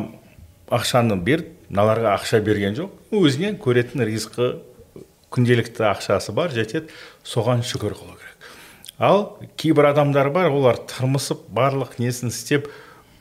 ақшаны 0.75 1.15
бер 1.23 1.45
мыналарға 1.69 2.17
ақша 2.17 2.41
берген 2.43 2.75
жоқ. 2.75 2.97
Өзіне 3.15 3.53
көретін 3.63 4.03
ризқы 4.09 4.57
күнделікті 5.31 5.87
ақшасы 5.93 6.35
бар 6.35 6.51
жетеді. 6.51 6.91
Соған 7.23 7.63
шүкір 7.63 7.95
қылу 7.95 8.17
керек. 8.19 8.49
Ал 8.99 9.39
кейбір 9.57 9.93
адамдар 9.93 10.33
бар 10.35 10.51
олар 10.51 10.83
тырмысып 10.91 11.47
барлық 11.55 11.95
несін 12.03 12.35
істеп 12.35 12.67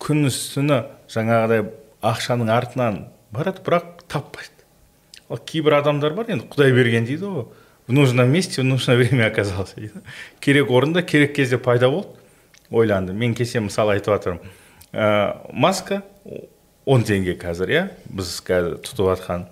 күн 0.02 0.26
түні 0.26 0.82
жаңағыдай 1.14 1.68
ақшаның 2.02 2.50
артынан 2.58 3.04
барады. 3.30 3.62
Бірақ 3.62 3.99
таппайды 4.10 4.60
ал 5.30 5.38
кейбір 5.38 5.80
адамдар 5.80 6.14
бар 6.18 6.32
енді 6.34 6.48
құдай 6.50 6.74
берген 6.74 7.06
дейді 7.06 7.30
ғой. 7.30 7.46
В 7.88 7.94
нужном 7.94 8.30
месте 8.30 8.62
в 8.62 8.66
нужное 8.66 8.98
время 8.98 9.28
оказался 9.28 9.76
дейді. 9.76 10.02
Керек 10.40 10.70
орында 10.70 11.02
керек 11.02 11.36
кезде 11.36 11.58
пайда 11.58 11.90
болды. 11.90 12.10
Ойланды 12.72 13.14
мен 13.14 13.34
кеше 13.34 13.60
мысалы 13.60 13.94
айтып 13.94 14.14
жатырмын. 14.14 14.42
Ә, 14.94 15.38
маска 15.54 16.04
он 16.86 17.04
теңге 17.04 17.38
қазір 17.38 17.70
иә? 17.70 17.84
Біз 18.10 18.42
қазір 18.46 18.78
тұтып 18.82 19.10
жатқан. 19.14 19.48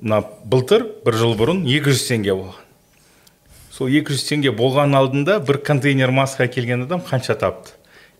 Мына 0.00 0.22
былтыр 0.44 0.86
бір 1.04 1.16
жыл 1.16 1.36
бұрын 1.36 1.64
200 1.64 2.06
теңге 2.08 2.36
болған. 2.36 2.60
Сол 3.72 3.88
200 3.88 4.28
теңге 4.28 4.52
болған 4.56 4.96
алдында 4.96 5.38
бір 5.40 5.62
контейнер 5.64 6.10
маска 6.12 6.48
келген 6.48 6.84
адам 6.84 7.00
қанша 7.00 7.36
тапты? 7.36 7.72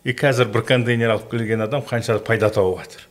И 0.04 0.12
қазір 0.12 0.48
бір 0.52 0.64
контейнер 0.68 1.16
алып 1.16 1.30
келген 1.30 1.60
адам 1.60 1.84
қанша 1.84 2.18
пайда 2.24 2.48
тауып 2.48 2.84
жатыр? 2.84 3.08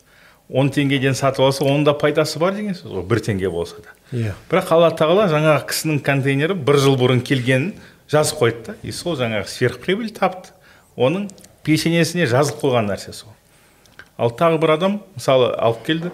Он 0.52 0.72
теңгеден 0.72 1.16
сатып 1.16 1.46
алса 1.48 1.64
оның 1.64 1.86
да 1.88 1.94
пайдасы 1.98 2.40
бар 2.40 2.56
деген 2.56 2.76
сөз 2.76 2.92
ғой 2.92 3.06
бір 3.08 3.24
теңге 3.24 3.52
болса 3.52 3.82
да. 3.82 3.96
Иә. 4.12 4.34
Бірақ 4.52 4.74
алла 4.76 4.92
тағала 4.92 5.28
жаңағы 5.32 5.68
кісінің 5.72 6.02
контейнері 6.04 6.58
бір 6.60 6.80
жыл 6.84 6.98
бұрын 7.00 7.22
келгенін 7.24 7.74
жазып 8.12 8.42
қойды 8.42 8.66
да 8.66 8.76
и 8.84 8.92
сол 8.92 9.16
жаңағы 9.20 9.48
сверхприбыль 9.48 10.12
тапты. 10.12 10.52
Оның 11.00 11.30
пешенесіне 11.64 12.28
жазылып 12.28 12.66
қойған 12.66 12.92
нәрсе 12.92 13.14
сол 13.16 13.32
ал 14.22 14.34
тағы 14.38 14.60
бір 14.62 14.76
адам 14.76 14.98
мысалы 15.16 15.52
алып 15.58 15.86
келді 15.86 16.12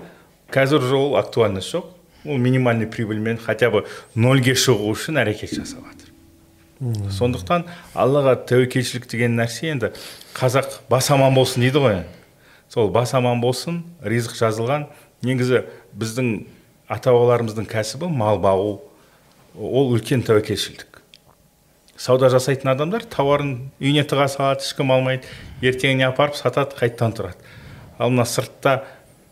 қазір 0.54 0.84
уже 0.86 0.96
ол 0.96 1.18
актуальность 1.20 1.74
жоқ 1.74 1.86
ол 2.26 2.38
минимальный 2.38 2.88
прибыльмен 2.88 3.38
хотя 3.38 3.70
бы 3.70 3.86
нольге 4.16 4.56
шығу 4.56 4.92
үшін 4.94 5.20
әрекет 5.24 5.56
жасап 5.56 5.84
жатыр 5.88 7.12
сондықтан 7.12 7.66
аллаға 7.96 8.38
тәуекелшілік 8.48 9.10
деген 9.12 9.36
нәрсе 9.40 9.72
енді 9.74 9.92
қазақ 10.38 10.82
бас 10.90 11.10
аман 11.12 11.36
болсын 11.36 11.66
дейді 11.66 11.84
ғой 11.84 12.00
сол 12.70 12.92
бас 12.92 13.14
аман 13.18 13.42
болсын 13.42 13.84
ризық 14.04 14.38
жазылған. 14.40 14.88
Негізі 15.26 15.64
біздің 15.98 16.46
ата 16.88 17.12
бабаларымыздың 17.12 17.68
кәсібі 17.70 18.10
мал 18.12 18.40
бағу. 18.44 18.78
Ол 19.58 19.94
үлкен 19.96 20.22
тәуекелшілдік. 20.28 21.02
Сауда 21.98 22.30
жасайтын 22.30 22.70
адамдар 22.76 23.08
тауарын 23.10 23.72
үйіне 23.82 24.04
тыға 24.06 24.28
салады 24.30 24.62
ешкім 24.62 24.92
алмайды 24.94 25.26
ертеңіне 25.66 26.06
апарып 26.12 26.38
сатады 26.38 26.78
қайтадан 26.78 27.16
тұрады. 27.18 27.40
Ал 27.98 28.14
мына 28.14 28.28
сыртта 28.30 28.84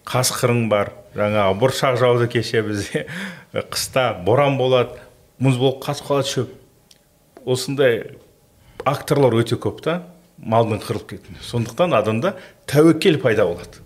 қасқырың 0.10 0.66
бар 0.72 0.96
жаңағы 1.14 1.60
бұршақ 1.62 2.00
жауды 2.02 2.28
кеше 2.34 2.64
бізде 2.66 3.06
қыста 3.54 4.08
боран 4.26 4.58
болады 4.58 4.98
мұз 5.38 5.60
болып 5.62 5.84
қатып 5.86 6.10
қалады 6.10 6.32
шөп. 6.32 6.56
Осындай 7.46 8.18
акторлар 8.86 9.38
өте 9.38 9.60
көп 9.62 9.84
та. 9.86 10.00
Малдың 10.38 10.82
қырылып 10.84 11.10
кетуіне 11.10 11.42
сондықтан 11.46 11.96
адамда 11.96 12.36
тәуекел 12.68 13.20
пайда 13.22 13.46
болады. 13.48 13.82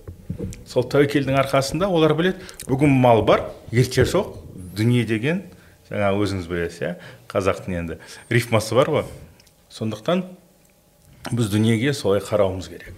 Сол 0.68 0.86
тәуекелдің 0.89 1.38
арқасында 1.43 1.89
олар 1.89 2.14
білет, 2.18 2.41
бүгін 2.68 2.93
мал 3.02 3.24
бар 3.26 3.50
ерте 3.72 4.06
жоқ 4.08 4.36
дүние 4.78 5.06
деген 5.06 5.43
жаңа 5.89 6.12
өзіңіз 6.18 6.50
білесіз 6.50 6.82
иә 6.84 6.93
қазақтың 7.32 7.78
енді 7.82 8.00
рифмасы 8.30 8.78
бар 8.78 8.91
ғой. 8.93 9.06
Сондықтан 9.70 10.24
біз 11.32 11.50
дүниеге 11.52 11.93
солай 11.93 12.22
қарауымыз 12.24 12.70
керек. 12.70 12.93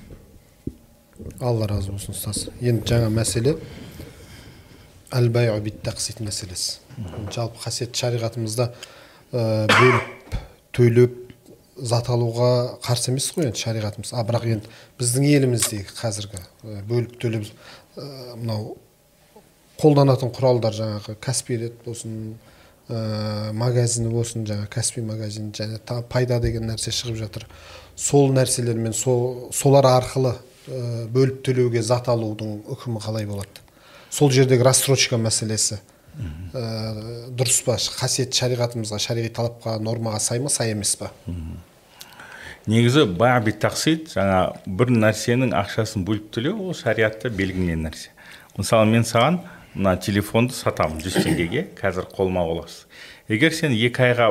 Алла 1.39 1.67
разы 1.67 1.91
болсын 1.91 2.15
ұстаз. 2.15 2.49
Енді 2.61 2.87
жаңа 2.93 3.09
мәселе 3.13 3.57
әл 5.11 5.29
мәселесі. 5.31 6.79
Жалпы 7.31 7.59
қасиетті 7.63 7.99
шариғатымызда 7.99 8.67
ә, 9.31 9.67
бөліп 9.71 10.35
төлеп 10.75 11.20
зат 11.81 12.09
алуға 12.13 12.51
қарсы 12.85 13.11
емес 13.11 13.31
қой 13.33 13.49
енді 13.49 13.61
шариғатымыз. 13.61 14.13
А 14.13 14.23
бірақ 14.27 14.47
енді 14.55 14.71
біздің 15.01 15.27
еліміздегі 15.31 15.97
қазіргі 15.97 16.41
бөліп 16.87 17.17
төлеп 17.21 17.49
мынау 17.97 18.75
қолданатын 19.81 20.31
құралдар 20.35 20.75
жаңағы 20.77 21.15
каспи 21.23 21.57
рет 21.57 21.79
болсын 21.85 22.35
ә, 22.89 23.51
магазині 23.57 24.11
болсын 24.13 24.45
жаңа 24.47 24.67
каспи 24.71 25.01
магазин 25.01 25.51
және 25.55 25.79
та, 25.79 26.01
пайда 26.01 26.39
деген 26.43 26.67
нәрсе 26.69 26.93
шығып 26.93 27.17
жатыр. 27.23 27.47
Сол 27.95 28.31
нәрселермен 28.35 28.93
со, 28.93 29.15
солар 29.55 29.87
арқылы 29.89 30.35
ә, 30.35 31.07
бөліп 31.11 31.41
төлеуге 31.47 31.81
зат 31.81 32.11
алудың 32.13 32.61
үкімі 32.75 33.01
қалай 33.01 33.25
болады? 33.29 33.65
Сол 34.11 34.31
жердегі 34.31 34.67
рассрочка 34.67 35.17
мәселесі. 35.17 35.79
Ә, 36.53 36.63
дұрыс 37.31 37.61
па? 37.65 37.79
Қасиетті 37.79 38.37
шариғатымызға 38.37 38.99
шариғи 39.01 39.33
талапқа 39.33 39.77
нормаға 39.81 40.19
сай 40.19 40.43
ма 40.43 40.51
сай 40.53 40.75
емес 40.75 40.93
па? 40.99 41.13
Негізі 42.69 43.05
баби 43.17 43.53
тақсид 43.57 44.11
жаңа 44.13 44.41
бір 44.65 44.91
нәрсенің 44.93 45.55
ақшасын 45.57 46.05
бөліп 46.05 46.29
төлеу 46.35 46.67
ол 46.67 46.75
шариғатта 46.77 47.31
белгіленген 47.33 47.87
нәрсе. 47.87 48.11
Мысалы 48.57 48.89
мен 48.91 49.07
саған 49.07 49.39
мына 49.73 49.95
телефонды 50.03 50.53
сатамын 50.53 51.01
жүз 51.01 51.21
теңгеге 51.23 51.69
қазір 51.79 52.09
қолма 52.11 52.43
қол 52.45 52.65
егер 53.31 53.55
сен 53.55 53.71
екі 53.71 54.09
айға 54.09 54.29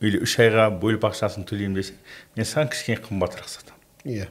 или 0.00 0.22
үш 0.24 0.38
айға 0.40 0.70
бөліп 0.80 1.04
ақшасын 1.10 1.44
төлеймін 1.48 1.76
десең 1.76 1.98
мен 2.38 2.48
саған 2.48 2.70
кішкене 2.72 3.02
қымбатырақ 3.04 3.50
сатамын. 3.52 3.82
Иә. 4.08 4.28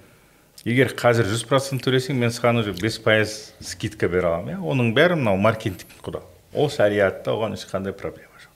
Егер 0.65 0.91
қазір 0.97 1.29
жүз 1.29 1.45
процент 1.47 1.85
төлесең 1.85 2.17
мен 2.19 2.33
саған 2.33 2.63
уже 2.63 2.73
бес 2.81 2.97
пайыз 2.99 3.53
скидка 3.61 4.09
бере 4.09 4.27
аламын 4.27 4.55
иә? 4.55 4.59
Оның 4.59 4.91
бәрі 4.97 5.19
мынау 5.19 5.37
маркетинг 5.37 6.01
құрал 6.03 6.25
ол 6.53 6.71
шариғатта 6.73 7.35
оған 7.35 7.53
ешқандай 7.55 7.93
проблема 7.93 8.41
жоқ. 8.41 8.51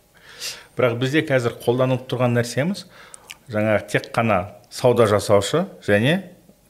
Бірақ 0.76 0.98
бізде 1.00 1.22
қазір 1.30 1.56
қолданылып 1.62 2.10
тұрған 2.10 2.34
нәрсеміз 2.40 2.88
жаңағы 3.52 3.88
тек 3.92 4.12
қана 4.16 4.56
сауда 4.70 5.08
жасаушы 5.10 5.66
және 5.86 6.22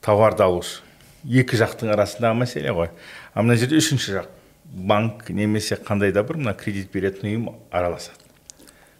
товарды 0.01 0.43
алушы. 0.43 0.82
Екі 1.24 1.57
жақтың 1.61 1.93
арасындағы 1.93 2.39
мәселе 2.41 2.74
ғой. 2.76 2.89
А 3.34 3.43
мына 3.43 3.55
жерде 3.55 3.78
үшінші 3.80 4.17
жақ. 4.19 4.32
Банк 4.63 5.30
немесе 5.30 5.76
қандай 5.76 6.11
да 6.11 6.24
бір 6.24 6.41
мына 6.41 6.53
кредит 6.57 6.91
беретін 6.91 7.30
ұйым 7.30 7.49
араласады. 7.71 8.17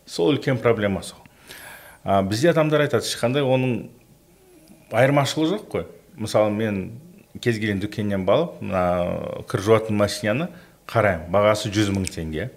Сол 0.06 0.34
үлкен 0.36 0.60
проблема 0.62 1.02
сол. 1.04 1.18
А, 2.04 2.22
бізде 2.22 2.52
адамдар 2.52 2.86
айтады 2.86 3.08
ешқандай 3.08 3.44
оның 3.44 3.90
айырмашылығы 4.92 5.58
жоқ 5.58 5.68
қой 5.72 5.86
мысалы 6.16 6.52
мен 6.52 7.00
кез 7.42 7.58
келген 7.58 7.80
дүкеннен 7.82 8.26
балып 8.26 8.60
мына 8.62 8.84
кір 9.50 9.64
жуатын 9.66 9.98
машинаны 9.98 10.50
қараймын. 10.88 11.32
Бағасы 11.34 11.72
жүз 11.74 11.90
мың 11.96 12.06
теңге. 12.12 12.52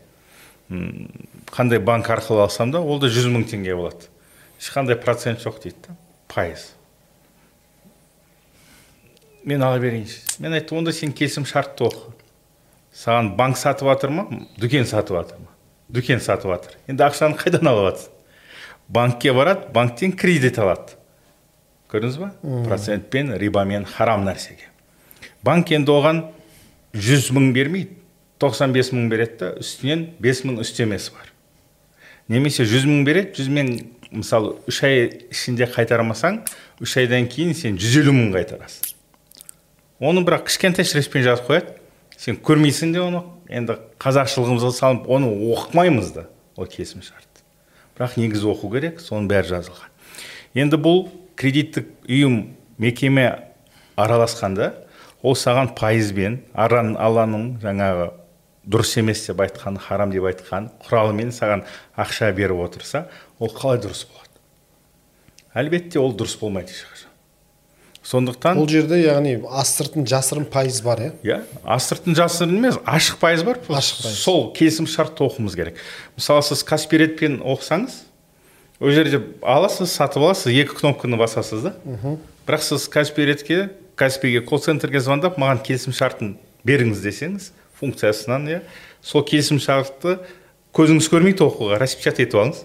Қандай 1.55 1.81
банк 1.81 2.11
арқылы 2.11 2.43
алсам 2.45 2.73
да 2.75 2.83
ол 2.83 3.01
да 3.01 3.09
жүз 3.09 3.31
мың 3.33 3.47
теңге 3.49 3.77
болады. 3.79 4.11
Ешқандай 4.61 4.97
процент 4.97 5.41
жоқ 5.45 5.63
дейді 5.63 5.77
да 5.89 5.97
пайыз. 6.29 6.73
Мен 9.45 9.63
ала 9.63 9.79
берейінші. 9.79 10.21
Мен 10.39 10.57
айттым 10.59 10.83
онда 10.83 10.93
сен 10.93 11.13
келісім 11.13 11.47
шартты 11.47 11.87
оқы. 11.87 12.13
Саған 12.97 13.37
банк 13.37 13.59
сатып 13.61 13.89
жатыр 13.89 14.11
ма? 14.11 14.27
Дүкен 14.59 14.89
сатып 14.89 15.21
жатыр 15.21 15.45
ма? 15.45 15.53
Дүкен 15.89 16.21
сатып 16.21 16.51
жатыр 16.51 16.79
енді 16.91 17.07
ақшаны 17.07 17.39
қайдан 17.39 17.69
алып 17.71 17.91
жатсың 17.93 18.17
банкке 18.89 19.33
барады 19.33 19.69
банктен 19.73 20.13
кредит 20.17 20.59
алады. 20.59 20.97
Көрдіңіз 21.91 22.19
ба? 22.19 22.33
Процентпен 22.67 23.35
рибамен 23.39 23.85
харам 23.85 24.25
нәрсеге. 24.27 24.71
Банк 25.43 25.71
енді 25.71 25.93
оған 25.95 26.23
жүз 26.95 27.31
мың 27.35 27.53
бермейді. 27.55 27.97
95 28.43 28.93
мың 28.93 29.09
береді 29.11 29.39
да 29.41 29.51
үстінен 29.63 30.09
5 30.23 30.43
мың 30.45 30.61
үстемесі 30.61 31.15
бар. 31.15 31.31
Немесе 32.29 32.67
жүз 32.69 32.85
мың 32.89 33.05
береді 33.07 33.41
жүз 33.41 33.53
мың 33.55 33.71
мысалы 34.11 34.57
үш 34.69 34.83
ай 34.87 35.09
ішінде 35.31 35.67
қайтармасаң 35.71 36.43
үш 36.83 36.97
айдан 37.01 37.27
кейін 37.31 37.55
сен 37.57 37.79
жүз 37.81 38.01
елу 38.03 38.15
мың 38.17 38.33
қайтарасың. 38.37 38.93
Оны 40.01 40.23
бірақ 40.27 40.47
кішкентай 40.51 40.85
шрифтпен 40.85 41.25
жазып 41.25 41.51
қояды. 41.51 41.75
Сен 42.17 42.39
көрмейсің 42.41 42.93
де 42.93 43.01
оны. 43.03 43.23
Енді 43.49 43.79
қазақшылығымызға 44.03 44.73
салып 44.77 45.09
оны 45.11 45.31
оқымаймыз 45.55 46.13
да 46.15 46.27
ол 46.57 46.69
келісім 46.69 47.05
шарт. 47.07 47.43
Бірақ 47.97 48.17
негізі 48.21 48.51
оқу 48.53 48.71
керек 48.73 49.01
соның 49.01 49.29
бәрі 49.31 49.55
жазылған. 49.55 49.93
Енді 50.57 50.81
бұл 50.81 51.07
кредиттік 51.37 51.89
ұйым 52.09 52.57
мекеме 52.79 53.29
араласқанда 53.97 54.73
ол 55.23 55.37
саған 55.37 55.73
пайызбен 55.79 56.41
аран 56.55 56.95
алланың 57.01 57.57
жаңағы 57.63 58.11
дұрыс 58.67 58.97
емес 58.99 59.23
деп 59.29 59.41
айтқан 59.45 59.79
харам 59.81 60.13
деп 60.13 60.27
айтқан 60.27 60.69
құралымен 60.85 61.33
саған 61.35 61.65
ақша 61.97 62.33
беріп 62.37 62.65
отырса 62.67 63.07
ол 63.39 63.53
қалай 63.53 63.82
дұрыс 63.82 64.07
болады? 64.09 64.41
Әлбетте 65.57 66.01
ол 66.01 66.14
дұрыс 66.16 66.39
болмайды 66.41 66.74
ешқашан 66.74 67.12
сондықтан 68.07 68.61
бұл 68.61 68.68
жерде 68.70 69.01
яғни 69.01 69.32
астыртын 69.51 70.07
жасырын 70.07 70.45
пайыз 70.47 70.78
бар 70.84 71.01
иә? 71.03 71.09
Иә 71.26 71.39
астыртын 71.64 72.14
жасырын 72.14 72.61
емес 72.61 72.76
ашық 72.87 73.18
пайыз 73.18 73.43
бар. 73.43 73.59
Ашық 73.66 74.05
пайыз. 74.05 74.20
Сол 74.22 74.53
келісім 74.55 74.87
шартты 74.87 75.24
оқуымыз 75.26 75.57
керек. 75.59 75.80
Мысалы 76.14 76.45
сіз 76.47 76.62
каспиретпен 76.68 77.41
оқысаңыз 77.43 77.97
ол 78.78 78.95
жерде 78.95 79.24
аласыз 79.43 79.91
сатып 79.91 80.22
аласыз 80.22 80.55
екі 80.55 80.78
кнопканы 80.78 81.18
басасыз 81.18 81.66
да. 81.66 81.74
Бірақ 82.47 82.62
сіз 82.62 82.87
каспиретке 82.95 83.72
каспиге 83.99 84.45
колл 84.47 84.62
центрге 84.62 85.03
звондап 85.03 85.41
маған 85.43 85.64
келісім 85.66 85.97
шартын 85.97 86.37
беріңіз 86.62 87.03
десеңіз 87.03 87.51
функциясынан 87.80 88.47
иә. 88.47 88.62
Сол 89.03 89.26
келісім 89.26 89.59
шартты 89.59 90.20
көзіңіз 90.78 91.11
көрмейді 91.11 91.43
оқуға 91.49 91.82
распечат 91.82 92.22
етіп 92.22 92.39
алыңыз. 92.39 92.62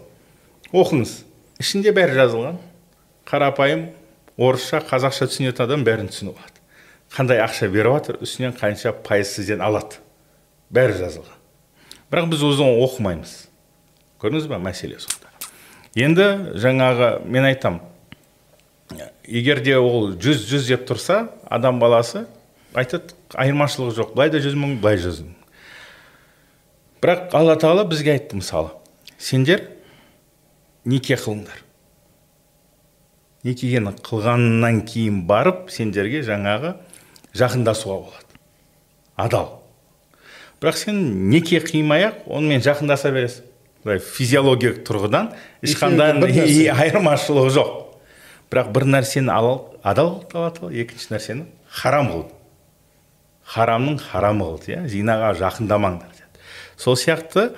Оқыңыз. 0.74 1.14
Ішінде 1.62 1.94
бәрі 1.96 2.16
жазылған. 2.18 2.58
Қарапайым 3.28 3.90
орысша 4.38 4.82
қазақша 4.88 5.28
түсінетін 5.32 5.66
адам 5.66 5.86
бәрін 5.86 6.10
түсініп 6.12 6.40
алады. 6.40 6.60
Қандай 7.12 7.42
ақша 7.44 7.70
беріп 7.72 7.98
жатыр 8.00 8.20
үстінен 8.24 8.56
қанша 8.58 8.94
пайыз 9.06 9.36
сізден 9.36 9.62
алады. 9.62 10.00
Бәрі 10.72 10.98
жазылған. 11.00 11.38
Бірақ 12.12 12.32
біз 12.32 12.44
өзі 12.48 12.68
оқымаймыз. 12.86 13.36
Көрдіңіз 14.22 14.48
ба 14.52 14.60
мәселе 14.64 15.00
сонда? 15.00 15.32
Енді 15.96 16.28
жаңағы 16.62 17.14
мен 17.28 17.48
айтам 17.50 17.82
егер 19.28 19.62
де 19.64 19.76
ол 19.78 20.14
жүз 20.16 20.46
жүз 20.48 20.68
деп 20.72 20.86
тұрса 20.88 21.26
адам 21.50 21.80
баласы 21.80 22.26
айтады 22.74 23.16
айырмашылығы 23.36 23.96
жоқ 23.98 24.14
былай 24.16 24.32
да 24.32 24.40
жүз 24.44 24.56
мың 24.60 24.78
былай 24.80 25.00
жүз 25.02 25.22
мың. 25.26 25.36
Бірақ 27.04 27.36
алла 27.36 27.58
тағала 27.60 27.86
бізге 27.88 28.16
айтты 28.16 28.40
мысалы 28.40 28.72
сендер 29.18 29.66
неке 30.86 31.18
қылыңдар. 31.20 31.62
Некені 33.44 33.94
қылғаннан 34.06 34.84
кейін 34.86 35.24
барып 35.30 35.70
сендерге 35.74 36.22
жаңағы 36.26 36.76
жақындасуға 37.38 37.98
болады. 38.06 38.42
Адал. 39.18 39.48
Бірақ 40.62 40.78
сен 40.78 41.30
неке 41.30 41.62
қимай 41.66 42.10
ақ 42.10 42.28
онымен 42.28 42.62
жақындаса 42.62 43.12
бересің. 43.14 43.48
Былай 43.84 43.98
физиологиялық 43.98 44.84
тұрғыдан 44.86 45.32
ешқандай 45.66 46.14
айырмашылығы 46.70 47.56
жоқ. 47.56 47.72
Бірақ 48.52 48.70
бір 48.76 48.86
нәрсені 48.98 49.34
адал 49.82 50.22
қылады 50.30 50.70
екінші 50.84 51.16
нәрсені 51.16 51.48
харам 51.66 52.12
қылды 52.12 52.38
харамның 53.52 53.98
харамы 54.00 54.46
қылды 54.48 54.76
иә? 54.76 54.86
Зинаға 54.88 55.34
жақындамаңдар 55.40 56.14
деді. 56.16 56.44
Сол 56.78 56.96
сияқты 56.96 57.52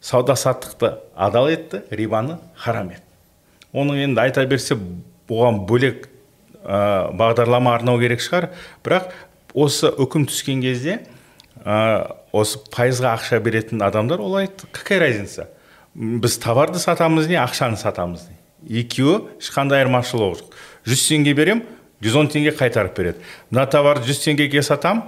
сауда 0.00 0.36
саттықты 0.36 0.94
адал 1.16 1.48
етті 1.50 1.82
рибаны 1.90 2.38
харам 2.56 2.92
етті. 2.94 3.04
Оның 3.72 4.04
енді 4.06 4.22
айта 4.22 4.44
берсе 4.46 4.78
оған 5.28 5.64
бөлек 5.68 6.08
ә, 6.62 7.10
бағдарлама 7.12 7.74
арнау 7.76 7.98
керек 8.00 8.22
шығар. 8.24 8.50
Бірақ 8.84 9.12
осы 9.54 9.90
үкім 9.90 10.26
түскен 10.30 10.62
кезде 10.64 11.00
ә, 11.64 12.16
осы 12.32 12.62
пайызға 12.72 13.16
ақша 13.18 13.40
беретін 13.42 13.82
адамдар 13.84 14.22
ол 14.22 14.38
айтты 14.40 14.68
какая 14.72 15.00
разница? 15.02 15.48
Біз 15.94 16.38
товарды 16.38 16.78
сатамыз 16.78 17.28
не 17.28 17.38
ақшаны 17.40 17.76
сатамыз 17.76 18.28
не. 18.28 18.38
Екеуі 18.82 19.26
ешқандай 19.40 19.82
айырмашылығы 19.82 20.40
жоқ. 20.40 20.56
Жүз 20.88 21.04
теңге 21.10 21.34
берем, 21.34 21.62
жүз 22.02 22.16
он 22.18 22.30
теңге 22.30 22.54
қайтарып 22.56 22.96
береді. 22.96 23.22
Мына 23.50 23.66
товарды 23.70 24.08
жүз 24.08 24.22
теңгеге 24.24 24.62
сатам 24.62 25.02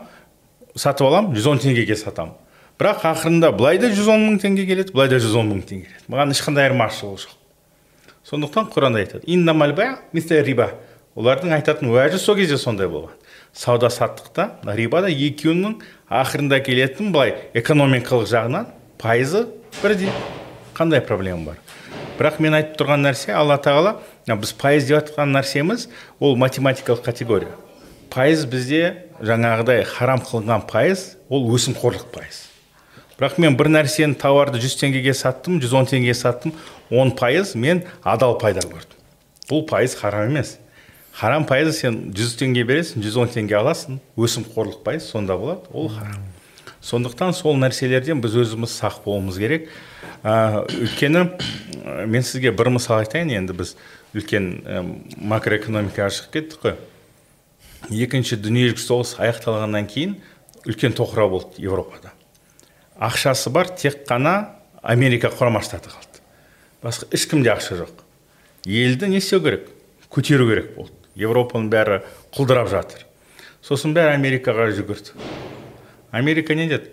сатып 0.74 1.06
аламын 1.06 1.36
жүз 1.36 1.48
он 1.50 1.62
теңгеге 1.62 1.96
сатамын 1.98 2.34
бірақ 2.80 3.02
ақырында 3.04 3.50
былай 3.52 3.76
да 3.76 3.90
жүз 3.92 4.06
он 4.08 4.22
мың 4.24 4.38
теңге 4.40 4.64
келеді 4.64 4.94
былай 4.94 5.10
да 5.12 5.18
жүз 5.20 5.34
он 5.36 5.50
мың 5.52 5.58
теңге 5.68 5.84
келеді. 5.90 6.06
Маған 6.08 6.32
ешқандай 6.32 6.64
айырмашылығы 6.64 7.18
жоқ. 7.26 7.34
Сондықтан 8.24 8.70
құранда 8.72 9.02
айтады 9.02 10.40
риба 10.46 10.70
олардың 11.14 11.52
айтатын 11.58 11.90
уәжі 11.92 12.16
сол 12.18 12.36
кезде 12.38 12.56
сондай 12.56 12.88
болған. 12.88 13.12
Сауда 13.52 13.90
саттықта 13.90 14.62
рибада 14.64 15.10
екеуінің 15.12 15.76
ақырында 16.08 16.60
келетін 16.64 17.12
былай 17.12 17.34
экономикалық 17.52 18.28
жағынан 18.30 18.70
пайызы 18.96 19.48
бірдей. 19.82 20.08
Қандай 20.72 21.02
проблема 21.04 21.50
бар? 21.50 21.58
Бірақ 22.16 22.38
мен 22.40 22.56
айтып 22.56 22.78
тұрған 22.80 23.04
нәрсе 23.04 23.34
алла 23.36 23.58
тағала 23.60 23.98
біз 24.30 24.54
пайыз 24.56 24.86
деп 24.88 25.02
жатқан 25.02 25.34
нәрсеміз 25.36 25.88
ол 26.20 26.36
математикалық 26.36 27.02
категория. 27.04 27.56
Пайыз 28.08 28.46
бізде 28.46 29.10
жаңағыдай 29.20 29.84
харам 29.84 30.22
қылынған 30.24 30.64
пайыз 30.70 31.18
ол 31.28 31.50
өсімқорлық 31.56 32.08
пайыз 32.14 32.49
бірақ 33.20 33.36
мен 33.36 33.56
бір 33.58 33.68
нәрсені 33.68 34.16
тауарды 34.16 34.56
100 34.56 34.78
теңгеге 34.80 35.12
саттым 35.12 35.58
110 35.60 35.90
теңгеге 35.90 36.14
саттым 36.16 36.54
10 36.88 37.10
пайыз 37.18 37.52
мен 37.52 37.82
адал 38.00 38.38
пайда 38.40 38.64
көрдім. 38.64 38.96
Бұл 39.50 39.66
пайыз 39.68 39.92
харам 39.98 40.30
емес. 40.30 40.54
Харам 41.12 41.44
пайызы 41.44 41.74
сен 41.76 41.98
100 42.16 42.38
теңге 42.40 42.64
бересің 42.64 43.04
110 43.04 43.34
теңге 43.34 43.58
аласың 43.60 43.98
өсімқорлық 44.16 44.80
пайыз 44.86 45.10
сонда 45.12 45.36
болады 45.36 45.68
ол 45.72 45.90
харам. 45.92 46.22
Сондықтан 46.80 47.34
сол 47.36 47.58
нәрселерден 47.60 48.22
біз 48.24 48.38
өзіміз 48.40 48.72
сақ 48.72 49.02
болуымыз 49.04 49.36
керек. 49.36 49.68
Ә, 50.24 50.64
өйткені 50.64 51.26
мен 52.08 52.24
сізге 52.24 52.54
бір 52.56 52.70
мысал 52.72 53.02
айтайын 53.02 53.34
енді 53.36 53.58
біз 53.58 53.74
үлкен 54.16 54.48
ә, 54.64 54.80
макроэкономикаға 55.20 56.08
шығып 56.16 56.38
кеттік 56.38 56.64
қой. 56.64 56.78
Екінші 57.90 58.40
дүниежүзілік 58.40 58.80
соғыс 58.80 59.18
аяқталғаннан 59.20 59.90
кейін 59.92 60.16
үлкен 60.64 60.96
тоқырау 60.96 61.36
болды 61.36 61.60
еуропада 61.64 62.14
ақшасы 63.00 63.50
бар 63.50 63.72
тек 63.72 64.04
қана 64.08 64.52
америка 64.82 65.32
құрама 65.32 65.62
штаты 65.64 65.90
қалды. 65.90 66.20
Басқа 66.82 67.08
ешкімде 67.16 67.50
ақша 67.52 67.80
жоқ. 67.80 68.04
Елді 68.66 69.08
не 69.08 69.18
істеу 69.18 69.40
керек? 69.40 69.68
Көтеру 70.12 70.48
керек 70.50 70.74
болды. 70.76 70.96
Еуропаның 71.16 71.70
бәрі 71.72 72.00
құлдырап 72.36 72.68
жатыр. 72.70 73.06
Сосын 73.64 73.94
бәрі 73.96 74.14
америкаға 74.14 74.70
жүгірді. 74.76 75.16
Америка 76.12 76.54
не 76.54 76.68
деді? 76.68 76.92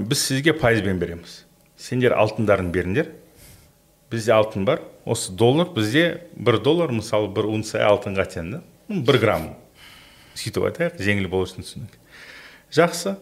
Біз 0.00 0.20
сізге 0.26 0.52
пайызбен 0.56 1.00
береміз. 1.00 1.42
Сендер 1.76 2.14
алтындарын 2.16 2.70
беріңдер. 2.72 3.10
Бізде 4.12 4.32
алтын 4.36 4.64
бар. 4.68 4.82
Осы 5.04 5.32
доллар 5.32 5.72
бізде 5.74 6.22
бір 6.36 6.60
доллар 6.62 6.92
мысалы 6.92 7.28
бір 7.32 7.48
унция 7.50 7.88
алтынға 7.88 8.28
тең 8.30 8.52
да. 8.52 8.62
Бір 8.88 9.18
грамм. 9.18 9.48
Сөйтіп 10.38 10.68
айтайық 10.68 11.00
жеңіл 11.02 11.28
болу 11.32 11.48
үшін 11.48 11.66
түсінік. 11.66 11.96
Жақсы. 12.72 13.16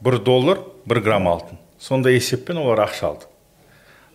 Бір 0.00 0.18
доллар 0.24 0.60
бір 0.86 1.00
грамм 1.00 1.28
алтын 1.28 1.58
сондай 1.78 2.16
есеппен 2.16 2.58
олар 2.58 2.84
ақша 2.86 3.10
алды. 3.10 3.28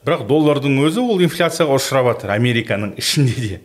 Бірақ 0.06 0.26
доллардың 0.30 0.80
өзі 0.86 1.04
ол 1.04 1.22
инфляцияға 1.22 1.78
ұшырап 1.78 2.08
жатыр 2.14 2.34
американың 2.36 2.96
ішінде 2.98 3.36
де. 3.44 3.60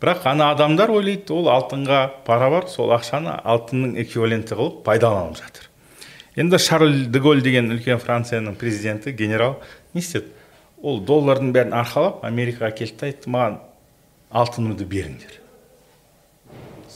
Бірақ 0.00 0.26
ана 0.32 0.50
адамдар 0.54 0.90
ойлайды 0.90 1.32
ол 1.36 1.50
алтынға 1.52 2.02
пара 2.26 2.50
бар 2.50 2.68
сол 2.72 2.92
ақшаны 2.96 3.36
алтынның 3.44 3.96
эквиваленті 4.02 4.56
қылып 4.56 4.82
пайдаланып 4.88 5.38
жатыр. 5.40 5.70
Енді 6.36 6.58
шарль 6.58 7.06
де 7.12 7.20
голь 7.20 7.42
деген 7.44 7.70
үлкен 7.72 8.02
францияның 8.02 8.58
президенті 8.60 9.12
генерал 9.12 9.60
не 9.94 10.00
істеді? 10.00 10.32
Ол 10.82 11.00
доллардың 11.00 11.54
бәрін 11.56 11.76
арқалап 11.76 12.24
америкаға 12.28 12.74
келді 12.76 13.00
да 13.00 13.10
айтты 13.10 13.32
маған 13.32 13.58
алтынымды 14.30 14.84
беріңдер 14.84 15.40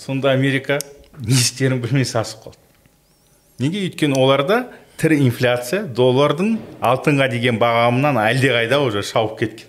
сонда 0.00 0.32
америка 0.32 0.78
не 1.18 1.34
істерін 1.34 1.80
білмей 1.82 2.06
сасып 2.08 2.46
қалды. 2.46 2.59
Неге 3.60 3.84
өйткені 3.86 4.16
оларда 4.16 4.64
тірі 5.00 5.20
инфляция 5.26 5.84
доллардың 5.96 6.56
алтынға 6.84 7.28
деген 7.32 7.60
бағамынан 7.60 8.18
әлдеқайда 8.20 8.80
уже 8.84 9.02
шауып 9.04 9.38
кеткен. 9.40 9.68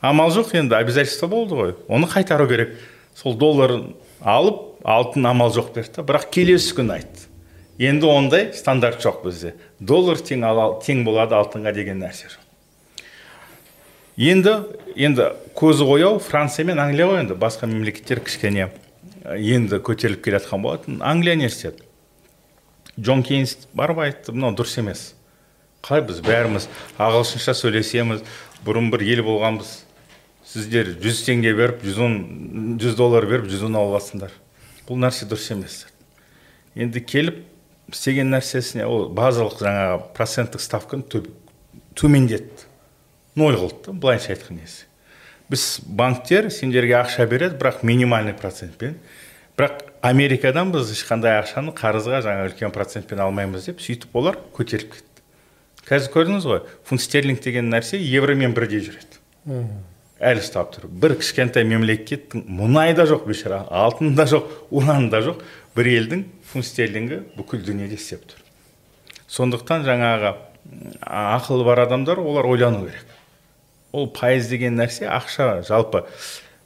Амал 0.00 0.30
жоқ 0.34 0.54
енді 0.58 0.74
обязательство 0.78 1.28
болды 1.28 1.54
ғой. 1.54 1.74
Оны 1.88 2.08
қайтару 2.10 2.48
керек. 2.48 2.76
Сол 3.14 3.34
долларын 3.38 3.92
алып 4.20 4.80
алтын 4.84 5.26
амал 5.26 5.52
жоқ 5.54 5.74
берді 5.74 5.98
да 5.98 6.06
бірақ 6.08 6.30
келесі 6.34 6.76
күні 6.78 6.96
айтты. 6.96 7.26
Енді 7.78 8.06
ондай 8.06 8.50
стандарт 8.54 9.02
жоқ 9.04 9.22
бізде. 9.24 9.54
Доллар 9.80 10.16
тең, 10.16 10.46
тең 10.84 11.04
болады 11.04 11.36
алтынға 11.36 11.74
деген 11.76 12.00
нәрсе 12.02 12.30
жоқ. 12.32 12.40
Енді 14.16 14.56
енді 14.96 15.30
көзі 15.56 15.86
қояу 15.88 16.18
франция 16.20 16.66
мен 16.68 16.80
англия 16.80 17.06
ғой 17.08 17.22
енді. 17.24 17.36
Басқа 17.40 17.68
мемлекеттер 17.68 18.20
кішкене 18.24 18.70
енді 19.24 19.80
көтеріліп 19.84 20.24
келе 20.24 20.40
жатқан 20.40 20.64
болатын. 20.64 21.00
Англия 21.02 21.36
не 21.36 21.48
істеді? 21.48 21.84
Джон 23.00 23.24
кейнс 23.26 23.56
барып 23.74 24.04
айтты 24.04 24.32
мынау 24.36 24.54
дұрыс 24.54 24.78
емес. 24.80 25.14
Қалай 25.82 26.04
біз 26.08 26.20
бәріміз 26.24 26.68
ағылшынша 27.00 27.54
сөйлесеміз 27.56 28.24
бұрын 28.66 28.90
бір 28.92 29.06
ел 29.08 29.24
болғанбыз. 29.26 29.78
Сіздер 30.50 30.94
жүз 31.00 31.24
теңге 31.28 31.54
беріп 31.56 31.84
жүз 31.86 32.02
он 32.04 32.18
жүз 32.82 32.96
доллар 32.98 33.26
беріп 33.30 33.48
жүз 33.52 33.68
он 33.68 33.78
алып 33.78 34.00
алсыңдар 34.00 34.34
бұл 34.88 34.98
нәрсе 34.98 35.28
дұрыс 35.30 35.52
емес 35.54 35.84
енді 36.74 37.02
келіп 37.04 37.40
істеген 37.90 38.30
нәрсесіне 38.34 38.86
ол 38.86 39.08
базалық 39.14 39.58
жаңағы 39.60 40.10
проценттік 40.14 40.62
ставканы 40.62 41.22
төмендетті. 41.98 42.66
Ноль 43.38 43.56
қылды 43.58 43.86
да 43.86 43.92
былайша 43.92 44.34
айтқан 44.34 44.60
кезде. 44.60 44.86
Біз 45.50 45.80
банктер 45.86 46.50
сендерге 46.50 46.98
ақша 47.00 47.26
береді 47.26 47.58
бірақ 47.58 47.82
минимальный 47.82 48.34
процентпен. 48.34 48.98
Бірақ 49.56 49.89
америкадан 50.02 50.72
біз 50.72 50.90
ешқандай 50.94 51.38
ақшаны 51.42 51.74
қарызға 51.76 52.22
жаңа 52.24 52.48
үлкен 52.48 52.72
процентпен 52.72 53.20
алмаймыз 53.20 53.68
деп 53.68 53.82
сөйтіп 53.84 54.16
олар 54.16 54.38
көтеріліп 54.56 54.94
кетті. 54.96 55.24
Қазір 55.88 56.12
көрдіңіз 56.14 56.46
ғой 56.48 56.60
фунт 56.88 57.04
стерлинг 57.04 57.42
деген 57.44 57.68
нәрсе 57.72 58.00
евромен 58.00 58.54
бірдей 58.56 58.80
жүреді. 58.86 59.20
Әлі 60.20 60.42
ұстап 60.44 60.72
тұр. 60.74 60.88
Бір 60.88 61.16
кішкентай 61.20 61.64
мемлекеттің 61.68 62.44
мұнайы 62.48 62.94
да 62.96 63.06
жоқ 63.08 63.26
бейшара 63.28 63.62
алтыны 63.68 64.14
да 64.16 64.26
жоқ 64.28 64.48
ураны 64.70 65.10
да 65.12 65.22
жоқ 65.24 65.40
бір 65.76 65.88
елдің 65.94 66.24
фунт 66.52 66.68
стерлингі 66.68 67.22
бүкіл 67.36 67.64
дүниеде 67.64 67.96
істеп 67.96 68.24
тұр. 68.28 68.40
Сондықтан 69.28 69.84
жаңағы 69.88 70.34
ақылы 71.00 71.64
бар 71.64 71.84
адамдар 71.86 72.20
олар 72.20 72.48
ойлану 72.48 72.84
керек. 72.86 73.16
Ол 73.92 74.10
пайыз 74.12 74.48
деген 74.48 74.76
нәрсе 74.78 75.08
ақша 75.08 75.62
жалпы 75.66 76.04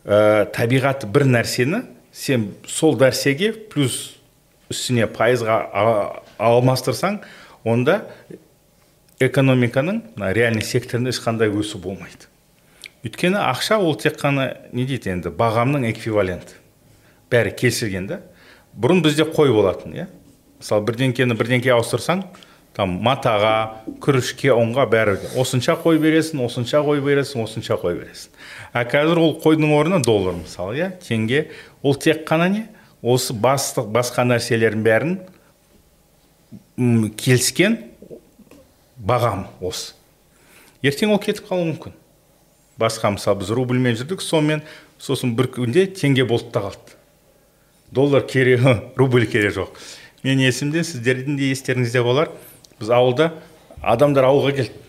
ә, 0.04 0.50
табиғаты 0.52 1.06
бір 1.06 1.28
нәрсені 1.30 1.84
сен 2.14 2.52
сол 2.70 2.94
нәрсеге 3.00 3.52
плюс 3.72 4.14
үстіне 4.70 5.08
пайызға 5.10 5.56
алмастырсаң 6.38 7.18
онда 7.66 8.04
экономиканың 9.22 10.00
мына 10.14 10.30
реальный 10.36 10.64
секторында 10.64 11.10
ешқандай 11.10 11.50
өсу 11.50 11.80
болмайды. 11.82 12.30
Өйткені 13.04 13.40
ақша 13.42 13.80
ол 13.82 13.98
тек 14.00 14.16
қана 14.20 14.54
не 14.72 14.86
дейді 14.88 15.10
енді 15.12 15.34
бағамның 15.34 15.88
эквиваленті. 15.90 16.56
Бәрі 17.30 17.52
келісілген 17.58 18.06
да. 18.08 18.20
Бұрын 18.74 19.02
бізде 19.04 19.26
қой 19.28 19.52
болатын 19.52 19.92
иә. 19.98 20.06
Мысалы 20.62 20.86
бірдеңкені 20.88 21.36
бірдеңке 21.36 21.74
ауыстырсаң 21.74 22.24
там 22.74 22.96
матаға 23.06 23.84
күрішке 24.02 24.50
ұнға 24.54 24.84
бәрі 24.90 25.14
осынша 25.38 25.76
қой 25.78 26.00
бересің 26.02 26.42
осынша 26.44 26.80
қой 26.82 27.00
бересің 27.04 27.44
осынша 27.44 27.78
қой 27.78 28.00
бересің. 28.00 28.32
А 28.74 28.82
қазір 28.88 29.20
ол 29.22 29.36
қойдың 29.42 29.70
орнына 29.76 30.00
доллар 30.02 30.34
мысалы 30.40 30.80
иә? 30.80 30.88
Теңге. 31.06 31.46
Ол 31.82 31.94
тек 31.94 32.24
қана 32.26 32.48
не? 32.50 32.66
Осы 33.02 33.34
бастық 33.36 33.92
басқа 33.94 34.24
нәрселердің 34.26 34.82
бәрін 34.82 35.18
келіскен 37.20 37.78
бағам 38.98 39.46
осы. 39.62 39.94
Ертең 40.82 41.14
ол 41.14 41.20
кетіп 41.22 41.46
қалуы 41.48 41.68
мүмкін. 41.70 41.94
Басқа 42.80 43.12
мысалы 43.14 43.38
біз 43.44 43.52
рубльмен 43.54 43.94
жүрдік 43.94 44.24
сонымен 44.24 44.64
сосын 44.98 45.36
бір 45.38 45.46
күнде 45.54 45.86
теңге 45.94 46.26
болды 46.26 46.50
да 46.52 46.64
қалды. 46.66 46.98
Доллар 47.94 48.26
керегі 48.26 48.80
рубль 48.98 49.28
керегі 49.30 49.60
жоқ. 49.60 49.78
Мен 50.24 50.42
есімде 50.42 50.82
сіздердің 50.82 51.38
де 51.38 51.52
естеріңізде 51.52 52.02
болар. 52.02 52.32
Біз 52.80 52.90
ауылда 52.90 53.32
адамдар 53.82 54.28
ауылға 54.30 54.54
келді. 54.58 54.80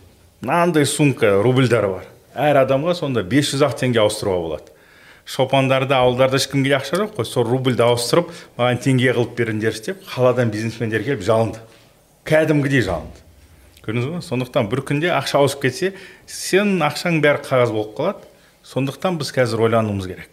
Мынандай 0.41 0.85
сумка 0.85 1.31
рубльдары 1.43 1.89
бар. 1.89 2.07
Әр 2.35 2.61
адамға 2.65 2.95
сонда 2.97 3.23
500 3.23 3.63
ақ 3.65 3.75
теңге 3.79 4.01
ауыстыруға 4.03 4.41
болады. 4.43 4.71
Шопандарда 5.25 6.01
ауылдарда 6.03 6.37
ешкімге 6.37 6.75
ақша 6.77 6.99
жоқ 7.01 7.15
қой. 7.17 7.25
Сол 7.25 7.47
рубльді 7.47 7.81
ауыстырып 7.85 8.29
маған 8.59 8.81
теңге 8.83 9.13
қылып 9.15 9.33
беріңдерші 9.39 9.85
деп 9.87 10.03
қаладан 10.11 10.51
бизнесмендер 10.53 11.05
келіп 11.07 11.23
жалынды. 11.25 11.63
Кәдімгідей 12.29 12.83
жалынды. 12.85 13.23
Көрдіңіз 13.85 14.11
ба? 14.11 14.21
Сондықтан 14.25 14.69
бір 14.69 14.83
күнде 14.85 15.09
ақша 15.13 15.39
ауысып 15.41 15.65
кетсе 15.65 15.93
сенің 16.29 16.83
ақшаң 16.89 17.21
бәрі 17.25 17.41
қағаз 17.45 17.73
болып 17.73 17.95
қалады. 17.97 18.29
Сондықтан 18.65 19.17
біз 19.21 19.31
қазір 19.33 19.65
ойлануымыз 19.65 20.07
керек. 20.09 20.29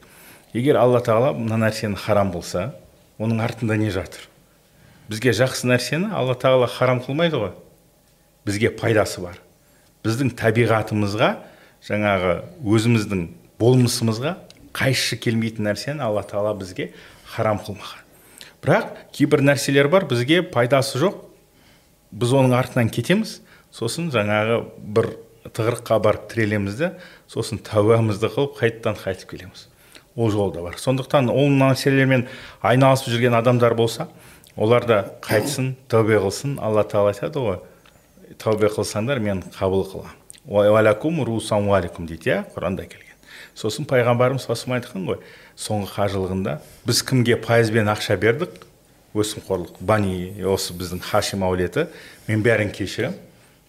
Егер 0.52 0.76
алла 0.80 1.00
тағала 1.04 1.32
мына 1.36 1.60
нәрсені 1.66 1.96
харам 1.96 2.32
болса 2.32 2.74
оның 3.20 3.40
артында 3.44 3.76
не 3.76 3.90
жатыр? 3.92 4.31
Бізге 5.10 5.32
жақсы 5.36 5.68
нәрсені 5.70 6.12
алла 6.14 6.36
тағала 6.38 6.68
харам 6.70 7.00
қылмайды 7.02 7.40
ғой. 7.40 7.52
Бізге 8.46 8.70
пайдасы 8.74 9.22
бар. 9.22 9.38
Біздің 10.04 10.34
табиғатымызға 10.38 11.30
жаңағы 11.86 12.34
өзіміздің 12.62 13.26
болмысымызға 13.62 14.36
қайшы 14.74 15.18
келмейтін 15.22 15.68
нәрсені 15.70 16.02
алла 16.02 16.22
тағала 16.26 16.54
бізге 16.58 16.90
харам 17.34 17.60
қылмаған. 17.62 18.00
Бірақ 18.62 18.94
кейбір 19.14 19.42
нәрселер 19.42 19.88
бар 19.90 20.06
бізге 20.10 20.42
пайдасы 20.42 21.00
жоқ. 21.02 21.18
Біз 22.12 22.34
оның 22.36 22.54
артынан 22.58 22.90
кетеміз. 22.92 23.40
Сосын 23.72 24.10
жаңағы 24.12 24.62
бір 24.78 25.14
тығырыққа 25.48 25.98
барып 26.02 26.26
тірелеміз 26.30 26.76
де 26.78 26.90
сосын 27.30 27.58
тәубамызды 27.64 28.28
қылып 28.30 28.58
қайтадан 28.58 28.98
қайтып 29.00 29.32
келеміз. 29.32 29.66
Ол 30.14 30.30
жол 30.30 30.52
да 30.52 30.60
бар. 30.62 30.76
Сондықтан 30.78 31.30
ол 31.32 31.48
нәрселермен 31.48 32.26
айналысып 32.60 33.14
жүрген 33.14 33.34
адамдар 33.38 33.74
болса 33.74 34.08
олар 34.56 34.86
да 34.86 34.98
қайтсын 35.22 35.74
тәубе 35.88 36.18
қылсын 36.22 36.58
алла 36.60 36.84
тағала 36.84 37.12
айтады 37.14 37.40
ғой 37.40 37.58
тәубе 38.42 38.68
қылсаңдар 38.72 39.20
мен 39.20 39.42
қабыл 39.54 39.86
қыламын. 39.90 40.18
Уалакум 40.46 42.06
дейді 42.06 42.30
иә 42.30 42.44
құранда 42.54 42.86
келген. 42.86 43.16
Сосын 43.54 43.86
пайғамбарымыз 43.86 44.46
саллаллаху 44.46 44.74
айтқан 44.78 45.06
ғой 45.06 45.18
соңғы 45.56 45.90
қажылығында 45.94 46.56
біз 46.86 47.02
кімге 47.06 47.36
пайызбен 47.36 47.88
ақша 47.92 48.16
бердік? 48.16 48.66
Өсімқорлық. 49.14 49.76
Бани 49.80 50.32
осы 50.48 50.72
біздің 50.72 51.02
хашим 51.04 51.44
әулеті 51.44 51.86
мен 52.28 52.42
бәрін 52.42 52.72
кешіремін 52.72 53.18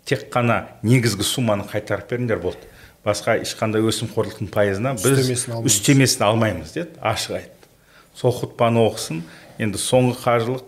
тек 0.08 0.30
қана 0.32 0.80
негізгі 0.84 1.24
сумманы 1.28 1.68
қайтарып 1.68 2.10
беріңдер 2.14 2.40
болды. 2.40 2.64
Басқа 3.04 3.36
ешқандай 3.44 3.84
өсімқорлықтың 3.84 4.48
пайызына 4.56 4.96
біз 4.96 5.46
үстемесін 5.68 6.24
алмаймыз 6.30 6.72
деді 6.72 6.96
ашық 7.04 7.42
айтты. 7.42 7.68
Сол 8.16 8.32
хұтпаны 8.32 8.80
оқысын. 8.88 9.20
Енді 9.60 9.78
соңғы 9.78 10.16
қажылық 10.24 10.64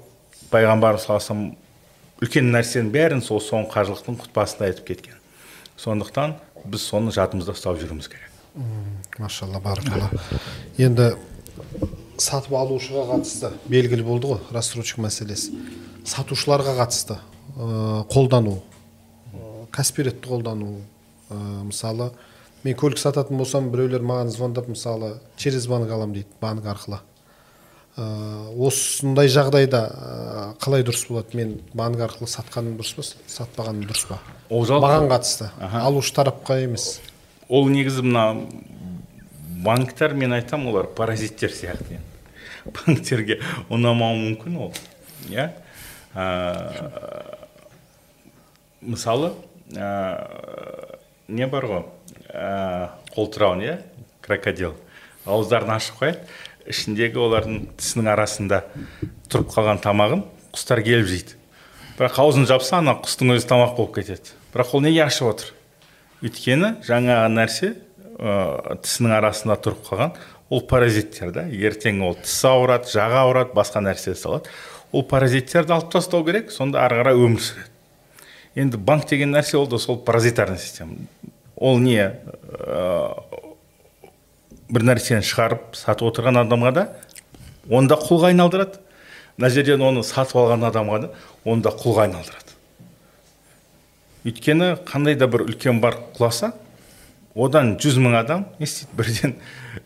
пайғамбарымыз 0.52 1.06
саллаллаху 1.08 1.56
үлкен 2.24 2.52
нәрсенің 2.54 2.92
бәрін 2.94 3.22
сол 3.26 3.42
соңғы 3.44 3.72
қажылықтың 3.74 4.20
құтпасында 4.22 4.70
айтып 4.70 4.88
кеткен. 4.88 5.18
Сондықтан 5.78 6.38
біз 6.66 6.86
соны 6.88 7.12
жадымызда 7.16 7.56
ұстап 7.56 7.80
жүруіміз 7.82 8.08
керек. 8.08 8.32
Машалла 9.20 9.60
баракалла. 9.60 10.10
Енді 10.80 11.12
сатып 12.18 12.56
алушыға 12.56 13.10
қатысты 13.10 13.52
белгілі 13.68 14.06
болды 14.08 14.32
ғой 14.32 14.40
рассрочка 14.56 15.04
мәселесі. 15.04 15.52
Сатушыларға 16.08 16.78
қатысты 16.80 17.18
ә, 17.58 18.06
қолдану 18.12 18.62
ә, 19.34 19.66
каспиретті 19.76 20.30
қолдану 20.30 20.78
ә, 21.30 21.40
мысалы 21.68 22.12
мен 22.64 22.78
көлік 22.80 23.02
сататын 23.02 23.38
болсам 23.38 23.68
біреулер 23.74 24.06
маған 24.06 24.32
звондап 24.32 24.70
мысалы 24.72 25.18
через 25.36 25.68
банк 25.68 25.92
аламын 25.92 26.22
дейді 26.22 26.40
банк 26.40 26.66
арқылы. 26.66 27.02
Осындай 27.96 29.30
жағдайда 29.32 29.82
ә, 29.88 30.46
қалай 30.60 30.84
дұрыс 30.84 31.06
болады? 31.08 31.38
Мен 31.38 31.54
банк 31.74 32.02
арқылы 32.04 32.28
сатқаным 32.28 32.76
дұрыс 32.80 32.96
па 32.98 33.06
сатпағаным 33.06 33.86
дұрыс 33.88 34.08
па? 34.10 34.20
Ол 34.50 34.66
жалпы 34.68 34.90
маған 34.90 35.08
қатысты. 35.14 35.48
Алушы 35.80 36.12
тарапқа 36.18 36.60
емес. 36.66 37.00
Ол 37.48 37.70
негізі 37.72 38.04
мына 38.04 38.26
банктер 39.64 40.14
мен 40.14 40.36
айтамын 40.36 40.74
олар 40.74 40.92
паразиттер 40.92 41.54
сияқты 41.56 42.02
банктерге 42.66 43.40
ұнамауы 43.70 44.18
мүмкін 44.22 44.58
ол 44.66 44.74
иә? 45.30 45.52
Мысалы 48.82 49.34
ә, 49.72 51.00
не 51.28 51.48
бар 51.48 51.70
ғой? 51.70 51.86
Ә, 52.30 52.90
қолтырауын 53.16 53.64
иә? 53.64 53.78
Крокодил. 54.26 54.76
Ауыздарын 55.26 55.76
ашып 55.78 56.02
қояды. 56.02 56.26
Ішіндегі 56.70 57.20
олардың 57.22 57.60
тісінің 57.78 58.12
арасында 58.14 58.62
тұрып 59.32 59.52
қалған 59.54 59.82
тамағын 59.84 60.24
құстар 60.56 60.82
келіп 60.86 61.10
жейді. 61.10 61.36
Бірақ 62.00 62.20
аузын 62.24 62.48
жапса 62.50 62.80
ана 62.82 62.98
құстың 63.04 63.36
өзі 63.36 63.48
тамақ 63.50 63.76
болып 63.78 64.00
кетеді. 64.00 64.34
Бірақ 64.54 64.74
ол 64.76 64.84
неге 64.86 65.04
ашып 65.06 65.30
отыр? 65.30 65.52
Өйткені 66.26 66.72
жаңағы 66.88 67.30
нәрсе 67.36 67.70
ә, 68.18 68.76
тісінің 68.84 69.16
арасында 69.20 69.60
тұрып 69.64 69.86
қалған 69.88 70.16
ол 70.50 70.66
паразиттер 70.70 71.32
да. 71.36 71.46
Ертең 71.48 72.02
ол 72.08 72.18
тісі 72.20 72.50
ауырады 72.52 72.92
жағы 72.92 73.22
ауырады 73.22 73.56
басқа 73.56 73.84
нәрсе 73.86 74.16
салады. 74.18 74.52
Ол 74.92 75.06
паразиттерді 75.08 75.76
алып 75.76 75.92
тастау 75.94 76.26
керек 76.28 76.52
сонда 76.56 76.86
ары 76.86 77.02
қарай 77.02 77.20
өмір 77.20 77.44
сүреді. 77.44 77.72
Енді 78.56 78.78
банк 78.78 79.10
деген 79.10 79.34
нәрсе 79.36 79.58
ол 79.60 79.68
да 79.68 79.78
сол 79.80 79.98
паразитарный 80.00 80.60
система. 80.60 80.96
Ол 81.56 81.80
не 81.80 82.12
бір 84.70 84.86
нәрсені 84.90 85.26
шығарып 85.26 85.76
сатып 85.78 86.10
отырған 86.10 86.42
адамға 86.42 86.72
да 86.76 86.86
оны 87.70 87.90
да 87.92 87.98
құлға 88.00 88.32
айналдырады. 88.32 88.82
Мына 89.38 89.50
жерден 89.52 89.84
оны 89.84 90.04
сатып 90.04 90.40
алған 90.42 90.66
адамға 90.70 91.00
да 91.06 91.12
оны 91.46 91.66
да 91.66 91.74
құлға 91.76 92.08
айналдырады. 92.08 92.56
Өйткені 94.26 94.72
қандай 94.88 95.18
да 95.20 95.28
бір 95.30 95.46
үлкен 95.46 95.82
банк 95.84 96.16
құласа 96.18 96.54
одан 97.36 97.76
жүз 97.82 98.00
мың 98.02 98.18
адам 98.22 98.48
не 98.60 98.66
істейді? 98.66 98.96
Бірден 98.98 99.36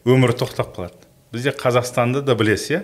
өмірі 0.05 0.37
тоқтап 0.39 0.75
қалады. 0.77 0.95
Бізде 1.33 1.51
қазақстанды 1.51 2.21
да 2.23 2.35
білесіз 2.39 2.71
иә? 2.77 2.83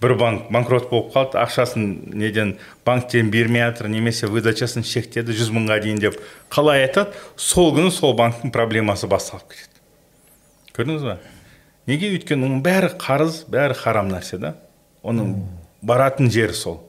Бір 0.00 0.16
банк 0.18 0.50
банкрот 0.52 0.90
болып 0.90 1.14
қалды 1.14 1.38
ақшасын 1.40 2.16
неден 2.16 2.56
банктен 2.84 3.30
бермей 3.30 3.62
жатыр 3.64 3.88
немесе 3.88 4.26
выдачасын 4.28 4.84
шектеді 4.84 5.32
жүз 5.36 5.52
мыңға 5.54 5.78
дейін 5.84 6.02
деп 6.02 6.18
қалай 6.52 6.84
айтады? 6.84 7.14
Сол 7.36 7.72
күні 7.76 7.92
сол 7.94 8.12
банктің 8.18 8.52
проблемасы 8.52 9.08
басталып 9.08 9.54
кетеді. 9.54 9.80
Көрдіңіз 10.76 11.06
ба? 11.08 11.16
Неге 11.86 12.10
өйткені 12.16 12.48
оның 12.48 12.62
бәрі 12.64 12.92
қарыз 13.00 13.44
бәрі 13.52 13.76
харам 13.78 14.10
нәрсе 14.12 14.38
да? 14.42 14.54
Оның 15.06 15.36
баратын 15.86 16.30
жері 16.32 16.56
сол. 16.56 16.80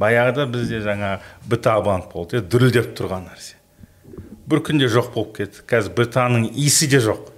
Баяғыда 0.00 0.46
бізде 0.50 0.80
жаңа 0.84 1.18
бта 1.48 1.76
банк 1.84 2.10
болды 2.12 2.38
иә 2.38 2.46
дүрілдеп 2.50 2.92
тұрған 2.98 3.28
нәрсе. 3.30 3.56
Бір 4.46 4.60
күнде 4.66 4.90
жоқ 4.90 5.12
болып 5.14 5.36
кетті. 5.38 5.62
Қазір 5.70 5.94
британның 5.96 6.50
иісі 6.52 6.88
де 6.90 7.00
жоқ. 7.02 7.30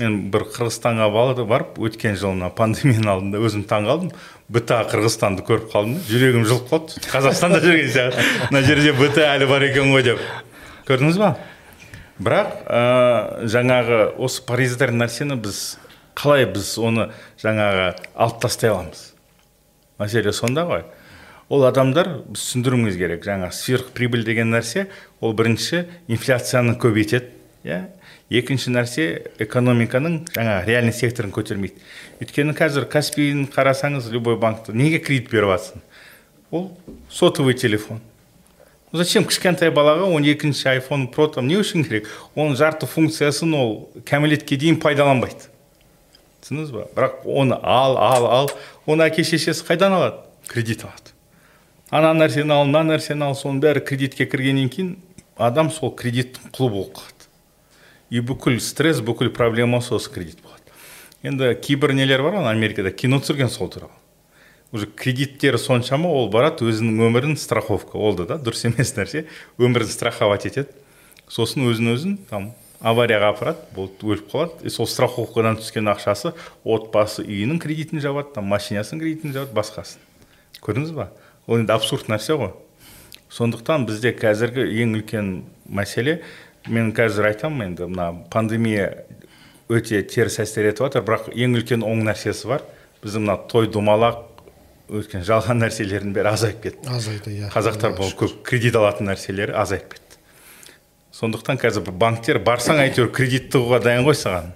Мен 0.00 0.16
бір 0.34 0.48
қырғызстанға 0.50 1.06
барып 1.46 1.76
өткен 1.78 2.16
жылы 2.18 2.40
мына 2.40 2.48
пандемияның 2.56 3.10
алдында 3.12 3.42
өзім 3.46 3.62
таң 3.70 3.86
қалдым. 3.86 4.08
Бта 4.50 4.80
қырғызстанды 4.90 5.44
көріп 5.46 5.68
қалдым. 5.70 6.00
Жүрегім 6.08 6.48
жылып 6.48 6.66
қалды. 6.72 7.04
Қазақстанда 7.12 7.60
жүрген 7.62 7.92
сияқты. 7.94 8.24
Мына 8.50 8.64
жерде 8.66 8.96
бта 8.98 9.28
әлі 9.36 9.46
бар 9.46 9.68
екен 9.68 9.92
ғой 9.94 10.02
деп. 10.08 10.24
Көрдіңіз 10.88 11.20
ба? 11.22 11.36
Бірақ 12.18 12.50
ә, 12.66 12.82
жаңағы 13.54 14.00
осы 14.18 14.42
паразитарный 14.48 15.04
нәрсені 15.04 15.38
біз 15.38 15.62
қалай 16.14 16.46
біз 16.50 16.76
оны 16.78 17.08
жаңағы 17.42 17.88
алып 18.14 18.40
тастай 18.42 18.70
аламыз. 18.70 19.12
Мәселе 19.98 20.32
сонда 20.32 20.66
ғой. 20.68 20.84
Ол 21.48 21.66
адамдар 21.68 22.08
біз 22.26 22.40
түсіндіруіміз 22.40 22.96
керек 22.98 23.26
жаңа 23.26 23.50
сверхприбыль 23.52 24.24
деген 24.24 24.50
нәрсе 24.54 24.88
ол 25.20 25.34
бірінші 25.36 25.84
инфляцияны 26.08 26.78
көбейтеді 26.80 27.30
иә. 27.64 27.84
Екінші 28.32 28.72
нәрсе 28.72 29.04
экономиканың 29.38 30.22
жаңа 30.34 30.62
реальный 30.64 30.94
секторын 30.96 31.30
көтермейді. 31.34 31.76
Өйткені 32.24 32.56
қазір 32.56 32.88
каспийін 32.90 33.44
қарасаңыз 33.52 34.08
любой 34.10 34.38
банкты 34.40 34.72
неге 34.72 34.98
кредит 34.98 35.30
беріп 35.30 35.52
жатсың 35.52 35.84
ол 36.54 36.70
сотовый 37.10 37.54
телефон. 37.54 38.00
Зачем 38.92 39.24
кішкентай 39.26 39.72
балаға 39.74 40.06
он 40.06 40.22
екінші 40.22 40.68
айфон 40.70 41.08
про 41.10 41.26
там 41.26 41.48
не 41.50 41.56
үшін 41.58 41.82
керек? 41.82 42.06
Оның 42.36 42.54
жарты 42.56 42.86
функциясын 42.86 43.54
ол 43.58 43.72
кәмелетке 44.06 44.56
дейін 44.56 44.78
пайдаланбайды. 44.80 45.50
Түсіндіңіз 46.44 46.70
ба? 46.74 46.84
Бірақ 46.94 47.24
оны 47.24 47.58
ал 47.62 47.96
ал 47.96 48.28
ал. 48.28 48.52
Оны 48.86 49.08
әке 49.08 49.24
шешесі 49.24 49.64
қайдан 49.64 49.96
алады? 49.96 50.20
Кредит 50.46 50.84
алады. 50.84 51.14
Ана 51.90 52.12
нәрсені 52.16 52.52
ал 52.52 52.68
мына 52.68 52.84
нәрсені 52.92 53.24
ал 53.24 53.36
соның 53.38 53.62
бәрі 53.64 53.84
кредитке 53.84 54.26
кіргеннен 54.28 54.68
кейін 54.68 54.94
адам 55.40 55.70
сол 55.72 55.94
кредиттің 55.96 56.52
құлы 56.52 56.70
болып 56.76 56.96
қалады. 57.00 57.28
И 58.10 58.20
бүкіл 58.20 58.60
стресс 58.60 59.00
бүкіл 59.00 59.32
проблема 59.34 59.80
осы 59.80 60.10
кредит 60.10 60.40
болады. 60.42 60.60
Енді 61.24 61.54
кейбір 61.56 61.94
нелер 61.96 62.22
бар 62.22 62.36
ғой 62.36 62.50
америкада 62.52 62.92
кино 62.92 63.20
түсірген 63.22 63.48
сол 63.48 63.70
туралы. 63.72 63.92
Уже 64.72 64.86
кредиттері 64.86 65.58
соншама 65.58 66.10
ол 66.10 66.28
барады 66.28 66.66
өзінің 66.66 67.06
өмірін 67.08 67.36
страховка. 67.38 67.96
Ол 67.96 68.16
да 68.18 68.36
дұрыс 68.36 68.66
емес 68.66 68.90
нәрсе. 68.96 69.24
Өмірін 69.56 69.88
страховать 69.88 70.46
етеді. 70.50 70.74
Сосын 71.30 71.64
өзін 71.70 71.94
өзін 71.94 72.16
там 72.28 72.50
аварияға 72.84 73.30
апарады 73.32 73.64
болды 73.74 74.06
өліп 74.06 74.28
қалады. 74.32 74.64
И 74.66 74.70
сол 74.72 74.86
страховкадан 74.86 75.56
түскен 75.60 75.88
ақшасы 75.92 76.34
отбасы 76.64 77.24
үйінің 77.24 77.60
кредитін 77.62 78.02
жабады 78.04 78.34
там 78.36 78.48
машинасының 78.52 79.00
кредитін 79.00 79.34
жабады 79.36 79.56
басқасын. 79.56 80.02
Көрдіңіз 80.64 80.92
ба? 80.96 81.08
Ол 81.46 81.62
енді 81.62 81.74
абсурд 81.74 82.10
нәрсе 82.12 82.36
ғой. 82.40 82.52
Сондықтан 83.32 83.86
бізде 83.88 84.12
қазіргі 84.16 84.66
ең 84.84 84.98
үлкен 85.00 85.32
мәселе 85.66 86.20
мен 86.68 86.92
қазір 86.96 87.32
айтамын 87.32 87.72
енді 87.72 87.88
мына 87.88 88.10
пандемия 88.30 88.92
өте 89.68 90.02
теріс 90.04 90.38
әсер 90.44 90.68
етіп 90.70 90.86
жатыр 90.86 91.08
бірақ 91.08 91.32
ең 91.32 91.58
үлкен 91.58 91.84
оң 91.84 92.04
нәрсесі 92.06 92.52
бар. 92.52 92.64
Біздің 93.02 93.26
мына 93.26 93.38
той 93.50 93.68
домалақ 93.72 94.22
өткен 94.92 95.24
жалған 95.24 95.62
нәрселердің 95.64 96.12
бәрі 96.14 96.32
азайып 96.34 96.62
кетті. 96.64 96.88
Азайды 96.92 97.32
иә. 97.32 97.50
Қазақтар 97.52 97.96
бұл 97.96 98.12
көп 98.18 98.42
кредит 98.44 98.76
алатын 98.76 99.08
нәрселері 99.08 99.56
азайып 99.56 99.94
кетті. 99.94 100.03
Сондықтан 101.14 101.60
қазір 101.62 101.92
банктер 101.94 102.40
барсаң 102.42 102.80
әйтеуір 102.82 103.12
кредит 103.14 103.44
тығуға 103.54 103.78
дайын 103.84 104.02
ғой 104.02 104.16
саған. 104.18 104.48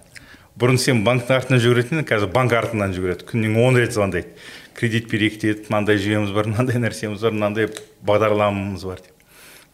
Бұрын 0.59 0.81
сен 0.83 1.05
банктің 1.07 1.37
артынан 1.37 1.61
жүгіретін 1.63 2.03
қазір 2.07 2.33
банк 2.35 2.55
артынан 2.59 2.95
жүгіреді. 2.97 3.27
Күніне 3.29 3.63
он 3.63 3.77
рет 3.79 3.95
звондайды. 3.95 4.33
Кредит 4.75 5.07
берейік 5.11 5.39
деді 5.39 5.69
мынандай 5.69 6.01
жүйеміз 6.03 6.33
бар 6.35 6.49
мынандай 6.51 6.81
нәрсеміз 6.83 7.23
бар 7.23 7.37
мынандай 7.37 7.69
бағдарламамыз 8.03 8.83
бар 8.91 9.05
деп. 9.05 9.15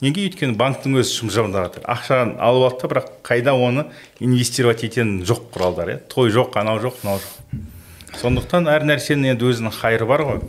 Неге 0.04 0.26
өйткені 0.28 0.58
банктың 0.60 0.98
өзі 1.00 1.22
шымжамдап 1.22 1.70
жатыр? 1.70 1.86
Ақшаны 1.88 2.36
алып 2.36 2.66
алды 2.68 2.82
да 2.82 2.90
бірақ 2.92 3.08
қайда 3.24 3.54
оны 3.56 3.86
инвестировать 4.20 4.84
ететін 4.84 5.22
жоқ 5.24 5.46
құралдар 5.54 5.94
иә? 5.94 5.98
Той 6.12 6.34
жоқ 6.34 6.58
анау 6.60 6.82
жоқ 6.84 7.00
мынау 7.04 7.22
жоқ. 7.22 7.62
Сондықтан 8.20 8.68
әр 8.68 8.84
нәрсенің 8.90 9.32
енді 9.32 9.48
өзінің 9.54 9.72
хайыры 9.78 10.10
бар 10.10 10.26
ғой. 10.28 10.42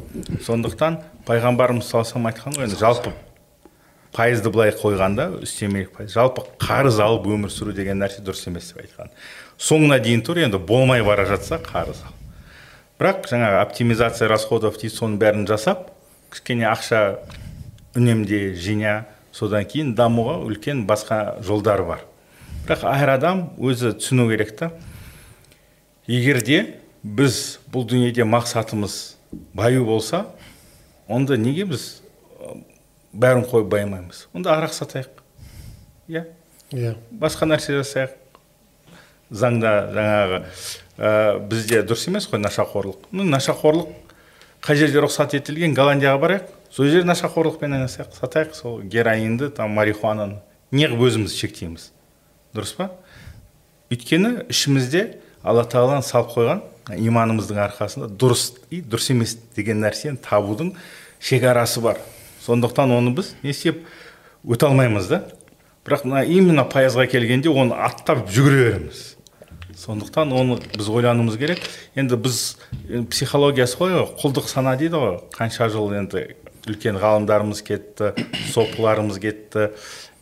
Сондықтан 0.43 0.99
пайғамбарымыз 1.29 1.87
саллаллаху 1.87 2.27
айтқан 2.27 2.59
ғой 2.59 2.67
енді 2.67 2.81
жалпы 2.81 3.13
пайызды 4.15 4.49
былай 4.49 4.71
қойғанда 4.71 5.27
үстемелік 5.43 5.91
пайыз. 5.95 6.13
жалпы 6.15 6.45
қарыз 6.59 7.01
алып 7.03 7.27
өмір 7.27 7.51
сүру 7.51 7.73
деген 7.75 7.99
нәрсе 7.99 8.23
дұрыс 8.23 8.47
емес 8.47 8.71
деп 8.71 8.85
айтқан. 8.85 9.11
Соңына 9.59 9.99
дейін 9.99 10.23
тұр 10.23 10.39
енді 10.45 10.59
болмай 10.59 11.03
бара 11.03 11.25
жатса 11.27 11.59
қарыз 11.59 11.99
ал. 12.07 12.13
Бірақ 12.99 13.27
жаңағы 13.27 13.59
оптимизация 13.65 14.29
расходов 14.31 14.77
дейді 14.79 14.95
соның 14.95 15.19
бәрін 15.19 15.47
жасап 15.47 15.89
кішкене 16.31 16.63
ақша 16.69 17.19
үнемде 17.95 18.55
жина 18.55 19.05
содан 19.35 19.67
кейін 19.67 19.93
дамуға 19.95 20.37
үлкен 20.47 20.85
басқа 20.87 21.41
жолдар 21.43 21.83
бар. 21.83 22.05
Бірақ 22.67 22.87
әр 22.87 23.13
адам 23.17 23.49
өзі 23.59 23.91
түсіну 23.99 24.29
керек 24.31 24.55
та. 24.55 24.71
Егер 26.07 26.39
де 26.39 26.79
біз 27.03 27.59
бұл 27.71 27.83
дүниеде 27.83 28.23
мақсатымыз 28.23 29.15
баю 29.53 29.85
болса 29.85 30.25
онда 31.07 31.35
неге 31.37 31.65
біз 31.65 32.04
бәрін 33.15 33.45
қойып 33.49 33.69
баймаймыз 33.71 34.25
онда 34.35 34.55
арақ 34.57 34.73
сатайық. 34.75 35.21
Иә? 36.07 36.25
Иә. 36.75 36.95
Басқа 37.11 37.47
нәрсе 37.49 37.77
жасайық. 37.79 38.15
Заңда 39.31 39.71
жаңағы 39.95 40.41
ә, 40.97 41.39
бізде 41.49 41.81
дұрыс 41.87 42.07
емес 42.09 42.27
қой 42.29 42.41
нашақорлық. 42.43 43.07
Ну 43.11 43.25
нашақорлық 43.25 43.89
қай 44.65 44.77
жерде 44.77 45.01
рұқсат 45.01 45.37
етілген 45.39 45.73
голландияға 45.77 46.21
барайық. 46.21 46.51
Сол 46.69 46.89
жерде 46.91 47.07
нашақорлықпен 47.09 47.77
айналысайық. 47.77 48.13
Сатайық 48.19 48.55
сол 48.57 48.81
героинді 48.81 49.49
там 49.55 49.73
марихуананы. 49.77 50.41
Неғып 50.75 51.05
өзіміз 51.07 51.35
шектейміз. 51.37 51.89
Дұрыс 52.55 52.75
па? 52.77 52.91
Өйткені 53.93 54.45
ішімізде 54.49 55.05
алла 55.45 55.65
тағала 55.69 56.01
салып 56.05 56.33
қойған 56.35 56.63
иманымыздың 56.97 57.61
арқасында 57.65 58.09
дұрыс 58.13 58.51
и 58.73 58.81
дұрыс 58.81 59.11
емес 59.13 59.37
деген 59.55 59.81
нәрсені 59.81 60.19
табудың 60.21 60.73
шекарасы 61.21 61.81
бар. 61.81 62.01
Сондықтан 62.45 62.93
оны 62.93 63.15
біз 63.17 63.33
не 63.43 63.51
істеп 63.51 63.81
өте 64.45 64.69
алмаймыз 64.69 65.09
да. 65.09 65.23
Бірақ 65.85 66.05
мына 66.05 66.23
именно 66.25 66.65
пайызға 66.65 67.07
келгенде 67.09 67.49
оны 67.49 67.75
аттап 67.77 68.25
жүгіре 68.29 68.63
береміз. 68.69 69.03
Сондықтан 69.75 70.31
оны 70.33 70.57
біз 70.73 70.89
ойлануымыз 70.89 71.37
керек. 71.37 71.61
Енді 71.97 72.17
біз 72.17 72.57
психологиясы 73.11 73.77
ғой 73.81 73.99
құлдық 74.21 74.49
сана 74.49 74.75
дейді 74.79 75.01
ғой. 75.01 75.19
Қанша 75.35 75.69
жыл 75.73 75.93
енді 75.93 76.27
үлкен 76.65 76.97
ғалымдарымыз 77.01 77.61
кетті 77.65 78.13
сопыларымыз 78.53 79.19
кетті 79.21 79.69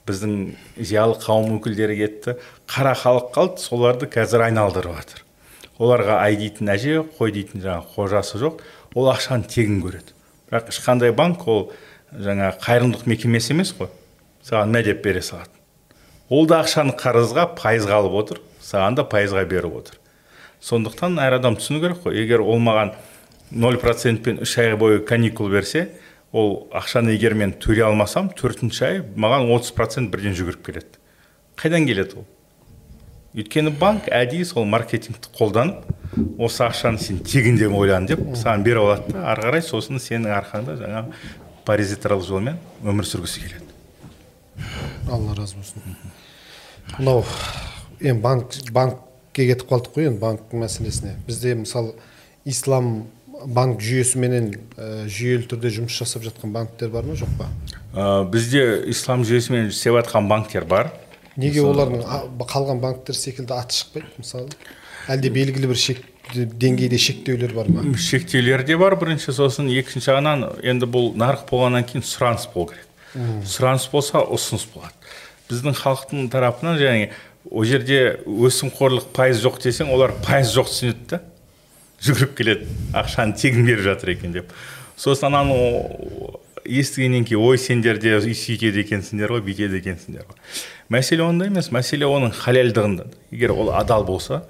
біздің 0.08 0.34
зиялы 0.76 1.16
қауым 1.22 1.60
өкілдері 1.60 1.96
кетті. 2.02 2.36
Қара 2.68 2.92
халық 2.98 3.32
қалды 3.36 3.64
соларды 3.64 4.10
қазір 4.12 4.50
айналдырып 4.50 4.98
жатыр. 5.00 5.24
Оларға 5.80 6.20
ай 6.26 6.36
дейтін 6.36 6.74
әже 6.74 7.00
қой 7.18 7.32
дейтін 7.32 7.64
жаңағы 7.64 7.96
қожасы 7.96 8.42
жоқ. 8.42 8.60
Ол 8.96 9.08
ақшаны 9.14 9.48
тегін 9.48 9.80
көреді. 9.86 10.12
Бірақ 10.52 10.74
ешқандай 10.74 11.16
банк 11.16 11.48
ол 11.48 11.72
жаңа 12.20 12.54
қайырымдылық 12.62 13.10
мекемесі 13.10 13.54
емес 13.56 13.74
қой. 13.78 13.90
Саған 14.44 14.74
мә 14.76 14.84
деп 14.86 15.04
бере 15.04 15.22
салады 15.22 15.64
ол 16.34 16.48
да 16.48 16.62
ақшаны 16.64 16.96
қарызға 16.98 17.50
пайызға 17.58 18.00
алып 18.02 18.16
отыр 18.22 18.40
саған 18.64 18.98
да 18.98 19.06
пайызға 19.10 19.44
беріп 19.50 19.76
отыр. 19.82 20.00
Сондықтан 20.64 21.20
әр 21.22 21.38
адам 21.38 21.58
түсіну 21.60 21.82
керек 21.84 22.00
қой. 22.06 22.16
Егер 22.18 22.42
ол 22.42 22.62
маған 22.64 22.94
ноль 23.52 23.78
процентпен 23.78 24.42
үш 24.42 24.58
ай 24.58 24.76
бойы 24.80 25.04
каникул 25.06 25.52
берсе 25.52 25.90
ол 26.32 26.70
ақшаны 26.74 27.14
егер 27.14 27.36
мен 27.38 27.54
төлей 27.54 27.86
алмасам 27.86 28.32
төртінші 28.34 28.86
ай 28.88 29.02
маған 29.16 29.50
30 29.52 29.76
процент 29.76 30.14
бірден 30.14 30.34
жүгіріп 30.38 30.64
келеді. 30.66 31.02
Қайдан 31.60 31.86
келеді 31.86 32.24
ол? 32.24 32.26
Өйткені 33.36 33.76
банк 33.78 34.08
әдейі 34.14 34.46
сол 34.46 34.66
маркетингті 34.70 35.30
қолданып 35.38 35.86
осы 36.40 36.64
ақшаны 36.66 37.02
сен 37.02 37.20
тегін 37.26 37.58
деп 37.58 37.74
ойлан 37.78 38.08
деп 38.10 38.22
саған 38.38 38.64
беріп 38.66 38.88
алады 38.88 39.14
да 39.14 39.28
ары 39.34 39.48
қарай 39.48 39.66
сосын 39.66 40.02
сенің 40.02 40.34
арқаңда 40.38 40.78
жаңа 40.78 41.06
паразитарлық 41.68 42.26
жолмен 42.28 42.60
өмір 42.84 43.08
сүргісі 43.08 43.44
келеді. 43.44 43.66
Алла 45.12 45.36
разы 45.38 45.58
болсын. 45.58 45.98
Мынау 46.98 47.24
енді 48.00 48.22
банк 48.22 48.58
банкке 48.72 49.48
кетіп 49.50 49.70
қалдық 49.72 49.96
қой 49.96 50.10
енді 50.12 50.20
банк 50.22 50.54
мәселесіне. 50.54 51.16
Бізде 51.28 51.56
мысалы 51.56 51.96
ислам 52.46 53.08
банк 53.46 53.82
жүйесіменен 53.82 54.52
ә, 54.78 55.08
жүйелі 55.08 55.48
түрде 55.52 55.72
жұмыс 55.74 55.98
жасап 55.98 56.24
жатқан 56.28 56.54
банктер 56.54 56.92
бар 56.94 57.08
ма 57.08 57.18
жоқ 57.18 57.32
па? 57.40 57.50
Ә, 57.94 58.24
бізде 58.30 58.84
ислам 58.92 59.26
жүйесімен 59.28 59.72
істеп 59.72 59.98
жатқан 59.98 60.30
банктер 60.30 60.68
бар. 60.70 60.94
Неге 61.36 61.64
олардың 61.66 62.04
қалған 62.40 62.80
банктер 62.84 63.18
секілді 63.18 63.56
аты 63.58 63.80
шықпайды 63.80 64.12
мысалы? 64.20 64.54
Әлде 65.10 65.32
белгілі 65.34 65.72
бір 65.72 65.80
шек 65.82 66.04
деңгейде 66.32 66.98
шектеулер 66.98 67.54
бар 67.54 67.70
ма? 67.70 67.84
Шектеулер 67.98 68.64
де 68.64 68.78
бар. 68.78 68.96
Бірінші 69.00 69.34
сосын 69.36 69.70
екінші 69.74 70.06
жағынан 70.08 70.46
енді 70.64 70.88
бұл 70.90 71.12
нарық 71.20 71.46
болғаннан 71.50 71.86
кейін 71.90 72.06
сұраныс 72.08 72.48
болу 72.54 72.72
керек. 72.72 72.88
Сұраныс 73.48 73.90
болса 73.92 74.24
ұсыныс 74.24 74.66
болады. 74.74 74.96
Біздің 75.50 75.76
халықтың 75.78 76.30
тарапынан 76.34 76.80
және 76.80 77.10
ол 77.52 77.68
жерде 77.68 78.20
өсімқорлық 78.26 79.12
пайыз 79.14 79.44
жоқ 79.44 79.60
десең 79.66 79.92
олар 79.94 80.16
пайыз 80.24 80.54
жоқ 80.56 80.72
түсінеді 80.72 81.10
да 81.12 81.22
жүгіріп 82.04 82.38
келеді. 82.40 82.70
Ақшаны 82.96 83.38
тегін 83.38 83.68
беріп 83.68 83.84
жатыр 83.86 84.16
екен 84.16 84.34
деп. 84.34 84.56
Сосын 84.98 85.30
ананы 85.30 85.60
естігеннен 86.64 87.28
кейін 87.28 87.44
ой 87.44 87.60
сендер 87.60 88.00
де 88.00 88.16
сөйтеді 88.24 88.82
екенсіңдер 88.86 89.36
ғой 89.36 89.44
бүйтеді 89.44 89.82
екенсіңдер 89.82 90.26
ғой 90.30 90.38
мәселе 90.94 91.26
онда 91.26 91.48
емес. 91.50 91.70
Мәселе 91.76 92.08
оның 92.08 92.34
халялдығында 92.38 93.10
егер 93.32 93.52
ол 93.52 93.74
адал 93.76 94.06
болса 94.08 94.44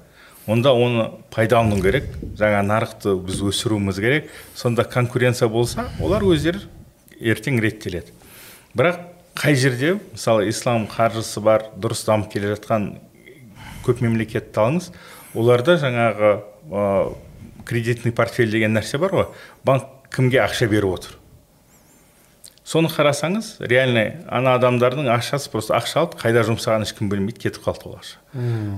онда 0.48 0.74
оны 0.74 1.10
пайдалану 1.32 1.80
керек. 1.82 2.10
Жаңа 2.40 2.62
нарықты 2.68 3.16
біз 3.24 3.42
өсіруіміз 3.50 4.00
керек. 4.00 4.30
Сонда 4.56 4.84
конкуренция 4.84 5.48
болса 5.48 5.88
олар 6.02 6.26
өздері 6.28 6.66
ертең 7.20 7.62
реттеледі. 7.64 8.12
Бірақ 8.76 9.00
қай 9.40 9.56
жерде 9.56 9.96
мысалы 10.12 10.50
ислам 10.52 10.88
қаржысы 10.92 11.42
бар 11.42 11.70
дұрыс 11.78 12.06
дамып 12.06 12.32
келе 12.34 12.54
жатқан 12.54 12.94
көп 13.86 14.04
мемлекетті 14.04 14.60
алыңыз 14.60 14.92
оларда 15.34 15.78
жаңағы 15.82 16.36
кредитный 17.66 18.12
портфель 18.12 18.52
деген 18.52 18.76
нәрсе 18.76 19.00
бар 19.02 19.16
ғой. 19.16 19.28
Банк 19.64 19.88
кімге 20.14 20.44
ақша 20.44 20.68
беріп 20.70 20.98
отыр? 21.00 21.18
Соны 22.66 22.90
қарасаңыз 22.92 23.58
реально 23.60 24.24
ана 24.32 24.56
адамдардың 24.58 25.10
ақшасы 25.14 25.52
просто 25.52 25.76
ақша 25.78 26.04
алды 26.04 26.20
қайда 26.22 26.46
жұмсағанын 26.48 26.88
ешкім 26.88 27.10
білмейді 27.12 27.48
кетіп 27.48 27.66
қалды 27.66 27.90
ол 27.90 27.98
ақша. 28.00 28.20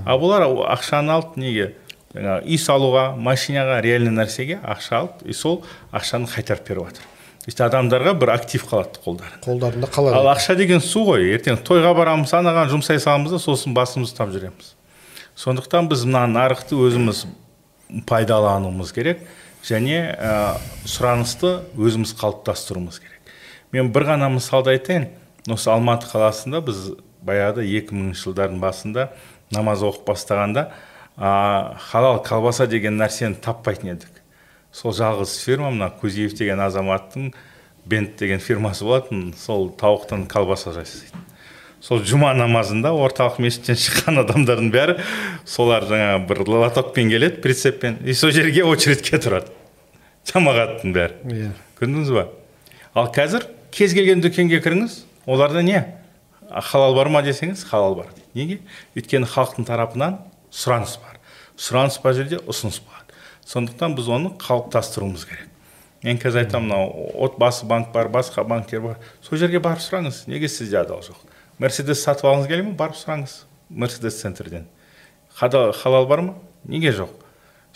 Ал 0.06 0.22
бұлар 0.22 0.46
ақшаны 0.74 1.14
алды 1.14 1.40
неге? 1.40 1.74
жаңағы 2.16 2.48
үй 2.48 2.58
салуға 2.60 3.04
машинаға 3.20 3.80
реальный 3.84 4.14
нәрсеге 4.14 4.58
ақша 4.64 5.00
алды 5.02 5.28
и 5.28 5.34
сол 5.36 5.62
ақшаны 5.92 6.28
қайтарып 6.30 6.68
беріп 6.68 6.88
жатыр. 6.88 7.04
То 7.46 7.50
есть 7.50 7.60
адамдарға 7.60 8.14
бір 8.18 8.32
актив 8.34 8.64
қалады 8.66 9.02
қолдарында. 9.04 9.42
Қолдарында 9.44 9.90
қалады. 9.92 10.16
Ал 10.18 10.30
ақша 10.32 10.56
деген 10.58 10.80
су 10.80 11.04
ғой 11.06 11.28
ертең 11.36 11.60
тойға 11.66 11.92
барамыз 11.94 12.32
анаған 12.34 12.72
жұмсай 12.72 12.98
саламыз 13.02 13.36
да 13.36 13.38
сосын 13.42 13.74
басымызды 13.76 14.14
ұстап 14.14 14.32
жүреміз. 14.34 14.72
Сондықтан 15.36 15.90
біз 15.90 16.06
мына 16.08 16.24
нарықты 16.32 16.78
өзіміз 16.88 17.26
пайдалануымыз 18.08 18.90
керек 18.96 19.20
және 19.66 20.00
ә, 20.16 20.56
сұранысты 20.88 21.60
өзіміз 21.76 22.16
қалыптастыруымыз 22.18 22.98
керек. 22.98 23.15
Мен 23.72 23.90
бір 23.94 24.06
ғана 24.12 24.28
мысалды 24.32 24.74
айтайын. 24.74 25.08
Осы 25.50 25.70
алматы 25.70 26.08
қаласында 26.10 26.60
біз 26.66 26.92
баяғыда 27.26 27.64
2000 27.66 28.14
жылдардың 28.18 28.60
басында 28.62 29.08
намаз 29.54 29.84
оқып 29.86 30.08
бастағанда 30.10 30.68
ә, 31.16 31.76
халал 31.90 32.22
колбаса 32.26 32.66
деген 32.66 32.98
нәрсені 33.00 33.38
таппайтын 33.42 33.94
едік. 33.94 34.22
Сол 34.72 34.92
жалғыз 34.94 35.38
фирма 35.44 35.70
мына 35.70 35.90
кузиев 36.00 36.34
деген 36.38 36.60
азаматтың 36.60 37.32
бент 37.86 38.18
деген 38.18 38.42
фирмасы 38.42 38.84
болатын 38.84 39.32
сол 39.38 39.70
тауықтан 39.78 40.26
колбаса 40.26 40.74
жасайтын 40.74 41.26
сол 41.86 42.00
жұма 42.02 42.32
намазында 42.36 42.90
орталық 42.96 43.38
мешіттен 43.42 43.78
шыққан 43.78 44.22
адамдардың 44.24 44.70
бәрі 44.74 44.96
солар 45.46 45.86
жаңа 45.86 46.16
бір 46.26 46.42
лотокпен 46.48 47.10
келеді 47.12 47.42
прицеппен 47.44 48.00
и 48.04 48.14
сол 48.16 48.32
жерге 48.34 48.64
очередьке 48.66 49.20
тұрады. 49.22 49.52
Жамағаттың 50.26 50.94
бәрі. 50.96 51.20
Иә. 51.30 51.52
Көрдіңіз 51.78 52.10
ба? 52.16 52.26
Ал 52.96 53.12
қазір 53.14 53.46
кез 53.76 53.92
келген 53.92 54.22
дүкенге 54.24 54.62
кіріңіз 54.64 55.02
оларда 55.28 55.60
не? 55.62 55.82
Халал 56.48 56.94
бар 56.96 57.10
ма 57.12 57.20
десеңіз 57.26 57.66
халал 57.68 57.94
бар. 57.98 58.08
Неге? 58.34 58.60
Өйткені 58.96 59.28
халықтың 59.28 59.66
тарапынан 59.68 60.16
сұраныс 60.48 60.96
бар. 61.02 61.18
Сұраныс 61.60 61.98
бар 62.00 62.16
жерде 62.16 62.38
ұсыныс 62.40 62.80
болады. 62.80 63.12
Сондықтан 63.44 63.96
біз 63.98 64.08
оны 64.08 64.32
қалыптастыруымыз 64.40 65.26
керек. 65.28 65.50
Мен 66.06 66.20
қазір 66.22 66.46
айтамын 66.46 66.70
мынау 66.70 67.10
отбасы 67.26 67.66
банк 67.66 67.92
бар 67.92 68.08
басқа 68.08 68.46
банктер 68.48 68.80
бар. 68.80 68.96
Сол 69.20 69.36
жерге 69.38 69.60
барып 69.60 69.84
сұраңыз 69.84 70.24
неге 70.30 70.48
сізде 70.48 70.80
адал 70.80 71.02
жоқ? 71.04 71.20
Мерседес 71.58 72.00
сатып 72.04 72.30
алғыңыз 72.30 72.48
келе 72.48 72.62
ме? 72.62 72.72
Барып 72.78 72.96
сұраңыз 72.96 73.42
мерседес 73.68 74.20
центрден. 74.22 74.66
Халал 75.36 76.06
бар 76.06 76.22
ма? 76.22 76.34
Неге 76.64 76.94
жоқ? 76.96 77.12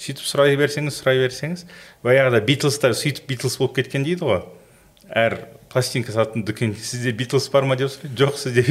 Сөйтіп 0.00 0.24
сұрай 0.24 0.56
берсеңіз 0.56 0.96
сұрай 0.96 1.20
берсеңіз. 1.26 1.66
Баяғыда 2.04 2.40
битлстар 2.44 2.94
сөйтіп 2.96 3.26
битлс 3.28 3.58
болып 3.60 3.80
кеткен 3.80 4.06
дейді 4.06 4.24
ғой. 4.24 4.44
Әр 5.10 5.36
пластинка 5.72 6.12
сататын 6.12 6.44
дүкен. 6.46 6.74
Сізде 6.76 7.12
битлс 7.16 7.48
бар 7.52 7.66
ма 7.68 7.76
деп 7.78 7.92
сұрайды. 7.92 8.16
Жоқ 8.18 8.38
сізде 8.40 8.64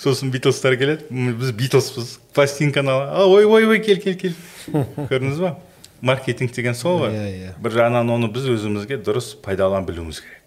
сосын 0.00 0.32
битлстар 0.34 0.76
келеді. 0.80 1.08
Біз 1.10 1.52
битлспыз 1.56 2.18
пластинканы 2.36 2.94
ой 3.24 3.44
ой 3.44 3.66
ой 3.66 3.80
кел 3.84 4.00
кел 4.02 4.18
кел. 4.20 4.34
Көрдіңіз 5.10 5.40
ба? 5.40 5.56
Маркетинг 6.04 6.52
деген 6.52 6.74
сол 6.76 7.00
ғой. 7.00 7.14
Иә 7.14 7.28
иә. 7.32 7.52
Бір 7.64 7.78
жағынан 7.80 8.12
оны 8.12 8.28
біз 8.32 8.48
өзімізге 8.52 9.00
дұрыс 9.00 9.34
пайдалана 9.40 9.86
білуіміз 9.86 10.20
керек. 10.20 10.42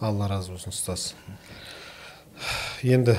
Алла 0.00 0.26
разы 0.30 0.50
болсын 0.50 0.74
ұстаз. 0.74 1.12
Енді 2.82 3.18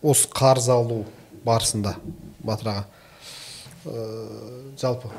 осы 0.00 0.28
қарыз 0.32 0.70
алу 0.72 1.04
барысында 1.44 1.96
батыр 2.44 2.70
аға 2.72 2.84
жалпы 4.80 5.10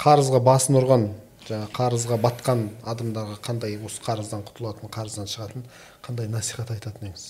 қарызға 0.00 0.40
басын 0.44 0.78
ұрған 0.80 1.08
жаңа 1.52 1.68
қарызға 1.76 2.16
батқан 2.22 2.58
адамдарға 2.88 3.36
қандай 3.44 3.76
осы 3.84 4.00
қарыздан 4.04 4.42
құтылатын 4.48 4.86
қарыздан 4.92 5.26
шығатын 5.30 5.62
қандай 6.04 6.26
насихат 6.32 6.68
айтатын 6.74 7.02
едіңіз? 7.10 7.24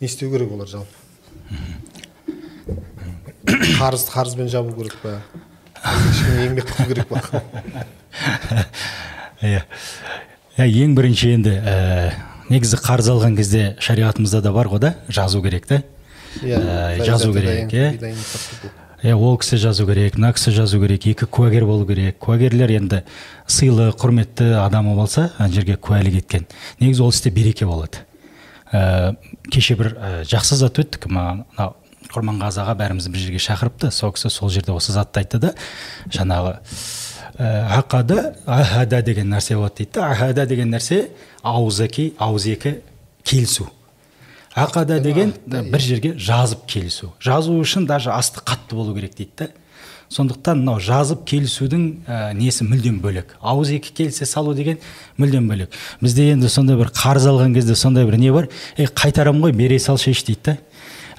Не 0.00 0.06
істеу 0.06 0.28
керек 0.32 0.50
олар 0.54 0.68
жалпы? 0.70 0.96
Қарызды 3.80 4.10
қарызбен 4.14 4.48
жабу 4.52 4.70
керек 4.78 4.96
па? 5.02 5.10
Ешкім 5.82 6.34
еңбек 6.46 6.66
қылу 6.70 6.86
керек 6.94 7.08
па? 7.10 7.18
Иә. 9.50 9.62
Ең 10.60 10.92
бірінші 10.98 11.26
енді 11.38 11.54
негізі 12.50 12.76
қарыз 12.82 13.06
алған 13.12 13.36
кезде 13.38 13.76
шариғатымызда 13.80 14.40
да 14.44 14.50
бар 14.52 14.66
ғой 14.68 14.80
да 14.82 14.90
жазу 15.08 15.40
керек 15.42 15.66
та 15.70 15.82
иә 16.42 17.04
жазу 17.06 17.32
керек 17.32 17.72
иә. 17.72 18.14
Иә 19.02 19.14
ол 19.16 19.38
кісі 19.40 19.56
жазу 19.60 19.86
керек 19.88 20.18
мына 20.18 20.32
кісі 20.36 20.52
жазу 20.54 20.80
керек 20.82 21.06
екі 21.08 21.26
куәгер 21.26 21.64
болу 21.68 21.86
керек. 21.88 22.18
Куәгерлер 22.20 22.72
енді 22.76 23.02
сыйлы 23.46 23.90
құрметті 23.96 24.52
адамы 24.60 24.94
болса 24.98 25.30
ана 25.38 25.52
жерге 25.52 25.76
куәлік 25.76 26.20
еткен. 26.20 26.46
Негізі 26.80 27.02
ол 27.06 27.14
істе 27.14 27.30
береке 27.30 27.66
болады. 27.66 28.04
Ә, 28.72 29.16
кеше 29.50 29.76
бір 29.80 29.94
ә, 29.96 30.12
жақсы 30.28 30.60
зат 30.60 30.78
өттік. 30.82 31.08
Мынау 31.08 31.74
құрманғазы 32.10 32.60
аға 32.64 32.76
бәрімізді 32.80 33.14
бір 33.14 33.24
жерге 33.24 33.40
шақырыпты. 33.40 33.90
Сол 33.90 34.12
кісі 34.12 34.30
сол 34.30 34.52
жерде 34.52 34.76
осы 34.76 34.92
затты 34.92 35.24
айтты 35.24 35.40
да 35.40 35.54
жаңағы 36.12 36.58
ақада 37.40 38.34
ахада 38.46 39.02
деген 39.02 39.32
нәрсе 39.32 39.56
болады 39.56 39.80
дейді 39.84 39.92
да. 39.94 40.10
Ахада 40.12 40.46
деген 40.46 40.74
нәрсе 40.74 41.08
ауыз 41.42 41.80
екі 41.86 42.12
ауыз 42.18 42.46
екі 42.52 42.76
келісу 43.24 43.70
ақада 44.54 45.00
деген 45.00 45.34
бір 45.48 45.80
жерге 45.80 46.14
жазып 46.18 46.66
келісу. 46.66 47.12
Жазу 47.22 47.54
үшін 47.60 47.86
даже 47.86 48.10
асты 48.10 48.42
қатты 48.42 48.74
болу 48.74 48.94
керек 48.94 49.14
дейді 49.16 49.30
да. 49.38 49.48
Сондықтан 50.10 50.58
мынау 50.58 50.80
жазып 50.82 51.22
келісудің 51.22 51.82
ә, 52.02 52.32
несі 52.34 52.64
мүлдем 52.66 52.96
бөлек. 52.98 53.36
Ауыз 53.38 53.70
екі 53.76 53.92
келісе 53.94 54.26
салу 54.26 54.56
деген 54.58 54.80
мүлдем 55.22 55.46
бөлек. 55.46 55.76
Бізде 56.02 56.32
енді 56.32 56.50
сондай 56.50 56.74
бір 56.80 56.90
қарыз 56.90 57.28
алған 57.30 57.54
кезде 57.54 57.76
сондай 57.78 58.08
бір 58.08 58.18
не 58.18 58.32
бар? 58.34 58.48
Е 58.76 58.88
қайтарамын 58.90 59.46
ғой 59.46 59.54
бере 59.54 59.78
салшы 59.78 60.10
дейді 60.10 60.40
да. 60.44 60.56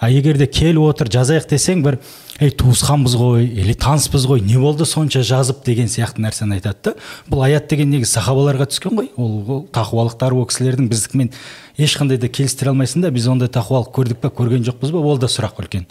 А 0.01 0.09
егер 0.09 0.37
де 0.41 0.47
келіп 0.49 0.81
отыр 0.81 1.11
жазайық 1.13 1.45
десең 1.51 1.83
бір 1.85 1.99
ей 2.41 2.49
туысқанбыз 2.57 3.13
ғой 3.19 3.43
или 3.45 3.75
таныспыз 3.77 4.25
ғой 4.25 4.41
не 4.41 4.57
болды 4.57 4.87
сонша 4.89 5.21
жазып? 5.21 5.59
деген 5.65 5.91
сияқты 5.93 6.23
нәрсені 6.25 6.57
айтады 6.57 6.81
да. 6.83 6.93
Бұл 7.29 7.43
аят 7.45 7.69
деген 7.69 7.91
негізі 7.93 8.17
сахабаларға 8.17 8.65
түскен 8.71 8.97
ғой. 8.97 9.11
Ол, 9.15 9.35
ол 9.45 9.61
тақуалықтар 9.69 10.33
ол 10.33 10.47
кісілердің 10.49 10.89
біздікімен 10.89 11.29
ешқандай 11.77 12.17
да 12.17 12.31
келістіре 12.33 12.73
алмайсың 12.73 13.05
да 13.05 13.13
біз 13.13 13.29
ондай 13.29 13.53
тақуалық 13.53 13.93
көрдік 13.93 14.23
па 14.25 14.33
көрген 14.33 14.65
жоқпыз 14.65 14.89
ба? 14.89 15.05
Ол 15.05 15.21
да 15.21 15.29
сұрақ 15.29 15.61
үлкен. 15.61 15.85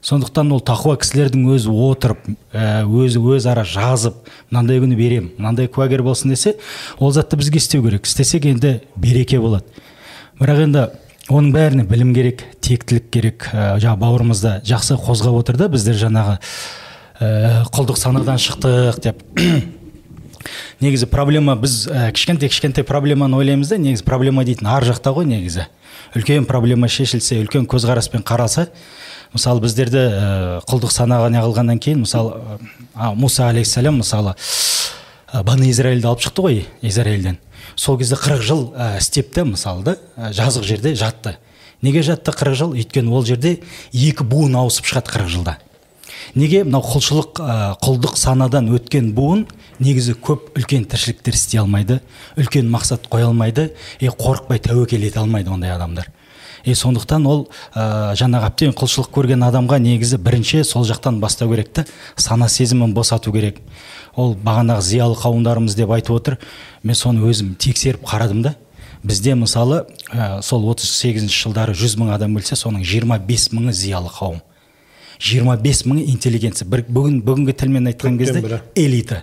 Сондықтан 0.00 0.56
ол 0.56 0.64
тақуа 0.64 0.96
кісілердің 1.04 1.44
өзі 1.52 1.72
отырып 1.84 2.24
өзі 2.54 3.20
өзара 3.20 3.64
жазып 3.68 4.24
мынандай 4.50 4.80
күні 4.80 4.96
берем 4.96 5.30
мынандай 5.36 5.68
куәгер 5.68 6.02
болсын 6.04 6.32
десе 6.32 6.56
ол 6.98 7.12
затты 7.12 7.36
бізге 7.36 7.60
істеу 7.60 7.84
керек. 7.84 8.04
Істесек 8.08 8.44
енді 8.44 8.80
береке 8.96 9.40
болады. 9.40 9.64
Бірақ 10.40 10.60
енді 10.64 10.88
оның 11.32 11.52
бәріне 11.54 11.84
білім 11.88 12.12
керек 12.14 12.42
тектілік 12.64 13.06
керек. 13.12 13.46
Ә, 13.52 13.78
жаңа 13.80 13.96
бауырымыз 14.00 14.42
да 14.44 14.58
жақсы 14.66 14.98
қозғап 15.00 15.38
отыр 15.40 15.56
да 15.56 15.68
біздер 15.72 15.96
жаңағы 15.96 16.36
ә, 17.20 17.64
құлдық 17.72 17.96
санадан 17.96 18.40
шықтық 18.40 19.00
деп. 19.00 19.22
Негізі 20.84 21.08
проблема 21.08 21.56
біз 21.56 21.86
ә, 21.88 22.10
кішкентай 22.12 22.52
кішкентай 22.52 22.84
проблеманы 22.84 23.38
ойлаймыз 23.40 23.72
да 23.72 23.78
негізі 23.80 24.04
проблема 24.04 24.44
дейтін 24.44 24.68
ар 24.68 24.84
жақта 24.84 25.14
ғой 25.16 25.24
негізі. 25.30 25.64
Үлкен 26.14 26.44
проблема 26.44 26.90
шешілсе 26.92 27.40
үлкен 27.40 27.64
көзқараспен 27.72 28.24
қараса 28.26 28.68
мысалы 29.32 29.64
біздерді 29.64 30.04
ә, 30.04 30.60
құлдық 30.68 30.92
санаға 30.92 31.32
неғылғаннан 31.32 31.80
кейін 31.80 32.04
мысалы 32.04 32.60
ә, 32.92 33.14
мұса 33.16 33.48
алейхисалам 33.48 34.02
мысалы 34.02 34.36
ә, 35.32 35.40
израильді 35.70 36.12
алып 36.12 36.20
шықты 36.20 36.44
ғой 36.44 36.64
израильден. 36.82 37.40
Сол 37.76 37.98
кезде 37.98 38.16
қырық 38.18 38.42
жыл 38.42 38.64
ә, 38.74 38.98
істепті 38.98 39.44
мысалы 39.50 39.84
да 39.84 39.96
ә, 40.16 40.32
жазық 40.32 40.64
жерде 40.64 40.94
жатты. 40.94 41.36
Неге 41.82 42.02
жатты 42.02 42.32
қырық 42.32 42.54
жыл? 42.54 42.74
Өйткені 42.74 43.12
ол 43.12 43.24
жерде 43.26 43.58
екі 43.92 44.24
буын 44.24 44.56
ауысып 44.62 44.88
шығады 44.88 45.12
қырық 45.14 45.30
жылда. 45.34 45.58
Неге 46.34 46.64
мынау 46.64 46.82
құлшылық 46.86 47.40
ә, 47.42 47.56
құлдық 47.82 48.16
санадан 48.16 48.70
өткен 48.74 49.12
буын 49.16 49.46
негізі 49.78 50.14
көп 50.16 50.54
үлкен 50.58 50.86
тіршіліктер 50.88 51.34
істей 51.34 51.60
алмайды 51.60 52.00
үлкен 52.38 52.70
мақсат 52.70 53.08
қоя 53.10 53.28
алмайды 53.28 53.72
и 54.00 54.08
қорықпай 54.08 54.62
тәуекел 54.62 55.04
ете 55.04 55.20
алмайды 55.20 55.50
ондай 55.50 55.74
адамдар. 55.74 56.10
И 56.64 56.74
сондықтан 56.74 57.26
ол 57.28 57.46
ә, 57.74 58.14
жаңағы 58.16 58.48
әбден 58.48 58.72
құлшылық 58.76 59.10
көрген 59.12 59.44
адамға 59.44 59.78
негізі 59.84 60.18
бірінші 60.18 60.64
сол 60.64 60.86
жақтан 60.88 61.20
бастау 61.20 61.50
керек 61.52 61.72
та 61.72 61.84
сана 62.16 62.48
сезімін 62.48 62.94
босату 62.94 63.32
керек. 63.32 63.60
Ол 64.16 64.34
бағанағы 64.34 64.82
зиялы 64.82 65.18
қауымдарымыз 65.20 65.76
деп 65.76 65.92
айтып 65.92 66.16
отыр. 66.16 66.38
Мен 66.82 66.96
соны 66.96 67.20
өзім 67.28 67.54
тексеріп 67.60 68.06
қарадым 68.08 68.42
да 68.42 68.54
бізде 69.04 69.34
мысалы 69.36 69.84
ә, 70.10 70.40
сол 70.42 70.64
38 70.72 71.28
жылдары 71.28 71.74
100 71.76 71.98
мың 72.00 72.14
адам 72.16 72.36
өлсе 72.40 72.56
соның 72.56 72.82
25 72.82 73.52
мыңы 73.52 73.72
зиялы 73.72 74.08
қауым. 74.08 74.40
25 75.20 75.84
мыңы 75.86 76.08
интеллигенция. 76.10 76.66
Бір, 76.68 76.84
бүгін 76.88 77.20
бүгінгі 77.24 77.52
тілмен 77.52 77.92
айтқан 77.92 78.18
кезде 78.18 78.60
элита. 78.74 79.22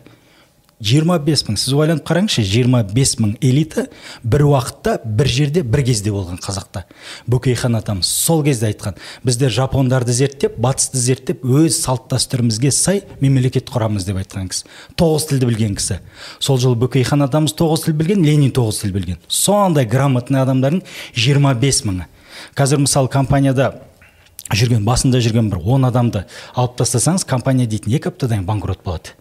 25 0.81 1.43
мың 1.47 1.57
сіз 1.61 1.73
ойланып 1.77 2.05
қараңызшы 2.07 2.41
25 2.41 3.11
мың 3.21 3.33
элита 3.45 3.85
бір 4.23 4.45
уақытта 4.47 4.95
бір 5.05 5.29
жерде 5.29 5.61
бір 5.63 5.83
кезде 5.85 6.11
болған 6.13 6.41
қазақта. 6.41 6.83
Бөкейхан 7.29 7.77
атамыз 7.77 8.09
сол 8.09 8.41
кезде 8.43 8.71
айтқан 8.71 8.97
біздер 9.23 9.53
жапондарды 9.53 10.15
зерттеп 10.17 10.57
батысты 10.57 10.97
зерттеп 10.97 11.45
өз 11.45 11.77
салт 11.83 12.09
дәстүрімізге 12.11 12.73
сай 12.73 13.03
мемлекет 13.21 13.69
құрамыз 13.69 14.07
деп 14.09 14.17
айтқан 14.23 14.49
кісі. 14.49 14.65
Тоғыз 14.97 15.29
тілді 15.29 15.51
білген 15.51 15.77
кісі. 15.77 16.01
Сол 16.39 16.57
жылы 16.57 16.79
бөкейхан 16.81 17.27
атамыз 17.27 17.53
тоғыз 17.53 17.85
тіл 17.85 17.97
білген 18.01 18.25
ленин 18.25 18.51
тоғыз 18.51 18.81
тіл 18.81 18.97
білген. 18.97 19.21
Сондай 19.29 19.85
грамотный 19.85 20.41
адамдардың 20.41 20.81
25 21.15 21.85
мыңы. 21.85 22.09
Қазір 22.57 22.81
мысалы 22.81 23.11
компанияда 23.11 23.73
жүрген 24.49 24.85
басында 24.85 25.21
жүрген 25.21 25.49
бір 25.51 25.61
он 25.63 25.85
адамды 25.87 26.25
алып 26.55 26.79
тастасаңыз 26.81 27.25
компания 27.27 27.69
дейтін 27.69 27.93
екі 27.95 28.11
аптадан 28.11 28.45
банкрот 28.47 28.83
болады. 28.83 29.15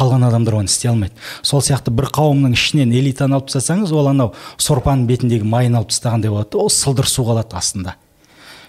Қалған 0.00 0.26
адамдар 0.26 0.58
оны 0.62 0.70
істей 0.72 0.90
алмайды. 0.90 1.14
Сол 1.42 1.62
сияқты 1.62 1.92
бір 1.94 2.10
қауымның 2.16 2.56
ішінен 2.56 2.92
элитаны 2.96 3.38
алып 3.38 3.50
тастасаңыз 3.52 3.92
ол 3.92 4.10
анау 4.10 4.32
сорпаның 4.58 5.06
бетіндегі 5.10 5.46
майын 5.46 5.76
алып 5.78 5.92
тастағандай 5.92 6.32
болады 6.32 6.58
ол 6.58 6.72
сылдыр 6.72 7.08
су 7.08 7.28
қалады 7.28 7.56
астында. 7.60 7.96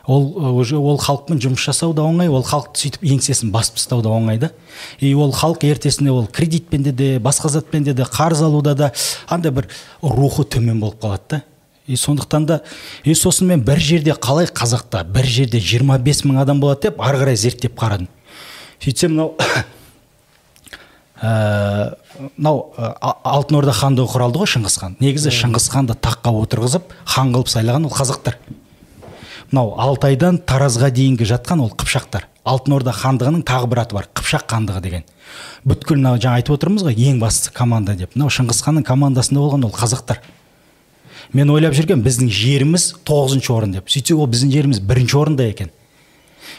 Ол 0.07 0.57
уже 0.57 0.77
ол 0.77 0.97
халықпен 0.97 1.38
жұмыс 1.41 1.61
жасау 1.61 1.93
да 1.93 2.01
оңай 2.01 2.29
ол 2.29 2.41
халықты 2.43 2.88
сөйтіп 2.88 3.03
еңсесін 3.05 3.51
басып 3.53 3.77
тастау 3.77 4.01
да 4.01 4.09
оңай 4.09 4.39
да. 4.41 4.49
И 4.99 5.13
ол 5.13 5.32
халық 5.32 5.63
ертесінде 5.69 6.09
ол 6.11 6.25
кредитпен 6.25 6.84
де 6.84 6.91
де 6.91 7.19
басқа 7.19 7.49
затпен 7.53 7.84
де 7.84 7.93
де 7.93 8.03
қарыз 8.03 8.41
алуда 8.43 8.73
да 8.75 8.91
андай 9.29 9.51
бір 9.51 9.69
рухы 10.01 10.43
төмен 10.43 10.79
болып 10.82 11.03
қалады 11.03 11.21
да. 11.29 11.41
И 11.86 11.95
сондықтан 11.95 12.45
да 12.45 12.61
и 13.03 13.13
сосын 13.13 13.47
мен 13.47 13.61
бір 13.61 13.79
жерде 13.79 14.11
қалай 14.17 14.49
қазақта 14.49 15.03
бір 15.05 15.25
жерде 15.25 15.59
25 15.59 16.25
мың 16.25 16.41
адам 16.41 16.59
болады 16.59 16.89
деп 16.89 17.01
ары 17.01 17.21
қарай 17.21 17.36
зерттеп 17.36 17.77
қарадым. 17.77 18.09
Сөйтсем 18.82 19.13
мынау 19.13 19.36
мынау 21.22 22.63
ә, 22.78 22.95
алтын 22.99 23.59
орда 23.59 23.76
хандығы 23.78 24.09
құралды 24.15 24.41
ғой 24.41 24.49
шыңғыс 24.55 24.78
хан. 24.82 24.95
Негізі 25.03 25.34
шыңғыс 25.36 25.69
ханды 25.69 25.93
таққа 25.93 26.34
отырғызып 26.41 26.95
хан 27.05 27.34
қылып 27.36 27.51
сайлаған 27.51 27.86
ол 27.86 27.93
қазақтар. 27.93 28.39
Мынау 29.51 29.76
алтайдан 29.78 30.39
таразға 30.47 30.89
дейінгі 30.95 31.28
жатқан 31.30 31.61
ол 31.61 31.69
қыпшақтар. 31.78 32.26
Алтын 32.41 32.74
орда 32.80 32.93
хандығының 32.95 33.43
тағы 33.45 33.69
бір 33.69 33.84
аты 33.84 33.97
бар 33.99 34.07
қыпшақ 34.17 34.47
хандығы 34.49 34.82
деген. 34.82 35.03
Бүткіл 35.67 35.99
мынау 35.99 36.17
жаңа 36.17 36.41
айтып 36.41 36.55
отырмыз 36.55 36.88
ғой 36.88 36.97
ең 36.97 37.19
бастысы 37.22 37.53
команда 37.53 37.93
деп. 37.99 38.15
Мынау 38.15 38.34
шыңғыс 38.34 38.63
ханның 38.65 38.88
командасында 38.88 39.43
болған 39.43 39.67
ол 39.67 39.76
қазақтар. 39.76 40.24
Мен 41.38 41.51
ойлап 41.53 41.76
жүрген 41.78 42.01
біздің 42.01 42.32
жеріміз 42.34 42.88
тоғызыншы 43.05 43.53
орын 43.53 43.78
деп. 43.78 43.91
Сөйтсек 43.91 44.17
ол 44.17 44.28
біздің 44.32 44.55
жеріміз 44.55 44.82
бірінші 44.82 45.19
орында 45.22 45.45
екен. 45.51 45.69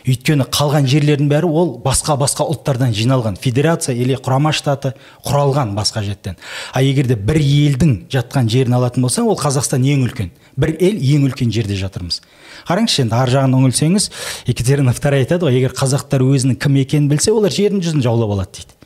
Өйткені 0.07 0.47
қалған 0.53 0.89
жерлердің 0.91 1.29
бәрі 1.31 1.49
ол 1.49 1.73
басқа 1.85 2.17
басқа 2.21 2.47
ұлттардан 2.53 2.95
жиналған. 2.97 3.39
Федерация 3.41 3.95
или 3.95 4.17
құрама 4.17 4.53
штаты 4.53 4.95
құралған 5.27 5.75
басқа 5.77 6.03
жерден 6.03 6.37
а 6.73 6.83
егер 6.83 7.07
де 7.07 7.17
бір 7.17 7.41
елдің 7.41 7.95
жатқан 8.13 8.49
жерін 8.51 8.77
алатын 8.79 9.05
болсаң 9.07 9.29
ол 9.31 9.39
қазақстан 9.39 9.85
ең 9.87 10.07
үлкен. 10.09 10.31
Бір 10.57 10.77
ел 10.81 10.99
ең 10.99 11.27
үлкен 11.29 11.53
жерде 11.53 11.77
жатырмыз. 11.79 12.21
Қараңызшы 12.69 13.07
енді 13.07 13.19
ар 13.19 13.33
жағын 13.33 13.57
үңілсеңіз 13.59 14.11
екатериновтар 14.53 15.19
айтады 15.19 15.49
ғой 15.49 15.59
егер 15.59 15.75
қазақтар 15.77 16.25
өзінің 16.27 16.59
кім 16.61 16.79
екенін 16.83 17.11
білсе 17.13 17.33
олар 17.33 17.53
жердің 17.53 17.83
жүзін 17.85 18.05
жаулап 18.05 18.37
алады 18.37 18.61
дейді. 18.61 18.82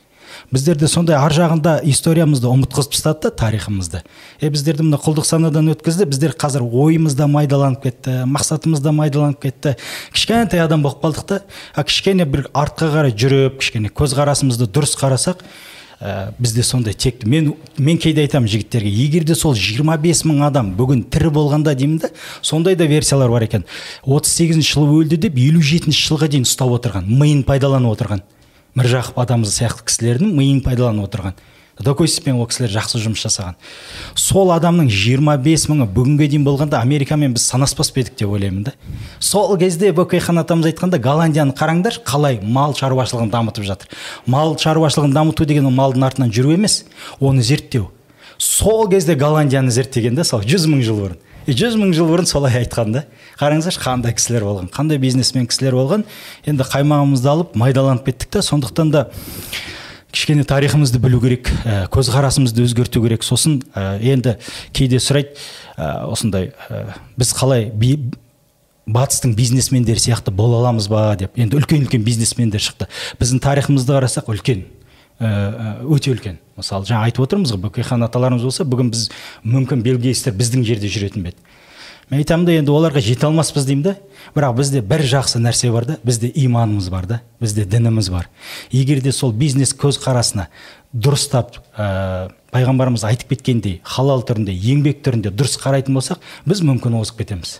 Біздерді 0.51 0.87
сондай 0.87 1.17
ар 1.19 1.33
жағында 1.35 1.77
историямызды 1.87 2.47
ұмытқызып 2.47 2.95
тастады 2.95 3.27
да 3.27 3.31
тарихымызды. 3.41 4.01
Е 4.39 4.49
біздерді 4.49 4.85
мына 4.87 4.99
құлдық 5.01 5.27
санадан 5.27 5.71
өткізді 5.73 6.07
біздер 6.07 6.35
қазір 6.39 6.63
ойымыз 6.63 7.17
да 7.19 7.27
майдаланып 7.27 7.83
кетті 7.83 8.21
мақсатымыз 8.31 8.79
да 8.79 8.93
майдаланып 8.95 9.41
кетті. 9.43 9.75
Кішкентай 10.15 10.63
адам 10.63 10.85
болып 10.85 11.03
қалдық 11.03 11.27
та 11.27 11.41
а 11.75 11.83
кішкене 11.83 12.25
бір 12.25 12.47
артқа 12.53 12.93
қарай 12.95 13.15
жүріп 13.15 13.59
кішкене 13.59 13.91
көзқарасымызды 13.91 14.69
дұрыс 14.71 14.95
қарасақ 14.95 15.43
ә, 15.99 16.31
бізде 16.39 16.63
сондай 16.63 16.93
текті. 16.93 17.27
Мен 17.27 17.53
мен 17.77 17.97
кейде 17.97 18.23
айтамын 18.23 18.47
жігіттерге 18.47 18.87
егер 19.03 19.27
де 19.27 19.35
сол 19.35 19.55
25 19.55 20.23
мың 20.29 20.45
адам 20.47 20.71
бүгін 20.77 21.03
тірі 21.11 21.33
болғанда 21.35 21.75
деймін 21.75 21.99
да 22.05 22.13
сондай 22.41 22.75
да 22.75 22.87
версиялар 22.87 23.29
бар 23.29 23.49
екен. 23.49 23.65
38 24.05 24.31
сегізінші 24.37 24.73
жылы 24.77 25.03
өлді 25.03 25.19
деп 25.27 25.37
елу 25.41 25.61
жетінші 25.61 26.07
жылға 26.07 26.31
дейін 26.31 26.47
ұстап 26.47 26.71
отырған 26.79 27.09
миын 27.09 27.43
пайдаланып 27.43 27.97
отырған. 27.97 28.23
Міржақып 28.77 29.17
атамыз 29.23 29.55
сияқты 29.57 29.87
кісілердің 29.87 30.33
миын 30.37 30.61
пайдаланып 30.65 31.07
отырған. 31.07 31.37
Докойспен 31.83 32.39
ол 32.41 32.47
кісілер 32.49 32.71
жақсы 32.73 32.97
жұмыс 33.03 33.21
жасаған. 33.21 33.57
Сол 34.17 34.49
адамның 34.55 34.87
25 34.89 35.67
мыңы 35.69 35.85
бүгінге 35.93 36.27
дейін 36.31 36.45
болғанда 36.45 36.79
америкамен 36.81 37.35
біз 37.35 37.45
санаспас 37.51 37.91
па 37.93 38.01
едік 38.01 38.17
деп 38.17 38.31
ойлаймын 38.33 38.63
да. 38.65 38.73
Сол 39.19 39.53
кезде 39.61 39.91
бөкейхан 39.93 40.41
атамыз 40.41 40.71
айтқанда 40.71 40.97
голландияны 40.97 41.53
қараңдар 41.57 41.99
қалай 42.05 42.39
мал 42.41 42.73
шаруашылығын 42.77 43.29
дамытып 43.33 43.69
жатыр 43.69 43.93
мал 44.25 44.57
шаруашылығын 44.57 45.13
дамыту 45.13 45.45
деген 45.45 45.69
ол 45.69 45.77
малдың 45.77 46.07
артынан 46.09 46.33
жүру 46.33 46.55
емес 46.57 46.83
оны 47.19 47.45
зерттеу. 47.45 47.91
Сол 48.37 48.89
кезде 48.89 49.13
голландияны 49.13 49.69
зерттеген 49.69 50.17
да 50.17 50.25
сол 50.25 50.41
жүз 50.41 50.65
мың 50.65 50.81
жыл 50.81 51.03
бұрын. 51.03 51.21
Жүз 51.47 51.77
мың 51.79 51.93
жыл 51.95 52.09
бұрын 52.09 52.27
солай 52.27 52.57
айтқан 52.59 52.91
да. 52.91 53.05
Қараңыздаршы 53.39 53.79
қандай 53.79 54.15
кісілер 54.17 54.43
болған 54.43 54.67
қандай 54.73 54.99
бизнесмен 54.99 55.47
кісілер 55.47 55.77
болған. 55.77 56.03
Енді 56.47 56.67
қаймағымызды 56.67 57.31
алып 57.31 57.55
майдаланып 57.55 58.09
кеттік 58.09 58.33
та. 58.35 58.43
Сондықтан 58.43 58.91
да 58.91 59.07
кішкене 60.11 60.43
тарихымызды 60.43 60.99
білу 60.99 61.21
керек 61.23 61.51
ә, 61.63 61.87
көзқарасымызды 61.93 62.65
өзгерту 62.67 63.01
керек. 63.05 63.23
Сосын 63.23 63.61
ә, 63.73 63.99
енді 64.01 64.37
кейде 64.75 64.99
сұрайды 64.99 65.37
ә, 65.77 66.07
осындай 66.11 66.51
ә, 66.67 66.97
біз 67.15 67.31
қалай 67.37 67.71
батыстың 68.87 69.35
бизнесмендері 69.35 69.99
сияқты 69.99 70.31
бола 70.31 70.61
аламыз 70.61 70.87
ба 70.91 71.11
деп. 71.19 71.35
Енді 71.39 71.59
үлкен 71.59 71.83
үлкен 71.85 72.03
бизнесмендер 72.03 72.63
шықты. 72.63 72.87
Біздің 73.19 73.43
тарихымызды 73.43 73.95
қарасақ 73.95 74.31
үлкен. 74.31 74.65
Өте 75.19 76.11
үлкен. 76.13 76.39
Мысалы 76.57 76.85
жаңа 76.89 77.07
айтып 77.09 77.25
отырмыз 77.25 77.53
ғой 77.53 77.63
бөкейхан 77.67 78.05
аталарымыз 78.05 78.43
болса 78.45 78.65
бүгін 78.65 78.91
біз 78.93 79.07
мүмкін 79.43 79.83
билл 79.85 79.97
біздің 80.01 80.65
жерде 80.65 80.89
жүретін 80.89 81.25
бе 81.25 81.33
мен 82.09 82.21
айтамын 82.21 82.45
да 82.47 82.55
енді 82.55 82.71
оларға 82.71 83.01
жете 83.03 83.27
алмаспыз 83.27 83.65
деймін 83.67 83.83
да. 83.83 83.95
Бірақ 84.35 84.55
бізде 84.55 84.81
бір 84.81 85.03
жақсы 85.03 85.41
нәрсе 85.43 85.71
бар 85.73 85.85
да 85.85 85.97
бізде 86.03 86.31
иманымыз 86.35 86.89
бар 86.89 87.05
да 87.05 87.19
бізде 87.41 87.65
дініміз 87.65 88.09
бар. 88.09 88.29
Егер 88.71 89.01
де 89.01 89.11
сол 89.11 89.33
бизнес 89.33 89.73
көзқарасына 89.75 90.47
дұрыстап 90.93 91.59
ә, 91.75 92.31
пайғамбарымыз 92.53 93.03
айтып 93.09 93.35
кеткендей 93.35 93.81
халал 93.83 94.23
түрінде 94.23 94.55
еңбек 94.55 95.03
түрінде 95.03 95.33
дұрыс 95.35 95.59
қарайтын 95.59 95.99
болсақ 95.99 96.23
біз 96.47 96.63
мүмкін 96.63 96.95
озып 97.01 97.19
кетеміз. 97.23 97.59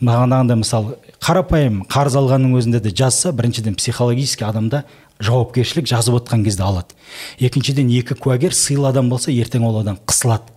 Бағанағындай 0.00 0.60
мысалы 0.60 0.96
қарапайым 1.24 1.82
қарыз 1.88 2.16
алғанның 2.20 2.56
өзінде 2.58 2.80
де 2.84 2.92
жазса 2.92 3.32
біріншіден 3.32 3.76
психологически 3.76 4.44
адамда 4.44 4.84
жауапкершілік 5.20 5.88
жазып 5.88 6.20
отқан 6.20 6.44
кезде 6.44 6.66
алады. 6.66 6.96
Екіншіден 7.40 7.88
екі 7.92 8.16
куәгер 8.18 8.54
сыйлы 8.56 8.90
адам 8.90 9.08
болса 9.10 9.32
ертең 9.32 9.64
ол 9.68 9.80
адам 9.80 9.98
қысылады. 10.06 10.52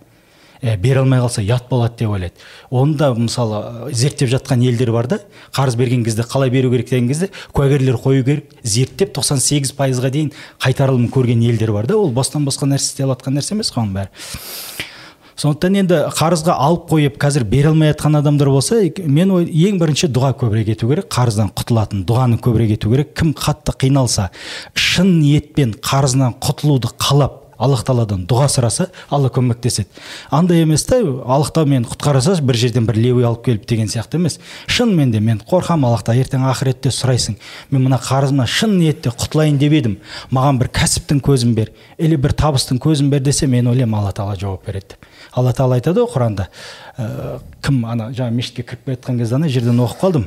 Ә, 0.60 0.76
бере 0.76 1.00
алмай 1.00 1.22
қалса 1.22 1.40
ұят 1.40 1.70
болады 1.70 2.02
деп 2.02 2.10
ойлайды. 2.12 2.36
Оны 2.68 2.98
да 3.00 3.14
мысалы 3.16 3.94
зерттеп 3.96 4.28
жатқан 4.28 4.60
елдер 4.60 4.92
бар 4.92 5.06
да 5.08 5.18
қарыз 5.56 5.78
берген 5.80 6.04
кезде 6.04 6.20
қалай 6.28 6.50
беру 6.52 6.70
керек 6.70 6.90
деген 6.90 7.08
кезде 7.08 7.30
куәгерлер 7.56 7.96
қою 7.96 8.24
керек 8.26 8.52
зерттеп 8.62 9.14
98 9.16 9.72
пайызға 9.72 10.10
дейін 10.12 10.32
қайтарылым 10.60 11.08
көрген 11.08 11.40
елдер 11.48 11.72
бар 11.72 11.88
да 11.88 11.96
ол 11.96 12.12
бостан 12.12 12.44
босқа 12.44 12.68
нәрсе 12.68 12.92
істеп 12.92 13.08
жатқан 13.08 13.40
нәрсе 13.40 13.56
емес 13.56 13.72
қой 13.72 13.86
оның 13.86 13.96
бәрі. 14.02 14.12
Сондықтан 15.40 15.76
енді 15.80 15.98
қарызға 16.12 16.52
алып 16.60 16.90
қойып 16.90 17.16
қазір 17.20 17.46
бере 17.48 17.70
алмай 17.70 17.94
жатқан 17.94 18.18
адамдар 18.18 18.50
болса 18.52 18.76
мен 19.06 19.30
ой, 19.32 19.46
ең 19.48 19.78
бірінші 19.80 20.10
дұға 20.12 20.34
көбірек 20.42 20.74
ету 20.74 20.90
керек 20.90 21.08
қарыздан 21.14 21.52
құтылатын 21.56 22.04
дұғаны 22.04 22.40
көбірек 22.44 22.74
ету 22.76 22.92
керек. 22.92 23.14
Кім 23.16 23.32
қатты 23.32 23.72
қиналса 23.80 24.28
шын 24.74 25.20
ниетпен 25.22 25.78
қарызынан 25.80 26.36
құтылуды 26.44 26.92
қалап 27.00 27.38
аллах 27.60 27.84
тағаладан 27.84 28.26
дұға 28.28 28.48
сұраса 28.52 28.86
алла 29.12 29.28
көмектеседі. 29.32 29.88
Андай 30.32 30.62
емес 30.64 30.84
та 30.88 30.96
аллах 31.00 31.52
тағала 31.52 31.72
мені 31.74 31.88
құтқарса 31.88 32.36
бір 32.40 32.56
жерден 32.56 32.86
бір 32.88 32.96
левый 32.96 33.26
алып 33.28 33.44
келіп 33.44 33.66
деген 33.68 33.88
сияқты 33.88 34.16
емес. 34.16 34.38
Шынымен 34.66 35.12
де 35.12 35.20
мен 35.20 35.40
қорқамын 35.44 35.88
аллахтан 35.90 36.16
ертең 36.20 36.46
ақыретте 36.48 36.92
сұрайсың. 36.92 37.36
Мен 37.70 37.84
мына 37.84 38.00
қарызымнан 38.00 38.48
шын 38.48 38.78
ниетте 38.80 39.12
құтылайын 39.12 39.60
деп 39.60 39.76
едім. 39.76 39.98
Маған 40.32 40.62
бір 40.62 40.72
кәсіптің 40.80 41.20
көзін 41.20 41.52
бер 41.58 41.72
или 41.98 42.16
бір 42.16 42.32
табыстың 42.32 42.80
көзін 42.80 43.12
бер 43.12 43.20
десе 43.20 43.46
мен 43.46 43.68
ойлаймын 43.68 44.00
алла 44.00 44.16
тағала 44.16 44.40
жауап 44.40 44.64
береді. 44.64 44.96
деп 44.96 45.19
алла 45.32 45.52
тағала 45.54 45.78
айтады 45.78 46.02
ғой 46.02 46.10
құранда 46.14 46.46
ә, 46.98 47.40
кім 47.62 47.84
ана 47.88 48.10
жаңа 48.16 48.34
мешітке 48.34 48.64
кіріп 48.66 48.84
келе 48.86 48.96
жатқан 48.96 49.20
кезде 49.20 49.36
ана 49.38 49.48
жерден 49.48 49.82
оқып 49.84 50.00
қалдым 50.04 50.26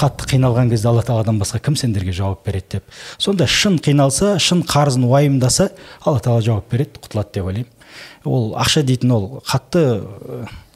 қатты 0.00 0.28
қиналған 0.32 0.70
кезде 0.70 0.90
алла 0.90 1.02
тағаладан 1.06 1.40
басқа 1.40 1.60
кім 1.60 1.76
сендерге 1.76 2.12
жауап 2.12 2.44
береді? 2.46 2.78
деп. 2.78 2.84
Сонда 3.18 3.46
шын 3.46 3.78
қиналса 3.78 4.36
шын 4.38 4.62
қарызын 4.66 5.06
уайымдаса 5.08 5.70
алла 6.04 6.20
тағала 6.20 6.44
жауап 6.44 6.70
береді 6.70 7.00
құтылады 7.02 7.34
деп 7.34 7.50
ойлаймын. 7.50 7.72
Ол 8.24 8.54
ақша 8.58 8.82
дейтін 8.86 9.12
ол 9.16 9.26
қатты 9.46 10.06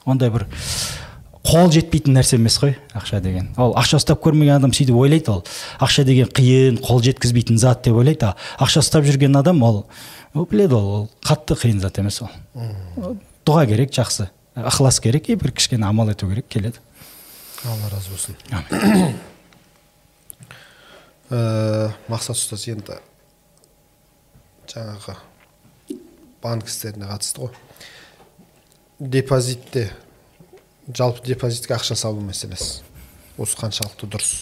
ондай 0.05 0.31
бір 0.33 0.47
қол 1.45 1.71
жетпейтін 1.73 2.15
нәрсе 2.17 2.37
емес 2.37 2.57
қой 2.61 2.75
ақша 2.97 3.21
деген. 3.21 3.49
Ол 3.57 3.73
ақша 3.79 3.99
ұстап 4.01 4.21
көрмеген 4.23 4.59
адам 4.59 4.73
сөйтіп 4.75 4.97
ойлайды 4.97 5.31
ол. 5.33 5.43
Ақша 5.81 6.05
деген 6.05 6.29
қиын 6.29 6.79
қол 6.83 7.01
жеткізбейтін 7.05 7.57
зат 7.61 7.83
деп 7.87 7.97
ойлайды. 7.97 8.33
Ақша 8.61 8.83
ұстап 8.83 9.07
жүрген 9.07 9.37
адам 9.39 9.63
ол 9.65 9.83
біледі 10.35 10.77
ол 10.77 11.09
қатты 11.25 11.57
қиын 11.57 11.81
зат 11.81 11.99
емес 11.99 12.21
ол. 12.21 12.29
Дұға 13.47 13.65
керек 13.71 13.91
жақсы. 13.95 14.29
Ықылас 14.55 14.99
керек 15.01 15.29
и 15.31 15.35
бір 15.39 15.53
кішкене 15.55 15.87
амал 15.87 16.11
ету 16.11 16.27
керек 16.29 16.47
келеді. 16.51 16.79
алла 17.65 17.89
разы 17.91 18.09
болсын. 18.11 18.35
Ә, 21.31 21.91
мақсат 22.11 22.35
ұстаз 22.35 22.65
енді 22.67 22.97
жаңағы 24.71 25.15
банк 26.43 26.67
істеріне 26.67 27.07
қатысты 27.07 27.45
ғой. 27.45 27.53
Депозитте 28.99 29.85
жалпы 30.89 31.23
депозитке 31.27 31.77
ақша 31.77 31.95
салу 31.95 32.21
мәселесі. 32.25 32.81
Осы 33.37 33.57
қаншалықты 33.61 34.09
дұрыс. 34.11 34.33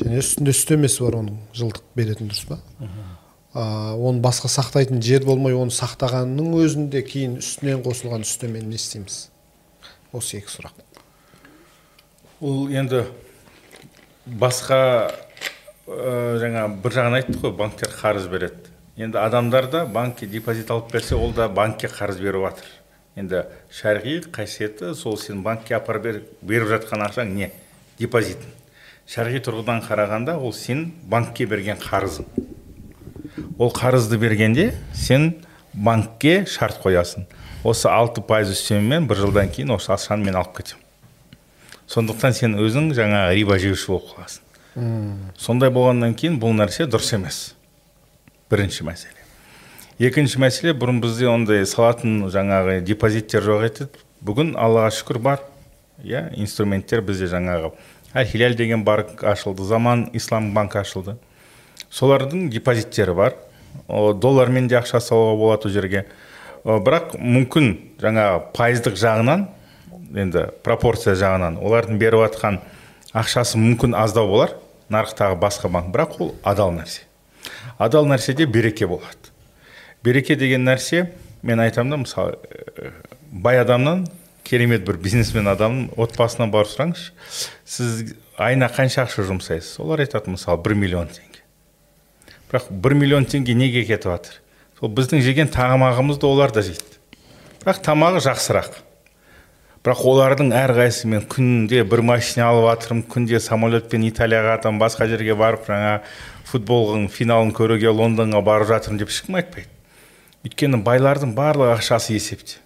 Және 0.00 0.18
үстінде 0.20 0.52
үстемесі 0.56 1.04
бар 1.04 1.20
оның 1.22 1.38
жылдық 1.54 1.84
беретін 1.94 2.32
дұрыс 2.32 2.48
па? 2.48 2.58
Оны 3.56 4.20
басқа 4.20 4.50
сақтайтын 4.52 5.00
жер 5.00 5.24
болмай 5.24 5.54
оны 5.56 5.72
сақтағанның 5.72 6.52
өзінде 6.60 7.00
кейін 7.06 7.38
үстінен 7.40 7.80
қосылған 7.84 8.26
үстемені 8.26 8.68
не 8.68 8.76
істейміз? 8.76 9.30
Осы 10.12 10.40
екі 10.40 10.52
сұрақ. 10.52 10.74
Ол 12.44 12.68
енді 12.68 13.06
басқа 14.26 14.80
ә, 15.88 16.36
жаңа 16.42 16.66
бір 16.82 16.96
жағын 16.98 17.16
айттық 17.20 17.46
қой 17.46 17.54
банктер 17.56 17.94
қарыз 17.96 18.26
береді. 18.28 18.74
Енді 18.96 19.22
адамдар 19.22 19.70
да 19.72 19.86
банкке 19.86 20.26
депозит 20.26 20.70
алып 20.70 20.92
берсе 20.92 21.16
ол 21.16 21.32
да 21.32 21.48
банкке 21.48 21.88
қарыз 21.88 22.20
беріп 22.20 22.44
жатыр. 22.50 22.68
Енді 23.16 23.46
шарғи 23.72 24.18
қасиеті 24.32 24.92
сол 24.94 25.16
сен 25.16 25.40
банкке 25.42 25.78
апарып 25.78 26.26
беріп 26.42 26.68
жатқан 26.74 27.06
ақшаң 27.08 27.32
не? 27.32 27.50
Депозитің. 27.96 28.52
Шарғи 29.08 29.40
тұрғыдан 29.40 29.80
қарағанда 29.86 30.36
ол 30.36 30.52
сен 30.52 30.90
банкке 31.08 31.46
берген 31.46 31.80
қарызың. 31.80 32.28
Ол 33.58 33.72
қарызды 33.72 34.18
бергенде 34.18 34.74
сен 34.94 35.34
банкке 35.74 36.44
шарт 36.46 36.80
қоясың. 36.82 37.26
Осы 37.64 37.88
алты 37.88 38.22
пайыз 38.22 38.52
үстемемен 38.54 39.08
бір 39.08 39.24
жылдан 39.24 39.50
кейін 39.52 39.74
осы 39.74 39.92
ақшаны 39.92 40.24
мен 40.24 40.36
алып 40.38 40.56
кетемін. 40.60 40.82
Сондықтан 41.86 42.34
сен 42.34 42.56
өзің 42.58 42.92
жаңа 42.96 43.28
риба 43.34 43.58
жеуші 43.62 43.92
болып 43.92 44.12
қаласың. 44.14 44.42
Сондай 45.38 45.70
болғаннан 45.70 46.14
кейін 46.14 46.40
бұл 46.40 46.54
нәрсе 46.56 46.86
дұрыс 46.90 47.14
емес. 47.16 47.54
Бірінші 48.50 48.86
мәселе. 48.86 49.22
Екінші 49.98 50.40
мәселе 50.42 50.74
бұрын 50.76 51.00
бізде 51.00 51.28
ондай 51.30 51.66
салатын 51.66 52.26
жаңағы 52.32 52.80
депозиттер 52.84 53.46
жоқ 53.46 53.66
еді. 53.70 53.86
Бүгін 54.20 54.54
аллаға 54.60 54.90
шүкір 54.92 55.18
бар. 55.24 55.44
Иә 56.04 56.28
инструменттер 56.36 57.00
бізде 57.00 57.30
жаңағы. 57.32 57.72
Әл 58.12 58.26
хиляль 58.28 58.56
деген 58.56 58.84
банк 58.84 59.24
ашылды. 59.24 59.64
Заман 59.64 60.10
ислам 60.12 60.52
банк 60.54 60.76
ашылды. 60.76 61.16
Солардың 61.90 62.48
депозиттері 62.50 63.14
бар. 63.16 63.36
Доллармен 63.88 64.68
де 64.68 64.78
ақша 64.78 65.00
салуға 65.00 65.36
болады 65.38 65.68
ол 65.68 65.74
жерге. 65.74 66.06
Бірақ 66.64 67.14
мүмкін 67.20 67.72
жаңа 68.02 68.26
пайыздық 68.56 68.96
жағынан 68.98 69.46
енді 70.16 70.48
пропорция 70.66 71.14
жағынан 71.18 71.60
олардың 71.62 72.00
беріп 72.00 72.24
жатқан 72.26 72.60
ақшасы 73.14 73.60
мүмкін 73.60 73.94
аздау 73.98 74.28
болар 74.30 74.56
нарықтағы 74.90 75.38
басқа 75.38 75.70
банк. 75.70 75.92
Бірақ 75.94 76.18
ол 76.18 76.34
адал 76.42 76.72
нәрсе. 76.74 77.04
Адал 77.78 78.06
нәрседе 78.06 78.46
береке 78.46 78.86
болады. 78.86 79.30
Береке 80.02 80.36
деген 80.36 80.66
нәрсе 80.66 81.12
мен 81.42 81.60
айтамын 81.60 81.90
да 81.90 81.96
мысалы 82.02 82.38
бай 83.30 83.60
адамнан 83.60 84.06
керемет 84.44 84.84
бір 84.86 84.98
бизнесмен 85.02 85.46
адамның 85.50 85.94
отбасынан 85.98 86.50
барып 86.50 86.70
сұраңызшы. 86.70 87.12
Сіз 87.64 88.14
айына 88.38 88.68
қанша 88.70 89.04
ақша 89.06 89.26
жұмсайсыз? 89.26 89.80
Олар 89.82 90.04
айтады 90.04 90.30
мысалы 90.34 90.62
бір 90.62 90.74
миллион 90.78 91.10
теңге. 91.10 91.35
Бірақ 92.50 92.68
бір 92.70 92.94
миллион 92.94 93.26
теңге 93.28 93.54
неге 93.54 93.84
кетіп 93.88 94.10
жатыр? 94.12 94.42
Сол 94.78 94.92
біздің 94.92 95.22
жеген 95.24 95.48
тамағымызды 95.52 96.28
олар 96.28 96.52
да 96.54 96.62
жейді 96.62 96.96
бірақ 97.66 97.80
тамағы 97.82 98.20
жақсырақ. 98.22 98.76
Бірақ 99.82 100.02
олардың 100.06 100.52
әрқайсысы 100.54 101.08
мен 101.10 101.24
күнде 101.26 101.80
бір 101.86 102.04
машина 102.06 102.52
алып 102.52 102.68
жатырмын 102.68 103.02
күнде 103.10 103.40
самолетпен 103.42 104.04
италияға 104.06 104.52
жатамын 104.54 104.78
басқа 104.78 105.08
жерге 105.10 105.34
барып 105.38 105.66
жаңа 105.66 105.96
футболдың 106.46 107.08
финалын 107.10 107.50
көруге 107.54 107.90
лондонға 107.90 108.42
барып 108.46 108.70
жатырмын 108.70 109.02
деп 109.02 109.10
ешкім 109.10 109.38
айтпайды. 109.40 109.66
Өйткені 110.46 110.78
байлардың 110.86 111.34
барлық 111.34 111.74
ақшасы 111.74 112.14
есепте. 112.14 112.60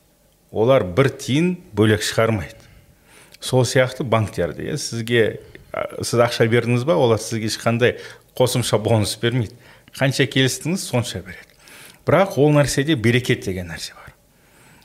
Олар 0.52 0.84
бір 0.84 1.08
тиын 1.16 1.54
бөлек 1.72 2.04
шығармайды. 2.04 2.60
Сол 3.40 3.64
сияқты 3.64 4.04
банктерде 4.04 4.68
иә 4.68 4.76
сізге 4.76 5.40
сіз 6.04 6.20
ақша 6.26 6.44
бердіңіз 6.44 6.84
ба? 6.84 6.96
Олар 7.00 7.20
сізге 7.20 7.48
ешқандай 7.48 7.96
қосымша 8.36 8.76
бонус 8.80 9.16
бермейді. 9.20 9.56
Қанша 9.98 10.26
келістіңіз 10.30 10.84
сонша 10.84 11.22
береді. 11.24 11.46
Бірақ 12.06 12.38
ол 12.40 12.54
нәрседе 12.54 12.96
берекет 12.96 13.44
деген 13.44 13.70
нәрсе 13.70 13.94
бар. 13.94 14.14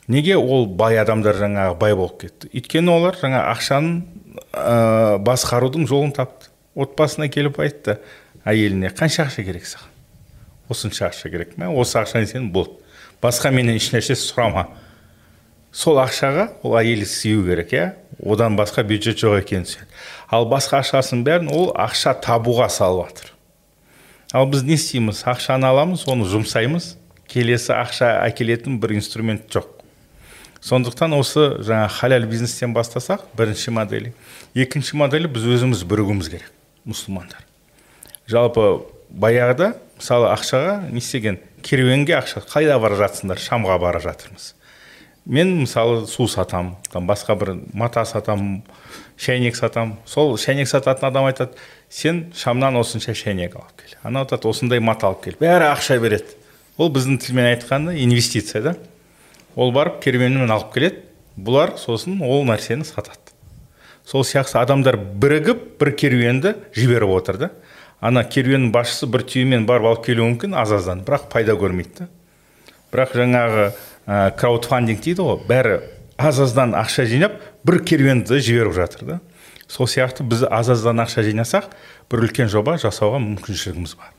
Неге 0.08 0.38
ол 0.38 0.68
бай 0.68 1.00
адамдар 1.02 1.38
жаңағы 1.40 1.78
бай 1.80 1.96
болып 1.96 2.22
кетті? 2.22 2.52
Өйткені 2.54 2.92
олар 2.94 3.18
жаңа 3.18 3.46
ақшаны 3.54 4.04
ә, 4.54 5.18
басқарудың 5.26 5.88
жолын 5.90 6.14
тапты. 6.16 6.52
Отбасына 6.76 7.30
келіп 7.32 7.60
айтты 7.64 8.00
әйеліне 8.46 8.92
қанша 8.94 9.26
ақша 9.26 9.46
керек 9.48 9.66
саған? 9.66 9.94
Осынша 10.70 11.10
ақша 11.10 11.32
керек 11.32 11.56
ма 11.58 11.70
осы 11.74 11.98
ақшаны 12.02 12.28
сен 12.30 12.50
болды 12.52 12.82
басқа 13.24 13.52
менен 13.54 13.80
ешнәрсе 13.80 14.18
сұрама 14.20 14.68
сол 15.72 16.00
ақшаға 16.04 16.50
ол 16.64 16.76
әйелі 16.80 17.08
сыю 17.10 17.46
керек 17.48 17.74
иә? 17.74 17.86
Одан 18.24 18.58
басқа 18.60 18.84
бюджет 18.84 19.18
жоқ 19.22 19.40
екенін 19.42 19.88
ал 20.30 20.48
басқа 20.50 20.82
ақшасының 20.84 21.24
бәрін 21.26 21.52
ол 21.54 21.72
ақша 21.74 22.16
табуға 22.22 22.70
салып 22.70 23.10
жатыр 23.10 23.35
ал 24.34 24.48
біз 24.50 24.64
не 24.64 24.78
істейміз? 24.80 25.24
Ақшаны 25.28 25.68
аламыз 25.68 26.06
оны 26.10 26.26
жұмсаймыз. 26.30 26.96
Келесі 27.30 27.74
ақша 27.76 28.12
әкелетін 28.26 28.80
бір 28.80 28.96
инструмент 28.98 29.50
жоқ. 29.54 29.68
Сондықтан 30.66 31.14
осы 31.18 31.60
жаңа 31.62 31.88
халал 31.94 32.26
бизнестен 32.30 32.74
бастасақ 32.74 33.28
бірінші 33.38 33.74
моделі. 33.76 34.14
Екінші 34.56 34.98
моделі 34.98 35.30
біз 35.30 35.46
өзіміз 35.46 35.84
бірігуіміз 35.86 36.30
керек 36.32 36.52
мұсылмандар. 36.90 37.44
Жалпы 38.26 38.86
баяғыда 39.10 39.76
мысалы 40.00 40.32
ақшаға 40.34 40.80
не 40.90 41.04
істеген? 41.04 41.38
Керуенге 41.62 42.18
ақша. 42.18 42.42
Қайда 42.50 42.80
бара 42.82 42.98
жатсыңдар 42.98 43.42
шамға 43.42 43.78
бара 43.82 44.02
жатырмыз. 44.02 44.54
Мен 45.26 45.56
мысалы 45.64 46.06
су 46.06 46.28
сатамын 46.30 46.76
там 46.94 47.08
басқа 47.10 47.34
бір 47.38 47.56
мата 47.74 48.04
сатамын 48.06 48.60
шәйнек 49.18 49.56
сатамын 49.58 49.96
сол 50.06 50.36
шәйнек 50.38 50.70
сататын 50.70 51.10
адам 51.10 51.26
айтады 51.26 51.58
сен 51.96 52.26
шамнан 52.36 52.76
осынша 52.76 53.14
шәйнек 53.16 53.56
алып 53.56 53.80
кел. 53.80 53.96
Анау 54.04 54.26
айтады 54.26 54.50
осындай 54.50 54.82
мат 54.84 55.04
алып 55.08 55.24
кел. 55.24 55.38
Бәрі 55.40 55.70
ақша 55.70 55.96
береді. 56.04 56.36
Ол 56.78 56.90
біздің 56.92 57.22
тілмен 57.24 57.48
айтқанда 57.54 57.96
инвестиция 58.04 58.62
да. 58.62 58.74
Ол 59.56 59.72
барып 59.72 60.02
керуенмен 60.04 60.52
алып 60.52 60.74
келеді. 60.74 61.06
Бұлар 61.40 61.78
сосын 61.80 62.20
ол 62.24 62.44
нәрсені 62.48 62.84
сатады. 62.88 63.32
Сол 64.06 64.26
сияқты 64.28 64.60
адамдар 64.60 64.98
бірігіп 64.98 65.64
бір 65.80 65.92
керуенді 65.96 66.56
жіберіп 66.76 67.16
отыр 67.16 67.40
да. 67.40 67.50
Ана 68.02 68.26
керуеннің 68.28 68.74
басшысы 68.76 69.08
бір 69.08 69.24
түйемен 69.24 69.64
барып 69.66 69.88
алып 69.94 70.06
келуі 70.10 70.34
мүмкін 70.34 70.56
аз 70.60 70.76
аздан. 70.76 71.06
Бірақ 71.08 71.30
пайда 71.32 71.56
көрмейді 71.56 72.04
да. 72.04 72.10
Бірақ 72.92 73.16
жаңағы 73.22 73.70
ә, 74.06 74.36
краудфандинг 74.36 75.00
дейді 75.04 75.24
ғой 75.24 75.40
бәрі 75.48 75.80
аз 76.18 76.44
аздан 76.44 76.76
ақша 76.76 77.08
жинап 77.08 77.40
бір 77.66 77.80
керуенді 77.88 78.40
жіберіп 78.40 78.76
жатыр 78.76 79.08
да. 79.08 79.20
Сол 79.68 79.88
сияқты 79.88 80.26
біз 80.28 80.44
аз 80.50 80.70
аздан 80.74 81.02
ақша 81.04 81.24
жинасақ 81.26 81.72
бір 82.12 82.26
үлкен 82.28 82.52
жоба 82.52 82.78
жасауға 82.82 83.22
мүмкіншілігіміз 83.24 83.96
бар. 83.98 84.12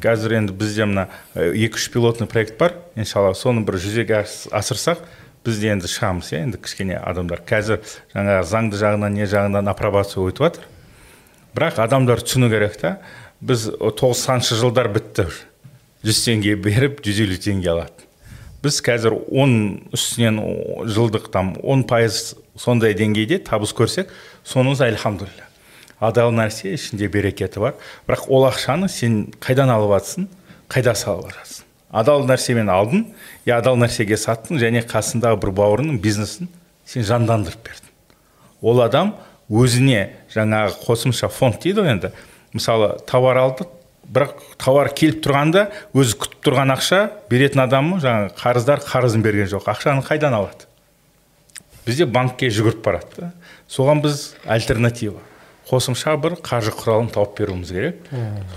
Қазір 0.00 0.38
енді 0.38 0.56
бізде 0.56 0.86
мына 0.88 1.08
екі 1.34 1.76
үш 1.76 1.90
пилотный 1.92 2.26
проект 2.26 2.56
бар. 2.58 2.74
Иншалла 2.96 3.34
соны 3.34 3.64
бір 3.66 3.76
жүзеге 3.82 4.22
асырсақ 4.24 5.04
біз 5.44 5.60
де 5.60 5.70
енді 5.74 5.90
шығамыз 5.90 6.32
иә. 6.32 6.42
Енді 6.46 6.60
кішкене 6.64 6.96
адамдар 6.96 7.44
қазір 7.44 7.84
жаңағы 8.14 8.48
заңды 8.48 8.80
жағынан 8.80 9.20
не 9.20 9.28
жағынан 9.28 9.68
апробация 9.70 10.24
өтіп 10.24 10.46
жатыр. 10.48 10.66
Бірақ 11.54 11.80
адамдар 11.84 12.24
түсіну 12.24 12.48
керек 12.48 12.80
та. 12.80 12.98
Біз 13.40 13.68
тоқсаныншы 14.00 14.56
жылдар 14.56 14.88
бітті. 14.92 15.28
жүз 16.04 16.22
теңге 16.24 16.56
беріп 16.56 17.02
жүз 17.04 17.18
елу 17.26 17.36
теңге 17.36 17.72
алады. 17.74 18.06
Біз 18.64 18.80
қазір 18.84 19.16
он 19.28 19.52
үстінен 19.92 20.40
жылдық 20.88 21.30
там 21.32 21.54
он 21.62 21.84
пайыз 21.88 22.34
сондай 22.56 22.94
деңгейде 22.96 23.40
табыс 23.44 23.72
көрсек 23.76 24.08
соныңыз 24.44 24.84
альхамдулилля. 24.88 25.48
Адал 26.00 26.32
нәрсе 26.32 26.74
ішінде 26.74 27.08
берекеті 27.12 27.60
бар. 27.60 27.74
Бірақ 28.08 28.28
ол 28.28 28.48
ақшаны 28.48 28.88
сен 28.88 29.26
қайдан 29.40 29.72
алып 29.72 29.98
жатрсың 29.98 30.30
қайда 30.70 30.94
салып 30.96 31.34
жатрсың 31.34 31.66
адал 31.90 32.24
нәрсемен 32.26 32.70
алдың 32.70 33.04
я 33.46 33.58
адал 33.58 33.78
нәрсеге 33.80 34.18
саттың 34.20 34.60
және 34.62 34.84
қасындағы 34.86 35.40
бір 35.42 35.52
бауырыңның 35.58 35.98
бизнесін 36.02 36.48
сен 36.86 37.04
жандандырып 37.06 37.66
бердің. 37.66 37.90
Ол 38.62 38.82
адам 38.84 39.14
өзіне 39.50 40.10
жаңағы 40.34 40.78
қосымша 40.84 41.30
фонд 41.32 41.60
дейді 41.64 41.82
ғой 41.82 41.94
енді. 41.96 42.12
Мысалы 42.54 42.92
тауар 43.10 43.42
алды 43.42 43.66
бірақ 44.06 44.38
тауар 44.62 44.92
келіп 44.94 45.22
тұрғанда 45.26 45.66
өзі 45.94 46.18
күтіп 46.22 46.46
тұрған 46.46 46.74
ақша 46.76 47.02
беретін 47.30 47.64
адамы 47.66 48.00
жаңағы 48.02 48.34
қарыздар 48.38 48.84
қарызын 48.86 49.26
берген 49.26 49.50
жоқ. 49.50 49.66
Ақшаны 49.70 50.06
қайдан 50.06 50.34
алады? 50.38 50.68
Бізде 51.86 52.06
банкке 52.06 52.50
жүгіріп 52.50 52.84
барады 52.84 53.18
да. 53.18 53.32
Соған 53.70 54.02
біз 54.02 54.34
альтернатива. 54.46 55.20
Қосымша 55.70 56.16
бір 56.18 56.34
қаржы 56.42 56.72
құралын 56.74 57.12
тауып 57.14 57.36
беруіміз 57.38 57.70
керек. 57.70 58.08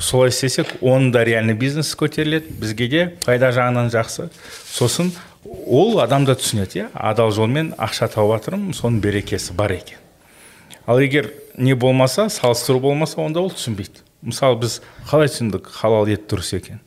Солай 0.02 0.32
істесек 0.34 0.72
оның 0.82 1.12
да 1.14 1.22
реальный 1.24 1.54
бизнес 1.54 1.92
көтеріледі 1.96 2.56
бізге 2.58 2.88
де 2.90 3.04
пайда 3.26 3.52
жағынан 3.54 3.92
жақсы. 3.94 4.32
Сосын 4.66 5.12
ол 5.46 6.00
адам 6.02 6.26
да 6.26 6.34
түсінеді 6.34 6.80
иә? 6.80 6.88
Адал 6.94 7.30
жолмен 7.32 7.76
ақша 7.78 8.10
тауып 8.16 8.40
жатырмын 8.40 8.74
соның 8.74 8.98
берекесі 9.04 9.54
бар 9.54 9.76
екен. 9.76 10.02
Ал 10.88 10.98
егер 11.00 11.30
не 11.56 11.76
болмаса 11.76 12.30
салыстыру 12.30 12.80
болмаса 12.80 13.22
онда 13.22 13.44
ол 13.46 13.52
түсінбейді. 13.54 14.02
Мысалы 14.24 14.58
біз 14.64 14.82
қалай 15.06 15.30
түсіндік 15.30 15.70
халал 15.70 16.10
ет 16.10 16.26
дұрыс 16.32 16.56
екен? 16.58 16.82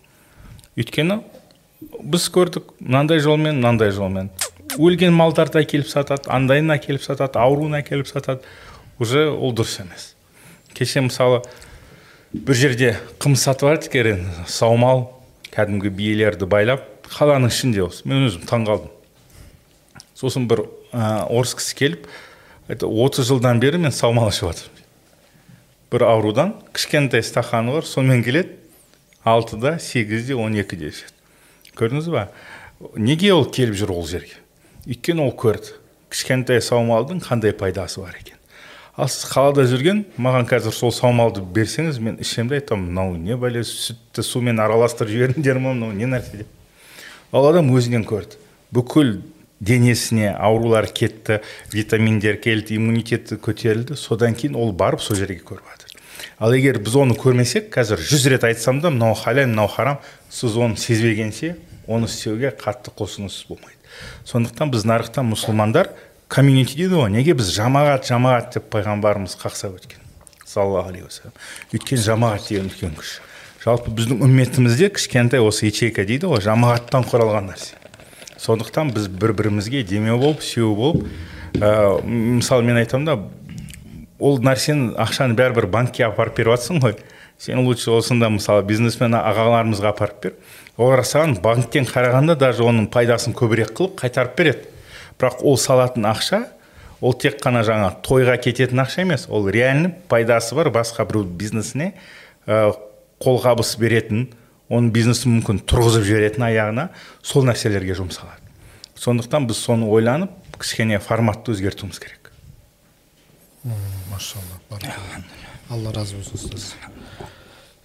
Өйткені 0.76 1.20
біз 2.02 2.26
көрдік 2.34 2.74
мынандай 2.80 3.20
жолмен 3.22 3.60
мынандай 3.60 3.92
жолмен. 3.94 4.32
Өлген 4.74 5.14
малдарды 5.14 5.60
әкеліп 5.62 5.88
сатады 5.90 6.30
андайын 6.32 6.74
әкеліп 6.74 7.04
сатады 7.04 7.38
ауруын 7.40 7.78
әкеліп 7.80 8.10
сатады. 8.10 8.42
Уже 8.98 9.28
ол 9.30 9.54
дұрыс 9.54 9.80
емес. 9.84 10.14
Кеше 10.74 11.04
мысалы 11.06 11.42
бір 12.32 12.58
жерде 12.58 12.92
қымыз 13.22 13.46
сатып 13.46 13.70
жатыр 13.70 14.10
екен 14.10 14.26
саумал 14.48 15.06
кәдімгі 15.54 15.92
биелерді 15.94 16.48
байлап 16.48 16.84
қаланың 17.06 17.52
ішінде 17.52 17.84
осы. 17.86 18.04
Мен 18.08 18.26
өзім 18.28 18.46
таң 18.48 18.66
қалдым 18.68 18.92
сосын 20.16 20.48
бір 20.48 20.64
ә, 20.92 21.28
орыс 21.28 21.54
кісі 21.56 21.76
келіп 21.76 22.08
это 22.68 22.88
отыз 22.88 23.28
жылдан 23.28 23.60
бері 23.60 23.78
мен 23.80 23.92
саумал 23.92 24.30
ішіп 24.32 24.48
жатырмын 24.48 24.76
бір 25.92 26.06
аурудан 26.08 26.54
кішкентай 26.74 27.22
стақаны 27.24 27.76
бар 27.76 27.86
сонымен 27.86 28.24
келеді 28.24 28.56
алтыда 29.24 29.76
сегізде 29.82 30.34
он 30.34 30.56
екіде 30.58 30.90
ішеді. 30.90 31.12
Көрдіңіз 31.76 32.10
ба? 32.10 32.28
Неге 32.96 33.32
ол 33.34 33.46
келіп 33.50 33.76
жүр 33.76 33.92
ол 33.94 34.06
жерге? 34.08 34.38
Өйткені 34.86 35.26
ол 35.26 35.32
көрді 35.36 35.76
кішкентай 36.12 36.62
саумалдың 36.62 37.20
қандай 37.24 37.52
пайдасы 37.56 38.00
бар 38.00 38.16
екен? 38.20 38.38
Ал 38.96 39.10
сіз 39.12 39.28
қалада 39.28 39.66
жүрген 39.68 40.04
маған 40.16 40.48
қазір 40.48 40.72
сол 40.72 40.92
саумалды 40.94 41.42
берсеңіз 41.42 41.98
мен 42.00 42.20
ішемін 42.22 42.52
де 42.54 42.60
айтамын 42.60 42.88
мынау 42.88 43.16
не 43.20 43.36
бәле 43.36 43.64
сүтті 43.66 44.24
сумен 44.24 44.62
араластырып 44.62 45.12
жібердіңдер 45.12 45.60
ма 45.60 45.74
мынау 45.74 45.92
не 45.92 46.08
нәрсе? 46.08 46.44
Деп 46.44 47.34
ал 47.36 47.50
адам 47.50 47.68
өзінен 47.76 48.06
көрді. 48.08 48.38
Бүкіл 48.72 49.18
денесіне 49.60 50.32
аурулар 50.32 50.88
кетті 50.88 51.42
витаминдер 51.74 52.40
келді 52.40 52.78
иммунитеті 52.78 53.36
көтерілді. 53.42 53.98
Содан 54.00 54.34
кейін 54.38 54.56
ол 54.56 54.72
барып 54.72 55.04
сол 55.04 55.18
жерге 55.18 55.42
көріп 55.44 55.68
жатыр 55.74 55.86
ал 56.38 56.52
егер 56.52 56.78
біз 56.84 56.96
оны 57.00 57.16
көрмесек 57.16 57.70
қазір 57.72 58.00
жүз 58.00 58.26
рет 58.32 58.44
айтсам 58.44 58.80
да 58.80 58.90
мынау 58.90 59.14
халал 59.16 59.48
мынау 59.48 59.68
харам 59.72 59.98
сіз 60.30 60.56
оны 60.56 60.76
сезбегенше 60.76 61.56
оны 61.86 62.10
істеуге 62.10 62.52
қатты 62.52 62.92
құлшынысыз 62.96 63.46
болмайды 63.48 63.75
сондықтан 64.26 64.72
біз 64.72 64.84
нарықта 64.88 65.22
мұсылмандар 65.26 65.92
комьюнити 66.28 66.76
дейді 66.76 66.98
ғой. 66.98 67.10
Неге 67.14 67.36
біз 67.38 67.52
жамағат 67.54 68.08
жамағат 68.08 68.56
деп 68.56 68.68
пайғамбарымыз 68.74 69.36
қақсап 69.40 69.78
өткен? 69.78 70.02
Саллаллаху 70.46 70.90
алейхи 70.90 71.06
уассалам. 71.06 71.34
Өйткені 71.72 72.02
жамағат 72.02 72.48
деген 72.48 72.70
үлкен 72.70 72.94
күш. 72.98 73.20
Жалпы 73.62 73.90
біздің 73.94 74.22
үмметімізде 74.26 74.90
кішкентай 74.94 75.42
осы 75.42 75.70
ячейка 75.70 76.04
дейді 76.06 76.30
ғой 76.30 76.42
жамағаттан 76.44 77.06
құралған 77.06 77.50
нәрсе. 77.50 77.74
Сондықтан 78.38 78.92
біз 78.94 79.08
бір 79.08 79.32
бірімізге 79.38 79.82
демеу 79.82 80.18
болып 80.22 80.44
сүйеу 80.44 80.74
болып 80.76 81.06
ә, 81.58 81.98
мысалы 82.04 82.62
мен 82.62 82.78
айтамын 82.78 83.06
да 83.08 83.16
ол 84.18 84.38
нәрсені 84.38 84.92
ақшаны 85.02 85.34
бәрібір 85.38 85.66
банкке 85.72 86.06
апарып 86.06 86.38
беріп 86.38 86.54
жатрсың 86.54 86.82
ғой. 86.84 86.96
Сен 87.38 87.60
лучше 87.66 87.90
осында 87.92 88.30
мысалы 88.32 88.64
бизнесмен 88.66 89.16
ағаларымызға 89.18 89.92
апарып 89.92 90.22
бер. 90.22 90.34
Олар 90.76 91.04
саған 91.04 91.38
банктен 91.44 91.86
қарағанда 91.88 92.36
даже 92.36 92.64
оның 92.64 92.88
пайдасын 92.92 93.36
көбірек 93.36 93.74
қылып 93.76 93.96
қайтарып 94.00 94.36
береді. 94.38 94.64
Бірақ 95.20 95.42
ол 95.42 95.56
салатын 95.60 96.08
ақша 96.08 96.42
ол 97.00 97.14
тек 97.16 97.38
қана 97.42 97.62
жаңа 97.66 97.92
тойға 98.04 98.36
кететін 98.44 98.80
ақша 98.84 99.04
емес 99.04 99.26
ол 99.28 99.48
реально 99.48 99.94
пайдасы 100.08 100.56
бар 100.56 100.70
басқа 100.72 101.06
біреу 101.08 101.24
бизнесіне 101.24 101.92
ә, 102.46 102.72
қолғабыс 103.20 103.76
беретін 103.80 104.28
оның 104.68 104.90
бизнесін 104.92 105.38
мүмкін 105.38 105.62
тұрғызып 105.68 106.04
жіберетін 106.08 106.48
аяғына 106.48 106.88
сол 107.22 107.46
нәрселерге 107.46 107.96
жұмсалады. 107.98 108.42
Сондықтан 108.96 109.46
біз 109.48 109.60
соны 109.60 109.88
ойланып 109.92 110.32
кішкене 110.58 110.98
форматты 111.04 111.52
өзгертуіміз 111.52 112.00
керек. 112.00 112.32
Машалла 114.10 114.60
алла 115.70 115.92
разы 115.94 116.16
болсын 116.16 116.36
ұстаз 116.38 116.74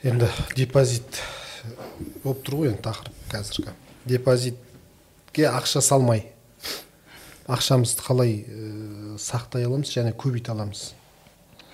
енді 0.05 0.27
депозит 0.57 1.21
болып 2.23 2.39
тұр 2.45 2.53
ғой 2.61 2.67
енді 2.71 2.81
тақырып 2.85 3.15
қазіргі. 3.31 3.71
Депозитке 4.05 5.43
ақша 5.49 5.81
салмай. 5.85 6.21
Ақшамызды 7.51 8.01
қалай 8.05 8.31
ә, 8.45 8.47
сақтай 9.21 9.65
аламыз 9.65 9.89
және 9.93 10.11
көбейте 10.17 10.51
аламыз? 10.53 10.79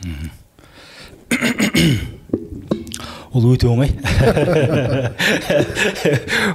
Ол 3.38 3.44
өте 3.52 3.68
оңай. 3.70 3.90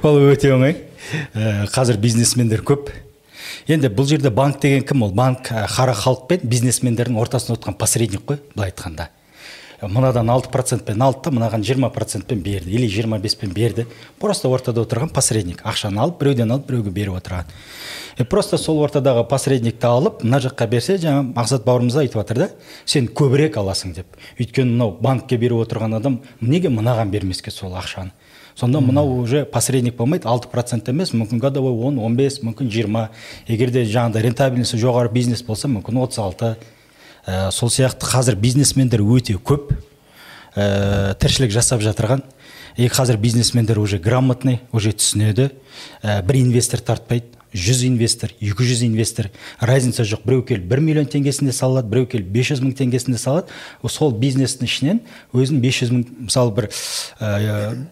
Ол 0.03 0.15
өте 0.33 0.47
оңай. 0.53 0.73
Ә, 1.33 1.65
қазір 1.73 1.95
бизнесмендер 2.01 2.61
көп. 2.65 2.83
Енді 3.69 3.87
бұл 3.93 4.05
жерде 4.09 4.29
банк 4.33 4.59
деген 4.61 4.83
кім 4.83 5.03
ол? 5.05 5.11
Банк 5.15 5.47
қара 5.47 5.93
халық 5.95 6.27
пен 6.27 6.39
бизнесмендердің 6.43 7.19
ортасында 7.21 7.53
отырған 7.57 7.77
посредник 7.79 8.21
қой 8.27 8.37
былай 8.55 8.67
айтқанда. 8.73 9.03
Мынадан 9.87 10.29
алты 10.29 10.49
процентпен 10.49 11.01
алды 11.01 11.25
да 11.25 11.35
мынаған 11.35 11.63
жиырма 11.63 11.89
процентпен 11.93 12.41
берді 12.43 12.71
или 12.71 12.87
жиырма 12.87 13.19
беспен 13.19 13.51
берді. 13.51 13.87
Просто 14.19 14.49
ортада 14.49 14.81
отырған 14.85 15.13
посредник. 15.13 15.61
Ақшаны 15.63 15.99
алып 15.99 16.19
біреуден 16.21 16.51
алып 16.51 16.67
біреуге 16.67 16.91
беріп 16.91 17.19
отырған 17.21 17.49
и 18.17 18.23
просто 18.23 18.57
сол 18.57 18.81
ортадағы 18.85 19.25
посредникті 19.29 19.87
алып 19.89 20.21
мына 20.23 20.39
жаққа 20.43 20.67
берсе 20.69 20.97
жаңа 21.01 21.23
мақсат 21.33 21.65
бауырымыз 21.65 21.97
айтып 22.03 22.21
жатыр 22.21 22.41
да 22.43 22.49
сен 22.85 23.07
көбірек 23.07 23.57
аласың 23.57 23.95
деп. 23.97 24.17
Өйткені 24.39 24.75
мынау 24.75 24.93
банкке 25.01 25.37
беріп 25.37 25.63
отырған 25.65 25.97
адам 25.97 26.19
неге 26.41 26.69
мынаған 26.69 27.09
бермеске 27.11 27.51
сол 27.51 27.73
ақшаны? 27.73 28.11
Сонда 28.55 28.81
мынау 28.81 29.17
уже 29.17 29.45
посредник 29.45 29.97
болмайды 29.97 30.27
алты 30.29 30.47
процент 30.51 30.89
емес 30.89 31.13
мүмкін 31.13 31.39
годовой 31.41 31.73
он 31.73 31.97
он 31.97 32.15
бес 32.15 32.41
мүмкін 32.43 32.69
жиырма. 32.69 33.09
Егер 33.47 33.71
де 33.71 33.81
жаңағыдай 33.83 34.27
рентабельності 34.27 34.77
жоғары 34.77 35.11
бизнес 35.11 35.41
болса 35.41 35.67
мүмкін 35.67 36.03
отыз 36.03 36.19
алты 36.19 36.55
ә, 37.27 37.51
сол 37.51 37.69
сияқты 37.69 38.07
қазір 38.09 38.35
бизнесмендер 38.39 39.03
өте 39.03 39.37
көп 39.37 39.73
ә, 40.55 41.15
тіршілік 41.19 41.51
жасап 41.51 41.81
жатырған. 41.81 42.23
И 42.77 42.87
қазір 42.89 43.17
бизнесмендер 43.17 43.77
уже 43.79 43.99
грамотный 43.99 44.61
уже 44.71 44.91
түсінеді. 44.91 45.51
Ә, 46.01 46.21
бір 46.25 46.41
инвестор 46.41 46.81
тартпайды 46.81 47.29
жүз 47.53 47.83
инвестор 47.85 48.33
екі 48.41 48.65
жүз 48.65 48.81
инвестор. 48.87 49.29
Разница 49.61 50.03
жоқ 50.03 50.25
біреу 50.25 50.43
келіп 50.47 50.65
бір 50.67 50.81
миллион 50.81 51.05
теңгесін 51.05 51.47
де 51.47 51.53
сала 51.53 51.79
алады 51.79 51.91
біреу 51.91 52.07
келіп 52.09 52.31
бес 52.33 52.49
жүз 52.49 52.63
мың 52.65 52.73
теңгесін 52.79 53.13
де 53.13 53.21
сала 53.21 53.43
алады 53.43 53.93
сол 53.93 54.13
бизнестің 54.17 54.69
ішінен 54.69 55.01
өзінің 55.33 55.61
бес 55.61 55.81
жүз 55.83 55.93
мың 55.93 56.05
мысалы 56.25 56.55
бір 56.57 56.69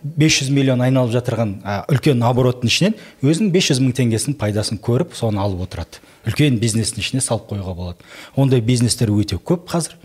бес 0.02 0.40
жүз 0.40 0.50
миллион 0.50 0.82
айналып 0.82 1.14
жатырған 1.14 1.60
үлкен 1.94 2.26
обороттың 2.26 2.74
ішінен 2.74 2.98
өзінің 3.22 3.54
бес 3.54 3.70
жүз 3.70 3.84
мың 3.86 3.94
теңгесінің 4.02 4.40
пайдасын 4.42 4.82
көріп 4.82 5.14
соны 5.18 5.42
алып 5.42 5.68
отырады. 5.68 6.02
Үлкен 6.28 6.60
бизнестің 6.62 7.04
ішіне 7.04 7.22
салып 7.24 7.50
қоюға 7.52 7.76
болады. 7.76 8.08
Ондай 8.36 8.62
бизнестер 8.62 9.12
өте 9.14 9.38
көп 9.38 9.68
қазір. 9.72 9.98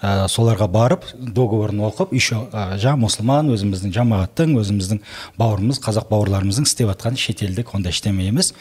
Ә, 0.00 0.28
соларға 0.32 0.64
барып 0.72 1.04
договорын 1.20 1.82
оқып 1.90 2.14
еще 2.16 2.46
ә, 2.56 2.78
жаңа 2.80 3.02
мұсылман 3.02 3.50
өзіміздің 3.52 3.92
жамағаттың 3.92 4.54
өзіміздің 4.56 5.02
бауырымыз 5.36 5.80
қазақ 5.84 6.08
бауырларымыздың 6.08 6.64
істеп 6.64 6.88
жатқан 6.88 7.18
шетелдік 7.20 7.74
ондай 7.76 7.92
ештеме 7.92 8.24
емес. 8.30 8.54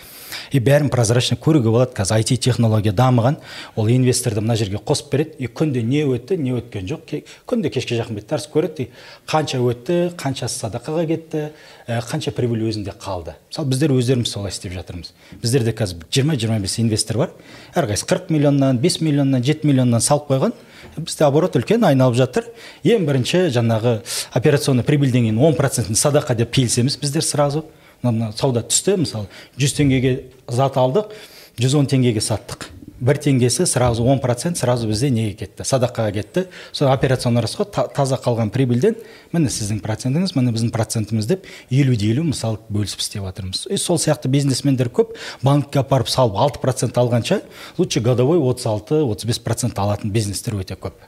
И 0.52 0.60
бәрін 0.60 0.90
прозрачно 0.90 1.38
көруге 1.38 1.72
болады. 1.72 1.94
Қазір 1.98 2.24
IT 2.24 2.38
технология 2.44 2.92
дамыған. 2.92 3.38
Ол 3.76 3.90
инвесторды 3.90 4.42
мына 4.42 4.56
жерге 4.56 4.78
қосып 4.78 5.12
береді. 5.12 5.36
И 5.40 5.48
күнде 5.48 5.82
не 5.82 6.04
өтті 6.06 6.38
не 6.38 6.54
өткен 6.58 6.88
жоқ. 6.90 7.24
Күнде 7.48 7.70
кешке 7.70 7.98
жақын 8.00 8.16
бет 8.20 8.30
көреді. 8.30 8.90
Қанша 9.28 9.60
өтті 9.60 10.00
қаншасы 10.18 10.66
садақаға 10.66 11.06
кетті 11.08 11.50
ә, 11.88 12.00
қанша 12.06 12.32
прибыль 12.32 12.68
өзінде 12.70 12.94
қалды. 13.00 13.36
Мысалы 13.50 13.70
біздер 13.70 13.94
өздеріміз 13.96 14.30
солай 14.30 14.52
істеп 14.52 14.74
жатырмыз. 14.74 15.14
Біздерде 15.42 15.74
қазір 15.74 16.06
жиырма 16.12 16.36
жиырма 16.36 16.60
бес 16.60 16.78
инвестор 16.80 17.18
бар. 17.18 17.34
Әрқайсысы 17.76 18.10
қырық 18.10 18.30
миллионнан 18.34 18.78
бес 18.78 19.00
миллионнан 19.02 19.44
жеті 19.44 19.68
миллионнан 19.68 20.02
салып 20.02 20.30
қойған. 20.30 20.54
Бізде 20.98 21.26
оборот 21.26 21.56
үлкен 21.56 21.84
айналып 21.86 22.18
жатыр. 22.20 22.48
Ең 22.84 23.06
бірінші 23.08 23.48
жаңағы 23.56 24.00
операционный 24.34 24.86
прибыльден 24.88 25.28
кейін 25.28 25.42
он 25.42 25.58
процентін 25.58 25.98
садақа 26.00 26.36
деп 26.36 26.54
келісеміз 26.56 26.98
біздер 27.02 27.26
сразу. 27.26 27.66
Мына 28.04 28.32
сауда 28.38 28.64
түсті 28.64 29.00
мысалы 29.06 29.28
жүз 29.60 29.78
теңгеге 29.80 30.16
зат 30.48 30.78
алдық 30.78 31.14
жүз 31.60 31.80
он 31.80 31.88
теңгеге 31.88 32.22
саттық. 32.22 32.70
бір 33.00 33.16
теңгесі 33.16 33.66
сразу 33.66 34.04
он 34.04 34.20
процент 34.20 34.58
сразу 34.58 34.88
бізде 34.88 35.10
неге 35.10 35.34
кетті? 35.34 35.64
Садақаға 35.64 36.12
кетті. 36.12 36.48
Сол 36.72 36.90
операционный 36.92 37.42
расход 37.42 37.72
таза 37.72 38.20
қалған 38.20 38.52
прибыльден 38.52 38.98
міне 39.32 39.50
сіздің 39.50 39.80
процентіңіз 39.80 40.36
міне 40.36 40.52
біздің 40.52 40.74
процентіміз 40.76 41.30
деп 41.30 41.48
елу 41.70 41.96
де 41.96 42.12
елу 42.12 42.26
мысалы 42.28 42.60
бөлісіп 42.70 43.00
істеп 43.00 43.24
жатырмыз. 43.24 43.68
И 43.72 43.78
сол 43.78 43.98
сияқты 43.98 44.28
бизнесмендер 44.28 44.92
көп 44.92 45.16
банкке 45.42 45.80
апарып 45.80 46.12
салып 46.12 46.36
алты 46.36 46.60
процент 46.60 46.98
алғанша 46.98 47.42
лучше 47.78 48.02
годовой 48.02 48.40
отыз 48.40 48.68
алты 48.68 49.00
отыз 49.00 49.26
бес 49.26 49.40
процент 49.40 49.80
алатын 49.80 50.12
бизнестер 50.12 50.60
өте 50.60 50.76
көп. 50.76 51.00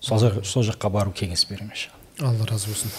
Сол, 0.00 0.20
сол 0.44 0.68
жаққа 0.68 0.92
бару 0.92 1.16
кеңес 1.16 1.48
беремін 1.48 1.72
алла 2.20 2.46
разы 2.46 2.68
болсын. 2.68 2.90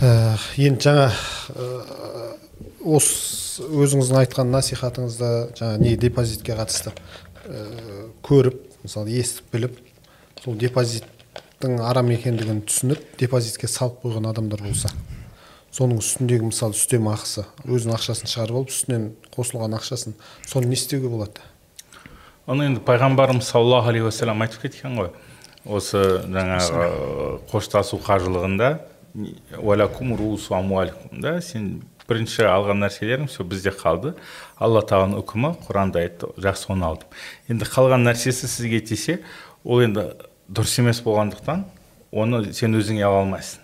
Ә, 0.00 0.36
енді 0.56 0.88
жаңа 0.88 1.06
ә, 1.10 1.68
осы 2.80 3.66
өзіңіздің 3.68 4.20
айтқан 4.24 4.52
насихатыңызда 4.54 5.30
жаңа 5.58 5.78
не 5.82 5.96
депозитке 6.00 6.56
қатысты 6.58 6.92
ә, 7.44 7.64
көріп 8.26 8.60
мысалы 8.84 9.16
естіп 9.20 9.54
біліп 9.54 9.78
сол 10.44 10.56
депозиттің 10.60 11.80
арам 11.84 12.12
екендігін 12.14 12.64
түсініп 12.68 13.16
депозитке 13.20 13.68
салып 13.68 14.04
қойған 14.04 14.30
адамдар 14.32 14.62
болса 14.64 14.92
соның 15.74 16.00
үстіндегі 16.02 16.48
мысалы 16.50 16.74
үстем 16.74 17.06
ақысы 17.12 17.44
өзінің 17.68 17.94
ақшасын 17.94 18.30
шығарып 18.30 18.58
алып 18.58 18.72
үстінен 18.72 19.04
қосылған 19.36 19.76
ақшасын 19.78 20.16
соны 20.48 20.70
не 20.70 20.78
істеуге 20.78 21.10
болады? 21.12 21.44
Оны 22.50 22.66
енді 22.66 22.82
пайғамбарымыз 22.82 23.46
саллаллаху 23.46 23.92
алейхи 23.92 24.08
уассалам 24.08 24.42
айтып 24.42 24.64
кеткен 24.64 24.96
ғой. 24.98 25.12
Осы 25.64 26.02
жаңағы 26.26 26.88
қоштасу 27.52 28.00
қажылығында 28.02 28.72
да? 31.12 31.40
Сен 31.42 31.82
бірінші 32.10 32.44
алған 32.50 32.82
нәрселерің 32.84 33.30
все 33.30 33.44
бізде 33.46 33.72
қалды. 33.74 34.14
Алла 34.58 34.82
тағаланың 34.82 35.22
үкімі 35.22 35.54
құранда 35.66 36.02
айтты 36.02 36.30
жақсы 36.42 36.70
оны 36.74 36.88
алдым. 36.88 37.08
Енді 37.50 37.68
қалған 37.70 38.06
нәрсесі 38.08 38.50
сізге 38.50 38.82
тисе 38.82 39.20
ол 39.64 39.82
енді 39.84 40.10
дұрыс 40.50 40.78
емес 40.82 41.02
болғандықтан 41.06 41.64
оны 42.10 42.52
сен 42.56 42.74
өзіңе 42.78 43.06
ала 43.06 43.22
алмайсың. 43.22 43.62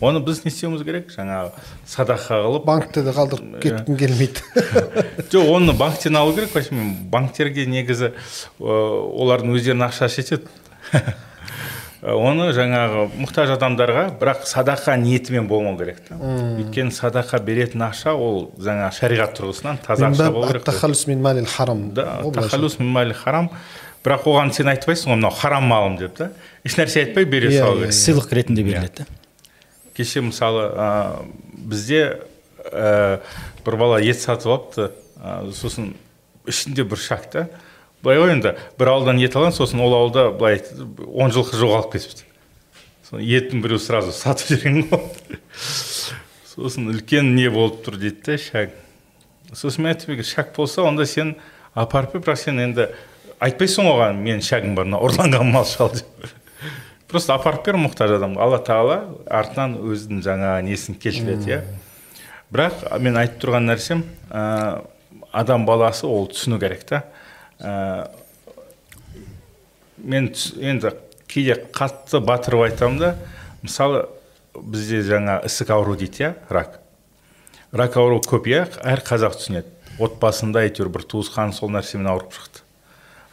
Оны 0.00 0.20
біз 0.22 0.44
не 0.44 0.52
істеуіміз 0.52 0.84
керек? 0.86 1.08
Жаңағы 1.10 1.50
садақа 1.90 2.38
қылып 2.44 2.66
банкте 2.68 3.02
де 3.02 3.14
қалдырып 3.16 3.56
кеткім 3.64 3.98
келмейді. 3.98 4.44
Жоқ 5.32 5.50
оны 5.56 5.74
банктен 5.74 6.16
алу 6.16 6.36
керек 6.36 6.54
вообще 6.54 6.78
банктерге 7.10 7.66
негізі 7.66 8.12
олардың 8.62 9.56
өздерінің 9.58 9.88
ақшасы 9.88 10.22
жетеді. 10.22 10.46
оны 12.02 12.52
жаңағы 12.54 13.08
мұқтаж 13.18 13.50
адамдарға 13.56 14.04
бірақ 14.20 14.44
садақа 14.46 14.94
ниетімен 15.00 15.48
болмау 15.50 15.76
керек 15.80 15.98
та. 16.06 16.14
Өйткені 16.14 16.94
садақа 16.94 17.40
беретін 17.42 17.82
ақша 17.88 18.14
ол 18.14 18.52
жаңа 18.62 18.92
шариғат 18.94 19.34
тұрғысынан 19.38 19.80
таза 19.82 20.12
ақша 20.12 20.30
болу 20.30 20.46
керек 20.46 20.62
харам. 21.50 21.90
Да 21.94 22.20
мин 22.78 23.12
харам. 23.14 23.50
Бірақ 24.04 24.28
оған 24.30 24.52
сен 24.54 24.70
айтпайсың 24.70 25.10
ғой 25.10 25.18
мынау 25.18 25.34
харам 25.34 25.66
малым 25.66 25.96
деп 25.98 26.14
та. 26.14 26.30
Ешнәрсе 26.62 27.02
айтпай 27.02 27.24
бере 27.26 27.50
иә, 27.50 27.64
салу 27.64 27.80
керек 27.80 27.90
иә, 27.90 27.98
сыйлық 27.98 28.30
ретінде 28.38 28.62
беріледі 28.62 29.02
да. 29.02 29.06
Кеше 29.98 30.22
мысалы 30.22 30.70
бізде 31.50 32.20
бір 32.70 33.76
бала 33.76 33.98
ет 33.98 34.20
сатып 34.22 34.54
алыпты. 34.54 34.92
Сосын 35.50 35.96
ішінде 36.46 36.86
бір 36.86 37.02
шак 37.02 37.26
та. 37.32 37.48
Былай 38.02 38.20
ғой 38.22 38.34
енді 38.36 38.54
бір 38.78 38.92
ауылдан 38.94 39.20
ет 39.22 39.36
алған 39.36 39.54
сосын 39.56 39.82
ол 39.84 39.94
ауылда 39.96 40.30
былай 40.38 40.62
он 41.08 41.34
жылқы 41.34 41.58
жоғалып 41.58 41.92
кетіпті. 41.96 42.24
Сол 43.08 43.22
етін 43.24 43.62
біреу 43.64 43.80
сразу 43.82 44.12
сатып 44.12 44.54
жіберген 44.54 44.88
ғой 44.90 45.38
сосын 46.48 46.90
үлкен 46.92 47.34
не 47.36 47.48
болып 47.50 47.82
тұр 47.86 47.98
дейді 48.00 48.24
да 48.26 48.38
шаг 48.42 48.74
сосын 49.52 49.84
мен 49.84 49.94
айттым 49.94 50.14
егер 50.14 50.26
шак 50.26 50.54
болса 50.56 50.82
онда 50.82 51.06
сен 51.06 51.36
апарып 51.74 52.18
бер 52.18 52.24
бірақ 52.26 52.40
сен 52.42 52.60
енді 52.62 52.88
айтпайсың 53.40 53.86
оған 53.88 54.18
менің 54.22 54.42
шагым 54.44 54.74
бар 54.76 54.88
мына 54.88 55.00
ұрланған 55.06 55.52
мал 55.52 55.66
шал 55.68 55.92
деп. 55.94 56.28
Просто 57.08 57.32
апарып 57.38 57.64
бер 57.64 57.78
мұқтаж 57.80 58.16
адамға 58.18 58.42
алла 58.44 58.58
тағала 58.64 58.98
артынан 59.30 59.78
өзінің 59.80 60.24
жаңа 60.26 60.50
несін 60.66 60.98
келтіреді 61.00 61.54
иә. 61.54 61.60
Бірақ 62.52 62.82
мен 63.00 63.16
айтып 63.20 63.40
тұрған 63.44 63.68
нәрсем 63.70 64.02
ә, 64.28 64.82
адам 65.32 65.64
баласы 65.68 66.06
ол 66.06 66.28
түсіну 66.28 66.58
керек 66.60 66.84
та 66.88 67.04
ә, 67.60 68.10
мен 69.98 70.30
енді 70.60 70.92
кейде 71.28 71.56
қатты 71.74 72.20
батырып 72.24 72.68
айтамын 72.68 72.98
да 73.02 73.14
мысалы 73.62 74.06
бізде 74.54 75.02
жаңа 75.06 75.40
ісік 75.46 75.70
ауру 75.74 75.96
дейді 75.98 76.24
иә 76.24 76.34
рак. 76.50 76.80
Рак 77.72 77.96
ауру 78.00 78.20
көп 78.24 78.48
иә 78.48 78.64
әр 78.82 79.02
қазақ 79.04 79.38
түсінеді. 79.38 79.70
Отбасында 79.98 80.62
әйтеуір 80.66 80.92
бір 80.94 81.04
туысқан 81.10 81.52
сол 81.52 81.72
нәрсемен 81.74 82.08
ауырып 82.10 82.34
шықты. 82.36 82.62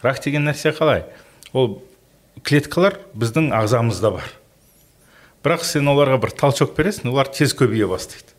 Рак 0.03 0.21
деген 0.23 0.47
нәрсе 0.49 0.73
қалай? 0.75 1.05
Ол 1.53 1.79
клеткалар 2.43 2.99
біздің 3.15 3.51
ағзамызда 3.55 4.11
бар. 4.17 4.31
Бірақ 5.45 5.63
сен 5.65 5.87
оларға 5.91 6.17
бір 6.23 6.33
толчок 6.33 6.73
бересің 6.77 7.11
олар 7.13 7.29
тез 7.29 7.53
көбейе 7.57 7.87
бастайды. 7.89 8.33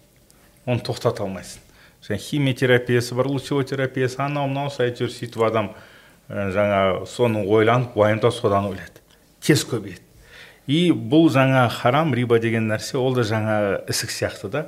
Оны 0.66 0.82
тоқтата 0.82 1.22
алмайсың. 1.22 1.62
Және 2.08 2.18
химиотерапиясы 2.18 3.14
бар 3.14 3.28
лучевой 3.28 3.64
терапиясы 3.64 4.20
анау 4.22 4.48
мынаусы 4.48 4.84
әйтеуір 4.86 5.12
сөйтіп 5.12 5.42
адам 5.48 5.72
ә, 6.28 6.50
жаңа 6.54 7.06
соны 7.10 7.44
ойланып 7.46 7.96
уайымдап 7.96 8.34
содан 8.34 8.70
өледі 8.70 9.02
тез 9.42 9.64
көбейеді 9.66 10.02
и 10.66 10.90
бұл 10.90 11.28
жаңа 11.30 11.66
харам 11.70 12.14
риба 12.14 12.38
деген 12.42 12.70
нәрсе 12.70 12.98
ол 12.98 13.14
да 13.14 13.26
жаңа 13.26 13.58
ісік 13.90 14.10
сияқты 14.14 14.50
да 14.50 14.64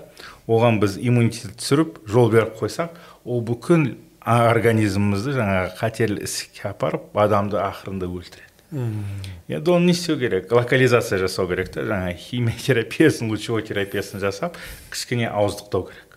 оған 0.47 0.79
біз 0.83 0.99
иммунитет 0.99 1.59
түсіріп 1.59 2.03
жол 2.07 2.31
беріп 2.33 2.59
қойсақ 2.61 2.95
ол 3.25 3.43
бүкіл 3.47 3.97
организмімізді 4.29 5.35
жаңағы 5.39 5.73
қатерлі 5.79 6.27
ісікке 6.27 6.69
апарып 6.71 7.17
адамды 7.19 7.59
ақырында 7.63 8.11
өлтіреді 8.11 8.47
енді 9.49 9.73
оны 9.73 9.89
не 9.89 9.95
істеу 9.97 10.19
керек 10.21 10.53
локализация 10.53 11.19
жасау 11.23 11.49
керек 11.49 11.73
та 11.73 11.87
жаңағы 11.89 12.19
химиотерапиясын 12.21 13.31
лучевой 13.33 13.65
терапиясын 13.65 14.21
жасап 14.21 14.59
кішкене 14.93 15.31
ауыздықтау 15.31 15.89
керек 15.89 16.08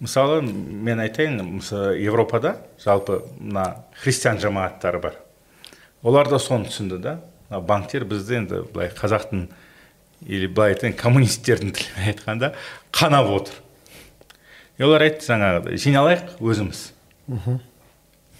мысалы 0.00 0.42
мен 0.42 1.00
айтайын 1.00 1.40
мысалы 1.58 1.96
европада 2.00 2.56
жалпы 2.82 3.22
мына 3.38 3.84
христиан 4.02 4.40
жамағаттары 4.42 5.00
бар. 5.02 5.14
Олар 6.02 6.28
да 6.28 6.38
соны 6.38 6.68
түсінді 6.68 6.98
да 7.02 7.18
банктер 7.50 8.04
бізді 8.04 8.40
енді 8.42 8.64
былай 8.72 8.90
қазақтың 8.94 9.46
или 10.26 10.46
былай 10.46 10.74
айтайын 10.74 10.96
коммунистердің 10.96 11.72
тілімен 11.76 12.10
айтқанда 12.12 12.52
қанап 12.92 13.30
отыр. 13.40 13.54
И 14.78 14.84
олар 14.84 15.06
айтты 15.06 15.24
жаңағыдай 15.30 15.80
жиналайық 15.80 16.36
өзіміз 16.44 16.90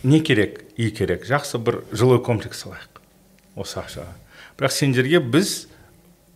не 0.05 0.21
керек 0.21 0.61
үй 0.77 0.91
керек 0.93 1.25
жақсы 1.27 1.59
бір 1.59 1.81
жилой 1.93 2.21
комплекс 2.23 2.61
салайық 2.65 3.01
осы 3.57 3.81
ақшаға 3.81 4.13
бірақ 4.59 4.75
сендерге 4.77 5.21
біз 5.21 5.67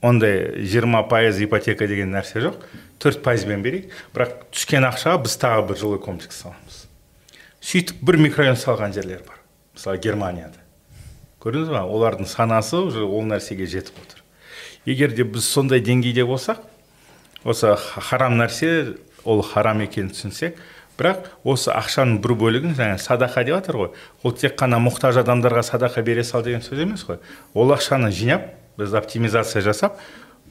ондай 0.02 0.64
жиырма 0.64 1.02
пайыз 1.08 1.40
ипотека 1.44 1.86
деген 1.88 2.12
нәрсе 2.14 2.40
жоқ. 2.44 2.62
Төрт 3.00 3.22
пайызбен 3.24 3.62
берейік. 3.62 3.92
Бірақ 4.14 4.46
түскен 4.52 4.86
ақшаға 4.88 5.22
біз 5.24 5.36
тағы 5.40 5.66
бір 5.68 5.80
жилой 5.80 6.00
комплекс 6.00 6.40
саламыз. 6.42 6.86
Сөйтіп 7.60 8.02
бір 8.04 8.20
микрорайон 8.26 8.56
салған 8.56 8.94
жерлер 8.96 9.22
бар. 9.26 9.40
Мысалы 9.76 10.00
германияда. 10.00 10.60
Көрдіңіз 11.40 11.70
ба? 11.72 11.84
Олардың 11.88 12.28
санасы 12.28 12.76
уже 12.80 13.04
ол 13.04 13.24
нәрсеге 13.28 13.68
жетіп 13.68 14.00
отыр. 14.02 14.22
Егер 14.84 15.12
де 15.12 15.24
біз 15.24 15.44
сондай 15.44 15.80
деңгейде 15.84 16.24
болсақ 16.28 16.64
осы 17.44 17.74
харам 17.76 18.36
нәрсе 18.40 18.96
ол 19.24 19.42
харам 19.44 19.80
екенін 19.84 20.12
түсінсек 20.12 20.58
бірақ 21.00 21.30
осы 21.48 21.72
ақшаның 21.72 22.20
бір 22.20 22.34
бөлігін 22.40 22.76
жаңа 22.76 22.98
садақа 23.00 23.44
деп 23.44 23.56
жатыр 23.56 23.78
ғой. 23.80 23.90
Ол 24.22 24.36
тек 24.36 24.56
қана 24.60 24.80
мұқтаж 24.84 25.22
адамдарға 25.22 25.64
садақа 25.64 26.04
бере 26.04 26.24
сал 26.24 26.44
деген 26.44 26.60
сөз 26.60 26.82
емес 26.84 27.04
қой. 27.08 27.20
Ол 27.54 27.72
ақшаны 27.72 28.10
жинап 28.12 28.50
біз 28.80 28.96
оптимизация 28.98 29.62
жасап 29.62 30.00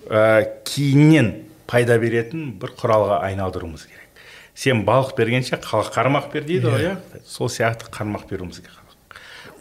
ә, 0.08 0.46
кейіннен 0.66 1.34
пайда 1.70 1.98
беретін 2.02 2.54
бір 2.62 2.76
құралға 2.80 3.24
айналдыруымыз 3.30 3.88
керек. 3.90 4.26
Сен 4.56 4.86
балық 4.86 5.16
бергенше 5.18 5.60
қармақ 5.60 6.32
бер 6.34 6.46
дейді 6.46 6.70
ғой 6.70 6.86
иә. 6.92 6.98
сол 7.26 7.50
сияқты 7.50 7.90
қармақ 7.92 8.30
беруіміз 8.30 8.62
керек 8.62 8.80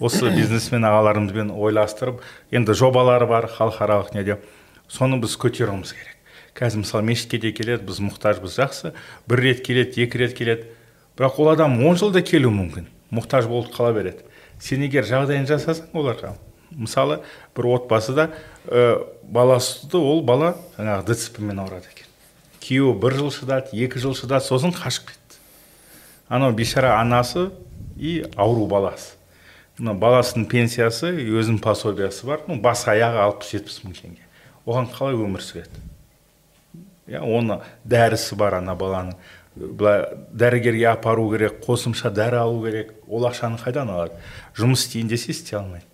осы 0.01 0.31
бизнесмен 0.31 0.87
ағаларымызбен 0.87 1.51
ойластырып 1.51 2.23
енді 2.55 2.75
жобалары 2.79 3.27
бар 3.27 3.49
халықаралық 3.51 4.15
неде 4.15 4.39
соны 4.89 5.19
біз 5.21 5.35
көтеруіміз 5.43 5.93
керек. 5.93 6.15
Қазір 6.55 6.85
мысалы 6.85 7.07
мешітке 7.07 7.39
де 7.43 7.53
келеді 7.53 7.87
біз 7.89 8.01
мұқтажбыз 8.07 8.59
жақсы 8.59 8.93
бір 9.29 9.43
рет 9.43 9.65
келеді 9.67 10.05
екі 10.05 10.23
рет 10.23 10.37
келеді. 10.39 10.69
Бірақ 11.19 11.41
ол 11.43 11.51
адам 11.53 11.79
он 11.87 11.99
жылда 11.99 12.23
келуі 12.23 12.55
мүмкін 12.55 12.87
мұқтаж 13.15 13.51
болып 13.51 13.75
қала 13.75 13.93
береді. 13.95 14.23
Сен 14.63 14.83
егер 14.87 15.07
жағдайын 15.07 15.49
жасасаң 15.51 15.91
оларға 15.99 16.37
мысалы 16.71 17.21
бір 17.57 17.73
отбасыда 17.75 18.31
ә, 18.69 19.05
баласы 19.23 19.89
ол 19.97 20.23
бала 20.23 20.55
жаңағы 20.77 21.09
дцп 21.09 21.41
мен 21.45 21.63
ауырады 21.65 21.89
екен. 21.91 22.07
Күйеуі 22.63 22.97
бір 23.01 23.17
жыл 23.19 23.31
шыдады 23.33 23.77
екі 23.77 24.01
жыл 24.03 24.17
шыдады 24.17 24.45
сосын 24.45 24.75
қашып 24.77 25.11
кетті. 25.13 25.41
Анау 26.29 26.53
бейшара 26.53 26.99
анасы 27.01 27.51
и 27.97 28.25
ауру 28.37 28.67
баласы. 28.67 29.17
Мына 29.79 29.95
баласының 29.95 30.49
пенсиясы 30.51 31.13
өзінің 31.15 31.61
пособиясы 31.63 32.27
бар. 32.27 32.43
Ну 32.49 32.59
бас 32.61 32.85
аяғы 32.91 33.23
алпыс 33.23 33.53
жетпіс 33.55 33.83
мың 33.85 33.95
теңге. 33.95 34.25
Оған 34.67 34.89
қалай 34.91 35.15
өмір 35.15 35.45
сүреді? 35.45 35.85
Иә 37.09 37.23
оны 37.23 37.61
дәрісі 37.89 38.37
бар 38.37 38.59
ана 38.59 38.75
баланың. 38.77 39.15
Былай 39.55 40.05
дәрігерге 40.35 40.91
апару 40.91 41.29
керек 41.31 41.63
қосымша 41.65 42.11
дәрі 42.15 42.43
алу 42.43 42.65
керек. 42.67 42.93
Ол 43.07 43.25
ақшаны 43.31 43.59
қайдан 43.63 43.91
алады? 43.95 44.19
Жұмыс 44.59 44.85
істейін 44.85 45.09
десе 45.09 45.31
істей 45.33 45.59
алмайды. 45.59 45.87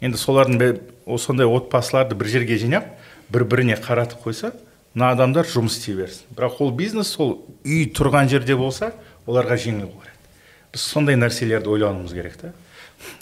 Енді 0.00 0.18
солардың 0.18 0.80
сондай 1.18 1.46
отбасыларды 1.46 2.14
бір 2.18 2.30
жерге 2.30 2.58
жинап 2.58 2.86
бір 3.32 3.44
біріне 3.44 3.76
қаратып 3.80 4.22
қойса 4.24 4.52
мына 4.94 5.12
адамдар 5.12 5.46
жұмыс 5.46 5.78
істей 5.78 5.96
берсін. 5.98 6.26
Бірақ 6.36 6.60
ол 6.62 6.72
бизнес 6.72 7.12
сол 7.14 7.38
үй 7.64 7.86
тұрған 7.94 8.30
жерде 8.30 8.56
болса 8.56 8.92
оларға 9.26 9.58
жеңіл 9.58 9.90
болар 9.90 10.08
еді 10.08 10.72
біз 10.72 10.86
сондай 10.94 11.18
нәрселерді 11.18 11.70
ойлануымыз 11.74 12.14
керек 12.14 12.36
та. 12.40 12.52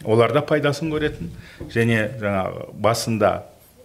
Олар 0.05 0.32
да 0.32 0.40
пайдасын 0.43 0.90
көретін. 0.93 1.32
Және 1.73 2.07
жаңағы 2.20 2.70
басында 2.73 3.32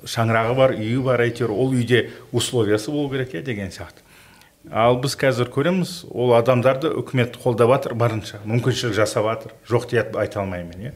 шаңырағы 0.05 0.55
бар 0.57 0.75
үйі 0.77 1.01
бар 1.05 1.25
әйтеуір 1.27 1.51
ол 1.51 1.75
үйде 1.75 2.09
условиясы 2.31 2.91
болу 2.91 3.09
керек 3.11 3.35
иә 3.35 3.43
деген 3.45 3.71
сияқты. 3.71 4.01
Ал 4.71 4.99
біз 5.01 5.15
қазір 5.17 5.49
көреміз 5.49 6.05
ол 6.11 6.35
адамдарды 6.37 6.91
үкімет 7.01 7.37
қолдап 7.41 7.73
жатыр 7.73 7.95
барынша 7.97 8.39
мүмкіншілік 8.45 8.93
жасап 8.93 9.25
жатыр 9.25 9.55
жоқ 9.69 9.89
деп 9.89 10.17
айта 10.21 10.41
алмаймын 10.41 10.85
иә. 10.85 10.91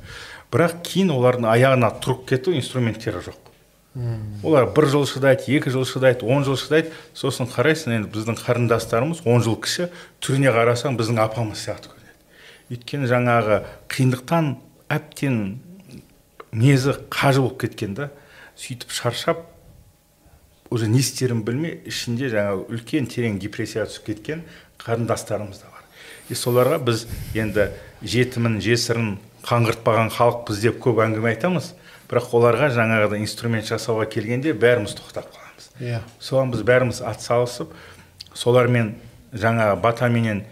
Бірақ 0.56 0.80
кейін 0.88 1.11
олардың 1.11 1.49
аяғына 1.52 1.91
тұрып 1.99 2.23
кету 2.30 2.56
инструменттері 2.56 3.23
жоқ. 3.27 3.41
Олар 4.44 4.69
бір 4.76 4.88
жыл 4.91 5.06
шыдайды 5.07 5.52
екі 5.56 5.72
жыл 5.72 5.86
шыдайды 5.88 6.27
он 6.27 6.44
жыл 6.48 6.57
шыдайды 6.60 6.91
сосын 7.15 7.48
қарайсың 7.48 7.94
енді 7.95 8.11
біздің 8.11 8.40
қарындастарымыз 8.40 9.22
он 9.27 9.44
жыл 9.44 9.56
кіші 9.60 9.90
түріне 10.23 10.52
қарасаң 10.56 10.98
біздің 10.99 11.22
апамыз 11.23 11.64
сияқты 11.64 11.91
көрінеді. 11.91 12.19
Өйткені 12.76 13.07
жаңағы 13.11 13.61
қиындықтан 13.91 14.49
әбден 14.91 15.40
мезі 16.52 16.95
қажы 17.11 17.44
болып 17.44 17.61
кеткен 17.64 17.95
да 17.95 18.10
сөйтіп 18.60 18.91
шаршап 18.91 19.45
уже 20.69 20.88
не 20.88 20.99
істерін 20.99 21.44
білмей 21.48 21.80
ішінде 21.88 22.27
жаңа 22.32 22.57
үлкен 22.68 23.07
терең 23.11 23.40
депрессияға 23.40 23.90
түсіп 23.91 24.11
кеткен 24.11 24.44
қарындастарымыз 24.84 25.64
да 25.64 25.72
бар. 25.72 25.84
И 26.30 26.36
соларға 26.36 26.80
біз 26.84 27.06
енді 27.36 27.69
жетімін 28.03 28.60
жесірін 28.64 29.15
қаңғыртпаған 29.46 30.12
халықпыз 30.16 30.62
деп 30.64 30.80
көп 30.84 31.02
әңгіме 31.06 31.34
айтамыз. 31.36 31.74
Бірақ 32.10 32.32
оларға 32.38 32.70
жаңағыдай 32.74 33.22
инструмент 33.24 33.68
жасауға 33.70 34.08
келгенде 34.14 34.54
бәріміз 34.58 34.96
тоқтап 34.98 35.30
қаламыз. 35.34 35.70
Иә. 35.80 35.98
Yeah. 35.98 36.04
соған 36.22 36.54
біз 36.54 36.62
бәріміз 36.66 37.02
атсалысып 37.06 37.74
солармен 38.34 38.96
жаңағы 39.34 39.80
батаменен 39.82 40.44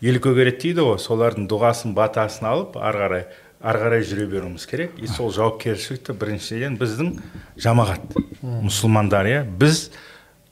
ел 0.00 0.20
көгереді 0.22 0.60
дейді 0.62 0.84
ғой. 0.86 0.98
Солардың 1.02 1.48
дұғасын 1.50 1.94
батасын 1.96 2.48
алып 2.50 2.76
ары 2.76 3.02
қарай 3.04 3.24
ары 3.60 3.82
қарай 3.84 4.04
жүре 4.06 4.28
беруіміз 4.30 4.66
керек. 4.70 4.94
И 5.00 5.08
сол 5.08 5.32
жауапкершілікті 5.34 6.14
біріншіден 6.20 6.78
біздің 6.78 7.16
жамағат 7.58 8.16
мұсылмандар 8.42 9.28
иә 9.32 9.42
біз 9.48 9.90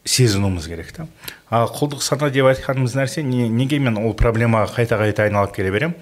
сезінуіміз 0.04 0.66
керек 0.66 0.92
та. 0.96 1.06
Ал 1.50 1.70
құлдық 1.70 2.02
сана 2.02 2.30
деп 2.30 2.48
айтқанымыз 2.50 2.96
нәрсе 2.98 3.22
не, 3.22 3.48
неге 3.48 3.78
мен 3.78 3.98
ол 4.00 4.14
проблемаға 4.18 4.72
қайта 4.74 4.98
қайта 4.98 5.28
айналып 5.28 5.54
келе 5.54 5.70
беремін 5.70 5.94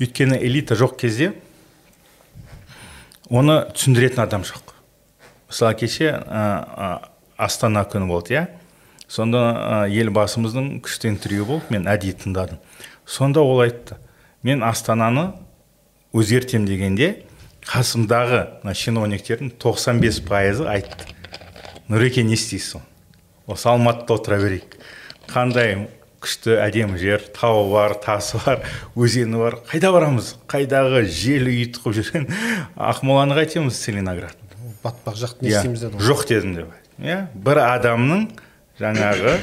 өйткені 0.00 0.38
элита 0.42 0.76
жоқ 0.76 0.96
кезде 1.00 1.32
оны 3.30 3.62
түсіндіретін 3.72 4.22
адам 4.22 4.44
жоқ. 4.46 4.74
Мысалы 5.48 5.76
кеше 5.80 6.12
ә, 6.12 7.00
астана 7.36 7.84
күні 7.88 8.08
болды 8.10 8.36
иә? 8.36 8.44
Сонда 9.08 9.40
ә, 9.40 9.78
елбасымыздың 9.90 10.80
күшті 10.84 11.10
интервью 11.12 11.46
болды 11.48 11.74
мен 11.74 11.88
әдейі 11.90 12.16
тыңдадым. 12.22 12.60
Сонда 13.06 13.40
ол 13.40 13.62
айтты 13.64 13.96
мен 14.42 14.62
астананы 14.66 15.32
өзгертем 16.12 16.66
дегенде 16.66 17.24
қасымдағы 17.66 18.42
мына 18.62 18.74
чиновниктердің 18.74 19.54
95 19.62 20.22
пайызы 20.26 20.68
айтты. 20.70 21.08
Нұреке 21.88 22.22
не 22.26 22.34
істейсің? 22.34 22.82
Осы 23.46 23.70
алматыда 23.70 24.18
отыра 24.18 24.38
берейік 24.42 24.76
қандай 25.30 25.86
күшті 26.26 26.56
әдемі 26.58 26.98
жер 27.00 27.22
тауы 27.36 27.70
бар 27.70 27.94
тасы 28.02 28.40
бар 28.42 28.64
өзені 28.98 29.38
бар. 29.38 29.60
Қайда 29.70 29.92
барамыз? 29.94 30.32
Қайдағы 30.50 31.04
жел 31.06 31.46
ұйытқып 31.52 31.94
жүрген 32.00 32.26
ақмоланы 32.74 33.38
қайтеміз 33.38 33.78
целиноград. 33.78 34.34
Батпақ 34.82 35.16
жақ 35.22 35.38
не 35.40 35.52
иә, 35.52 35.60
істейміз 35.60 35.86
деді 35.86 36.02
жоқ 36.02 36.26
дедім 36.28 36.56
деп. 36.58 36.74
Иә 36.98 37.20
бір 37.34 37.62
адамның 37.62 38.26
жаңағы 38.80 39.36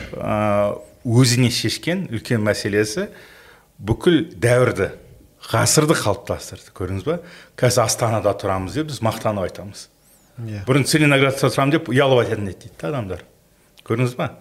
өзіне 1.04 1.50
шешкен 1.52 2.06
үлкен 2.12 2.44
мәселесі 2.44 3.08
бүкіл 3.80 4.36
дәуірді 4.40 4.92
ғасырды 5.50 5.98
қалыптастырды. 6.00 6.72
Көрдіңіз 6.76 7.08
ба? 7.08 7.20
Қазір 7.60 7.88
астанада 7.88 8.32
тұрамыз 8.40 8.78
деп 8.78 8.92
біз 8.92 9.02
мақтанып 9.04 9.50
айтамыз. 9.50 9.88
Иә. 10.34 10.48
Yeah. 10.50 10.64
бұрын 10.66 10.88
целиноградта 10.88 11.50
тұрамын 11.50 11.76
деп 11.76 11.92
ұялып 11.92 12.24
айтатын 12.24 12.48
еді 12.50 12.64
дейді 12.64 12.88
адамдар. 12.88 13.26
Көрдіңіз 13.86 14.16
ба? 14.18 14.32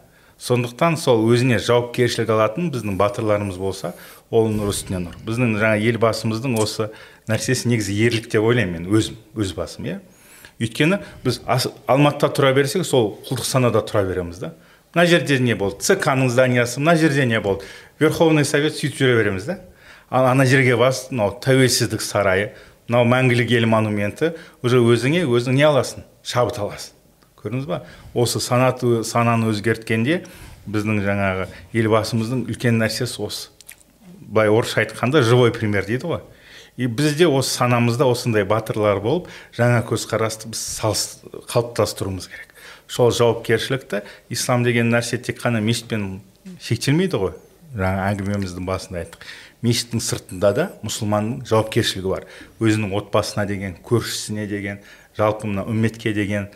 Сондықтан 0.42 0.96
сол 0.98 1.22
өзіне 1.30 1.60
жауапкершілік 1.62 2.30
алатын 2.34 2.72
біздің 2.74 2.96
батырларымыз 2.98 3.58
болса 3.62 3.92
ол 4.30 4.48
нұр 4.50 4.72
үстіне 4.72 4.98
нұр. 5.04 5.14
Біздің 5.22 5.54
жаңа 5.60 5.78
елбасымыздың 5.78 6.56
осы 6.58 6.88
нәрсесі 7.30 7.70
негізі 7.70 7.94
ерлік 8.08 8.26
деп 8.32 8.42
ойлаймын 8.42 8.82
мен 8.82 8.90
өзім 8.90 9.20
өз 9.38 9.52
басым 9.54 9.86
иә. 9.86 10.00
Өйткені 10.58 10.98
біз 11.22 11.40
алматыда 11.46 12.32
тұра 12.34 12.50
берсек 12.56 12.82
сол 12.86 13.12
құлдық 13.28 13.46
санада 13.46 13.84
тұра 13.86 14.02
береміз 14.08 14.42
да. 14.42 14.54
Мына 14.94 15.06
жерде 15.06 15.38
не 15.38 15.54
болды? 15.54 15.78
Цк 15.80 16.10
ның 16.18 16.30
зданиясы 16.30 16.82
мына 16.82 16.96
жерде 16.98 17.24
не 17.26 17.40
болды? 17.40 17.64
Верховный 18.02 18.44
совет 18.44 18.74
сөйтіп 18.74 18.98
жүре 18.98 19.16
береміз 19.20 19.46
да. 19.46 19.60
Ал 20.10 20.26
ана 20.26 20.44
жерге 20.44 20.76
бас 20.76 21.06
мынау 21.10 21.36
тәуелсіздік 21.38 22.02
сарайы 22.02 22.50
мынау 22.88 23.06
мәңгілік 23.08 23.54
ел 23.54 23.68
монументі 23.70 24.34
уже 24.62 24.82
өзіңе 24.82 25.22
өзің 25.24 25.56
не 25.56 25.64
аласың? 25.70 26.02
Шабыт 26.26 26.58
аласың. 26.58 26.98
Көрдіңіз 27.40 27.66
ба? 27.66 27.82
Осы 28.14 28.40
санаты 28.40 29.02
сананы 29.04 29.50
өзгерткенде 29.52 30.22
біздің 30.66 31.02
жаңағы 31.04 31.48
елбасымыздың 31.76 32.46
үлкен 32.50 32.78
нәрсесі 32.80 33.22
осы. 33.24 33.50
Былай 34.20 34.50
орысша 34.52 34.82
айтқанда 34.84 35.22
живой 35.26 35.52
пример 35.52 35.86
дейді 35.86 36.06
ғой. 36.06 36.20
И 36.76 36.86
бізде 36.86 37.26
осы 37.26 37.50
санамызда 37.58 38.06
осындай 38.08 38.44
батырлар 38.48 39.00
болып 39.00 39.28
жаңа 39.56 39.82
көзқарасты 39.88 40.52
біз 40.52 40.62
қалыптастыруымыз 41.50 42.28
керек. 42.28 42.48
Сол 42.88 43.12
жауапкершілікті 43.12 44.02
ислам 44.32 44.64
деген 44.64 44.92
нәрсе 44.92 45.18
тек 45.18 45.42
қана 45.42 45.60
мешітпен 45.60 46.20
шектелмейді 46.60 47.20
ғой. 47.20 47.34
Жаңа 47.76 48.08
әңгімеміздің 48.12 48.66
басында 48.68 49.02
айттық. 49.02 49.26
Мешіттің 49.62 50.02
сыртында 50.02 50.52
да 50.56 50.66
мұсылманның 50.84 51.44
жауапкершілігі 51.48 52.08
бар. 52.08 52.26
Өзінің 52.60 52.92
отбасына 52.98 53.46
деген 53.48 53.76
көршісіне 53.84 54.48
деген 54.50 54.80
жалпы 55.16 55.48
мына 55.48 55.64
үмметке 55.68 56.12
деген 56.12 56.48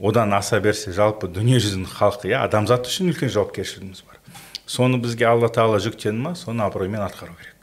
одан 0.00 0.32
аса 0.34 0.60
берсе 0.60 0.92
жалпы 0.96 1.28
дүниежүзінің 1.28 1.90
халқы 1.92 2.30
иә 2.32 2.40
адамзат 2.46 2.88
үшін 2.88 3.12
үлкен 3.12 3.32
жауапкершілігіміз 3.34 4.02
бар. 4.08 4.18
Соны 4.66 5.00
бізге 5.02 5.26
алла 5.28 5.50
тағала 5.52 5.80
жүктеді 5.82 6.16
ма 6.16 6.34
соны 6.38 6.64
абыроймен 6.64 7.02
атқару 7.04 7.36
керек. 7.36 7.56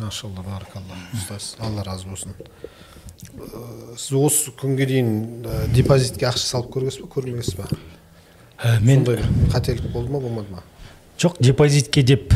Машалла 0.00 0.42
баракалла 0.42 0.98
ұстаз 1.14 1.54
алла 1.62 1.84
разы 1.86 2.08
болсын. 2.08 2.34
Сіз 3.96 4.16
осы 4.18 4.54
күнге 4.58 4.88
дейін 4.90 5.12
депозитке 5.74 6.26
ақша 6.26 6.48
салып 6.48 6.72
көргенсіз 6.74 7.04
ба 7.04 7.10
көрмегенсіз 7.14 7.60
ба 7.60 7.68
мен 8.80 9.04
сондай 9.04 9.22
қателік 9.52 9.92
болды 9.92 10.10
ма 10.10 10.20
болмады 10.20 10.50
ма? 10.50 10.62
Жоқ 11.18 11.38
депозитке 11.38 12.02
деп 12.02 12.34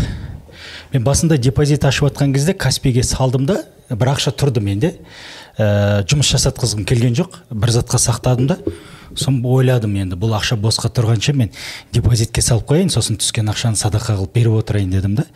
мен 0.92 1.02
басында 1.04 1.38
депозит 1.38 1.84
ашып 1.84 2.10
жатқан 2.10 2.34
кезде 2.34 2.54
каспиге 2.54 3.02
салдым 3.02 3.46
да 3.46 3.64
бір 3.90 4.12
ақша 4.14 4.32
тұрды 4.34 4.60
менде. 4.60 4.94
Ә, 5.58 6.04
жұмыс 6.06 6.30
жасатқызғым 6.34 6.84
келген 6.86 7.14
жоқ 7.16 7.40
бір 7.50 7.72
затқа 7.78 8.00
сақтадым 8.02 8.50
да. 8.50 8.58
Сосын 9.16 9.40
ойладым 9.44 9.96
енді 9.96 10.18
бұл 10.20 10.36
ақша 10.36 10.58
босқа 10.60 10.90
тұрғанша 10.92 11.34
мен 11.36 11.50
депозитке 11.92 12.42
салып 12.44 12.68
қояйын 12.70 12.92
сосын 12.92 13.18
түскен 13.20 13.48
ақшаны 13.50 13.80
садақа 13.80 14.16
қылып 14.18 14.34
беріп 14.34 14.60
отырайын 14.60 14.90
дедім 14.90 15.16
да. 15.16 15.26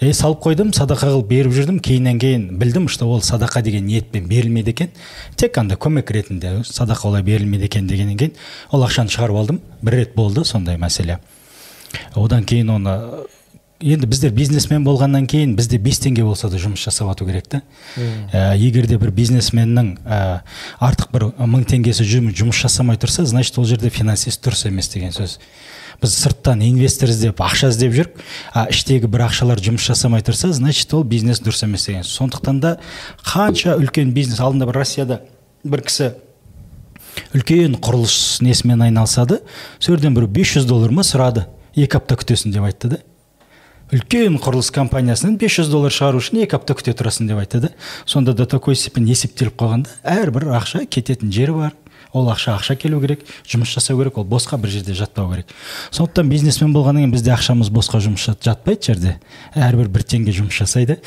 Е 0.00 0.12
салып 0.12 0.42
қойдым 0.44 0.72
садақа 0.76 1.10
қылып 1.10 1.28
беріп 1.30 1.54
жүрдім 1.56 1.80
кейіннен 1.80 2.18
кейін 2.20 2.48
білдім 2.60 2.88
что 2.88 3.08
ол 3.10 3.22
садақа 3.22 3.62
деген 3.62 3.86
ниетпен 3.86 4.28
берілмейді 4.28 4.70
екен. 4.70 4.90
Тек 5.36 5.58
андай 5.58 5.78
көмек 5.78 6.12
ретінде 6.12 6.62
садақа 6.64 7.08
олай 7.08 7.22
берілмейді 7.22 7.64
екен 7.64 7.86
дегеннен 7.86 8.18
кейін 8.18 8.34
ол 8.70 8.84
ақшаны 8.84 9.10
шығарып 9.10 9.40
алдым. 9.40 9.60
Бір 9.82 10.02
рет 10.02 10.14
болды 10.14 10.44
сондай 10.44 10.76
мәселе. 10.76 11.18
Одан 12.14 12.44
кейін 12.44 12.70
оны 12.76 13.26
енді 13.80 14.08
біздер 14.08 14.32
бизнесмен 14.32 14.84
болғаннан 14.86 15.26
кейін 15.28 15.54
бізде 15.56 15.78
бес 15.82 16.00
теңге 16.00 16.24
болса 16.24 16.48
да 16.48 16.56
жұмыс 16.60 16.80
жасап 16.86 17.10
жату 17.10 17.26
керек 17.28 17.48
та. 17.50 17.60
Ә, 17.96 18.56
егер 18.56 18.86
де 18.88 18.96
бір 18.98 19.12
бизнесменнің 19.12 19.90
ә, 20.04 20.20
артық 20.80 21.12
бір 21.12 21.26
мың 21.36 21.66
теңгесі 21.68 22.06
жұмыс 22.06 22.56
жасамай 22.56 22.96
тұрса 22.96 23.26
значит 23.28 23.58
ол 23.58 23.68
жерде 23.68 23.90
финансист 23.90 24.44
дұрыс 24.46 24.66
емес 24.70 24.88
деген 24.88 25.12
сөз. 25.12 25.38
Біз 26.00 26.12
сырттан 26.12 26.60
инвестор 26.64 27.12
іздеп 27.12 27.40
ақша 27.40 27.70
іздеп 27.72 27.92
жүріп 27.96 28.20
а 28.52 28.66
іштегі 28.72 29.08
бір 29.12 29.26
ақшалар 29.28 29.60
жұмыс 29.60 29.86
жасамай 29.88 30.24
тұрса 30.24 30.52
значит 30.56 30.92
ол 30.96 31.04
бизнес 31.04 31.40
дұрыс 31.40 31.64
емес 31.64 31.86
деген 31.88 32.04
сондықтан 32.04 32.60
да 32.60 32.76
қанша 33.24 33.76
үлкен 33.80 34.12
бизнес 34.12 34.40
алдында 34.40 34.68
бір 34.68 34.80
россияда 34.82 35.22
бір 35.64 35.84
кісі 35.88 36.12
үлкен 37.32 37.78
құрылыс 37.80 38.42
несімен 38.44 38.84
айналысады 38.90 39.40
сол 39.78 39.96
жерден 39.96 40.16
бір 40.16 40.28
500 40.28 40.68
доллар 40.68 40.92
ма 40.92 41.04
сұрады 41.06 41.46
екі 41.76 41.96
апта 41.96 42.16
күтесің 42.20 42.52
деп 42.52 42.68
айтты 42.68 42.92
да. 42.92 43.00
Үлкен 43.92 44.38
құрылыс 44.42 44.72
компаниясынан 44.74 45.36
500 45.38 45.68
доллар 45.70 45.94
шығару 45.94 46.18
үшін 46.18 46.40
екі 46.42 46.56
апта 46.58 46.74
күте 46.74 46.94
тұрасың 46.96 47.28
деп 47.30 47.38
айтты 47.38 47.60
да. 47.62 47.70
Сонда 48.04 48.34
до 48.34 48.46
такой 48.46 48.74
степени 48.74 49.12
есептеліп 49.14 49.54
қойған 49.60 49.84
да 49.86 49.92
әрбір 50.02 50.48
ақша 50.58 50.82
кететін 50.90 51.30
жері 51.30 51.54
бар. 51.54 51.76
Ол 52.12 52.26
ақша 52.32 52.56
ақша 52.56 52.74
келу 52.80 52.98
керек 53.00 53.22
жұмыс 53.46 53.76
жасау 53.76 54.00
керек 54.00 54.18
ол 54.18 54.26
босқа 54.26 54.58
бір 54.58 54.74
жерде 54.74 54.94
жатпау 54.94 55.30
керек. 55.30 55.54
Сондықтан 55.90 56.28
бизнесмен 56.30 56.74
болғаннан 56.74 57.04
кейін 57.04 57.14
бізде 57.14 57.34
ақшамыз 57.36 57.70
босқа 57.70 58.02
жұмыс 58.02 58.26
жатпайды 58.42 58.90
жерде. 58.90 59.16
Әрбір 59.54 59.92
бір 59.92 60.02
теңге 60.02 60.34
жұмыс 60.34 60.58
жасайды. 60.58 60.98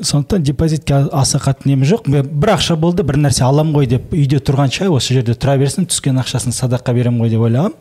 Сондықтан 0.00 0.42
депозитке 0.42 1.04
аса 1.12 1.38
қатты 1.38 1.68
неме 1.68 1.86
жоқ. 1.86 2.08
Бір 2.08 2.56
ақша 2.56 2.74
болды 2.80 3.04
бір 3.06 3.20
нәрсе 3.20 3.44
аламын 3.44 3.76
ғой 3.76 3.90
деп 3.92 4.14
үйде 4.14 4.40
тұрғанша 4.40 4.88
осы 4.90 5.14
жерде 5.14 5.36
тұра 5.36 5.58
берсін 5.60 5.86
түскен 5.86 6.18
ақшасын 6.22 6.56
садаққа 6.56 6.94
беремін 6.96 7.20
ғой 7.20 7.34
деп 7.34 7.44
ойлағанмын 7.44 7.76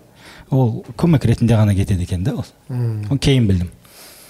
ол 0.52 0.84
көмек 1.00 1.26
ретінде 1.26 1.56
ғана 1.56 1.76
кетеді 1.76 2.04
екен 2.04 2.24
да 2.24 2.36
ол. 2.42 2.46
Кейін 3.18 3.48
білдім. 3.48 3.72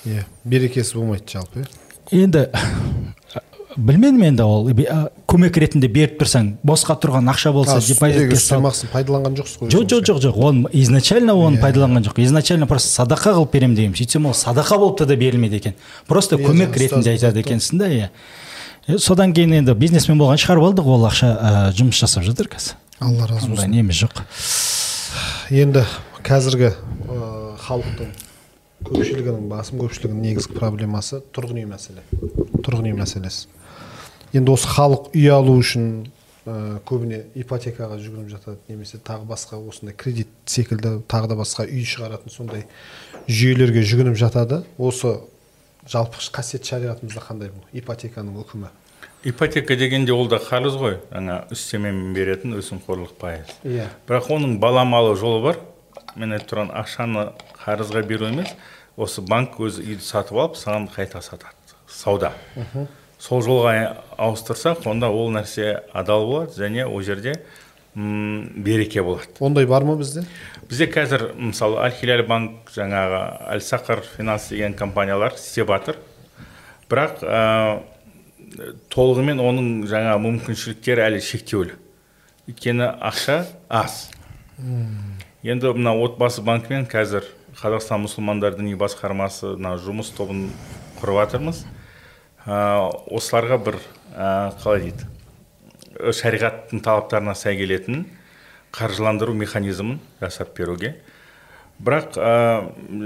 Иә 0.05 0.25
берекесі 0.45 0.97
болмайды 0.97 1.25
жалпы 1.33 1.65
иә 2.11 2.23
енді 2.23 2.47
білмедім 3.77 4.23
енді 4.27 4.43
ол. 4.43 4.69
Көмек 5.31 5.55
ретінде 5.61 5.87
беріп 5.87 6.17
тұрсаң 6.19 6.57
босқа 6.67 6.97
тұрған 6.99 7.29
ақша 7.31 7.53
болса 7.55 7.77
депозитке 7.79 8.35
салмақсын 8.35 8.91
пайдаланған 8.91 9.37
жоқсыз 9.39 9.61
ғой 9.61 9.71
жоқ 9.71 9.85
жоқ 9.93 10.09
жоқ 10.09 10.19
жоқ 10.25 10.39
оны 10.43 10.69
изначально 10.73 11.37
оны 11.39 11.55
yeah. 11.55 11.63
пайдаланған 11.63 12.03
жоқ. 12.09 12.19
Изначально 12.25 12.67
просто 12.67 12.91
садақа 12.91 13.31
қылып 13.37 13.53
беремін 13.53 13.75
дегенмін. 13.77 13.95
Сөйтсем 13.95 14.27
ол 14.27 14.35
садақа 14.35 14.77
болып 14.77 14.97
та 14.99 15.05
да 15.05 15.15
берілмейді 15.15 15.55
екен. 15.55 15.73
Просто 16.07 16.35
yeah, 16.35 16.49
көмек 16.49 16.75
ретінде 16.75 17.15
айтады 17.15 17.45
екенсің 17.45 17.79
да 17.79 17.87
иә 17.87 18.09
содан 18.99 19.31
кейін 19.31 19.61
енді 19.61 19.75
бизнесмен 19.77 20.19
болған 20.19 20.41
шығарып 20.41 20.67
алдық 20.67 20.87
ол 20.91 21.07
ақша 21.07 21.31
ә, 21.31 21.71
жұмыс 21.77 22.01
жасап 22.01 22.25
жатыр 22.27 22.49
қазір. 22.51 22.75
Алла 22.99 23.27
разы 23.29 23.47
болсын. 23.47 23.71
неме 23.71 23.93
жоқ. 23.93 24.23
Енді 25.49 25.85
қазіргі 26.25 26.71
халықтың 27.61 28.11
көпшілігінің 28.87 29.47
басым 29.51 29.81
көпшілігінің 29.83 30.23
негізгі 30.25 30.57
проблемасы 30.57 31.21
тұрғын 31.35 31.61
үй 31.61 31.67
мәселе. 31.69 32.03
Тұрғын 32.65 32.89
үй 32.89 32.95
мәселесі. 32.97 33.49
Енді 34.33 34.53
осы 34.55 34.69
халық 34.71 35.11
үй 35.13 35.27
алу 35.33 35.57
үшін 35.59 35.87
ә, 36.47 36.79
көбіне 36.87 37.25
ипотекаға 37.37 37.99
жүгініп 38.01 38.31
жатады 38.31 38.57
немесе 38.71 38.97
тағы 38.97 39.27
басқа 39.29 39.59
осындай 39.59 39.93
кредит 39.93 40.31
секілді 40.49 41.01
тағы 41.11 41.33
да 41.33 41.37
басқа 41.41 41.67
үй 41.67 41.83
шығаратын 41.85 42.33
сондай 42.33 42.65
жүйелерге 43.27 43.83
жүгініп 43.85 44.17
жатады. 44.17 44.63
Осы 44.77 45.19
жалпы 45.89 46.23
қасиет 46.33 46.65
шариғатымызда 46.65 47.25
қандай 47.27 47.51
бұл? 47.51 47.67
Ипотеканың 47.73 48.39
үкімі. 48.45 48.71
Ипотека 49.27 49.75
дегенде 49.77 50.13
ол 50.15 50.29
да 50.31 50.39
қарыз 50.41 50.77
ғой. 50.81 50.97
Ана 51.13 51.43
үстемемен 51.53 52.15
беретін 52.15 52.55
өсімқорлық 52.57 53.13
пайыз. 53.21 53.51
Иә. 53.61 53.91
Бірақ 54.07 54.31
оның 54.33 54.57
баламалы 54.63 55.13
жолы 55.19 55.43
бар. 55.43 55.59
Мен 56.15 56.35
айтып 56.35 56.51
тұрған 56.51 56.71
ақшаны 56.81 57.31
қарызға 57.63 58.03
беру 58.07 58.27
емес 58.27 58.53
осы 58.97 59.21
банк 59.21 59.59
өзі 59.59 59.83
үйді 59.85 60.03
сатып 60.03 60.37
алып 60.37 60.57
саған 60.59 60.89
қайта 60.91 61.21
сатады 61.21 61.75
сауда. 61.87 62.33
Сол 63.19 63.43
жолға 63.45 63.73
ауыстырсақ 64.17 64.87
онда 64.89 65.11
ол 65.13 65.31
нәрсе 65.31 65.83
адал 65.93 66.25
болады 66.25 66.57
және 66.57 66.85
ол 66.85 67.01
жерде 67.01 67.35
м 67.95 68.63
береке 68.63 69.03
болады. 69.03 69.29
Ондай 69.39 69.65
бар 69.65 69.83
ма 69.83 69.95
бізде? 69.95 70.25
Бізде 70.69 70.87
қазір 70.87 71.33
мысалы 71.35 71.77
аль 71.83 71.91
хиляль 71.91 72.23
банк 72.27 72.71
жаңағы 72.73 73.21
әл 73.53 73.61
сақыр 73.61 74.01
финанс 74.15 74.49
деген 74.49 74.73
компаниялар 74.73 75.35
істеп 75.35 75.67
жатыр. 75.67 75.97
Бірақ 76.89 77.21
ә, 77.23 77.83
толығымен 78.91 79.39
оның 79.39 79.69
жаңа 79.91 80.17
мүмкіншіліктері 80.23 81.05
әлі 81.05 81.21
шектеулі. 81.23 81.77
Өйткені 82.49 82.89
ақша 82.99 83.45
аз. 83.69 84.09
Енді 85.43 85.73
мына 85.73 85.95
отбасы 85.97 86.43
банкімен 86.45 86.85
қазір 86.85 87.25
қазақстан 87.57 88.03
мұсылмандар 88.05 88.53
діни 88.59 88.75
басқармасы 88.77 89.55
мына 89.55 89.73
жұмыс 89.81 90.11
тобын 90.13 90.49
құрып 90.99 91.17
жатырмыз 91.17 91.63
ә, 92.45 92.91
осыларға 93.09 93.57
бір 93.65 93.79
ә, 94.13 94.53
қалай 94.61 94.85
дейді 94.85 95.07
шариғаттың 96.13 96.83
талаптарына 96.85 97.33
сай 97.35 97.57
келетін 97.57 98.05
қаржыландыру 98.71 99.33
механизмін 99.35 99.99
жасап 100.21 100.53
беруге. 100.57 100.95
Бірақ 101.81 102.15
ә, 102.21 102.33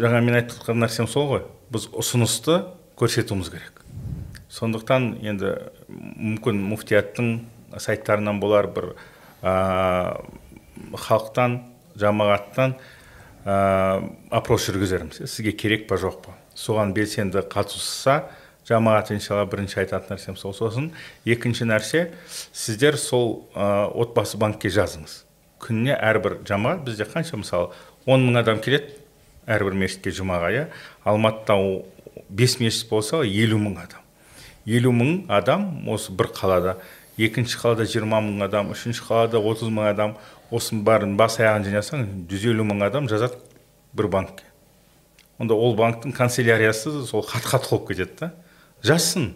жаңа 0.04 0.22
мен 0.22 0.36
айтып 0.38 0.60
жатқан 0.60 0.82
нәрсем 0.84 1.08
сол 1.08 1.30
ғой 1.30 1.46
біз 1.72 1.88
ұсынысты 1.96 2.60
көрсетуіміз 3.00 3.52
керек. 3.54 3.80
Сондықтан 4.52 5.14
енді 5.24 5.56
мүмкін 5.88 6.60
муфтияттың 6.68 7.32
сайттарынан 7.80 8.40
болар 8.44 8.68
бір 8.76 8.92
ә, 9.42 10.20
халықтан 10.94 11.62
жамағаттан 12.00 12.76
ә, 13.46 13.56
опрос 14.32 14.68
жүргізерміз. 14.70 15.24
Сізге 15.30 15.54
керек 15.56 15.88
па 15.90 16.00
жоқ 16.02 16.22
па? 16.26 16.36
Соған 16.56 16.94
белсенді 16.96 17.44
қатысса 17.52 18.24
жамағат 18.66 19.12
иншалла 19.14 19.46
бірінші 19.50 19.84
айтатын 19.84 20.16
нәрсем 20.16 20.38
сол 20.40 20.56
сосын. 20.58 20.92
Екінші 21.26 21.68
нәрсе 21.70 22.08
сіздер 22.52 22.98
сол 22.98 23.46
ә, 23.54 23.88
отбасы 23.94 24.40
банкке 24.42 24.72
жазыңыз. 24.74 25.24
Күніне 25.62 25.96
әрбір 25.96 26.40
жамағат 26.48 26.86
бізде 26.88 27.08
қанша? 27.10 27.38
Мысалы 27.42 27.72
он 28.06 28.26
мың 28.28 28.42
адам 28.42 28.62
келеді 28.64 28.98
әрбір 29.46 29.78
мешітке 29.78 30.14
жұмаға 30.16 30.52
иә? 30.54 30.66
Алматыда 31.06 31.86
бес 32.30 32.60
мешіт 32.60 32.90
болса 32.90 33.22
елу 33.24 33.60
мың 33.62 33.80
адам. 33.84 34.02
Елу 34.66 34.92
мың 34.96 35.26
адам 35.30 35.88
осы 35.94 36.12
бір 36.12 36.32
қалада. 36.34 36.78
Екінші 37.18 37.60
қалада 37.62 37.86
жиырма 37.86 38.20
мың 38.26 38.44
адам 38.48 38.72
үшінші 38.74 39.06
қалада 39.06 39.40
отыз 39.40 39.70
мың 39.70 39.92
адам. 39.92 40.16
Осының 40.52 40.84
бәрін 40.86 41.16
бас 41.18 41.40
аяғын 41.40 41.66
жинасаң 41.70 42.06
жүз 42.30 42.46
елу 42.52 42.66
мың 42.68 42.84
адам 42.86 43.10
жазады 43.10 43.40
бір 43.96 44.10
банкке. 44.12 44.46
Онда 45.40 45.56
ол 45.56 45.76
банктың 45.76 46.14
канцеляриясы 46.16 47.06
сол 47.08 47.26
қат 47.28 47.48
қат 47.50 47.70
болып 47.70 47.90
кетеді 47.90 48.20
да. 48.20 48.32
Жазсын. 48.84 49.34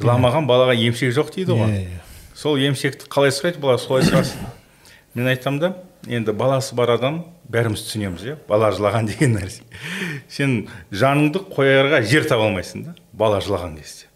Жыламаған 0.00 0.48
балаға 0.48 0.74
емшек 0.76 1.14
жоқ 1.14 1.32
дейді 1.34 1.56
ғой. 1.56 1.70
Иә, 1.70 1.86
иә. 1.86 2.02
сол 2.34 2.58
емшекті 2.58 3.08
қалай 3.08 3.32
сұрайды 3.32 3.60
бала? 3.62 3.78
Солай 3.78 4.04
сұрасын 4.08 4.44
мен 5.14 5.28
айтамын 5.28 5.60
да 5.60 5.72
енді 6.08 6.32
баласы 6.32 6.74
бар 6.74 6.96
адам 6.96 7.22
бәріміз 7.52 7.84
түсінеміз 7.86 8.24
иә. 8.26 8.36
Бала 8.48 8.72
жылаған 8.74 9.08
деген 9.12 9.36
нәрсе. 9.36 9.62
Сен 10.28 10.68
жаныңды 10.90 11.44
қоярға 11.52 12.02
жер 12.08 12.26
таба 12.28 12.48
алмайсың 12.48 12.86
да 12.88 12.96
бала 13.12 13.40
жылаған 13.44 13.76
кезде. 13.78 14.08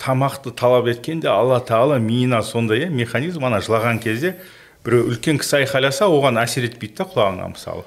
Тамақты 0.00 0.52
талап 0.56 0.88
еткенде 0.88 1.28
алла 1.28 1.60
тағала 1.60 1.98
миына 2.00 2.42
сондай 2.42 2.86
иә 2.86 2.90
механизм 2.90 3.44
ана 3.44 3.60
жылаған 3.60 4.00
кезде 4.00 4.38
біреу 4.84 5.10
үлкен 5.12 5.40
кісі 5.40 5.60
айқайласа 5.60 6.08
оған 6.08 6.40
әсер 6.40 6.64
етпейді 6.68 7.02
да 7.02 7.06
құлағыңа 7.10 7.48
мысалы. 7.52 7.84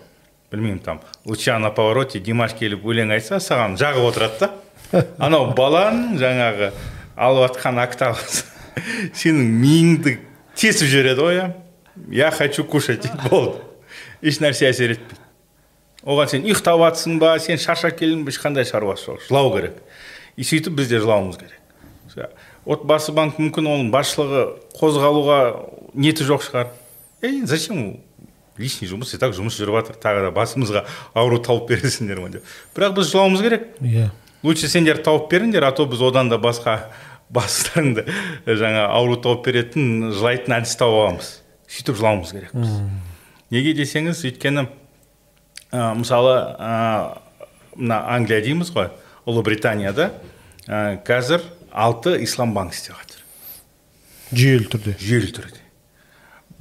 Білмеймін 0.51 0.79
там 0.85 0.99
лучано 1.25 1.71
повороте 1.73 2.19
димаш 2.21 2.53
келіп 2.59 2.85
өлең 2.85 3.15
айтса 3.15 3.39
саған 3.41 3.73
жағып 3.81 4.05
отырады 4.11 4.45
да. 4.45 4.51
Анау 5.25 5.49
баланың 5.57 6.19
жаңағы 6.21 6.69
алып 7.17 7.47
жатқан 7.47 7.81
октавасы 7.81 8.45
сенің 9.17 9.49
миыңды 9.63 10.19
тесіп 10.53 10.91
жібереді 10.91 11.25
ғой 11.25 11.39
иә 11.39 11.47
я 12.13 12.29
хочу 12.31 12.63
кушать 12.63 13.09
болды. 13.29 13.57
Еш 14.21 14.37
нәрсе 14.43 14.69
әсер 14.69 14.93
етпейді. 14.93 15.21
Оған 16.05 16.29
сен 16.29 16.45
ұйықтап 16.45 16.77
жатрсың 16.83 17.17
ба 17.21 17.33
сен 17.41 17.57
шаршап 17.57 17.97
келдің 17.97 18.21
ба 18.27 18.33
ешқандай 18.33 18.69
шаруасы 18.69 19.09
жоқ 19.09 19.25
жылау 19.27 19.53
керек. 19.55 19.81
И 20.37 20.45
сөйтіп 20.45 20.77
біз 20.77 20.93
де 20.93 21.01
жылауымыз 21.01 21.41
керек. 21.41 22.29
Отбасы 22.65 23.11
банк 23.15 23.39
мүмкін 23.41 23.69
оның 23.71 23.91
басшылығы 23.93 24.43
қозғалуға 24.77 25.39
ниеті 25.95 26.27
жоқ 26.27 26.45
шығар. 26.45 26.71
Ей 27.23 27.45
зачем 27.49 28.01
лишний 28.57 28.89
жұмыс 28.89 29.15
и 29.15 29.19
так 29.21 29.33
жұмыс 29.35 29.57
жүріп 29.57 29.79
жатыр 29.79 29.99
тағы 30.01 30.27
да 30.27 30.33
басымызға 30.35 30.83
ауру 31.17 31.39
тауып 31.43 31.71
бересіңдер 31.71 32.21
ма 32.21 32.29
деп. 32.35 32.43
Бірақ 32.75 32.97
біз 32.99 33.09
жылауымыз 33.13 33.41
керек. 33.41 33.65
Иә. 33.81 34.11
Лучше 34.43 34.69
сендер 34.69 34.99
тауып 35.03 35.31
беріңдер 35.31 35.65
а 35.65 35.71
то 35.71 35.87
біз 35.89 36.03
одан 36.03 36.29
да 36.29 36.37
басқа 36.37 36.91
бастарыңды 37.33 38.05
жаңа 38.45 38.89
ауру 38.91 39.17
тауып 39.17 39.47
беретін 39.47 40.11
жылайтын 40.13 40.59
әдіс 40.59 40.77
тауып 40.77 40.99
аламыз. 41.01 41.33
Сөйтіп 41.71 41.97
жылауымыз 41.97 42.35
керекпіз 42.35 42.77
неге 43.53 43.73
десеңіз 43.77 44.23
өйткені 44.25 44.65
ә, 45.71 45.93
мысалы 45.97 46.35
мына 47.77 47.99
англия 48.15 48.41
дейміз 48.45 48.71
ғой 48.73 48.89
ұлыбританияда 49.29 50.09
ә, 50.67 50.97
қазір 51.05 51.45
алты 51.69 52.17
ислам 52.25 52.55
банк 52.55 52.73
істеп 52.73 52.97
жатыр. 52.97 53.21
Жүйелі 54.33 54.69
түрде. 54.73 54.95
Жүйелі 55.01 55.33
түрде. 55.37 55.62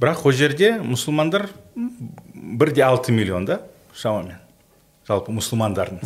Бірақ 0.03 0.25
ол 0.27 0.35
жерде 0.35 0.73
мұсылмандар 0.83 1.47
бір 1.73 2.73
де 2.75 2.83
алты 2.83 3.15
миллион 3.15 3.47
да 3.47 3.61
шамамен. 3.95 4.35
Жалпы 5.07 5.31
мұсылмандардың 5.31 6.03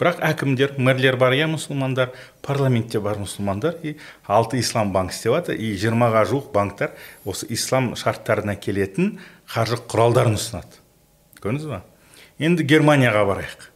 бірақ 0.00 0.22
әкімдер 0.24 0.78
мэрлер 0.80 1.18
бар 1.20 1.34
иә 1.36 1.44
мұсылмандар 1.52 2.14
парламентте 2.40 3.02
бар 3.04 3.18
мұсылмандар 3.20 3.76
и 3.84 3.98
алты 4.24 4.56
ислам 4.62 4.94
банк 4.94 5.12
істеп 5.12 5.34
жатыр 5.34 5.60
и 5.60 5.74
жиырмаға 5.76 6.24
жуық 6.30 6.48
банктар 6.54 6.94
осы 7.28 7.44
ислам 7.52 7.92
шарттарына 8.00 8.56
келетін 8.56 9.18
қаржы 9.52 9.76
құралдарын 9.92 10.38
ұсынады. 10.40 10.80
Көрдіңіз 11.44 11.68
ба? 11.68 11.82
Енді 12.40 12.64
германияға 12.64 13.26
барайық. 13.28 13.68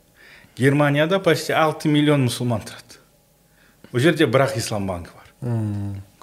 Германияда 0.56 1.20
почти 1.20 1.52
алты 1.52 1.92
миллион 1.92 2.24
мұсылман 2.30 2.64
тұрады. 2.64 3.02
Ол 3.92 4.00
жерде 4.00 4.24
бірақ 4.24 4.56
ислам 4.56 4.88
банкі 4.88 5.12
бар. 5.12 5.28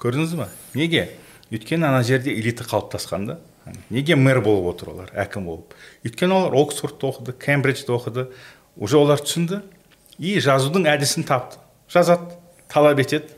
Көрдіңіз 0.02 0.34
ба? 0.34 0.48
Неге? 0.74 1.12
Өйткені 1.52 1.86
ана 1.86 2.02
жерде 2.02 2.32
элита 2.32 2.64
қалыптасқан 2.64 3.26
да. 3.26 3.38
Неге 3.90 4.16
мэр 4.16 4.40
болып 4.42 4.72
отыр 4.72 4.92
олар 4.94 5.12
әкім 5.14 5.46
болып? 5.46 5.76
Өйткені 6.06 6.34
олар 6.34 6.56
оксфордты 6.62 7.06
оқыды 7.06 7.34
кембриджді 7.36 7.92
оқыды. 7.94 8.26
Уже 8.76 8.98
олар 8.98 9.20
түсінді 9.20 9.60
и 10.18 10.38
жазудың 10.40 10.88
әдісін 10.90 11.28
тапты. 11.28 11.60
Жазады 11.92 12.34
талап 12.72 12.98
етеді. 13.04 13.28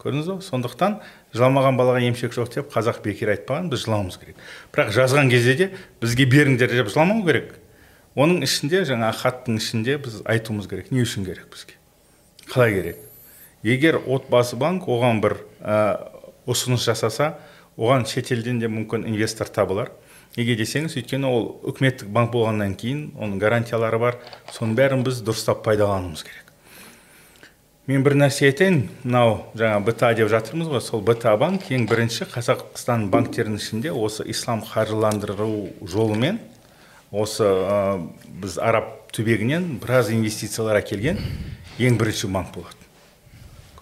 Көрдіңіз 0.00 0.28
ба 0.30 0.38
сондықтан 0.46 1.00
жыламаған 1.34 1.78
балаға 1.78 2.02
емшек 2.06 2.34
жоқ 2.36 2.52
деп 2.54 2.68
қазақ 2.70 3.02
бекер 3.02 3.32
айтпаған 3.34 3.70
біз 3.72 3.82
жылауымыз 3.84 4.18
керек. 4.20 4.36
Бірақ 4.72 4.92
жазған 4.94 5.30
кезде 5.32 5.54
де 5.58 5.70
бізге 6.00 6.28
беріңдер 6.30 6.70
деп 6.70 6.92
жыламау 6.92 7.24
керек. 7.26 7.56
Оның 8.14 8.44
ішінде 8.46 8.84
жаңа 8.86 9.10
хаттың 9.12 9.58
ішінде 9.58 9.98
біз 10.04 10.20
айтуымыз 10.24 10.70
керек. 10.70 10.92
Не 10.94 11.02
үшін 11.02 11.26
керек 11.26 11.50
бізге? 11.52 11.74
Қалай 12.46 12.76
керек? 12.78 13.02
Егер 13.66 13.98
отбасы 14.06 14.56
банк 14.56 14.86
оған 14.86 15.20
бір 15.24 15.40
ә, 15.60 15.98
ұсыныс 16.46 16.86
жасаса 16.86 17.34
оған 17.76 18.06
шетелден 18.08 18.60
де 18.60 18.70
мүмкін 18.72 19.06
инвестор 19.08 19.48
табылар. 19.52 19.92
Неге 20.36 20.56
десеңіз 20.58 20.96
өйткені 20.98 21.28
ол 21.28 21.46
үкіметтік 21.70 22.10
банк 22.12 22.32
болғаннан 22.34 22.74
кейін 22.76 23.12
оның 23.16 23.38
гарантиялары 23.40 24.00
бар. 24.00 24.18
Соның 24.52 24.74
бәрін 24.76 25.04
біз 25.06 25.22
дұрыстап 25.24 25.62
пайдалануымыз 25.64 26.24
керек. 26.26 26.52
Мен 27.86 28.02
бір 28.02 28.16
нәрсе 28.18 28.48
айтайын. 28.50 28.82
Мынау 29.04 29.36
жаңа 29.54 29.78
бта 29.86 30.10
деп 30.18 30.28
жатырмыз 30.32 30.72
ғой. 30.72 30.82
Сол 30.82 31.04
бта 31.06 31.36
банк 31.40 31.70
ең 31.70 31.86
бірінші 31.88 32.26
қазақстан 32.32 33.08
банктерінің 33.12 33.60
ішінде 33.62 33.92
осы 33.94 34.26
ислам 34.28 34.64
қаржыландыру 34.66 35.70
жолымен 35.86 36.40
осы 37.12 37.46
ә, 37.46 38.00
біз 38.42 38.58
араб 38.58 38.90
түбегінен 39.14 39.76
біраз 39.80 40.10
инвестициялар 40.10 40.80
әкелген 40.82 41.22
ең 41.78 42.00
бірінші 42.00 42.32
банк 42.34 42.50
болады 42.56 42.86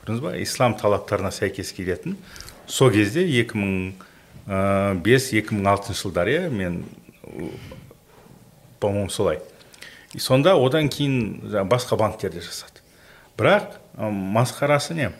көрдіңіз 0.04 0.20
ба? 0.20 0.34
Ислам 0.36 0.76
талаптарына 0.76 1.32
сәйкес 1.32 1.72
келетін. 1.72 2.18
Сол 2.66 2.90
кезде 2.90 3.26
2005-2006 4.46 5.94
жылдары 5.94 6.32
иә 6.32 6.50
мен 6.50 6.84
по 8.80 8.90
моему 8.90 9.08
солай. 9.08 9.40
И 10.12 10.18
сонда 10.18 10.54
одан 10.54 10.88
кейін 10.88 11.40
басқа 11.66 11.96
банктер 11.96 12.30
де 12.30 12.40
жасады. 12.40 12.80
Бірақ 13.36 13.80
масқарасы 13.98 14.94
не? 14.94 15.10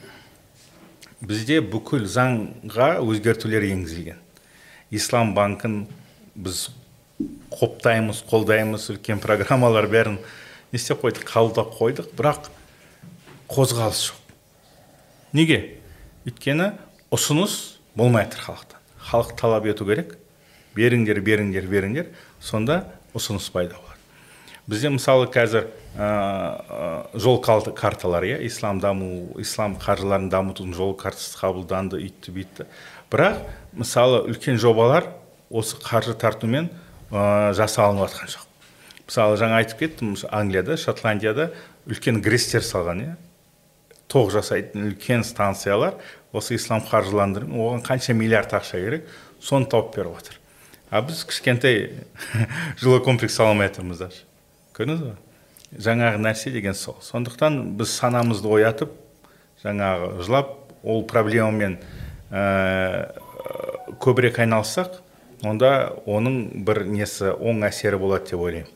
Бізде 1.20 1.60
бүкіл 1.60 2.04
заңға 2.06 3.00
өзгертулер 3.02 3.62
енгізілген. 3.72 4.18
Ислам 4.90 5.34
банкін 5.34 5.86
біз 6.34 6.70
қоптаймыз 7.50 8.22
қолдаймыз 8.28 8.90
үлкен 8.92 9.18
программалар 9.22 9.88
бәрін 9.90 10.18
не 10.72 10.78
істеп 10.78 11.00
қойдық 11.02 11.24
қабылдап 11.26 11.74
қойдық. 11.78 12.12
Бірақ 12.14 12.50
қозғалыс 13.48 14.10
жоқ. 14.10 14.18
Неге? 15.32 15.78
Өйткені 16.28 16.74
ұсыныс 17.14 17.78
болмай 17.94 18.26
жатыр 18.26 18.42
халықтан 18.48 18.84
халық 19.04 19.34
талап 19.38 19.66
ету 19.70 19.86
керек. 19.86 20.16
Беріңдер 20.74 21.20
беріңдер 21.22 21.66
беріңдер. 21.70 22.08
Сонда 22.42 22.82
ұсыныс 23.14 23.46
пайда 23.54 23.76
болады. 23.78 24.00
Бізде 24.66 24.90
мысалы 24.90 25.28
қазір 25.30 25.68
ә, 25.94 27.06
жол 27.14 27.38
карталары 27.42 28.32
иә 28.32 28.38
ислам 28.48 28.80
даму 28.80 29.36
ислам 29.38 29.76
қаржыларын 29.76 30.30
дамытудың 30.32 30.72
жол 30.74 30.94
картасы 30.96 31.36
қабылданды 31.38 32.00
үйтті 32.00 32.32
бүйтті 32.32 32.66
бірақ 33.12 33.44
мысалы 33.76 34.22
үлкен 34.32 34.56
жобалар 34.58 35.10
осы 35.50 35.76
қаржы 35.78 36.16
тартумен 36.16 36.70
ә, 37.12 37.52
жасалынып 37.54 38.08
жатқан 38.08 38.32
жоқ. 38.34 38.48
Мысалы 39.04 39.36
жаңа 39.36 39.60
айтып 39.60 39.84
кеттім 39.84 40.16
англияда 40.32 40.78
шотландияда 40.80 41.50
үлкен 41.86 42.22
грестер 42.24 42.64
салған 42.64 43.04
иә. 43.04 43.14
Тоқ 44.08 44.32
жасайтын 44.32 44.88
үлкен 44.88 45.22
станциялар 45.28 46.00
осы 46.34 46.58
ислам 46.58 46.82
қаржыландыру 46.84 47.48
оған 47.48 47.84
қанша 47.86 48.14
миллиард 48.18 48.52
ақша 48.58 48.82
керек 48.82 49.06
соны 49.40 49.70
тауып 49.70 49.94
беріп 49.96 50.18
жатыр 50.18 50.40
а 50.94 51.02
біз 51.02 51.24
кішкентай 51.24 51.90
жилой 52.80 53.02
комплекс 53.02 53.34
сала 53.34 53.50
алмай 53.50 53.66
жатырмыз 53.66 53.98
даже. 53.98 54.20
Көрдіңіз 54.76 55.00
ба? 55.02 55.14
Жаңағы 55.74 56.20
нәрсе 56.22 56.52
деген 56.54 56.76
сол. 56.78 57.00
Сондықтан 57.02 57.74
біз 57.78 57.90
санамызды 57.96 58.46
оятып 58.46 58.92
жаңағы 59.64 60.22
жылап 60.22 60.52
ол 60.84 61.02
проблемамен 61.10 61.80
ә, 62.30 63.10
көбірек 63.98 64.38
айналыссақ 64.44 65.00
онда 65.42 65.72
оның 66.06 66.62
бір 66.62 66.84
несі 66.86 67.32
оң 67.34 67.66
әсері 67.66 67.98
болады 67.98 68.30
деп 68.30 68.46
ойлаймын. 68.46 68.70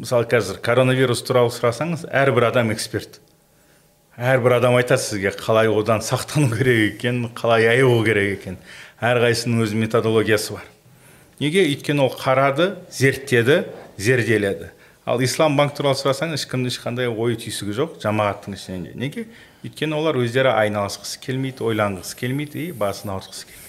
Мысалы 0.00 0.24
қазір 0.30 0.62
коронавирус 0.64 1.20
туралы 1.26 1.52
сұрасаңыз 1.52 2.06
әрбір 2.08 2.48
адам 2.48 2.72
эксперт. 2.72 3.20
Әрбір 4.18 4.56
адам 4.56 4.74
айтады 4.80 4.98
сізге 4.98 5.30
қалай 5.38 5.70
одан 5.70 6.02
сақтану 6.02 6.50
керек 6.50 6.96
екен 6.96 7.28
қалай 7.38 7.68
айығу 7.70 8.00
керек 8.06 8.32
екен. 8.40 8.56
Әрқайсысының 8.98 9.62
өз 9.62 9.74
методологиясы 9.78 10.56
бар. 10.56 10.64
Неге? 11.38 11.62
Өйткені 11.70 12.02
ол 12.02 12.10
қарады 12.18 12.72
зерттеді 12.90 13.60
зерделеді. 13.96 14.72
Ал 15.06 15.22
ислам 15.22 15.54
банк 15.56 15.76
туралы 15.78 15.94
сұрасаңыз 15.96 16.42
ешкімнің 16.42 16.72
ешқандай 16.72 17.06
ой 17.08 17.38
түйсігі 17.38 17.78
жоқ 17.78 17.94
жамағаттың 18.02 18.58
ішінде 18.58 18.96
неге? 18.98 19.28
Өйткені 19.62 19.94
олар 19.96 20.18
өздері 20.18 20.50
айналысқысы 20.66 21.22
келмейді 21.22 21.62
ойланғысы 21.70 22.18
келмейді 22.18 22.66
и 22.66 22.72
басын 22.72 23.14
ауыртқысы 23.14 23.46
келмейді. 23.46 23.68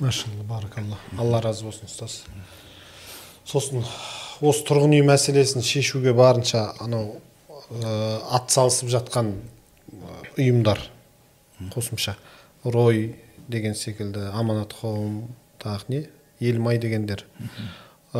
Машалла 0.00 0.98
алла 1.18 1.40
разы 1.40 1.64
болсын 1.64 1.86
ұстаз. 1.86 2.24
Сосын 3.46 3.86
осы 4.40 4.66
тұрғын 4.66 4.98
үй 4.98 5.06
мәселесін 5.06 5.62
шешуге 5.64 6.12
барынша 6.12 6.72
анау 6.82 7.20
атсалысып 7.70 8.90
жатқан 8.90 9.34
э, 9.36 10.14
ұйымдар 10.38 10.82
қосымша. 11.70 12.16
Рой 12.64 13.14
деген 13.48 13.74
секілді 13.78 14.30
аманат 14.34 14.74
хоум 14.74 15.28
тағы 15.62 15.88
не? 15.88 16.02
Елмай 16.40 16.78
дегендер. 16.78 17.24
Э, 18.12 18.18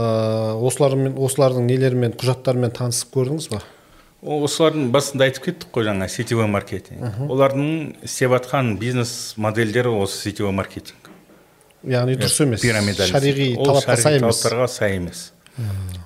осылармен 0.55 1.18
осылардың 1.18 1.66
нелерімен 1.66 2.14
құжаттарымен 2.20 2.74
танысып 2.77 3.14
көрдіңіз 3.16 3.51
ба? 3.51 3.62
Осылардың 4.22 4.90
басында 4.93 5.27
айтып 5.31 5.48
кеттік 5.48 5.70
қой 5.74 5.89
жаңа 5.89 6.06
сетевой 6.12 6.47
маркетинг. 6.47 7.02
Олардың 7.27 7.97
істеп 8.05 8.35
жатқан 8.36 8.77
бизнес 8.78 9.35
модельдері 9.40 9.94
осы 9.97 10.28
сетевой 10.28 10.52
маркетинг. 10.52 11.09
Яғни 11.82 12.18
дұрыс 12.20 12.43
емес 12.44 12.60
пирамида 12.60 13.06
шариғи 13.09 13.55
талапқа 13.56 13.97
сай 13.97 14.18
емес. 14.18 14.27
талаптарға 14.27 14.66
сай 14.68 14.97
емес. 14.98 15.22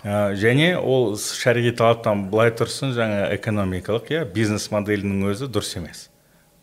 Ә, 0.04 0.34
және 0.38 0.74
ол 0.78 1.14
шариғи 1.18 1.74
талаптан 1.78 2.26
былай 2.32 2.52
тұрсын 2.54 2.94
жаңа 2.96 3.28
экономикалық 3.36 4.10
иә 4.12 4.24
бизнес 4.34 4.70
моделінің 4.74 5.30
өзі 5.30 5.48
дұрыс 5.52 5.76
емес. 5.80 6.08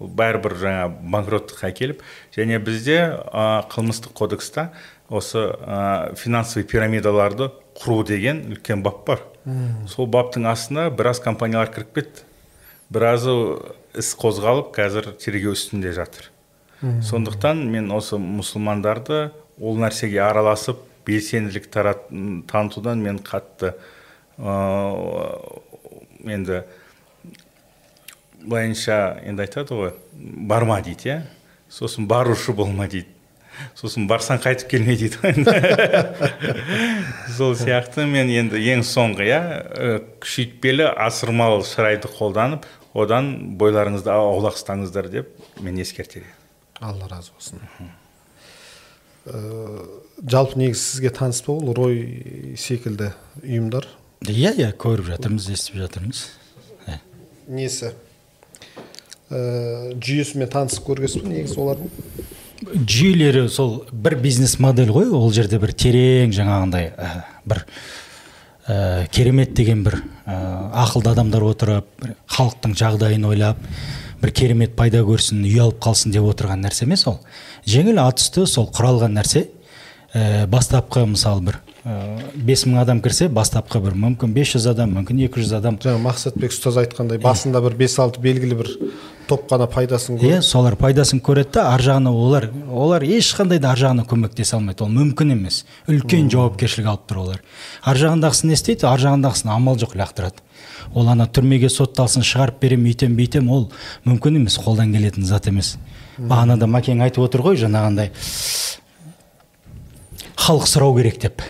Ол 0.02 0.10
бәрібір 0.18 0.58
жаңа 0.62 0.88
банкроттыққа 1.14 1.70
әкеліп 1.72 2.02
және 2.36 2.60
бізде 2.64 2.98
ә, 3.12 3.64
қылмыстық 3.72 4.16
кодекста 4.18 4.72
осы 5.10 5.44
ә, 5.52 6.16
финансовый 6.16 6.66
пирамидаларды 6.66 7.52
құру 7.78 8.04
деген 8.08 8.46
үлкен 8.52 8.84
бап 8.84 9.06
бар. 9.08 9.24
Сол 9.90 10.06
баптың 10.06 10.46
астына 10.52 10.90
біраз 10.94 11.20
компаниялар 11.20 11.72
кіріп 11.74 11.96
кетті. 11.96 12.28
Біразы 12.92 13.34
іс 13.98 14.12
қозғалып 14.20 14.74
қазір 14.76 15.14
тергеу 15.18 15.56
үстінде 15.56 15.94
жатыр. 15.96 16.30
Сондықтан 16.82 17.64
мен 17.72 17.92
осы 17.94 18.18
мұсылмандарды 18.22 19.32
ол 19.62 19.78
нәрсеге 19.82 20.22
араласып 20.26 20.80
белсенділік 21.08 21.66
танытудан 21.72 23.02
мен 23.04 23.20
қатты 23.26 23.74
енді 26.26 26.64
былайынша 28.42 28.98
енді 29.26 29.42
айтады 29.46 29.72
ғой 29.78 29.92
барма 30.50 30.82
дейді 30.82 31.10
иә. 31.10 31.18
Сосын 31.72 32.08
барушы 32.10 32.54
болма 32.58 32.88
дейді. 32.88 33.08
Сосын 33.78 34.08
барсаң 34.10 34.40
қайтып 34.42 34.68
келме 34.72 34.96
дейді 34.98 35.18
сол 37.38 37.54
сияқты 37.60 38.06
мен 38.10 38.28
енді 38.32 38.58
ең 38.74 38.82
соңғы 38.88 39.24
иә 39.28 39.42
күшейтпелі 40.24 40.86
асырмалы 40.96 41.64
шырайды 41.68 42.08
қолданып 42.10 42.62
одан 42.98 43.26
бойларыңызды 43.60 44.10
аулақ 44.14 44.56
ұстаңыздар 44.58 45.06
деп 45.12 45.26
мен 45.62 45.76
ескертер 45.84 46.22
едім 46.24 46.42
алла 46.82 47.08
разы 47.08 47.32
болсын. 47.36 47.60
Жалпы 50.30 50.60
негізі 50.60 50.82
сізге 50.82 51.12
таныс 51.16 51.42
па 51.46 51.56
ол 51.56 51.74
рой 51.74 52.56
секілді 52.60 53.12
ұйымдар. 53.42 53.88
Иә 54.28 54.54
иә 54.54 54.70
көріп 54.78 55.10
жатырмыз 55.16 55.50
естіп 55.54 55.80
жатырмыз. 55.82 56.28
Несі? 57.52 57.92
Ә, 59.32 59.96
жүйесімен 59.98 60.50
танысып 60.52 60.86
көргенсіз 60.88 61.24
ба 61.24 61.32
негізі 61.32 61.58
олардың? 61.64 61.90
Жүйелері 62.62 63.48
сол 63.50 63.82
бір 63.92 64.18
бизнес 64.22 64.58
модель 64.62 64.92
ғой 64.94 65.10
ол 65.16 65.32
жерде 65.34 65.58
бір 65.60 65.74
терең 65.74 66.36
жаңағындай 66.36 66.92
ә, 66.94 67.10
бір 67.50 67.64
ә, 68.68 69.08
керемет 69.12 69.56
деген 69.58 69.82
бір 69.88 69.98
ә, 70.26 70.36
ақылды 70.84 71.12
адамдар 71.16 71.48
отырып 71.48 72.06
халықтың 72.36 72.76
жағдайын 72.78 73.26
ойлап 73.32 73.64
бір 74.22 74.36
керемет 74.38 74.76
пайда 74.78 75.02
көрсін 75.08 75.42
үй 75.48 75.58
алып 75.64 75.82
қалсын 75.82 76.14
деп 76.14 76.28
отырған 76.30 76.62
нәрсе 76.68 76.86
емес 76.86 77.08
ол. 77.10 77.18
Жеңіл 77.66 78.04
ат 78.04 78.22
сол 78.22 78.70
құралған 78.70 79.18
нәрсе. 79.18 79.48
Ә, 80.14 80.48
бастапқы 80.48 81.06
мысалы 81.10 81.46
бір. 81.50 81.60
Бес 82.36 82.68
мың 82.68 82.84
адам 82.84 83.00
кірсе 83.02 83.26
бастапқы 83.32 83.80
бір. 83.82 83.96
Мүмкін 83.98 84.36
500 84.36 84.68
адам 84.70 84.92
мүмкін 85.00 85.24
200 85.26 85.56
адам. 85.58 85.80
Жаңа 85.82 86.02
мақсатбек 86.04 86.54
ұстаз 86.54 86.78
айтқандай 86.84 87.18
басында 87.22 87.62
бір 87.64 87.78
бес 87.80 87.98
алты 88.00 88.22
белгілі 88.22 88.58
бір 88.60 88.70
топ 89.32 89.48
қана 89.50 89.66
пайдасын 89.72 90.20
көреді. 90.20 90.38
Иә 90.38 90.46
солар 90.46 90.76
пайдасын 90.78 91.24
көреді 91.26 91.56
да 91.58 91.64
ар 91.72 91.82
жағына 91.82 92.12
олар 92.14 92.50
олар 92.70 93.06
ешқандай 93.08 93.58
да 93.64 93.72
ар 93.72 93.82
жағына 93.82 94.06
көмектесе 94.06 94.58
алмайды. 94.60 94.84
Ол 94.86 94.94
мүмкін 94.94 95.34
емес. 95.34 95.64
Үлкен 95.90 96.30
жауапкершілік 96.30 96.92
алып 96.92 97.08
тұр 97.10 97.24
олар. 97.24 97.42
Ар 97.82 97.98
жағындағысы 97.98 98.50
не 98.50 98.60
істейді? 98.60 98.86
Ар 98.92 99.02
жағындағысын 99.02 99.50
амал 99.56 99.80
жоқ 99.82 99.96
лақтырады. 99.98 100.44
Ол 100.94 101.10
ана 101.10 101.26
түрмеге 101.26 101.70
сотталсын 101.72 102.26
шығарып 102.28 102.60
беремін 102.62 102.92
үйтем 102.92 103.16
бүйтем 103.18 103.50
ол 103.50 103.70
мүмкін 104.06 104.42
емес 104.42 104.60
қолдан 104.62 104.94
келетін 104.94 105.26
зат 105.26 105.48
емес. 105.48 105.78
Бағанада 106.20 106.68
мәкең 106.70 107.02
айтып 107.08 107.24
отыр 107.26 107.46
ғой 107.46 107.58
жаңағындай. 107.62 108.12
Халық 110.42 110.70
сұрау 110.70 110.96
керек 110.98 111.20
деп. 111.22 111.44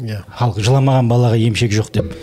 Иә. 0.00 0.22
Халық 0.38 0.62
жыламаған 0.64 1.10
балаға 1.10 1.38
емшек 1.40 1.72
жоқ 1.74 1.90
деп. 1.92 2.14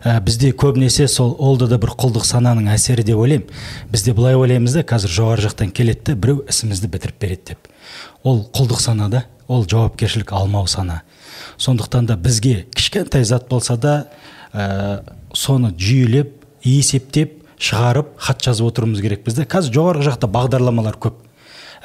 Ә, 0.00 0.16
бізде 0.24 0.50
көбінесе 0.56 1.06
сол 1.08 1.34
олда 1.38 1.68
да 1.68 1.78
бір 1.78 1.92
құлдық 2.00 2.24
сананың 2.24 2.70
әсері 2.72 3.04
деп 3.04 3.20
ойлаймын. 3.20 3.50
Бізде 3.92 4.14
былай 4.16 4.38
ойлаймыз 4.40 4.78
да 4.78 4.84
қазір 4.88 5.12
жоғары 5.12 5.44
жақтан 5.44 5.74
келеді 5.76 6.10
да 6.10 6.14
біреу 6.16 6.44
ісімізді 6.48 6.88
бітіріп 6.94 7.20
береді 7.20 7.52
деп. 7.52 7.68
Ол 8.24 8.46
құлдық 8.48 8.80
сана 8.80 9.10
да 9.12 9.24
ол 9.46 9.66
жауапкершілік 9.68 10.32
алмау 10.32 10.66
сана. 10.66 11.02
Сондықтан 11.58 12.08
да 12.08 12.16
бізге 12.16 12.64
кішкентай 12.74 13.24
зат 13.24 13.48
болса 13.50 13.76
да 13.76 14.06
ә, 14.54 15.02
соны 15.34 15.74
жүйелеп 15.76 16.32
есептеп 16.64 17.36
шығарып 17.60 18.16
хат 18.16 18.42
жазып 18.42 18.72
отыруымыз 18.72 19.04
керек 19.04 19.26
бізде 19.26 19.44
қазір 19.44 19.76
жоғарғы 19.76 20.08
жақта 20.08 20.30
бағдарламалар 20.32 20.96
көп. 20.96 21.20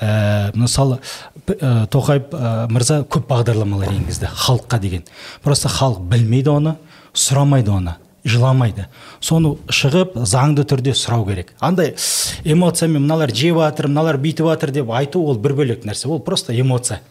Ә, 0.02 0.52
мысалы 0.56 1.00
ә, 1.48 1.86
тоқаев 1.92 2.32
ә, 2.32 2.68
мырза 2.72 3.02
көп 3.04 3.28
бағдарламалар 3.30 3.94
енгізді 3.94 4.30
халыққа 4.32 4.80
деген. 4.80 5.06
Просто 5.44 5.70
халық 5.70 6.02
білмейді 6.12 6.52
оны 6.54 6.76
сұрамайды 7.14 7.74
оны 7.74 7.96
жыламайды. 8.26 8.88
Соны 9.22 9.56
шығып 9.70 10.18
заңды 10.26 10.66
түрде 10.66 10.96
сұрау 10.98 11.28
керек. 11.28 11.54
Андай 11.60 11.96
эмоциямен 12.44 13.04
мыналар 13.06 13.34
жеп 13.34 13.60
жатыр 13.62 13.88
мыналар 13.92 14.18
бүйтіп 14.18 14.50
жатыр 14.50 14.74
деп 14.76 14.92
айту 14.92 15.22
ол 15.22 15.38
бір 15.38 15.54
бөлек 15.62 15.86
нәрсе. 15.86 16.08
Ол 16.10 16.20
просто 16.20 16.56
эмоция. 16.60 17.02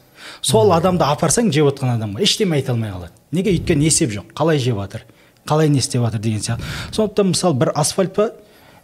Сол 0.42 0.72
адамды 0.74 1.06
апарсаң 1.06 1.52
жеп 1.54 1.70
отқан 1.70 1.94
адамға 1.96 2.24
ештеме 2.24 2.58
айта 2.58 2.72
алмай 2.72 2.90
қалады. 2.90 3.12
Неге? 3.30 3.54
Өйткені 3.54 3.86
есеп 3.86 4.10
жоқ. 4.10 4.32
Қалай 4.34 4.58
жеп 4.58 4.80
жатыр 4.80 5.04
қалай 5.46 5.68
не 5.68 5.78
істеп 5.78 6.02
жатыр 6.02 6.20
деген 6.20 6.40
сияқты. 6.40 6.64
Сондықтан 6.92 7.32
мысалы 7.32 7.58
бір 7.60 7.72
асфальт 7.74 8.14
па 8.14 8.30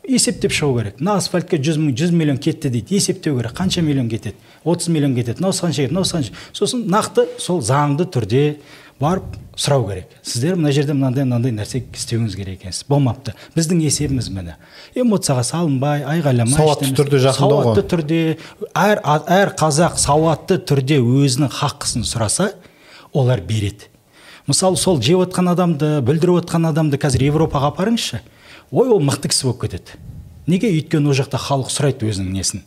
есептеп 0.09 0.53
шығу 0.53 0.79
керек. 0.79 1.01
Мына 1.01 1.19
асфальтқа 1.21 1.61
жүз 1.61 1.81
мың 1.81 1.97
жүз 1.99 2.15
миллион 2.15 2.39
кетті 2.39 2.71
дейді 2.71 2.97
есептеу 2.97 3.37
керек. 3.39 3.57
Қанша 3.59 3.83
миллион 3.83 4.09
кетеді? 4.09 4.37
отыз 4.65 4.89
миллион 4.89 5.15
кетеді 5.15 5.41
мынау 5.41 5.53
қанша 5.53 5.83
кетеді 5.83 5.95
мынау 5.95 6.05
қанша 6.05 6.33
сосын 6.53 6.85
нақты 6.91 7.27
сол 7.41 7.61
заңды 7.65 8.05
түрде 8.05 8.43
барып 9.01 9.37
сұрау 9.57 9.87
керек. 9.89 10.11
Сіздер 10.23 10.59
мына 10.59 10.73
жерде 10.73 10.93
мынандай 10.93 11.25
мынандай 11.25 11.55
нәрсе 11.57 11.81
істеуіңіз 11.81 12.37
керек 12.37 12.61
екенсіз. 12.61 12.85
Болмапты. 12.89 13.33
Біздің 13.57 13.81
есебіміз 13.87 14.29
міне. 14.35 14.57
Эмоцияға 14.95 15.45
салынбай 15.49 16.05
айғайламай 16.05 16.53
сауатты 16.53 16.93
түрде 16.99 17.23
жақындау 17.25 17.63
сауатты 17.63 17.87
түрде 17.95 18.21
әр, 18.75 19.01
әр 19.01 19.55
қазақ 19.57 19.97
сауатты 20.01 20.61
түрде 20.61 21.01
өзінің 21.01 21.53
хаққысын 21.57 22.05
сұраса 22.05 22.53
олар 23.13 23.41
береді. 23.41 23.89
Мысалы 24.47 24.77
сол 24.77 25.01
жеп 25.01 25.25
отқан 25.25 25.53
адамды 25.55 25.99
бүлдіріп 26.05 26.43
отқан 26.45 26.69
адамды 26.69 27.01
қазір 27.01 27.31
европаға 27.31 27.73
апарыңызшы. 27.73 28.21
Ой 28.71 28.89
ол 28.89 29.01
мықты 29.03 29.31
кісі 29.31 29.51
болып 29.51 29.65
кетеді. 29.65 29.99
Неге 30.47 30.71
өйткені 30.71 31.11
ол 31.11 31.17
жақта 31.19 31.39
халық 31.43 31.71
сұрайды 31.71 32.07
өзінің 32.11 32.35
несін? 32.35 32.63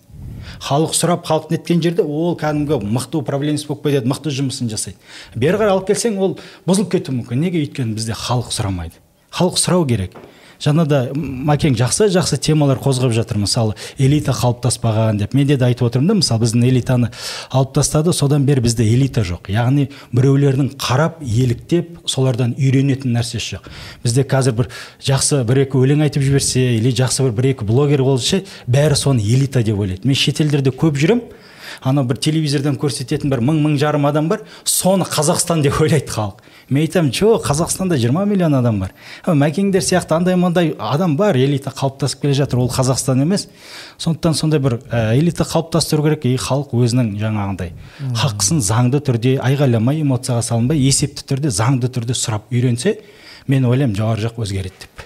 Халық 0.63 0.93
сұрап 0.95 1.25
халық 1.27 1.51
неткен 1.53 1.81
жерде 1.83 2.03
ол 2.03 2.35
кәдімгі 2.39 2.81
мықты 2.83 3.21
управленец 3.21 3.63
болып 3.67 3.87
кетеді 3.87 4.11
мықты 4.11 4.33
жұмысын 4.35 4.69
жасайды. 4.71 4.99
Бері 5.35 5.61
қарай 5.61 5.73
алып 5.73 5.87
келсең 5.87 6.19
ол 6.19 6.37
бұзылып 6.67 6.91
кетуі 6.97 7.17
мүмкін. 7.21 7.43
Неге 7.47 7.63
өйткені 7.63 7.95
бізде 7.95 8.17
халық 8.19 8.51
сұрамайды? 8.51 8.99
Халық 9.31 9.59
сұрау 9.59 9.87
керек. 9.87 10.17
Жаңа 10.63 10.85
да 10.87 10.99
мәкең 11.13 11.75
жақсы 11.79 12.07
жақсы 12.13 12.39
темалар 12.43 12.79
қозғап 12.81 13.13
жатыр. 13.15 13.41
Мысалы 13.43 13.75
элита 13.97 14.31
қалыптаспаған 14.35 15.19
деп. 15.19 15.33
Менде 15.35 15.57
де 15.57 15.65
айтып 15.67 15.89
отырмын 15.89 16.13
да 16.13 16.17
мысалы 16.21 16.45
біздің 16.45 16.65
элитаны 16.69 17.09
алып 17.51 17.73
тастады 17.75 18.13
содан 18.13 18.45
бері 18.47 18.63
бізде 18.63 18.87
элита 18.87 19.25
жоқ. 19.27 19.51
Яғни 19.51 19.89
біреулердің 20.15 20.73
қарап 20.79 21.21
еліктеп 21.21 21.99
солардан 22.05 22.55
үйренетін 22.57 23.15
нәрсесі 23.17 23.57
жоқ. 23.57 23.69
Бізде 24.03 24.23
қазір 24.23 24.57
бір 24.61 24.71
жақсы 25.03 25.43
бір 25.47 25.65
екі 25.65 25.79
өлең 25.83 26.05
айтып 26.07 26.23
жіберсе 26.23 26.65
или 26.77 26.95
жақсы 26.95 27.27
бір 27.27 27.37
бір 27.39 27.51
екі 27.53 27.67
блогер 27.67 28.03
болса 28.03 28.43
бәрі 28.67 28.95
соны 28.99 29.23
элита 29.23 29.63
деп 29.63 29.79
ойлайды. 29.79 30.07
Мен 30.07 30.15
шетелдерде 30.15 30.71
көп 30.71 30.99
жүремін 30.99 31.23
анау 31.81 32.07
бір 32.07 32.19
телевизордан 32.23 32.77
көрсететін 32.79 33.31
бір 33.31 33.41
мың 33.43 33.61
мың 33.63 33.77
жарым 33.81 34.07
адам 34.07 34.29
бар 34.31 34.43
соны 34.63 35.07
қазақстан 35.09 35.63
деп 35.65 35.81
ойлайды 35.83 36.11
халық. 36.11 36.39
Мен 36.73 36.83
айтамын 36.87 37.11
жоқ 37.13 37.45
қазақстанда 37.45 37.97
жиырма 38.01 38.25
миллион 38.25 38.55
адам 38.57 38.79
бар. 38.81 38.93
Мәкеңдер 39.25 39.83
сияқты 39.85 40.15
андай 40.17 40.35
мындай 40.35 40.73
адам 40.79 41.15
бар 41.17 41.37
элита 41.37 41.69
қалыптасып 41.69 42.21
келе 42.23 42.33
жатыр 42.33 42.63
ол 42.63 42.69
қазақстан 42.73 43.21
емес. 43.21 43.47
Сондықтан 43.97 44.33
сондай 44.33 44.59
бір 44.59 44.79
ә, 44.89 45.15
элита 45.17 45.45
қалыптастыру 45.45 46.03
керек 46.07 46.25
и 46.25 46.35
халық 46.35 46.73
өзінің 46.73 47.13
жаңағындай 47.21 47.73
хақысын 48.17 48.61
заңды 48.65 49.03
түрде 49.05 49.37
айғайламай 49.39 50.01
эмоцияға 50.01 50.41
салынбай 50.49 50.81
есепті 50.81 51.27
түрде 51.29 51.53
заңды 51.53 51.91
түрде 51.93 52.17
сұрап 52.17 52.49
үйренсе 52.51 52.97
мен 53.47 53.65
ойлаймын 53.69 53.95
жоғары 53.97 54.27
жақ 54.27 54.41
өзгереді 54.43 54.87
деп. 54.87 55.05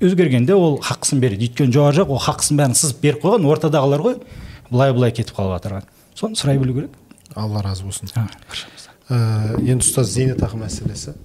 Өзгергенде 0.00 0.54
ол 0.56 0.78
хақысын 0.80 1.20
береді. 1.20 1.50
Өйткені 1.50 1.74
жоғары 1.74 2.00
жақ 2.00 2.14
ол 2.14 2.22
хақысын 2.24 2.56
бәрін 2.60 2.76
сызып 2.78 3.02
беріп 3.04 3.24
қойған 3.26 3.48
ортадағылар 3.52 4.04
ғой 4.06 4.16
былай 4.70 4.94
былай 4.96 5.12
кетіп 5.12 5.36
қалып 5.36 5.58
жатырған 5.58 5.88
соны 6.16 6.40
сұрай 6.40 6.60
білу 6.60 6.74
керек. 6.78 6.96
Алла 7.34 7.62
разы 7.62 7.84
болсын. 7.84 8.08
Енді 9.10 9.82
ұстаз 9.82 10.12
зейнетақы 10.14 10.58
мәселесі. 10.60 11.16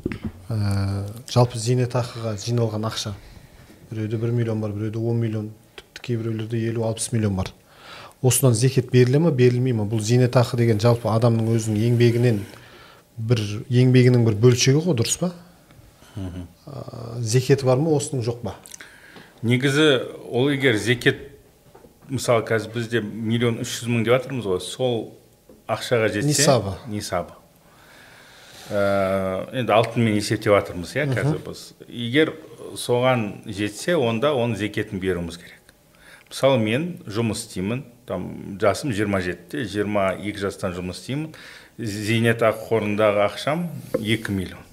Ә, 0.49 1.06
жалпы 1.30 1.60
зейнетақыға 1.62 2.36
жиналған 2.41 2.88
ақша 2.90 3.14
біреуде 3.91 4.18
бір 4.18 4.32
миллион 4.34 4.62
бар 4.62 4.74
біреуде 4.74 4.98
он 4.98 5.20
миллион 5.22 5.52
тіпті 5.78 6.02
кейбіреулерде 6.02 6.62
елу 6.70 6.86
алпыс 6.86 7.12
миллион 7.12 7.36
бар. 7.36 7.52
Осыдан 8.22 8.53
зекет 8.53 8.90
беріле 8.91 9.20
ма 9.20 9.32
берілмей 9.32 9.74
ма? 9.74 9.86
Бұл 9.86 10.02
зейнетақы 10.02 10.57
деген 10.57 10.82
жалпы 10.82 11.12
адамның 11.14 11.52
өзінің 11.53 11.82
еңбегінен 11.91 12.41
бір 13.18 13.41
еңбегінің 13.70 14.26
бір 14.26 14.40
бөлшегі 14.41 14.82
ғой 14.82 14.98
дұрыс 14.98 15.20
па? 15.22 15.32
Ә, 16.18 17.22
зекеті 17.22 17.70
бар 17.70 17.78
ма 17.78 17.94
осының 17.99 18.26
жоқ 18.26 18.41
па? 18.41 18.56
Негізі 19.45 20.02
ол 20.32 20.49
егер 20.49 20.78
зекет 20.82 21.22
мысалы 22.10 22.45
қазір 22.48 22.74
бізде 22.74 23.02
миллион 23.02 23.62
үш 23.62 23.80
жүз 23.82 23.94
мың 23.94 24.06
деп 24.06 24.18
жатырмыз 24.18 24.49
ғой 24.49 24.62
сол 24.64 25.02
ақшаға 25.70 26.10
жетсе 26.14 26.34
нисабы 26.34 26.78
нисабы 26.90 27.44
ә, 28.72 29.46
енді 29.54 29.74
алтынмен 29.76 30.16
есептеп 30.18 30.54
жатырмыз 30.56 30.96
иә 30.96 31.06
қазір 31.12 31.42
біз. 31.46 31.66
Егер 31.88 32.34
соған 32.80 33.44
жетсе 33.46 33.96
онда 33.98 34.34
оның 34.34 34.58
зекетін 34.60 35.02
беруіміз 35.04 35.38
керек. 35.42 35.76
Мысалы 36.30 36.58
мен 36.62 36.88
жұмыс 37.06 37.46
істеймін 37.46 37.84
там 38.08 38.58
жасым 38.62 38.92
27-те 38.92 39.66
22 39.70 40.42
жастан 40.42 40.74
жұмыс 40.76 41.02
істеймін. 41.04 41.30
Зейнетақы 41.78 42.66
қорындағы 42.70 43.26
ақшам 43.28 43.68
2 44.00 44.32
миллион. 44.34 44.64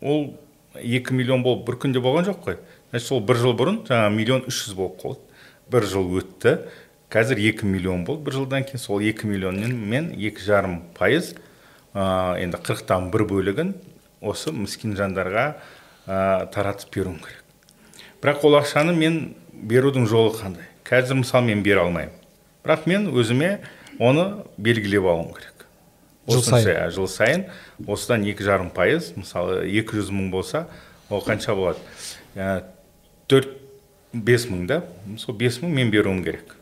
Ол 0.00 0.34
2 0.80 1.12
миллион 1.12 1.44
болып 1.44 1.66
бір 1.68 1.80
күнде 1.84 2.02
болған 2.02 2.28
жоқ 2.30 2.42
қой. 2.44 2.58
Значит 2.90 3.08
сол 3.08 3.20
бір 3.20 3.40
жыл 3.42 3.56
бұрын 3.58 3.80
жаңа 3.88 4.10
миллион 4.14 4.46
үш 4.48 4.66
жүз 4.66 4.76
болып 4.78 5.00
қалды. 5.02 5.20
Бір 5.72 5.88
жыл 5.90 6.12
өтті. 6.20 6.58
Қазір 7.10 7.40
екі 7.50 7.66
миллион 7.66 8.04
болды 8.06 8.24
бір 8.26 8.40
жылдан 8.40 8.64
кейін. 8.66 8.80
Сол 8.82 9.02
екі 9.02 9.28
миллионнан 9.28 9.74
мен 9.74 10.12
екі 10.14 10.42
жарым 10.46 10.80
пайыз 10.98 11.34
ә, 11.96 12.36
енді 12.42 12.60
қырықтан 12.60 13.08
бір 13.12 13.24
бөлігін 13.30 13.72
осы 14.20 14.52
міскин 14.52 14.94
жандарға 14.98 15.46
ә, 16.06 16.46
таратып 16.52 16.92
беруім 16.94 17.18
керек. 17.24 17.42
Бірақ 18.20 18.44
ол 18.44 18.58
ақшаны 18.60 18.92
мен 18.96 19.34
берудің 19.52 20.06
жолы 20.10 20.34
қандай? 20.36 20.68
Қазір 20.86 21.22
мысалы 21.22 21.48
мен 21.48 21.62
бере 21.64 21.80
алмаймын. 21.82 22.14
Бірақ 22.64 22.86
мен 22.90 23.08
өзіме 23.12 23.60
оны 23.98 24.44
белгілеп 24.58 25.06
алуым 25.08 25.32
керек. 25.34 25.66
Жыл 26.28 26.42
сайын. 26.42 26.68
ә, 26.68 26.90
жыл 26.90 27.08
сайын. 27.08 27.46
Осыдан 27.86 28.26
екі 28.26 28.44
жарым 28.44 28.70
пайыз 28.74 29.12
мысалы 29.16 29.64
екі 29.70 30.00
жүз 30.00 30.10
мың 30.12 30.30
болса 30.30 30.66
ол 31.08 31.22
қанша 31.24 31.54
болады? 31.54 31.78
Төрт 33.30 33.56
бес 34.12 34.48
мың 34.50 34.66
да. 34.66 34.82
Сол 35.18 35.36
бес 35.36 35.60
мың 35.62 35.72
мен 35.74 35.90
беруім 35.90 36.24
керек. 36.24 36.56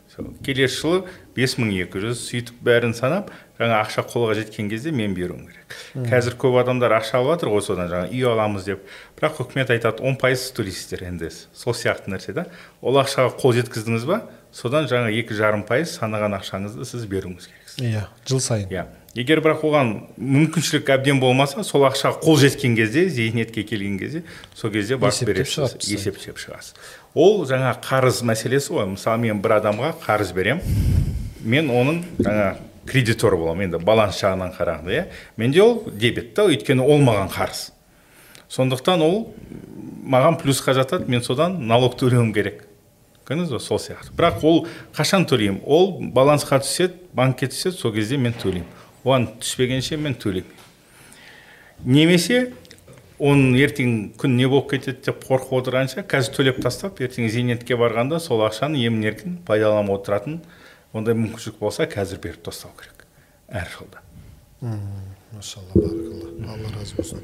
Келесі 0.45 0.75
жылы 0.79 1.01
бес 1.35 1.57
мың 1.59 1.73
екі 1.83 2.01
жүз 2.03 2.21
сөйтіп 2.29 2.61
бәрін 2.65 2.95
санап 2.95 3.31
жаңа 3.59 3.81
ақша 3.83 4.03
қолға 4.07 4.35
жеткен 4.39 4.69
кезде 4.71 4.91
мен 4.91 5.13
беруім 5.15 5.45
керек. 5.47 5.75
Қазір 6.09 6.35
көп 6.39 6.59
адамдар 6.61 6.97
ақша 6.97 7.19
алып 7.19 7.35
жатыр 7.35 7.53
ғой 7.53 7.63
содан 7.65 7.91
жаңа 7.91 8.09
үй 8.11 8.25
аламыз 8.27 8.67
деп. 8.67 8.83
Бірақ 9.19 9.41
үкімет 9.45 9.71
айтады 9.75 10.03
он 10.03 10.17
пайыз 10.19 10.49
туристтер 10.55 11.05
ндс 11.11 11.47
сол 11.53 11.75
сияқты 11.75 12.11
нәрсе 12.11 12.35
да. 12.35 12.47
Ол 12.81 12.99
ақшаға 12.99 13.35
қол 13.39 13.55
жеткіздіңіз 13.59 14.07
ба? 14.09 14.23
Содан 14.55 14.87
жаңа 14.87 15.11
екі 15.11 15.35
жарым 15.35 15.65
пайыз 15.67 15.97
санаған 15.99 16.37
ақшаңызды 16.39 16.87
сіз 16.87 17.07
беруіңіз 17.11 17.47
керексіз. 17.51 17.79
Иә 17.83 18.05
жыл 18.27 18.39
сайын. 18.39 18.69
Иә. 18.71 18.85
Егер 19.15 19.39
бірақ 19.43 19.63
оған 19.67 19.91
мүмкіншілік 20.19 20.89
әбден 20.91 21.19
болмаса 21.23 21.63
сол 21.63 21.85
ақшаға 21.87 22.19
қол 22.23 22.39
жеткен 22.39 22.75
кезде 22.75 23.07
зейнетке 23.07 23.63
келген 23.63 23.97
кезде 23.99 24.23
сол 24.55 24.71
кезде 24.71 24.97
барып 24.99 25.27
бересіз 25.27 25.75
есептеп 25.87 26.39
шығасыз. 26.39 26.75
Ол 27.15 27.45
жаңа 27.47 27.71
қарыз 27.81 28.21
мәселесі 28.27 28.73
ғой. 28.75 28.89
Мысалы 28.91 29.23
мен 29.23 29.41
бір 29.41 29.57
адамға 29.61 29.93
қарыз 30.03 30.33
берем. 30.35 30.61
Мен 31.41 31.71
оның 31.71 32.01
жаңа 32.19 32.49
кредитор 32.85 33.37
боламын. 33.39 33.69
Енді 33.69 33.81
баланс 33.85 34.19
жағынан 34.21 34.53
қарағанда 34.57 34.93
иә. 34.93 35.05
Менде 35.37 35.63
ол 35.63 35.83
дебет 35.87 36.33
та 36.35 36.45
өйткені 36.49 36.83
ол 36.83 37.01
маған 37.01 37.31
қарыз. 37.33 37.69
Сондықтан 38.49 39.01
ол 39.01 39.33
маған 40.05 40.39
плюсқа 40.41 40.75
жатады 40.77 41.09
мен 41.09 41.23
содан 41.23 41.61
налог 41.67 41.97
төлеуім 41.97 42.33
керек. 42.33 42.67
Көрдіңіз 43.25 43.55
ба 43.55 43.59
сол 43.59 43.79
сияқты. 43.81 44.13
Бірақ 44.13 44.43
ол 44.45 44.67
қашан 44.93 45.25
төлеймін? 45.25 45.63
Ол 45.65 45.97
балансқа 46.13 46.59
түседі 46.61 46.99
банкке 47.15 47.47
түседі 47.49 47.79
сол 47.79 47.95
кезде 47.95 48.19
мен 48.21 48.35
төлеймін. 48.37 48.69
Оған 49.05 49.31
түспегенше 49.39 49.97
мен 49.97 50.13
төлемеймін 50.13 50.55
немесе 51.83 52.53
оның 53.19 53.55
ертең 53.59 53.95
күн 54.19 54.35
не 54.37 54.47
болып 54.51 54.71
кетеді 54.73 55.05
деп 55.07 55.23
қорқып 55.27 55.53
отырғанша 55.59 56.03
қазір 56.09 56.35
төлеп 56.35 56.61
тастап 56.63 56.99
ертең 57.03 57.29
зейнетке 57.31 57.77
барғанда 57.79 58.19
сол 58.23 58.43
ақшаны 58.47 58.81
емін 58.83 59.07
еркін 59.11 59.37
пайдаланып 59.47 59.95
отыратын 59.99 60.41
ондай 60.93 61.15
мүмкіншілік 61.15 61.59
болса 61.59 61.87
қазір 61.87 62.21
беріп 62.23 62.43
тастау 62.43 62.71
керек. 62.79 63.05
Әр 63.49 63.67
жылда. 63.71 64.03
Машалла 65.35 65.75
баракалла. 65.75 66.53
Алла 66.53 66.73
разы 66.79 66.95
болсын. 66.97 67.23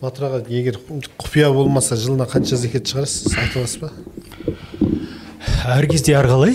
Батыр 0.00 0.28
аға 0.28 0.42
егер 0.52 0.76
құпия 1.18 1.48
болмаса 1.52 1.96
жылына 1.96 2.28
қанша 2.28 2.58
зекет 2.60 2.88
шығарасыз? 2.88 3.32
Айта 3.40 3.62
аласыз 3.62 3.80
ба 3.80 3.92
әр 5.66 5.86
кезде 5.90 6.14
әрқалай 6.14 6.54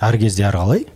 әр 0.00 0.16
кезде 0.20 0.46
әрқалай 0.48 0.86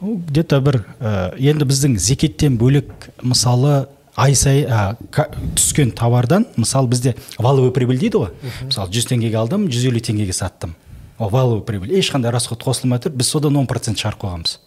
где 0.00 0.42
то 0.42 0.60
бір 0.64 0.80
ә, 1.00 1.34
енді 1.36 1.66
біздің 1.68 1.98
зекеттен 2.00 2.56
бөлек 2.60 3.10
мысалы 3.20 3.88
ай 4.20 4.36
сайын 4.36 4.68
ә, 4.68 5.24
түскен 5.56 5.94
товардан 5.96 6.46
мысалы 6.56 6.92
бізде 6.92 7.14
валовый 7.38 7.72
прибыль 7.72 7.98
дейді 8.00 8.26
ғой. 8.26 8.52
Мысалы 8.66 8.92
жүз 8.92 9.08
теңгеге 9.14 9.40
алдым 9.40 9.68
жүз 9.72 9.88
елу 9.88 10.04
теңгеге 10.04 10.36
саттым. 10.36 10.76
Ол 11.18 11.32
валовый 11.32 11.64
прибыль. 11.64 11.96
Ешқандай 11.96 12.32
расход 12.32 12.62
қосылмай 12.64 13.00
тұр 13.00 13.16
біз 13.16 13.32
содан 13.32 13.56
он 13.56 13.66
процент 13.70 14.00
шығарып 14.00 14.24
қойғанбыз 14.24 14.58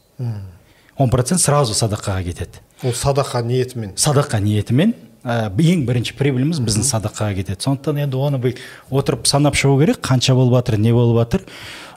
он 0.98 1.10
процент 1.10 1.42
сразу 1.42 1.74
садақаға 1.74 2.24
кетеді. 2.24 2.62
Ол 2.84 2.94
садақа 2.94 3.42
ниетімен. 3.44 3.96
Садақа 3.98 4.40
ниетімен 4.44 4.94
ә, 5.24 5.50
ең 5.50 5.86
бірінші 5.88 6.16
прибыліміз 6.20 6.60
біздің 6.64 6.86
садақаға 6.86 7.40
кетеді. 7.40 7.62
Сондықтан 7.66 8.04
енді 8.06 8.20
оны 8.20 8.42
бүйтіп 8.44 8.94
отырып 8.94 9.26
санап 9.30 9.58
шығу 9.58 9.80
керек 9.82 10.04
қанша 10.06 10.36
болып 10.38 10.60
жатыр 10.60 10.78
не 10.78 10.94
болып 10.94 11.24
жатыр. 11.24 11.48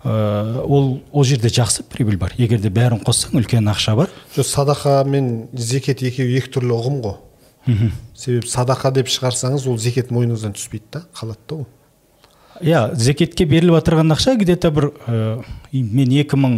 Ә, 0.04 0.62
ол 0.64 1.02
ол 1.12 1.24
жерде 1.24 1.52
жақсы 1.52 1.84
прибыль 1.90 2.16
бар. 2.16 2.32
Егер 2.38 2.60
де 2.62 2.70
бәрін 2.70 3.02
қоссаң 3.04 3.36
үлкен 3.40 3.68
ақша 3.72 3.96
бар. 3.98 4.12
Жоқ 4.36 4.48
садақа 4.48 5.02
мен 5.04 5.48
зекет 5.52 6.02
екеуі 6.02 6.38
екі 6.40 6.54
түрлі 6.56 6.78
ұғым 6.78 7.00
ғой. 7.04 7.18
Себебі 8.14 8.48
садақа 8.48 8.93
деп 8.94 9.10
шығарсаңыз 9.10 9.66
ол 9.68 9.78
зекет 9.78 10.10
мойныңыздан 10.14 10.55
түспейді 10.56 10.93
да 10.93 11.02
қалады 11.16 11.43
да 11.48 11.55
ол. 11.56 11.66
Иә 12.62 12.82
зекетке 12.97 13.44
беріліп 13.44 13.76
жатырған 13.80 14.14
ақша 14.14 14.36
где 14.40 14.56
то 14.56 14.70
бір 14.72 14.90
ә, 15.06 15.43
мен 15.72 16.12
екі 16.12 16.38
мың 16.40 16.55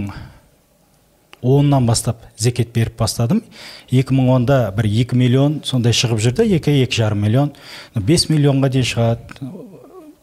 оннан 1.42 1.86
бастап 1.86 2.22
зекет 2.36 2.72
беріп 2.74 2.98
бастадым. 2.98 3.42
2010-да 3.90 4.72
бір 4.76 4.90
2 4.90 5.16
миллион 5.18 5.60
сондай 5.64 5.92
шығып 5.92 6.22
жүрді 6.22 6.46
екі 6.56 6.74
екі 6.82 7.02
жарым 7.02 7.22
миллион. 7.24 7.52
Ну, 7.94 8.02
бес 8.02 8.28
миллионға 8.28 8.70
дейін 8.74 8.88
шығады. 8.92 9.50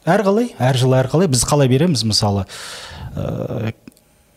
Әр 0.06 0.24
қалай 0.24 0.52
әр 0.60 0.78
жыл 0.78 0.96
әр 0.96 1.10
қалай 1.12 1.28
біз 1.32 1.44
қалай 1.48 1.72
береміз? 1.72 2.04
Мысалы 2.08 2.46
ә, 3.16 3.74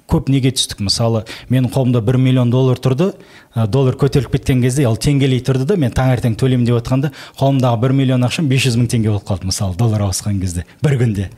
көп 0.08 0.30
неге 0.32 0.52
түстік? 0.56 0.80
Мысалы 0.84 1.24
менің 1.52 1.70
қолымда 1.74 2.00
бір 2.04 2.18
миллион 2.20 2.50
доллар 2.50 2.80
тұрды 2.80 3.12
ә, 3.54 3.66
доллар 3.66 3.96
көтеріліп 4.00 4.38
кеткен 4.38 4.62
кезде 4.62 4.86
ал 4.88 4.96
теңгелей 4.96 5.42
тұрды 5.44 5.66
да 5.68 5.76
мен 5.76 5.92
таңертең 5.94 6.36
төлеймін 6.40 6.66
деп 6.68 6.78
отқанда 6.80 7.12
қолымдағы 7.38 7.80
бір 7.82 7.94
миллион 7.98 8.26
ақшам 8.28 8.48
бес 8.48 8.64
жүз 8.64 8.78
мың 8.80 8.88
теңге 8.92 9.12
болып 9.12 9.26
қалды 9.28 9.50
мысалы 9.50 9.76
доллар 9.76 10.06
ауысқан 10.08 10.40
кезде 10.40 10.64
бір 10.84 10.98
күнде. 11.02 11.28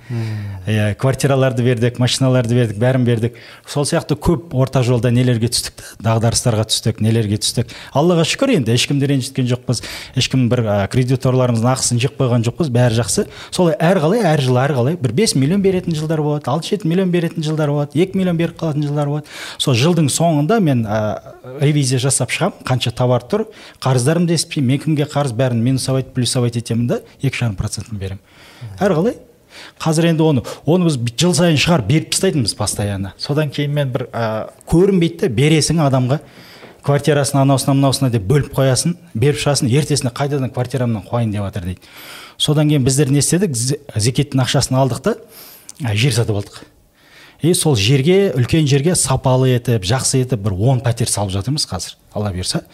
Иә 0.66 0.94
квартираларды 1.00 1.64
бердік 1.66 1.98
машиналарды 1.98 2.54
бердік 2.54 2.78
бәрін 2.80 3.06
бердік. 3.06 3.38
Сол 3.66 3.86
сияқты 3.88 4.14
көп 4.14 4.54
орта 4.54 4.82
жолда 4.86 5.10
нелерге 5.10 5.50
түстік 5.50 5.80
та 5.80 6.10
дағдарыстарға 6.10 6.66
түстік 6.70 7.00
нелерге 7.02 7.40
түстік. 7.40 7.70
Аллаға 7.96 8.26
шүкір 8.28 8.54
енді 8.58 8.74
ешкімді 8.76 9.08
ренжіткен 9.10 9.48
жоқпыз. 9.50 9.82
Ешкім 10.18 10.48
бір 10.52 10.64
ә, 10.66 10.76
кредиторларымыздың 10.92 11.70
ақысын 11.72 12.02
жеп 12.02 12.18
қойған 12.20 12.44
жоқпыз 12.46 12.70
бәрі 12.74 13.00
жақсы. 13.00 13.26
Солай 13.50 13.76
әр 13.80 14.02
қалай 14.02 14.24
әр 14.26 14.44
жыл 14.44 14.60
әр 14.60 14.74
қалай 14.76 14.98
бір 15.00 15.14
бес 15.16 15.34
миллион 15.34 15.62
беретін 15.64 15.96
жылдар 15.96 16.22
болады 16.22 16.50
алты 16.50 16.74
жеті 16.74 16.88
миллион 16.90 17.10
беретін 17.10 17.44
жылдар 17.46 17.72
болады 17.72 17.98
екі 18.00 18.18
миллион 18.18 18.38
беріп 18.40 18.59
қалатын 18.60 18.84
жылдар 18.86 19.08
болады. 19.08 19.26
Сол 19.58 19.74
жылдың 19.74 20.10
соңында 20.12 20.60
мен 20.60 20.84
ә, 20.84 20.98
ревизия 21.60 21.98
жасап 21.98 22.30
шығамын 22.30 22.62
қанша 22.68 22.92
товар 22.96 23.24
тұр 23.24 23.46
қарыздарымды 23.82 24.36
есептеймін 24.36 24.70
мен 24.74 24.84
кімге 24.84 25.08
қарыз 25.10 25.32
бәрін 25.34 25.64
минусовать 25.64 26.12
плюсовать 26.14 26.60
етемін 26.60 26.86
да 26.86 27.00
екі 27.22 27.42
жарым 27.42 27.56
процентін 27.56 27.98
беремін. 27.98 28.22
Әр 28.78 28.94
қалай 28.98 29.16
қазір 29.80 30.10
енді 30.12 30.22
оны 30.22 30.44
оны 30.64 30.86
біз 30.86 31.00
жыл 31.18 31.34
сайын 31.34 31.58
шығарып 31.58 31.88
беріп 31.88 32.12
тастайтынбыз 32.14 32.54
постоянно. 32.54 33.14
Содан 33.18 33.50
кейін 33.50 33.74
мен 33.74 33.90
бір 33.92 34.06
ә, 34.12 34.48
көрінбейді 34.70 35.26
да 35.26 35.34
бересің 35.34 35.82
адамға 35.88 36.20
квартирасын 36.86 37.42
анаусына 37.42 37.74
мынаусына 37.76 38.08
деп 38.14 38.24
бөліп 38.30 38.54
қоясың 38.56 38.94
беріп 39.12 39.40
шығасың 39.42 39.68
ертесіне 39.68 40.12
қайтадан 40.16 40.52
квартирамнан 40.54 41.02
қояйын 41.04 41.34
деп 41.34 41.44
жатыр 41.44 41.66
дейді. 41.66 41.80
Содан 42.38 42.70
кейін 42.70 42.86
біздер 42.86 43.10
не 43.12 43.20
істедік? 43.20 43.52
Зе- 43.52 43.80
зекеттің 43.96 44.40
ақшасын 44.46 44.78
алдық 44.80 45.02
та 45.04 45.16
жер 45.92 46.14
сатып 46.16 46.40
алдық. 46.40 46.62
И 47.42 47.54
сол 47.54 47.76
жерге 47.76 48.32
үлкен 48.36 48.66
жерге 48.68 48.94
сапалы 48.94 49.54
етіп 49.54 49.86
жақсы 49.86 50.20
етіп 50.24 50.44
бір 50.44 50.58
он 50.58 50.82
пәтер 50.84 51.08
салып 51.08 51.32
жатырмыз 51.34 51.66
қазір 51.70 51.96
алла 52.14 52.32
бұйырса. 52.34 52.64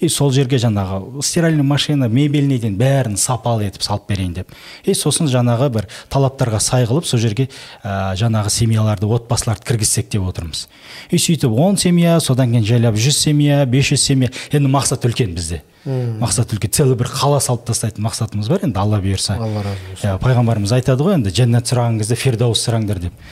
И 0.00 0.08
сол 0.08 0.32
жерге 0.32 0.56
жаңағы 0.56 1.22
стиральный 1.22 1.62
машина 1.62 2.08
мебельный 2.08 2.58
дейін 2.58 2.78
бәрін 2.80 3.16
сапалы 3.20 3.66
етіп 3.68 3.84
салып 3.84 4.08
берейін 4.08 4.32
деп. 4.38 4.54
И 4.84 4.94
сосын 4.96 5.28
жаңағы 5.28 5.68
бір 5.74 5.88
талаптарға 6.12 6.60
сай 6.64 6.86
қылып 6.88 7.06
сол 7.06 7.20
жерге 7.20 7.48
ә, 7.84 8.16
жаңағы 8.16 8.50
семьяларды 8.50 9.06
отбасыларды 9.06 9.66
кіргізсек 9.68 10.08
деп 10.10 10.24
отырмыз. 10.26 10.66
И 11.10 11.20
сөйтіп 11.20 11.52
он 11.52 11.76
семья 11.76 12.18
содан 12.20 12.54
кейін 12.54 12.64
жайлап 12.64 12.96
жүз 12.96 13.20
семья 13.20 13.64
бес 13.66 13.92
жүз 13.92 14.00
семья. 14.00 14.32
Енді 14.50 14.72
мақсат 14.72 15.04
үлкен 15.04 15.36
бізде. 15.36 15.62
Мақсат 15.84 16.56
үлкен. 16.56 16.72
Целый 16.72 16.96
бір 16.96 17.12
қала 17.12 17.40
салып 17.40 17.66
тастайтын 17.68 18.06
мақсатымыз 18.08 18.48
бар 18.48 18.64
енді 18.64 18.80
алла 18.80 18.98
бұйырса. 19.04 19.36
Алла 19.36 19.62
разы 19.62 19.90
болсын. 19.90 20.08
Иә 20.08 20.16
пайғамбарымыз 20.24 20.72
айтады 20.80 21.04
ғой 21.04 21.20
енді 21.20 21.34
жәннат 21.36 21.68
сұраған 21.68 22.00
кезде 22.00 22.16
фирдаус 22.16 22.64
сұраңдар 22.64 23.04
деп. 23.06 23.26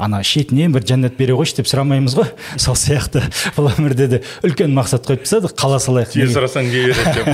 Ана 0.00 0.22
шетінен 0.26 0.72
бір 0.74 0.84
жәннат 0.88 1.16
бере 1.18 1.36
қойшы 1.38 1.60
деп 1.60 1.70
сұрамаймыз 1.70 2.16
ғой. 2.18 2.30
Сол 2.60 2.76
сияқты 2.78 3.22
бұл 3.56 3.70
өмірде 3.74 4.08
де 4.10 4.20
үлкен 4.46 4.74
мақсат 4.76 5.06
қойып 5.08 5.24
тастадық 5.26 5.56
қала 5.60 5.80
салайық 5.82 6.16
жер 6.16 6.32
сұрасаң 6.34 6.70
не 6.70 6.84
береді 6.88 7.14
деп. 7.16 7.30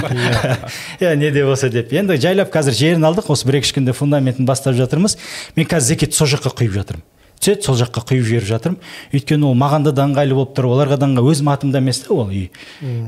Иә 1.03 1.17
не 1.17 1.31
де 1.31 1.45
болса 1.47 1.71
деп. 1.73 1.93
Енді 1.95 2.19
жайлап 2.21 2.53
қазір 2.55 2.77
жерін 2.77 3.07
алдық 3.09 3.31
осы 3.35 3.49
бір 3.49 3.61
екі 3.61 3.71
үш 3.71 3.77
күнде 3.79 3.97
фундаментін 3.97 4.49
бастап 4.49 4.77
жатырмыз. 4.79 5.19
Мен 5.57 5.71
қазір 5.71 5.95
зекет 5.95 6.19
сол 6.19 6.31
жаққа 6.35 6.55
құйып 6.59 6.81
жатырмын. 6.81 7.07
Түседі 7.41 7.67
сол 7.67 7.77
жаққа 7.81 8.03
құйып 8.09 8.27
жіберіп 8.27 8.49
жатырмын. 8.49 8.79
Өйткені 9.15 9.47
ол 9.49 9.55
маған 9.59 9.87
да 9.87 9.93
да 9.95 10.07
ыңғайлы 10.09 10.37
болып 10.37 10.55
тұр 10.57 10.69
оларға 10.73 10.99
да 11.01 11.09
өзім 11.21 11.51
атымда 11.53 11.79
емес 11.83 12.01
та 12.05 12.15
ол 12.15 12.31
үй. 12.31 12.51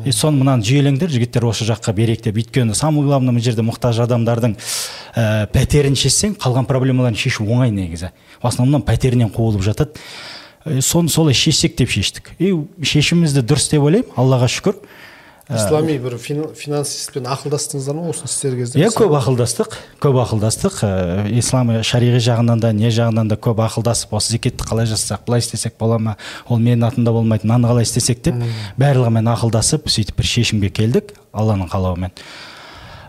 И 0.04 0.12
соны 0.12 0.42
мынаны 0.42 0.66
жүйелеңдер 0.66 1.10
жігіттер 1.10 1.48
осы 1.48 1.66
жаққа 1.68 1.94
берейік 1.96 2.24
деп. 2.28 2.36
Өйткені 2.38 2.74
самое 2.74 3.06
главное 3.06 3.32
мына 3.32 3.44
жерде 3.44 3.64
мұқтаж 3.66 4.02
адамдардың 4.04 4.56
ә, 5.16 5.46
пәтерін 5.52 5.96
шешсең 5.98 6.36
қалған 6.38 6.68
проблемаларын 6.68 7.18
шешу 7.18 7.46
оңай 7.48 7.72
негізі. 7.72 8.12
В 8.42 8.46
основном 8.46 8.84
пәтерінен 8.86 9.32
қуылып 9.34 9.64
жатады. 9.64 9.96
Соны 10.80 11.08
солай 11.08 11.34
шешсек 11.34 11.76
деп 11.78 11.90
шештік. 11.90 12.32
И 12.38 12.52
шешіміміз 12.82 13.34
де 13.38 13.42
дұрыс 13.42 13.70
деп 13.72 13.86
ойлаймын 13.88 14.16
аллаға 14.18 14.50
шүкір. 14.52 14.76
Ислами 15.48 15.94
бір 15.98 16.16
фин- 16.20 16.50
финансистпен 16.54 17.24
ақылдастыңыздар 17.24 17.96
ма 17.96 18.10
осы 18.10 18.26
істер 18.28 18.56
кезде 18.58 18.82
иә 18.82 18.90
көп 18.92 19.14
ақылдастық 19.16 19.76
көп 20.02 20.18
ақылдастық 20.24 20.76
ә, 20.84 20.90
ислам 21.38 21.70
шариғи 21.80 22.20
жағынан 22.20 22.60
да 22.60 22.72
не 22.76 22.90
жағынан 22.92 23.30
да 23.32 23.36
көп 23.40 23.62
ақылдасып 23.64 24.12
осы 24.18 24.34
зекетті 24.36 24.66
қалай 24.68 24.86
жасасақ 24.90 25.24
былай 25.26 25.40
істесек 25.40 25.78
бола 25.80 25.98
ма 25.98 26.16
ол 26.48 26.58
менің 26.60 26.84
атымда 26.90 27.12
болмайды 27.16 27.48
мынаны 27.48 27.70
қалай 27.72 27.88
істесек 27.88 28.20
деп 28.28 28.44
барлығымен 28.76 29.32
ақылдасып 29.32 29.88
сөйтіп 29.88 30.20
бір 30.20 30.30
шешімге 30.36 30.70
келдік 30.70 31.14
алланың 31.32 31.72
қалауымен 31.72 32.12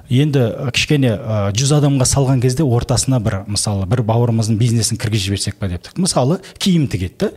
енді 0.09 0.41
кішкене 0.73 1.11
жүз 1.53 1.75
адамға 1.75 2.07
салған 2.09 2.39
кезде 2.41 2.63
ортасына 2.65 3.19
бір 3.21 3.43
мысалы 3.45 3.85
бір 3.85 4.01
бауырымыздың 4.07 4.57
бизнесін 4.57 4.97
кіргізіп 4.97 5.27
жіберсек 5.35 5.59
па 5.59 5.67
дептік 5.69 5.99
мысалы 6.01 6.39
киім 6.57 6.87
тігеді 6.89 7.19
да 7.19 7.29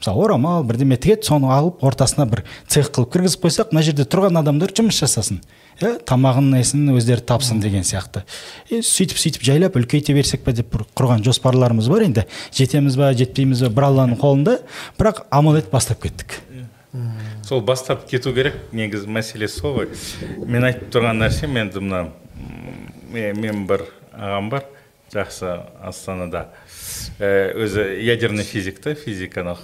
мысалы 0.00 0.24
орамал 0.24 0.64
бірдеме 0.64 0.96
тігеді 0.96 1.28
соны 1.28 1.50
алып 1.52 1.82
ортасына 1.84 2.24
бір 2.26 2.42
цех 2.66 2.88
қылып 2.88 3.12
кіргізіп 3.12 3.44
қойсақ 3.44 3.74
мына 3.74 3.82
жерде 3.84 4.06
тұрған 4.08 4.40
адамдар 4.40 4.72
жұмыс 4.72 4.96
жасасын. 5.02 5.42
Иә 5.80 5.98
тамағын 6.08 6.50
несін 6.54 6.88
өздері 6.94 7.20
тапсын 7.20 7.60
деген 7.60 7.84
сияқты. 7.84 8.24
И 8.72 8.80
сөйтіп 8.80 9.20
сөйтіп 9.20 9.44
жайлап 9.44 9.76
үлкейте 9.76 10.16
берсек 10.16 10.44
па 10.44 10.52
деп 10.56 10.72
бір 10.72 10.86
құрған 10.96 11.24
жоспарларымыз 11.24 11.88
бар 11.92 12.06
енді. 12.08 12.24
Жетеміз 12.56 12.96
ба 12.96 13.12
жетпейміз 13.12 13.64
ба 13.66 13.72
бір 13.76 13.88
алланың 13.90 14.20
қолында. 14.20 14.58
Бірақ 14.98 15.24
амал 15.30 15.60
етіп 15.60 15.76
бастап 15.76 16.00
кеттік. 16.00 16.40
Сол 17.46 17.60
бастап 17.60 18.08
кету 18.08 18.32
керек 18.34 18.56
негізі 18.72 19.08
мәселе 19.08 19.48
сол 19.48 19.78
ғой. 19.78 19.90
Мен 20.44 20.64
айтып 20.68 20.90
тұрған 20.96 21.20
нәрсем 21.22 21.56
енді 21.60 21.84
мына 21.84 22.06
мен 23.12 23.66
бір 23.68 23.84
ағам 24.16 24.50
бар 24.50 24.66
жақсы 25.12 25.60
астанада. 25.80 26.48
Өзі 27.20 27.86
ядерный 28.04 28.44
физик 28.44 28.80
та 28.82 28.94
физиканы 28.94 29.56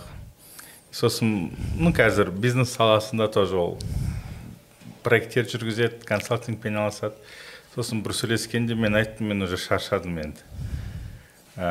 сосын 0.97 1.51
ну 1.77 1.93
қазір 1.93 2.31
бизнес 2.32 2.73
саласында 2.73 3.28
тоже 3.28 3.59
ол 3.60 3.74
проекттер 5.05 5.44
жүргізеді 5.51 6.06
консалтингпен 6.09 6.78
айналысады 6.78 7.18
сосын 7.74 8.01
бір 8.05 8.16
сөйлескенде 8.16 8.74
мен 8.78 8.97
айттым 8.97 9.28
мен 9.28 9.44
уже 9.44 9.59
шаршадым 9.60 10.16
енді. 10.23 10.40
Ә, 11.56 11.68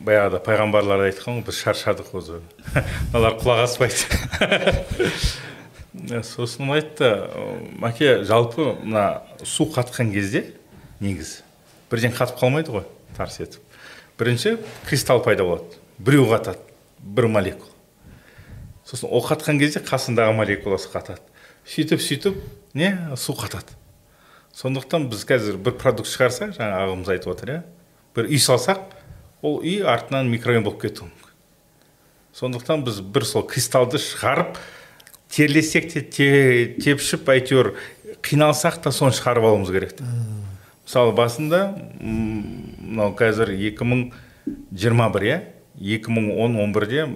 баяғыда 0.00 0.40
пайғамбарлар 0.44 1.04
айтқан 1.10 1.38
ғой 1.38 1.44
біз 1.48 1.60
шаршадық 1.60 2.14
уже 2.16 2.40
мыналар 3.12 3.36
құлақ 3.42 3.62
аспайды. 3.66 4.08
Сосын 6.24 6.72
айтты 6.72 7.12
мәке 7.84 8.22
жалпы 8.24 8.72
мына 8.80 9.22
су 9.44 9.68
қатқан 9.68 10.12
кезде 10.14 10.46
негізі 11.00 11.42
бірден 11.92 12.16
қатып 12.16 12.40
қалмайды 12.40 12.78
ғой 12.78 12.88
тарс 13.16 13.40
етіп. 13.44 13.60
Бірінші 14.20 14.56
кристалл 14.88 15.20
пайда 15.24 15.44
болады 15.44 15.82
біреу 15.98 16.28
қатады 16.32 16.64
бір 17.00 17.28
молекула 17.32 17.77
сосын 18.88 19.10
ол 19.12 19.20
қатқан 19.20 19.58
кезде 19.60 19.82
қасындағы 19.84 20.32
молекуласы 20.38 20.88
қатады. 20.88 21.20
Сөйтіп 21.68 22.00
сөйтіп 22.00 22.38
не 22.74 22.94
су 23.20 23.34
қатады. 23.36 23.76
Сондықтан 24.56 25.10
біз 25.12 25.26
қазір 25.28 25.58
бір 25.60 25.74
продукт 25.76 26.08
шығарсақ 26.08 26.54
жаңа 26.56 26.78
ағамыз 26.86 27.10
айтып 27.12 27.34
отыр 27.34 27.50
иә. 27.52 27.62
бір 28.16 28.30
үй 28.32 28.40
салсақ 28.40 28.80
ол 29.42 29.60
үй 29.60 29.82
артынан 29.84 30.30
микрорайон 30.32 30.64
болып 30.64 30.80
кетуі 30.82 31.04
мүмкін. 31.04 31.34
Сондықтан 32.32 32.84
біз 32.84 33.00
бір 33.00 33.24
сол 33.28 33.44
кристаллды 33.44 34.00
шығарып 34.00 34.56
терлесек 35.28 35.92
те 35.92 36.74
тепшіп 36.80 37.28
әйтеуір 37.28 37.74
қиналсақ 38.24 38.80
та 38.82 38.90
соны 38.90 39.12
шығарып 39.12 39.44
алуымыз 39.44 39.70
керек 39.70 39.92
та. 39.98 40.08
Мысалы 40.86 41.12
басында 41.12 41.76
мынау 42.00 43.12
қазір 43.12 43.52
2021 43.52 45.28
иә. 45.28 45.42
2010 45.76 46.56
он 46.58 46.72
бірде 46.72 47.06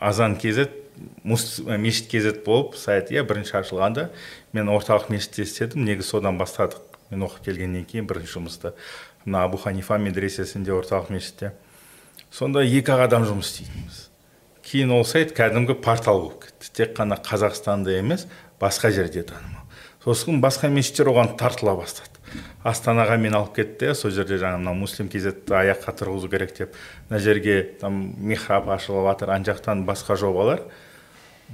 азан 0.00 0.34
kz 0.40 0.83
мешіт 1.24 2.08
kz 2.10 2.44
болып 2.46 2.76
сайт 2.78 3.10
иә 3.10 3.24
бірінші 3.26 3.58
ашылғанда. 3.60 4.08
Мен 4.52 4.70
орталық 4.72 5.10
мешітте 5.10 5.42
істедім. 5.42 5.84
Негізі 5.84 6.14
содан 6.16 6.38
бастадық. 6.38 6.82
Мен 7.10 7.26
оқып 7.26 7.50
келгеннен 7.50 7.84
кейін 7.88 8.06
бірінші 8.06 8.38
жұмысты. 8.38 8.74
Мына 9.24 9.44
абу 9.44 9.58
ханифа 9.58 9.98
медресесінде 9.98 10.72
орталық 10.72 11.10
мешітте. 11.14 11.52
Сонда 12.30 12.64
екі 12.64 12.94
ақ 12.94 13.06
адам 13.08 13.26
жұмыс 13.28 13.52
істейтінбіз. 13.52 14.00
Кейін 14.64 14.94
ол 14.96 15.04
сайт 15.04 15.34
кәдімгі 15.36 15.76
портал 15.84 16.22
болып 16.22 16.48
кетті. 16.48 16.70
Тек 16.72 16.96
қана 16.96 17.18
қазақстанда 17.20 17.98
емес 17.98 18.26
басқа 18.60 18.90
жерде 18.90 19.22
танымал. 19.22 19.64
Сосын 20.04 20.40
басқа 20.40 20.68
мешіттер 20.72 21.08
оған 21.12 21.36
тартыла 21.40 21.76
бастады. 21.78 22.10
Астанаға 22.64 23.16
мен 23.20 23.36
алып 23.36 23.54
кетті 23.56 23.94
сол 23.96 24.12
жерде 24.12 24.36
жаңа 24.40 24.58
мына 24.60 24.74
муслим 24.76 25.08
kzті 25.12 25.54
аяққа 25.54 25.94
тұрғызу 26.00 26.28
керек 26.32 26.56
деп. 26.56 26.74
Мына 27.08 27.20
жерге 27.22 27.60
там 27.80 28.00
михраб 28.18 28.68
ашылып 28.72 29.06
жатыр 29.12 29.32
ана 29.36 29.44
жақтан 29.44 29.84
басқа 29.88 30.16
жобалар. 30.20 30.64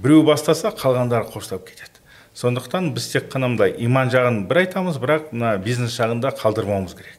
Біреу 0.01 0.25
бастаса 0.25 0.73
қалғандары 0.73 1.29
қоштап 1.33 1.67
кетеді. 1.69 2.01
Сондықтан 2.35 2.93
біз 2.95 3.09
тек 3.13 3.27
қана 3.33 3.51
мындай 3.51 3.75
иман 3.85 4.11
жағын 4.13 4.45
бір 4.49 4.63
айтамыз 4.63 5.01
бірақ 5.03 5.33
мына 5.35 5.57
бизнес 5.61 5.97
жағында 5.99 6.33
қалдырмауымыз 6.39 6.95
керек. 6.97 7.19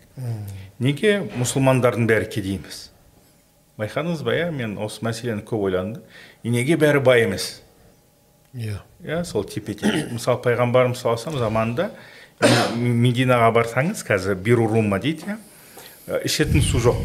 Неге 0.82 1.20
мұсылмандардың 1.38 2.08
бәрі 2.10 2.30
кедей 2.32 2.58
емес? 2.58 2.88
Байқадыңыз 3.78 4.24
ба 4.26 4.34
иә? 4.38 4.48
Мен 4.56 4.78
осы 4.82 5.04
мәселені 5.06 5.44
көп 5.46 5.68
ойландым 5.68 6.02
и 6.44 6.54
неге 6.54 6.78
бәрі 6.80 7.04
бай 7.04 7.26
емес? 7.28 7.62
Иә. 8.56 8.80
Иә 9.04 9.24
сол 9.26 9.46
тепе 9.46 9.76
тең. 9.78 10.14
Мысалы 10.16 10.42
пайғамбарымыз 10.46 11.04
саллаллаху 11.04 11.30
алейhi 11.30 11.44
заманында 11.46 11.90
мединаға 12.76 13.52
барсаңыз 13.60 14.02
қазір 14.08 14.40
бирурума 14.42 15.00
дейді 15.00 15.36
иә? 15.36 15.38
Ішетін 16.26 16.64
су 16.66 16.82
жоқ. 16.82 17.02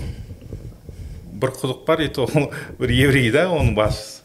Бір 1.36 1.52
құдық 1.58 1.84
бар 1.86 2.00
и 2.00 2.08
то 2.08 2.26
бір 2.78 2.94
еврей 2.96 3.30
да 3.30 3.48
оның 3.52 3.74
басшысы. 3.76 4.15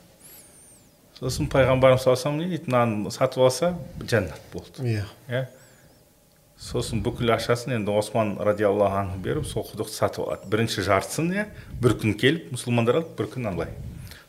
Сосын 1.21 1.49
пайғамбарымыз 1.53 2.01
саллаллаху 2.01 2.29
алейhi 2.31 2.49
не 2.49 2.57
дейді? 2.57 2.71
Мынаны 2.71 3.11
сатып 3.13 3.43
алса 3.45 3.75
жәннат 4.01 4.41
болды. 4.53 4.81
Иә. 4.81 5.03
Иә. 5.29 5.43
Сосын 6.57 7.03
бүкіл 7.05 7.29
ақшасын 7.35 7.75
енді 7.75 7.93
осман 7.93 8.39
радиаллаху 8.41 8.97
анху 8.97 9.19
беріп 9.21 9.45
сол 9.45 9.67
құдықты 9.67 9.93
сатып 9.93 10.25
алады. 10.25 10.49
Бірінші 10.49 10.81
жартысын 10.87 11.29
иә 11.35 11.45
бір 11.81 11.93
күн 12.01 12.15
келіп 12.17 12.49
мұсылмандар 12.55 13.03
алады 13.03 13.13
бір 13.19 13.29
күн 13.35 13.51
алай 13.51 13.69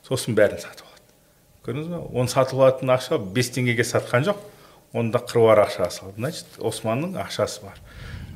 сосын 0.05 0.37
бәрін 0.37 0.61
сатып 0.61 0.85
алады. 0.85 1.17
Көрдіңіз 1.65 1.89
ба 1.95 2.03
оны 2.13 2.29
сатып 2.29 2.61
алатын 2.61 2.93
ақша 2.93 3.19
бес 3.21 3.49
теңгеге 3.57 3.89
сатқан 3.89 4.29
жоқ. 4.29 4.45
Онда 4.93 5.23
қыруар 5.25 5.65
ақша 5.65 5.89
салды. 5.89 6.19
Значит 6.19 6.61
османның 6.61 7.17
ақшасы 7.25 7.65
бар. 7.65 7.81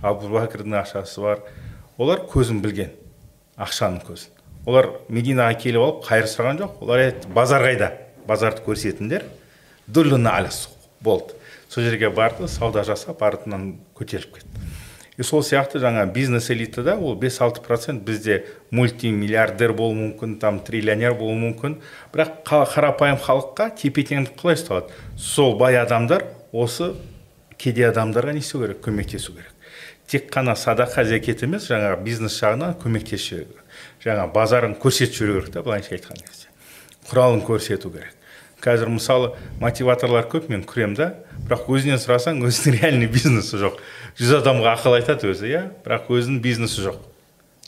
Абу 0.00 0.32
бәкірдің 0.32 0.80
ақшасы 0.80 1.20
бар. 1.20 1.44
Олар 1.98 2.24
көзін 2.32 2.62
білген 2.64 2.94
ақшаның 3.60 4.00
көзін. 4.08 4.32
Олар 4.64 4.88
мединаға 5.12 5.58
келіп 5.60 5.82
алып 5.82 6.04
қайыр 6.08 6.30
сұраған 6.32 6.62
жоқ. 6.62 6.80
Олар 6.80 7.04
айтты 7.04 7.28
базар 7.28 7.64
қайда? 7.66 7.92
Базарды 8.26 8.62
көрсетіңдер. 8.66 9.24
Болды. 11.00 11.34
Сол 11.68 11.84
жерге 11.84 12.10
барды 12.10 12.48
сауда 12.48 12.82
жасап 12.86 13.22
артынан 13.22 13.76
көтеріліп 13.98 14.38
кетті. 14.38 14.62
И 15.16 15.24
сол 15.24 15.42
сияқты 15.44 15.80
жаңа 15.80 16.04
бизнес 16.12 16.50
элитада 16.50 16.96
ол 16.96 17.16
5-6 17.18 17.62
процент 17.64 18.02
бізде 18.04 18.44
мультимиллиардер 18.70 19.72
болуы 19.72 19.96
мүмкін 19.96 20.38
там 20.40 20.60
триллионер 20.60 21.14
болуы 21.16 21.38
мүмкін. 21.40 21.78
Бірақ 22.12 22.42
қарапайым 22.46 23.20
халыққа 23.22 23.70
тепе 23.80 24.04
теңдік 24.04 24.36
қалай 24.40 24.58
ұсталады? 24.58 24.92
Сол 25.16 25.56
бай 25.56 25.78
адамдар 25.80 26.26
осы 26.52 26.92
кедей 27.56 27.88
адамдарға 27.88 28.36
не 28.36 28.44
істеу 28.44 28.62
керек? 28.66 28.82
Көмектесу 28.84 29.36
керек. 29.36 29.52
Тек 30.06 30.28
қана 30.32 30.54
садақа 30.54 31.04
зекет 31.04 31.42
емес 31.42 31.70
жаңағы 31.70 32.02
бизнес 32.04 32.36
жағынан 32.42 32.76
көмектесу 32.82 33.40
керек 33.40 33.64
жаңа 34.04 34.28
базарын 34.32 34.76
көрсетіп 34.78 35.16
жіберу 35.18 35.40
керек 35.40 35.54
та 35.54 35.62
былайша 35.66 35.96
айтқан 35.96 36.20
кезде 36.22 36.45
құралын 37.10 37.42
көрсету 37.46 37.90
керек. 37.92 38.12
Қазір 38.62 38.90
мысалы 38.90 39.34
мотиваторлар 39.60 40.26
көп 40.30 40.48
мен 40.50 40.64
көремін 40.66 40.96
да 40.96 41.08
бірақ 41.46 41.68
өзінен 41.70 42.00
сұрасаң 42.02 42.40
өзінің 42.46 42.78
реальный 42.80 43.10
бизнесі 43.10 43.60
жоқ. 43.60 43.76
Жүз 44.18 44.38
адамға 44.40 44.72
ақыл 44.78 44.96
айтады 44.98 45.30
өзі 45.30 45.50
иә 45.50 45.62
бірақ 45.84 46.08
өзінің 46.16 46.40
бизнесі 46.42 46.86
жоқ. 46.86 47.02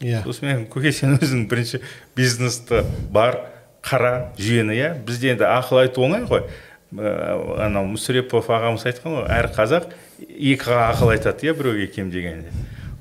Иә. 0.00 0.22
Сосын 0.24 0.48
мен 0.48 0.64
көке 0.72 0.92
сен 0.96 1.18
өзің 1.18 1.44
бірінші 1.50 1.82
бизнесті 2.16 2.82
бар 3.12 3.42
қара 3.84 4.32
жүйені 4.40 4.74
иә. 4.78 4.90
Бізде 5.06 5.34
енді 5.34 5.46
ақыл 5.46 5.84
айту 5.84 6.06
оңай 6.08 6.24
ғой. 6.26 6.48
Э, 6.96 7.66
анау 7.66 7.84
мүсірепов 7.92 8.48
ағамыз 8.48 8.86
айтқан 8.88 9.18
ғой 9.18 9.26
әр 9.28 9.50
қазақ 9.52 9.90
екі 10.24 10.72
ақыл 10.72 11.12
айтады 11.12 11.44
иә 11.44 11.52
біреуге 11.52 11.90
кем 11.92 12.08
дегенде 12.08 12.48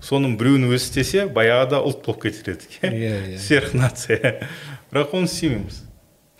соның 0.03 0.35
біреуін 0.35 0.67
өзі 0.67 0.89
істесе 0.89 1.23
баяғыда 1.31 1.79
ұлт 1.87 2.03
болып 2.03 2.25
кетер 2.27 2.57
едік 2.57 2.75
иә. 2.81 2.91
Иә 2.91 3.37
сверхнация 3.39 4.33
бірақ 4.91 5.15
оны 5.15 5.31
істемейміз. 5.31 5.86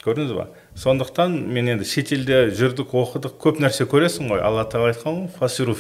Көрдіңіз 0.08 0.34
ба? 0.38 0.48
Сондықтан 0.80 1.36
мен 1.54 1.74
енді 1.76 1.86
шетелде 1.86 2.48
жүрдік 2.56 2.96
оқыдық 2.96 3.38
көп 3.44 3.62
нәрсе 3.62 3.86
көресің 3.92 4.32
ғой. 4.32 4.42
Алла 4.42 4.64
тағала 4.66 4.96
айтқан 4.96 5.22
ғой 5.22 5.30
фасиру 5.38 5.76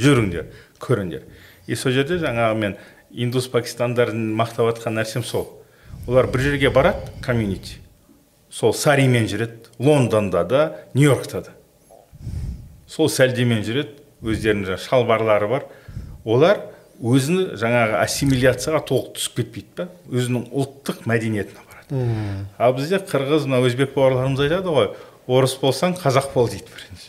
жүріңдер 0.00 0.46
көріңдер. 0.80 1.24
И 1.66 1.76
сол 1.76 1.92
жерде 1.92 2.18
жаңағы 2.22 2.58
мен 2.58 2.76
индус 3.10 3.48
пакистандардың 3.52 4.30
мақтап 4.38 4.70
жатқан 4.70 4.96
нәрсем 4.96 5.24
сол. 5.26 5.48
Олар 6.06 6.26
бір 6.30 6.46
жерге 6.46 6.70
барады 6.70 7.10
комьюнити. 7.22 7.80
Сол 8.50 8.72
саримен 8.74 9.28
жүреді 9.30 9.70
лондонда 9.78 10.44
да 10.44 10.62
нью 10.94 11.10
йоркта 11.10 11.42
да. 11.42 11.54
Сол 12.88 13.10
сәлдемен 13.12 13.62
жүреді 13.66 13.98
өздерінің 14.22 14.70
жаңағы 14.70 14.86
шалбарлары 14.88 15.48
бар. 15.50 15.66
Олар 16.24 16.64
өзіні 17.00 17.56
жаңағы 17.60 18.00
ассимиляцияға 18.02 18.82
толық 18.88 19.14
түсіп 19.16 19.40
кетпейді 19.40 19.76
да 19.76 19.88
өзінің 20.10 20.50
ұлттық 20.50 21.06
мәдениетіне 21.08 21.60
барады 21.60 21.69
ал 21.90 22.74
бізде 22.76 23.00
қырғыз 23.02 23.46
мына 23.48 23.62
өзбек 23.66 23.94
бауырларымыз 23.96 24.44
айтады 24.46 24.74
ғой 24.74 24.92
орыс 25.30 25.56
болсаң 25.60 25.96
қазақ 26.00 26.32
бол 26.34 26.48
дейді 26.50 26.70
бірінші. 26.70 27.08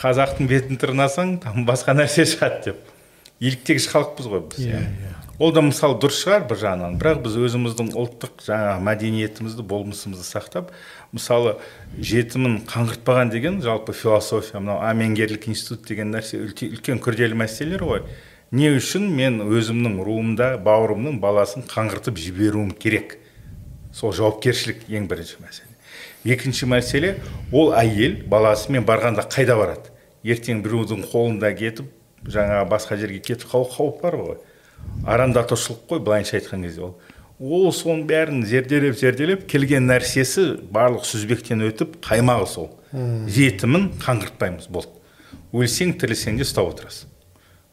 Қазақтың 0.00 0.48
бетін 0.50 0.80
тырнасаң 0.80 1.38
там 1.44 1.66
басқа 1.68 1.94
нәрсе 1.96 2.26
шығады 2.28 2.64
деп. 2.70 2.88
Еліктегіш 3.40 3.88
халықпыз 3.92 4.30
ғой 4.30 4.42
біз. 4.50 4.66
Иә 4.66 4.82
ол 5.38 5.52
да 5.52 5.62
мысалы 5.64 5.96
дұрыс 6.02 6.20
шығар 6.22 6.44
бір 6.50 6.60
жағынан. 6.60 6.98
Бірақ 7.00 7.22
біз 7.24 7.38
өзіміздің 7.42 7.90
ұлттық 7.98 8.44
жаңағы 8.46 8.84
мәдениетімізді 8.86 9.64
болмысымызды 9.66 10.26
сақтап 10.26 10.70
мысалы 11.14 11.56
жетімін 11.98 12.60
қаңғыртпаған 12.70 13.32
деген 13.34 13.58
жалпы 13.64 13.92
философия 13.96 14.60
мынау 14.60 14.84
амеңгерлік 14.86 15.48
институт 15.50 15.88
деген 15.88 16.14
нәрсе 16.14 16.38
үлкен 16.44 17.02
күрделі 17.02 17.38
мәселелер 17.42 17.82
ғой. 17.82 18.04
Не 18.54 18.70
үшін 18.76 19.08
мен 19.10 19.40
өзімнің 19.42 19.98
руымда 20.06 20.54
бауырымның 20.62 21.18
баласын 21.22 21.66
қаңғыртып 21.66 22.20
жіберуім 22.22 22.70
керек? 22.78 23.18
Сол 23.94 24.12
жауапкершілік 24.14 24.88
ең 24.90 25.06
бірінші 25.10 25.38
мәселе. 25.44 25.70
Екінші 26.26 26.66
мәселе 26.66 27.14
ол 27.52 27.72
әйел 27.78 28.24
баласымен 28.28 28.84
барғанда 28.86 29.26
қайда 29.30 29.56
барады? 29.58 29.92
Ертең 30.24 30.62
біреудің 30.64 31.04
қолында 31.12 31.52
кетіп 31.54 31.90
жаңағы 32.26 32.68
басқа 32.70 32.98
жерге 32.98 33.20
кетіп 33.22 33.50
қалу 33.52 33.68
қауіп 33.70 34.02
бар 34.02 34.16
ғой. 34.18 34.38
Арандатушылық 35.06 35.84
қой 35.90 36.00
былайынша 36.00 36.38
айтқан 36.40 36.64
кезде 36.66 36.82
ол. 36.88 36.94
Ол 37.38 37.70
соның 37.74 38.06
бәрін 38.08 38.44
зерделеп 38.48 38.96
зерделеп 38.98 39.46
келген 39.50 39.86
нәрсесі 39.90 40.54
барлық 40.72 41.06
сүзбектен 41.06 41.62
өтіп 41.68 41.98
қаймағы 42.04 42.46
сол. 42.50 42.70
Жетімін 43.28 43.90
қаңғыртпаймыз 44.02 44.70
болды. 44.70 44.94
Өлсең 45.54 45.96
тірілсең 46.00 46.38
де 46.40 46.46
ұстап 46.46 46.72
отырасың. 46.72 47.10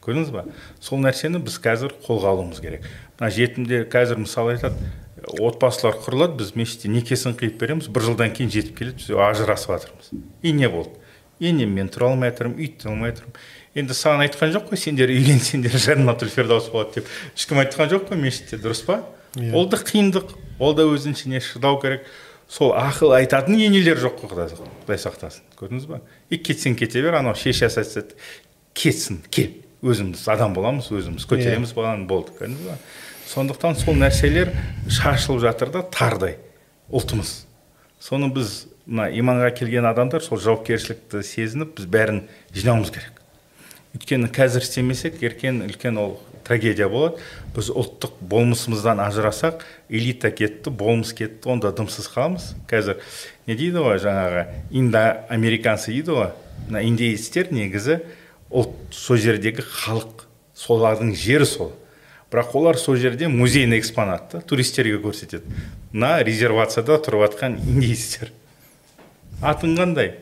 Көрдіңіз 0.01 0.31
ба? 0.33 0.43
Сол 0.81 1.01
нәрсені 1.01 1.39
біз 1.45 1.59
қазір 1.61 1.93
қолға 2.03 2.33
алуымыз 2.33 2.61
керек. 2.61 2.87
Мына 3.19 3.29
жетімдер 3.33 3.85
қазір 3.93 4.17
мысалы 4.23 4.55
айтады 4.55 4.89
отбасылар 5.27 5.97
құрылады 6.01 6.39
біз 6.41 6.55
мешітте 6.55 6.89
некесін 6.91 7.35
қиып 7.37 7.59
береміз 7.61 7.89
бір 7.93 8.07
жылдан 8.09 8.33
кейін 8.35 8.51
жетіп 8.53 8.77
келеді 8.77 9.01
біз 9.01 9.17
ажырасып 9.29 9.75
жатырмыз. 9.75 10.11
И 10.41 10.51
не 10.51 10.69
болды. 10.69 10.97
Енеммен 11.41 11.89
тұра 11.93 12.11
алмай 12.11 12.31
жатырмын 12.31 12.61
үйте 12.61 12.89
алмай 12.89 13.13
жатырмын 13.13 13.37
енді 13.77 13.95
саған 13.95 14.25
айтқан 14.25 14.51
жоқ 14.55 14.67
қой 14.71 14.79
сендер 14.81 15.11
үйленсеңдер 15.13 15.77
жаннатул 15.85 16.31
фердаус 16.31 16.67
болады 16.73 16.99
деп. 16.99 17.11
Ешкім 17.37 17.61
айтқан 17.63 17.91
жоқ 17.93 18.09
қой 18.09 18.19
мешітте 18.19 18.59
дұрыс 18.59 18.83
па? 18.87 19.01
Yeah. 19.35 19.55
ол 19.55 19.69
да 19.71 19.79
қиындық 19.79 20.33
ол 20.59 20.75
да 20.75 20.83
өзінше 20.91 21.39
шыдау 21.39 21.79
керек. 21.79 22.03
Сол 22.51 22.73
ақыл 22.75 23.15
айтатын 23.15 23.55
енелер 23.55 24.01
жоқ 24.01 24.19
қой 24.25 24.33
құдай 24.33 24.99
сақтасын 24.99 25.45
көрдіңіз 25.55 25.87
ба? 25.87 26.01
И 26.29 26.35
кетсең 26.35 26.75
кете 26.75 27.01
бер 27.01 27.15
анау 27.21 27.37
шешесі 27.39 27.79
айтса 27.79 28.03
кетсін 28.75 29.21
кел. 29.31 29.53
Өзіміз 29.81 30.27
адам 30.29 30.51
боламыз 30.53 30.91
өзіміз 30.91 31.23
көтереміз 31.31 31.71
баланы 31.73 32.05
болды 32.09 32.35
көрдіңіз 32.35 32.67
ба? 32.67 32.75
Сондықтан 33.31 33.77
сол 33.79 33.95
нәрселер 33.95 34.51
шашылып 34.91 35.41
жатыр 35.45 35.71
да 35.71 35.81
тардай 35.87 36.37
ұлтымыз. 36.91 37.45
Соны 38.01 38.27
біз 38.33 38.65
мына 38.85 39.07
иманға 39.15 39.53
келген 39.55 39.87
адамдар 39.87 40.23
сол 40.25 40.41
жауапкершілікті 40.41 41.23
сезініп 41.23 41.77
біз 41.77 41.87
бәрін 41.91 42.21
жинауымыз 42.55 42.91
керек. 42.91 43.21
Өйткені 43.95 44.27
қазір 44.35 44.65
істемесек 44.65 45.21
ертең 45.23 45.63
үлкен 45.67 45.99
ол 46.01 46.17
трагедия 46.47 46.89
болады. 46.91 47.21
Біз 47.55 47.69
ұлттық 47.71 48.19
болмысымыздан 48.19 48.99
ажырасақ 49.03 49.63
элита 49.89 50.31
кетті 50.31 50.71
болмыс 50.71 51.13
кетті 51.15 51.53
онда 51.53 51.71
дымсыз 51.75 52.09
қаламыз. 52.11 52.53
Қазір 52.67 52.99
не 53.47 53.55
дейді 53.55 53.83
ғой 53.85 53.99
жаңағы 54.03 54.47
инда 54.71 55.25
американцы 55.29 55.93
дейді 55.93 56.17
ғой 56.17 56.31
мына 56.67 56.83
индеецтер 56.87 57.51
негізі 57.51 58.01
ұлт 58.49 58.75
сол 58.95 59.19
жердегі 59.21 59.63
халық 59.63 60.25
солардың 60.55 61.13
жері 61.15 61.47
сол. 61.47 61.71
Бірақ 62.31 62.55
олар 62.55 62.77
сол 62.77 62.95
жерде 62.95 63.27
музейный 63.27 63.79
экспонат 63.79 64.29
та 64.31 64.41
туристерге 64.41 64.97
көрсетеді. 65.03 65.43
Мына 65.91 66.21
резервацияда 66.23 66.97
тұрып 67.03 67.25
жатқан 67.27 67.57
индейецтер 67.59 68.31
атың 69.41 69.75
қандай? 69.75 70.13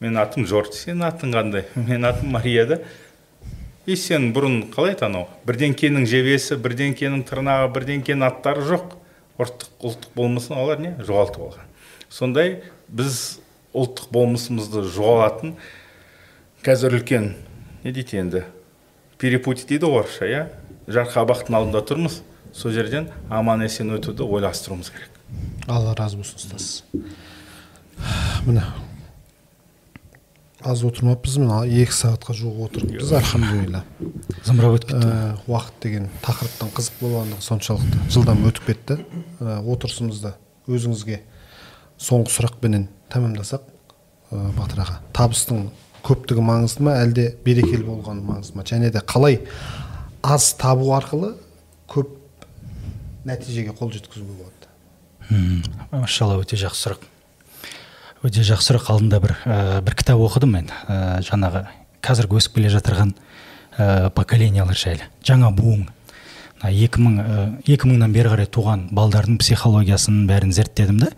Менің 0.00 0.20
атым 0.22 0.46
жорж 0.46 0.72
сенің 0.78 1.04
атың 1.10 1.34
қандай? 1.34 1.66
Менің 1.76 2.08
атым 2.08 2.32
мария 2.32 2.66
да. 2.66 2.78
И 3.86 3.96
сен 3.96 4.30
бұрын 4.36 4.68
қалай 4.72 4.94
еді 4.94 5.08
анау 5.08 5.26
бірдеңкенің 5.48 6.06
жебесі 6.08 6.56
бірдеңкенің 6.62 7.24
тырнағы 7.28 7.72
бірдеңкенің 7.76 8.26
аттары 8.28 8.64
жоқ. 8.68 8.94
Ұлттық 9.38 9.84
ұлттық 9.86 10.14
болмысын 10.16 10.56
олар 10.58 10.80
не? 10.82 10.96
Жоғалтып 10.98 11.44
алған. 11.44 11.68
Сондай 12.10 12.56
біз 12.88 13.38
ұлттық 13.76 14.08
болмысымызды 14.12 14.82
жоғалатын 14.94 15.54
қазір 16.64 16.98
үлкен 16.98 17.34
не 17.84 17.92
дейді 17.92 18.18
енді 18.18 18.42
перепуть 19.20 19.66
дейді 19.68 19.86
ғой 19.86 20.02
орысша 20.02 20.26
иә? 20.26 20.42
Жарқабақтың 20.88 21.56
алдында 21.58 21.84
тұрмыз. 21.86 22.20
Сол 22.56 22.72
жерден 22.72 23.08
аман 23.30 23.62
есен 23.66 23.92
өтуді 23.92 24.24
ойластыруымыз 24.24 24.90
керек. 24.90 25.18
Алла 25.68 25.94
разы 25.98 26.16
болсын 26.16 26.40
ұстаз. 26.40 26.68
Міне. 28.46 28.64
Аз 30.64 30.82
отырмаппыз 30.82 31.36
мына 31.38 31.60
екі 31.68 31.94
сағатқа 31.94 32.34
жуық 32.34 32.64
отырыппыз 32.66 33.12
альхамдулилля 33.14 33.84
зымырап 34.46 34.78
өтіп 34.80 34.88
кетті. 34.90 35.06
Ә, 35.06 35.36
уақыт 35.46 35.76
деген 35.84 36.08
тақырыптың 36.24 36.72
қызық 36.74 36.96
болғандығы 37.04 37.44
соншалықты. 37.46 38.00
Жылдам 38.10 38.42
өтіп 38.48 38.66
кетті. 38.66 38.96
Ә, 39.38 39.60
отырысымызды 39.62 40.32
өзіңізге 40.66 41.20
соңғы 42.02 42.34
сұрақпенен 42.34 42.88
тәмамдасақ 43.14 43.68
ә, 43.68 44.42
батыр 44.58 44.82
аға 44.82 44.98
табыстың 45.14 45.68
көптігі 46.08 46.42
маңызды 46.50 46.88
ма 46.88 46.96
әлде 47.04 47.28
берекелі 47.44 47.86
болғаны 47.86 48.26
маңызды 48.26 48.58
ма? 48.58 48.66
Және 48.66 48.90
де 48.90 48.98
қалай 48.98 49.40
аз 50.22 50.52
табу 50.58 50.92
арқылы 50.96 51.34
көп 51.90 52.10
нәтижеге 53.28 53.74
қол 53.76 53.92
жеткізуге 53.92 54.32
болады. 54.32 54.58
Машалла 55.92 56.38
өте 56.40 56.56
жақсы 56.58 56.88
сұрақ. 56.88 57.04
Өте 58.24 58.42
жақсы 58.46 58.72
сұрақ. 58.72 58.88
Алдында 58.94 59.20
бір 59.22 59.36
ә, 59.44 59.80
бір 59.84 59.98
кітап 59.98 60.20
оқыдым 60.24 60.54
мен. 60.56 60.72
Ә, 60.88 61.20
жаңағы 61.26 61.66
қазіргі 62.04 62.40
өсіп 62.40 62.58
келе 62.58 62.72
жатырған 62.72 63.14
ә, 63.76 64.10
поколениялар 64.16 64.76
жайлы. 64.76 65.06
Жаңа 65.26 65.52
буын. 65.54 65.86
Екі 66.66 66.98
мың 67.04 67.18
екі 67.70 67.86
мыңнан 67.86 68.10
бері 68.10 68.32
қарай 68.32 68.48
туған 68.50 68.88
балдардың 68.90 69.36
психологиясын 69.38 70.24
бәрін 70.26 70.50
зерттедім 70.56 70.98
да 71.04 71.12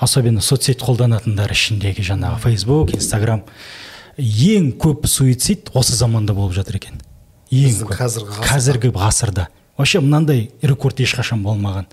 особенно 0.00 0.40
соцсеть 0.40 0.80
қолданатындар 0.80 1.52
ішіндегі 1.52 2.06
жаңағы 2.06 2.40
фейсбук 2.46 2.94
инстаграм 2.96 3.42
ең 4.16 4.70
көп 4.80 5.04
суицид 5.10 5.68
осы 5.76 5.98
заманда 5.98 6.32
болып 6.32 6.54
жатыр 6.56 6.78
екен. 6.80 7.02
Ең 7.50 7.78
көп. 7.82 7.94
қазіргі 7.96 8.34
ғасырда. 8.34 8.48
қазіргі 8.48 8.90
ғасырда. 8.92 9.46
Вообще 9.78 10.00
мынандай 10.00 10.50
рекорд 10.62 11.00
ешқашан 11.00 11.42
болмаған. 11.42 11.86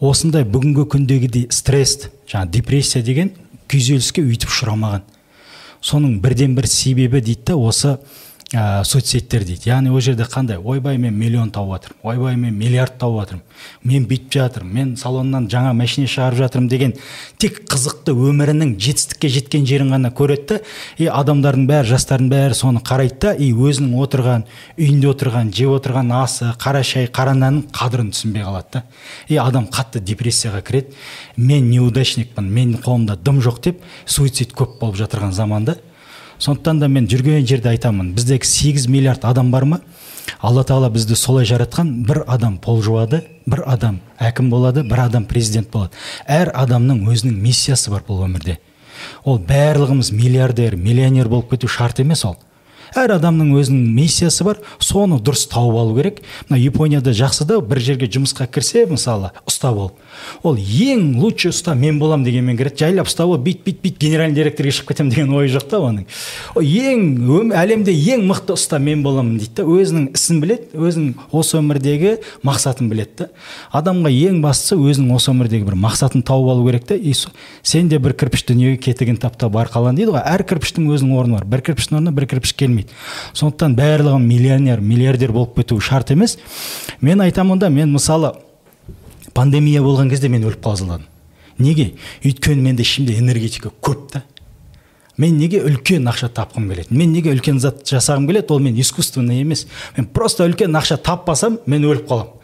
Осындай 0.00 0.44
бүгінгі 0.44 0.86
күндегідей 0.88 1.46
стресс 1.52 2.08
жаңа 2.26 2.50
депрессия 2.50 3.02
деген 3.02 3.32
күйзеліске 3.68 4.24
өйтіп 4.24 4.48
ұшырамаған. 4.50 5.02
Соның 5.82 6.20
бірден 6.22 6.54
бір 6.56 6.66
себебі 6.66 7.20
дейді 7.20 7.52
да 7.52 7.56
осы 7.56 7.98
ә, 8.52 8.84
соцсеттер 8.84 9.44
дейді. 9.46 9.70
Яғни 9.70 9.90
ол 9.92 10.00
жерде 10.00 10.24
қандай? 10.28 10.58
Ойбай 10.58 10.98
мен 11.00 11.14
миллион 11.16 11.50
тауып 11.50 11.72
жатырмын. 11.76 11.98
Ойбай 12.02 12.36
мен 12.36 12.54
миллиард 12.56 12.98
тауып 13.00 13.22
жатырмын. 13.22 13.44
Мен 13.84 14.06
бүйтіп 14.08 14.32
жатырмын. 14.36 14.72
Мен 14.72 14.96
салоннан 15.00 15.48
жаңа 15.50 15.72
машина 15.76 16.10
шығарып 16.10 16.42
жатырмын 16.42 16.68
деген 16.68 16.94
тек 17.40 17.62
қызықты 17.70 18.12
өмірінің 18.12 18.74
жетістікке 18.82 19.30
жеткен 19.32 19.66
жерін 19.66 19.92
ғана 19.94 20.12
көреді 20.12 20.46
да 20.48 20.58
и 20.98 21.08
адамдардың 21.08 21.66
бәрі 21.70 21.92
жастардың 21.94 22.32
бәрі 22.32 22.58
соны 22.58 22.82
қарайды 22.84 23.18
да 23.24 23.32
и 23.34 23.52
өзінің 23.52 23.96
отырған 24.04 24.44
үйінде 24.76 25.08
отырған 25.12 25.52
жеп 25.54 25.72
отырған 25.78 26.12
асы 26.22 26.52
қара 26.60 26.82
шай 26.84 27.08
қара 27.08 27.32
нанның 27.38 27.70
қадірін 27.72 28.12
түсінбей 28.12 28.44
қалады 28.44 28.68
да. 28.72 28.84
И 29.28 29.36
адам 29.40 29.68
қатты 29.72 30.00
депрессияға 30.00 30.60
кіреді. 30.66 30.92
Мен 31.36 31.70
неудачникпін 31.70 32.52
менің 32.52 32.84
қолымда 32.84 33.16
дым 33.16 33.40
жоқ 33.40 33.62
деп 33.64 33.82
суицид 34.04 34.52
көп 34.52 34.78
болып 34.80 35.00
жатырған 35.00 35.32
заманда 35.32 35.78
сондықтан 36.42 36.80
да 36.80 36.88
мен 36.90 37.06
жүрген 37.06 37.46
жерде 37.46 37.70
айтамын 37.70 38.12
біздегі 38.16 38.48
8 38.48 38.88
миллиард 38.90 39.24
адам 39.24 39.50
бар 39.52 39.64
ма? 39.64 39.80
Алла 40.42 40.64
тағала 40.66 40.90
бізді 40.90 41.14
солай 41.14 41.46
жаратқан 41.46 41.92
бір 42.06 42.24
адам 42.26 42.56
пол 42.58 42.82
жуады 42.82 43.22
бір 43.46 43.62
адам 43.70 44.00
әкім 44.18 44.50
болады 44.50 44.82
бір 44.82 45.04
адам 45.06 45.26
президент 45.30 45.70
болады. 45.70 45.94
Әр 46.26 46.50
адамның 46.50 47.04
өзінің 47.06 47.36
миссиясы 47.38 47.92
бар 47.94 48.02
бұл 48.08 48.24
өмірде. 48.26 48.58
Ол 49.24 49.38
барлығымыз 49.38 50.10
миллиардер 50.14 50.74
миллионер 50.76 51.28
болып 51.30 51.52
кету 51.54 51.68
шарт 51.70 52.02
емес 52.02 52.24
ол. 52.26 52.36
Әр 52.98 53.14
адамның 53.14 53.54
өзінің 53.56 53.94
миссиясы 53.94 54.44
бар 54.44 54.58
соны 54.82 55.20
дұрыс 55.22 55.46
тауып 55.48 55.78
алу 55.78 55.94
керек. 55.96 56.20
Мына 56.48 56.58
японияда 56.60 57.14
жақсы 57.16 57.46
да 57.46 57.60
бір 57.60 57.80
жерге 57.80 58.10
жұмысқа 58.10 58.50
кірсе 58.50 58.84
мысалы 58.90 59.30
ұста 59.46 59.72
бол 59.72 59.94
ол 60.42 60.56
ең 60.56 61.18
лучший 61.20 61.52
ұста 61.52 61.74
мен 61.78 61.98
болам 61.98 62.24
дегенмен 62.24 62.56
кіреді. 62.56 62.84
Жайлап 62.84 63.08
ұста 63.10 63.26
бол 63.26 63.38
бүйт 63.42 63.62
бүйт 63.66 63.80
бүйт 63.82 63.98
генеральный 64.02 64.36
директорға 64.36 64.74
шығып 64.78 64.92
кетемін 64.92 65.12
деген 65.14 65.34
ойы 65.36 65.50
жоқ 65.52 65.68
та 65.70 65.80
оның. 65.82 66.06
Ең 66.56 67.52
әлемде 67.56 67.94
ең 68.14 68.26
мықты 68.28 68.56
ұста 68.56 68.80
мен 68.82 69.02
боламын 69.04 69.38
дейді 69.40 69.60
да. 69.60 69.66
Өзінің 69.66 70.08
ісін 70.16 70.40
біледі 70.42 70.78
өзінің 70.78 71.26
осы 71.32 71.58
өмірдегі 71.60 72.16
мақсатын 72.46 72.90
біледі 72.92 73.24
да. 73.24 73.28
Адамға 73.72 74.12
ең 74.12 74.40
бастысы 74.44 74.78
өзінің 74.78 75.14
осы 75.16 75.32
өмірдегі 75.32 75.68
бір 75.68 75.78
мақсатын 75.86 76.24
тауып 76.26 76.52
алу 76.54 76.66
керек 76.68 76.86
та. 76.88 76.98
Сен 77.62 77.88
де 77.88 77.98
бір 78.02 78.16
кірпіш 78.18 78.44
дүниеге 78.48 78.80
кетігін 78.82 79.16
тап 79.22 79.36
та 79.38 79.48
бар 79.52 79.70
қалан 79.72 79.96
дейді 79.96 80.14
ғой. 80.16 80.22
Әр 80.26 80.44
кірпіштің 80.48 80.88
өзінің 80.92 81.16
орны 81.18 81.38
бар. 81.38 81.46
Бір 81.46 81.62
кірпіштің 81.68 81.98
орнына 82.00 82.14
бір 82.16 82.26
кірпіш 82.30 82.54
келмейді. 82.58 82.90
Сондықтан 83.38 83.76
барлығы 83.78 84.18
миллионер 84.22 84.80
миллиардер 84.80 85.32
болып 85.32 85.56
кету 85.60 85.78
шарт 85.80 86.10
емес. 86.10 86.38
Мен 87.00 87.20
айтамын 87.20 87.58
да 87.58 87.70
мен 87.70 87.92
мысалы 87.92 88.34
пандемия 89.34 89.82
болған 89.82 90.10
кезде 90.10 90.28
мен 90.28 90.44
өліп 90.44 90.62
қала 90.64 91.00
неге? 91.58 91.92
Өйткені 92.24 92.62
менде 92.62 92.82
ішімде 92.82 93.16
энергетика 93.18 93.70
көп 93.82 94.10
та. 94.12 94.22
Мен 95.16 95.36
неге 95.38 95.60
үлкен 95.62 96.08
ақша 96.08 96.30
тапқым 96.32 96.70
келеді 96.70 96.96
мен 96.96 97.12
неге 97.12 97.32
үлкен 97.34 97.60
зат 97.60 97.84
жасағым 97.86 98.26
келеді? 98.26 98.52
Ол 98.52 98.60
мен 98.60 98.78
искусственный 98.80 99.40
емес. 99.40 99.66
Мен 99.96 100.06
просто 100.06 100.46
үлкен 100.48 100.72
ақша 100.76 100.96
таппасам 100.96 101.58
мен 101.66 101.84
өліп 101.84 102.08
қаламын 102.08 102.41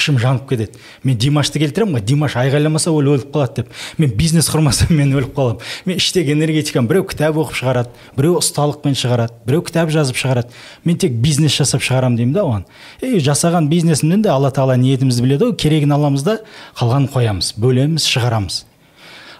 ішім 0.00 0.18
жанып 0.20 0.48
кетеді. 0.48 0.78
Мен 1.04 1.18
димашты 1.20 1.60
келтіремін 1.60 1.98
ғой 1.98 2.04
димаш 2.04 2.36
айғайламаса 2.40 2.90
ол 2.90 3.04
өліп 3.14 3.28
қалады 3.34 3.60
деп. 3.60 3.74
Мен 3.98 4.14
бизнес 4.16 4.48
құрмасам 4.50 4.94
мен 4.98 5.12
өліп 5.14 5.34
қаламын. 5.36 5.60
Мен 5.86 6.00
іштегі 6.00 6.32
энергетикам 6.34 6.88
біреу 6.88 7.04
кітап 7.04 7.36
оқып 7.36 7.60
шығарады 7.60 7.92
біреу 8.16 8.38
ұсталықпен 8.40 8.96
шығарады 8.96 9.36
біреу 9.46 9.62
кітап 9.68 9.92
жазып 9.92 10.16
шығарады. 10.16 10.56
Мен 10.84 10.98
тек 10.98 11.14
бизнес 11.20 11.54
жасап 11.54 11.84
шығарамын 11.84 12.16
деймін 12.16 12.34
да 12.34 12.46
оған. 12.48 12.66
И 13.04 13.20
жасаған 13.20 13.68
бизнесімнен 13.68 14.24
де 14.24 14.32
алла 14.32 14.50
тағала 14.50 14.80
ниетімізді 14.80 15.26
біледі 15.26 15.50
ғой. 15.50 15.56
Керегін 15.60 15.94
аламыз 15.94 16.24
да 16.26 16.40
қалғанын 16.80 17.12
қоямыз 17.12 17.54
бөлеміз 17.60 18.08
шығарамыз. 18.08 18.64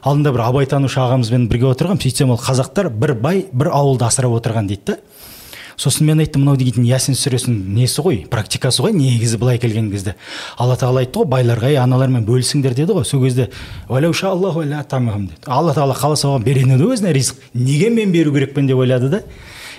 Алдында 0.00 0.32
бір 0.32 0.46
абайтанушы 0.46 0.96
ағамызбен 1.02 1.44
бірге 1.50 1.66
отырғанмын 1.68 2.00
сөйтсем 2.00 2.30
ол 2.32 2.38
қазақтар 2.40 2.88
бір 2.88 3.12
бай 3.20 3.42
бір 3.52 3.68
ауылды 3.76 4.06
асырап 4.06 4.32
отырған 4.38 4.70
дейді 4.70 4.94
да. 4.94 4.96
Сосын 5.80 6.06
мен 6.10 6.20
айттым 6.20 6.42
мынау 6.44 6.58
дейтін 6.60 6.84
ясин 6.84 7.16
сүресінің 7.16 7.60
несі 7.78 8.02
ғой 8.04 8.18
практикасы 8.30 8.82
ғой 8.84 8.92
негізі 8.92 9.38
былай 9.40 9.58
келген 9.60 9.88
кезде? 9.92 10.14
Алла 10.60 10.76
тағала 10.76 11.00
айтты 11.00 11.22
ғой 11.22 11.30
байларға 11.32 11.70
ей 11.72 11.80
аналармен 11.80 12.26
бөлісіңдер 12.28 12.76
деді 12.76 12.98
ғой. 12.98 13.06
Сол 13.08 13.24
кезде 13.24 13.48
алла 15.46 15.72
тағала 15.72 15.96
қаласа 15.96 16.28
оған 16.28 16.44
береді 16.44 16.76
өзіне 16.84 17.14
ризық. 17.16 17.40
Неге 17.54 17.88
мен 17.90 18.12
беру 18.12 18.32
керекпін? 18.32 18.66
деп 18.66 18.76
ойлады 18.76 19.08
да. 19.08 19.22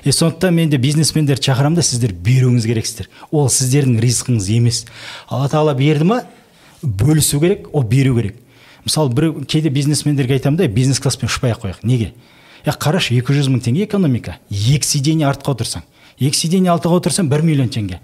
И 0.04 0.12
сондықтан 0.12 0.56
мен 0.56 0.70
де 0.70 0.78
бизнесмендерді 0.78 1.52
шақырамын 1.52 1.76
да 1.76 1.84
сіздер 1.86 2.14
беруіңіз 2.14 2.66
керексіздер. 2.66 3.10
Ол 3.30 3.50
сіздердің 3.50 4.02
ризқыңыз 4.02 4.50
емес 4.58 4.86
алла 5.30 5.50
тағала 5.50 5.76
берді 5.78 6.10
ма? 6.10 6.24
Бөлісу 6.82 7.40
керек 7.40 7.70
ол 7.72 7.84
беру 7.84 8.16
керек. 8.18 8.36
Мысалы 8.86 9.14
бір 9.14 9.46
кейде 9.46 9.70
бизнесмендерге 9.70 10.40
айтамын 10.40 10.58
да 10.58 10.68
бизнес 10.68 11.00
класспен 11.00 11.30
ұшпай 11.30 11.54
ақ 11.54 11.68
қояйық 11.68 11.86
неге? 11.86 12.14
Е 12.66 12.72
қарашы 12.72 13.18
екі 13.18 13.34
жүз 13.38 13.50
мың 13.52 13.64
теңге 13.66 13.88
экономика. 13.88 14.38
Екі 14.50 14.86
сиденье 14.86 15.28
артқа 15.30 15.56
отырсаң 15.56 15.88
екі 16.22 16.38
сиденье 16.38 16.72
алтыға 16.74 17.00
отырсаң 17.02 17.30
бір 17.32 17.44
миллион 17.46 17.72
теңге. 17.74 18.00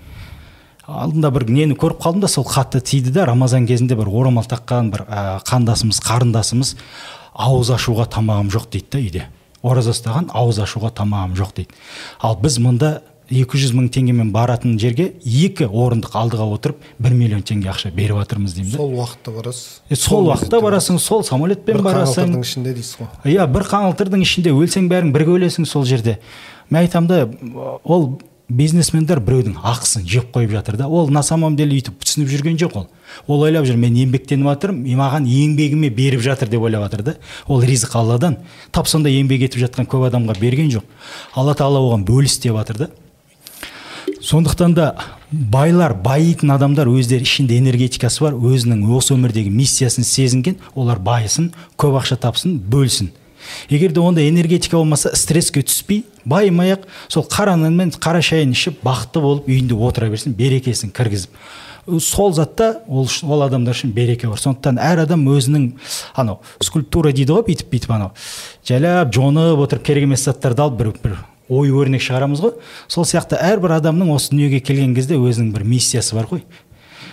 Алдында 0.88 1.30
бір 1.36 1.46
нені 1.52 1.76
көріп 1.78 2.00
қалдым 2.02 2.24
да 2.24 2.30
сол 2.32 2.46
қатты 2.48 2.82
тиді 2.82 3.12
да 3.14 3.28
рамазан 3.28 3.68
кезінде 3.68 3.98
бір 4.00 4.10
орамал 4.10 4.48
таққан 4.48 4.90
бір 4.94 5.04
ә, 5.06 5.42
қандасымыз 5.46 6.00
қарындасымыз 6.06 6.76
ауыз 7.34 7.74
ашуға 7.76 8.08
тамағым 8.16 8.50
жоқ 8.54 8.70
дейді 8.72 8.88
да 8.90 9.02
үйде. 9.04 9.26
Ораза 9.62 9.92
ұстаған 9.92 10.32
ауыз 10.32 10.62
ашуға 10.64 10.94
тамағым 10.96 11.36
жоқ 11.38 11.54
дейді. 11.60 11.76
Ал 12.24 12.40
біз 12.40 12.58
мұнда 12.64 12.94
200 13.30 13.74
мың 13.76 13.90
теңгемен 13.92 14.30
баратын 14.32 14.78
жерге 14.80 15.10
екі 15.24 15.68
орындық 15.68 16.16
алдыға 16.16 16.48
отырып 16.56 16.86
бір 17.04 17.16
миллион 17.18 17.44
теңге 17.48 17.72
ақша 17.74 17.92
беріп 17.96 18.22
жатырмыз 18.22 18.56
деймін 18.56 18.78
сол 18.78 18.94
уақытта 18.96 19.34
барасыз? 19.36 19.82
Е, 19.90 19.96
сол 20.00 20.30
уақытта 20.32 20.62
барасың 20.64 21.00
сол 21.04 21.26
самолетпен 21.28 21.84
барасың. 21.84 22.32
бір 22.38 22.48
ішінде 22.48 22.74
дейсіз 22.78 23.02
ғой. 23.02 23.12
Иә 23.28 23.50
бір 23.52 23.68
қаңылтырдың 23.68 24.24
ішінде 24.24 24.56
өлсең 24.56 24.88
бәрің 24.92 25.12
бірге 25.16 25.36
өлесің 25.36 25.68
сол 25.68 25.84
жерде. 25.86 26.20
Мен 26.70 26.86
айтамын 26.86 27.08
да 27.08 27.80
ол 27.84 28.20
бизнесмендер 28.48 29.20
біреудің 29.20 29.58
ақысын 29.60 30.06
жеп 30.08 30.32
қойып 30.32 30.54
жатыр 30.56 30.78
да. 30.80 30.88
Ол 30.88 31.10
на 31.12 31.22
самом 31.24 31.58
деле 31.60 31.76
өйтіп 31.76 32.00
түсініп 32.00 32.30
жүрген 32.32 32.56
жоқ 32.62 32.78
ол. 32.80 32.86
Ол 33.28 33.44
ойлап 33.44 33.66
жүр 33.68 33.76
мен 33.76 33.96
еңбектеніп 34.00 34.48
жатырмын 34.48 34.88
маған 34.96 35.28
еңбегіме 35.28 35.90
беріп 35.92 36.24
жатыр 36.24 36.48
деп 36.48 36.64
ойлап 36.64 36.86
жатыр 36.88 37.04
да. 37.04 37.16
Ол 37.48 37.60
ризық 37.62 37.98
алладан. 38.00 38.38
Тап 38.72 38.88
сондай 38.88 39.20
еңбек 39.20 39.44
етіп 39.50 39.66
жатқан 39.66 39.90
көп 39.92 40.08
адамға 40.08 40.40
берген 40.40 40.72
жоқ. 40.72 40.88
Алла 41.36 41.58
тағала 41.60 41.84
оған 41.84 42.08
бөліс 42.08 42.40
деп 42.40 42.56
жатыр 42.56 42.86
да. 42.86 42.90
Сондықтан 44.28 44.74
да 44.76 44.96
байлар 45.32 45.94
байитын 45.94 46.52
адамдар 46.52 46.90
өздері 46.92 47.24
ішінде 47.24 47.58
энергетикасы 47.62 48.26
бар 48.26 48.36
өзінің 48.36 48.82
осы 48.92 49.14
өмірдегі 49.16 49.54
миссиясын 49.56 50.04
сезінген 50.04 50.58
олар 50.76 51.00
байысын 51.00 51.54
көп 51.80 51.96
ақша 52.02 52.18
тапсын 52.20 52.58
бөлсін. 52.60 53.14
Егер 53.70 53.94
де 53.96 54.02
онда 54.04 54.26
энергетика 54.28 54.76
болмаса 54.76 55.14
стресске 55.16 55.64
түспей 55.64 56.04
байымай 56.26 56.74
ақ 56.76 56.84
сол 57.08 57.24
қара 57.24 57.56
нан 57.56 57.78
мен 57.78 57.94
қара 57.96 58.20
шайын 58.22 58.52
ішіп 58.52 58.84
бақытты 58.84 59.24
болып 59.24 59.48
үйінде 59.48 59.80
отыра 59.80 60.10
берсін 60.12 60.36
берекесін 60.36 60.92
кіргізіп. 60.92 61.32
Сол 62.02 62.34
затта 62.36 62.82
ол, 62.88 63.08
ол 63.24 63.46
адамдар 63.48 63.78
үшін 63.78 63.96
береке 63.96 64.28
бар. 64.28 64.44
Сондықтан 64.44 64.76
әр 64.76 65.06
адам 65.06 65.24
өзінің 65.24 65.72
анау 66.20 66.42
скульптура 66.60 67.16
дейді 67.16 67.38
ғой 67.38 67.48
бүйтіп 67.48 67.72
бүйтіп 67.72 67.96
анау. 67.96 68.12
Жайлап 68.68 69.16
жонып 69.16 69.64
отырып 69.64 69.88
керек 69.88 70.10
емес 70.10 70.28
заттарды 70.28 70.68
алып 70.68 70.82
бір 70.84 70.94
бір 71.04 71.18
ой 71.50 71.72
өрнек 71.72 72.04
шығарамыз 72.04 72.44
ғой. 72.44 72.56
Сол 72.88 73.06
сияқты 73.08 73.40
әрбір 73.40 73.78
адамның 73.80 74.14
осы 74.16 74.34
дүниеге 74.34 74.60
келген 74.60 74.96
кезде 74.96 75.18
өзінің 75.20 75.52
бір 75.56 75.68
миссиясы 75.68 76.16
бар 76.16 76.28
ғой. 76.32 76.44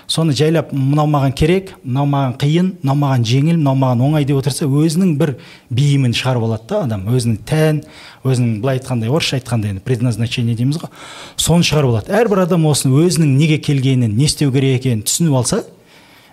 Соны 0.06 0.34
жайлап 0.36 0.72
мынау 0.72 1.08
маған 1.08 1.32
керек 1.32 1.70
мынау 1.82 2.04
маған 2.12 2.34
қиын 2.40 2.66
мынау 2.82 2.98
маған 3.00 3.22
жеңіл 3.24 3.56
мынау 3.56 3.78
маған 3.80 4.02
оңай 4.04 4.26
деп 4.28 4.36
отырса 4.42 4.66
өзінің 4.68 5.14
бір 5.16 5.36
бейімін 5.72 6.12
шығарып 6.12 6.44
алады 6.44 6.68
да 6.68 6.82
адам. 6.84 7.06
Өзінің 7.08 7.38
тән 7.48 7.80
өзінің 8.24 8.58
былай 8.60 8.80
айтқандай 8.80 9.08
орысша 9.08 9.38
айтқанда 9.38 9.70
енді 9.72 9.84
предназначение 9.86 10.58
дейміз 10.58 10.82
ғой. 10.82 10.92
Соны 11.40 11.64
шығарып 11.64 11.94
алады. 11.94 12.12
Әрбір 12.20 12.44
адам 12.44 12.66
осыны 12.68 13.00
өзінің 13.06 13.32
неге 13.38 13.56
келгенін 13.64 14.12
не 14.12 14.28
істеу 14.28 14.52
керек 14.52 14.82
екенін 14.82 15.06
түсініп 15.08 15.40
алса 15.40 15.62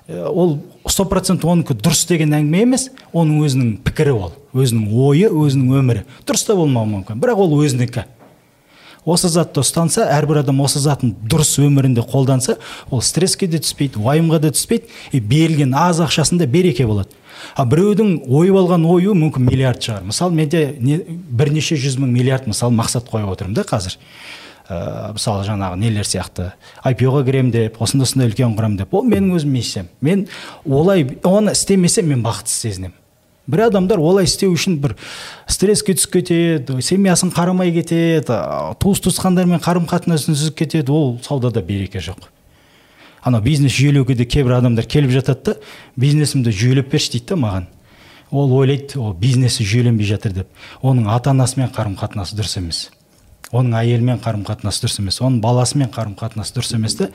ол 0.10 0.58
сто 0.90 1.06
процент 1.08 1.46
онікі 1.48 1.78
дұрыс 1.80 2.04
деген 2.10 2.36
әңгіме 2.36 2.66
емес 2.66 2.90
оның 3.14 3.46
өзінің 3.46 3.74
пікірі 3.86 4.18
ол. 4.18 4.34
Өзінің 4.54 4.90
ойы 5.06 5.30
өзінің 5.30 5.78
өмірі. 5.82 6.04
Дұрыс 6.28 6.48
та 6.48 6.56
болмауы 6.58 6.90
мүмкін. 6.96 7.22
Бірақ 7.22 7.46
ол 7.46 7.56
өзінікі. 7.62 8.06
Осы 9.02 9.32
затты 9.34 9.64
ұстанса 9.64 10.06
әрбір 10.14 10.44
адам 10.44 10.60
осы 10.62 10.80
затын 10.82 11.16
дұрыс 11.26 11.56
өмірінде 11.64 12.04
қолданса 12.06 12.60
ол 12.94 13.02
стресске 13.02 13.48
де 13.50 13.58
түспейді 13.58 13.98
уайымға 13.98 14.38
да 14.44 14.52
түспейді 14.54 14.92
и 15.12 15.20
берілген 15.20 15.74
аз 15.74 16.04
ақшасында 16.06 16.46
береке 16.46 16.86
болады. 16.86 17.10
А 17.58 17.66
біреудің 17.66 18.28
ойып 18.30 18.60
алған 18.62 18.86
ойы 18.86 19.16
мүмкін 19.18 19.48
миллиард 19.50 19.82
шығар. 19.82 20.06
Мысалы 20.06 20.38
менде 20.38 20.76
не, 20.78 21.00
бірнеше 21.10 21.80
жүз 21.82 21.98
мың 21.98 22.14
миллиард 22.14 22.46
мысалы 22.46 22.78
мақсат 22.78 23.10
қойып 23.10 23.34
отырмын 23.34 23.58
да 23.58 23.66
қазір. 23.66 23.98
Ә, 24.70 25.12
мысалы 25.18 25.48
жаңағы 25.50 25.82
нелер 25.82 26.06
сияқты. 26.06 26.52
IPO-ға 26.86 27.26
кіремін 27.26 27.52
деп 27.58 27.82
осындай 27.82 28.06
осындай 28.06 28.30
үлкен 28.30 28.54
құрамын 28.54 28.84
деп. 28.84 28.94
Ол 28.94 29.10
менің 29.10 29.34
өзім 29.40 29.58
миссиям. 29.58 29.90
Мен 30.00 30.28
олай 30.70 31.08
оны 31.26 31.58
істемесем 31.58 32.14
мен 32.14 32.22
бақытсыз 32.22 32.68
сезінемін. 32.70 33.01
Бір 33.48 33.66
адамдар 33.68 34.00
олай 34.00 34.28
істеу 34.30 34.54
үшін 34.54 34.78
бір 34.82 34.96
стресске 35.50 35.96
түсіп 35.98 36.20
кетеді 36.20 36.82
семьясын 36.86 37.32
қарамай 37.34 37.74
кетеді 37.74 38.38
туыс 38.82 39.02
туысқандармен 39.02 39.64
қарым 39.64 39.88
қатынасын 39.90 40.36
үзіп 40.36 40.62
кетеді. 40.62 40.92
Ол 40.92 41.20
саудада 41.24 41.62
береке 41.62 42.00
жоқ. 42.00 42.30
Анау 43.22 43.42
бизнес 43.42 43.74
жүйелеуге 43.74 44.16
де 44.16 44.26
кейбір 44.26 44.60
адамдар 44.60 44.86
келіп 44.86 45.12
жатады 45.14 45.44
да 45.44 45.56
бизнесімді 45.96 46.52
жүйелеп 46.52 46.90
берші 46.92 47.18
дейді 47.18 47.34
да 47.34 47.42
маған. 47.42 47.68
Ол 48.32 48.54
ойлайды 48.56 49.00
ол 49.00 49.14
бизнесі 49.14 49.66
жүйеленбей 49.68 50.08
жатыр 50.08 50.34
деп. 50.34 50.48
Оның 50.82 51.10
ата 51.12 51.34
анасымен 51.34 51.70
қарым 51.76 51.98
қатынасы 52.00 52.38
дұрыс 52.38 52.58
емес. 52.58 52.90
Оның 53.52 53.76
әйелімен 53.82 54.22
қарым 54.24 54.46
қатынасы 54.48 54.86
дұрыс 54.86 55.02
емес. 55.02 55.20
Оның 55.20 55.42
баласымен 55.44 55.92
қарым 55.92 56.16
қатынасы 56.16 56.56
дұрыс 56.56 56.74
емес 56.78 56.96
та 56.96 57.10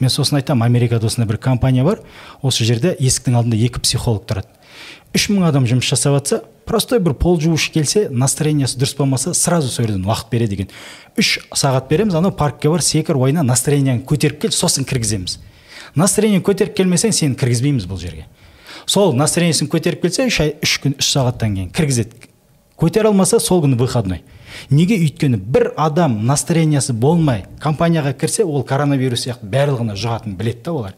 мен 0.00 0.10
сосын 0.10 0.40
айтамын 0.40 0.66
америкада 0.66 1.06
осындай 1.06 1.28
бір 1.30 1.38
компания 1.38 1.84
бар. 1.86 2.02
Осы 2.42 2.66
жерде 2.66 2.96
есіктің 2.98 3.38
алдында 3.38 3.60
екі 3.62 3.80
психолог 3.80 4.26
тұрады. 4.26 4.50
Үш 5.16 5.30
мың 5.32 5.46
адам 5.48 5.64
жұмыс 5.68 5.88
жасап 5.88 6.18
жатса 6.18 6.42
простой 6.68 7.00
бір 7.00 7.14
пол 7.16 7.38
жуушы 7.40 7.72
келсе 7.72 8.06
настроениесі 8.10 8.76
дұрыс 8.76 8.96
болмаса 8.98 9.32
сразу 9.34 9.70
сол 9.72 9.86
жерден 9.86 10.04
уақыт 10.04 10.28
береді 10.30 10.58
екен. 10.58 10.70
Үш 11.16 11.38
сағат 11.56 11.88
береміз 11.88 12.18
анау 12.18 12.34
паркке 12.36 12.68
бар 12.68 12.84
секір 12.84 13.16
ойна 13.16 13.44
настроениеңді 13.46 14.04
көтеріп 14.04 14.42
кел 14.44 14.52
сосын 14.52 14.84
кіргіземіз. 14.84 15.38
Настроениең 15.96 16.44
көтеріп 16.44 16.76
келмесең 16.76 17.14
сені 17.16 17.38
кіргізбейміз 17.40 17.88
бұл 17.88 18.00
жерге. 18.02 18.26
Сол 18.84 19.14
настроениесін 19.16 19.70
көтеріп 19.72 20.04
келсе 20.04 20.26
үш 20.28 20.40
ай 20.44 20.56
үш 20.62 20.76
күн 20.82 20.98
үш 21.00 21.12
сағаттан 21.14 21.56
кейін 21.56 21.70
кіргізеді. 21.72 22.28
Көтере 22.76 23.08
алмаса 23.08 23.40
сол 23.40 23.62
күні 23.64 23.78
выходной. 23.80 24.20
Неге 24.68 24.98
өйткені 25.00 25.38
бір 25.40 25.70
адам 25.80 26.18
настроениесі 26.28 26.92
болмай 26.92 27.46
компанияға 27.62 28.12
кірсе 28.20 28.44
ол 28.44 28.66
коронавирус 28.68 29.24
сияқты 29.24 29.48
барлығына 29.48 29.96
жұғатынын 29.96 30.36
біледі 30.36 30.62
да 30.66 30.74
олар. 30.76 30.94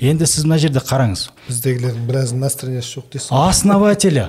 Енді 0.00 0.26
сіз 0.26 0.46
мына 0.46 0.58
жерде 0.62 0.82
қараңыз. 0.82 1.28
Біздегілердің 1.48 2.08
біразының 2.08 2.44
настроениесі 2.46 2.98
жоқ 2.98 3.12
дейсіз 3.12 3.30
основателі 3.32 4.28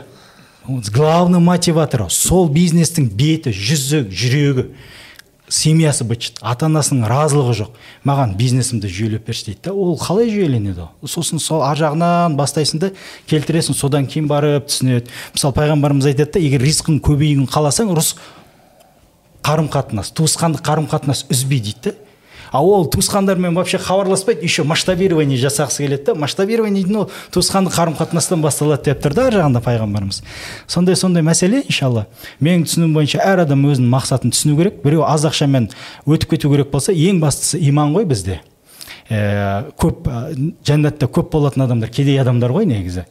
главный 0.67 1.39
мотиваторы 1.39 2.09
сол 2.09 2.49
бизнестің 2.51 3.09
беті 3.15 3.53
жүзі 3.55 4.05
жүрегі 4.11 4.69
семьясы 5.47 6.03
быт 6.03 6.33
ата 6.41 6.67
анасының 6.67 7.07
разылығы 7.07 7.53
жоқ. 7.61 7.75
Маған 8.07 8.35
бизнесімді 8.39 8.89
жүйелеп 8.91 9.27
берші 9.27 9.45
дейді 9.51 9.69
да 9.69 9.73
ол 9.73 9.95
қалай 9.99 10.27
жүйеленеді? 10.31 10.89
Ол 11.01 11.07
сосын 11.07 11.39
сол 11.39 11.63
ар 11.63 11.79
жағынан 11.79 12.35
бастайсың 12.35 12.81
да 12.83 12.89
келтіресің 13.31 13.77
содан 13.77 14.07
кейін 14.11 14.27
барып 14.27 14.67
түсінеді. 14.67 15.07
Мысалы 15.35 15.55
пайғамбарымыз 15.55 16.09
айтады 16.11 16.35
да 16.35 16.43
егер 16.43 16.65
ризқың 16.67 16.99
көбеюін 16.99 17.47
қаласаң 17.47 17.93
ұрыс 17.95 18.17
қарым 19.47 19.71
қатынас 19.71 20.11
туысқандық 20.17 20.65
қарым 20.67 20.91
қатынас 20.91 21.23
үзбей 21.31 21.63
дейді 21.63 21.93
да 21.93 21.95
а 22.51 22.63
ол 22.63 22.85
туысқандармен 22.87 23.53
вообще 23.55 23.77
хабарласпайды 23.77 24.43
еще 24.43 24.63
масштабирование 24.63 25.37
жасағысы 25.37 25.83
келеді 25.83 26.05
да. 26.05 26.15
Масштабирование 26.15 26.83
дейтін 26.83 27.01
ол 27.03 27.11
туысқандық 27.31 27.75
қарым 27.75 27.97
қатынастан 27.97 28.41
басталады 28.41 28.91
деп 28.91 29.03
тұр 29.03 29.13
да 29.13 29.27
ар 29.27 29.37
жағында 29.41 29.61
пайғамбарымыз. 29.65 30.21
Сондай 30.67 30.95
сондай 30.95 31.23
мәселе 31.23 31.63
иншалла. 31.67 32.07
Менің 32.39 32.67
түсінігім 32.67 32.93
бойынша 32.97 33.23
әр 33.23 33.43
адам 33.45 33.65
өзінің 33.67 33.91
мақсатын 33.91 34.33
түсіну 34.33 34.57
керек. 34.59 34.81
Біреу 34.83 35.03
аз 35.07 35.25
ақшамен 35.27 35.69
өтіп 36.05 36.35
кету 36.35 36.51
керек 36.53 36.71
болса 36.71 36.93
ең 36.93 37.21
бастысы 37.21 37.59
иман 37.69 37.93
ғой 37.95 38.07
бізде. 38.07 38.41
Ә, 39.09 39.71
көп 39.79 40.07
ә, 40.07 40.33
жәннатта 40.67 41.07
көп 41.07 41.31
болатын 41.31 41.63
адамдар 41.67 41.89
кедей 41.89 42.19
адамдар 42.19 42.51
ғой 42.51 42.67
негізі. 42.67 43.05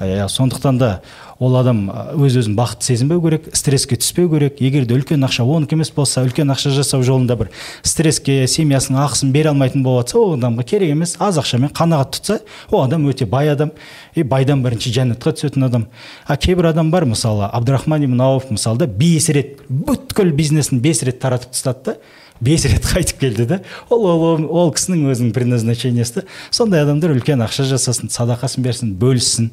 Ә, 0.00 0.28
сондықтан 0.28 0.78
да 0.78 0.90
ол 1.38 1.56
адам 1.58 1.86
өз 2.16 2.38
өзін 2.40 2.54
бақытты 2.56 2.92
сезінбеу 2.92 3.20
керек 3.20 3.48
стресске 3.56 3.98
түспеу 4.00 4.30
керек. 4.32 4.60
Егер 4.62 4.86
де 4.88 4.96
үлкен 4.96 5.24
ақша 5.26 5.44
онікі 5.44 5.76
емес 5.76 5.90
болса 5.92 6.22
үлкен 6.24 6.48
ақша 6.52 6.72
жасау 6.72 7.04
жолында 7.04 7.36
бір 7.36 7.50
стресске 7.84 8.46
семьясының 8.48 9.02
ақысын 9.04 9.32
бере 9.34 9.50
алмайтын 9.52 9.84
болып 9.84 10.06
жатса 10.06 10.18
ол 10.18 10.36
адамға 10.38 10.64
керек 10.64 10.94
емес. 10.94 11.16
аз 11.20 11.36
ақшамен 11.36 11.72
қанағат 11.76 12.16
тұтса 12.16 12.40
ол 12.70 12.84
адам 12.84 13.06
өте 13.10 13.26
бай 13.26 13.50
адам. 13.52 13.72
И 14.14 14.22
байдан 14.22 14.62
бірінші 14.62 14.92
жәннатқа 14.96 15.34
түсетін 15.36 15.66
адам. 15.66 15.86
А 16.26 16.36
кейбір 16.36 16.70
адам 16.72 16.90
бар 16.90 17.04
мысалы 17.04 17.50
абдрахман 17.52 18.04
ибн 18.04 18.22
мысалы 18.50 18.78
да 18.78 18.86
бес 18.86 19.28
рет 19.28 19.60
бүткіл 19.68 20.32
бизнесін 20.32 20.80
бес 20.80 21.02
рет 21.02 21.20
таратып 21.20 21.52
тастады 21.52 21.84
да 21.84 21.96
бес 22.40 22.64
рет 22.64 22.84
қайтып 22.94 23.18
келді 23.20 23.44
да. 23.46 23.60
Ол 23.90 24.06
ол, 24.06 24.46
ол 24.48 24.72
кісінің 24.72 25.10
өзінің 25.12 25.34
предназначениесі 25.36 26.20
да. 26.20 26.24
Сондай 26.50 26.82
адамдар 26.82 27.12
үлкен 27.12 27.44
ақша 27.44 27.68
жасасын 27.68 28.08
садақасын 28.12 28.64
берсін 28.64 28.94
бөліссін 28.96 29.50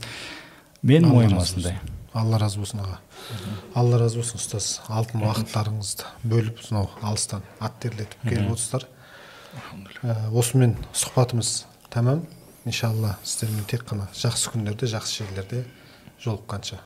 менің 0.83 1.09
Алла 1.09 1.19
ойым 1.23 1.37
осындай. 1.39 1.79
алла 2.13 2.37
разы 2.39 2.59
болсын 2.59 2.81
аға. 2.83 2.97
Алла 3.75 3.97
разы 3.97 4.19
болсын 4.19 4.37
ұстаз. 4.39 4.81
Алтын 4.89 5.23
уақыттарыңызды 5.25 6.05
бөліп 6.23 6.61
сонау 6.61 6.89
алыстан 7.01 7.43
ат 7.59 7.79
терлетіп 7.81 8.21
келіп 8.27 8.51
отырсыздар. 8.53 8.87
Ә, 10.03 10.29
осымен 10.31 10.75
сұхбатымыз 10.93 11.65
тәмам 11.93 12.25
иншалла 12.65 13.17
сіздермен 13.23 13.65
тек 13.69 13.85
қана 13.89 14.09
жақсы 14.17 14.51
күндерде 14.53 14.89
жақсы 14.93 15.23
жерлерде 15.23 15.63
жолыққанша. 16.23 16.79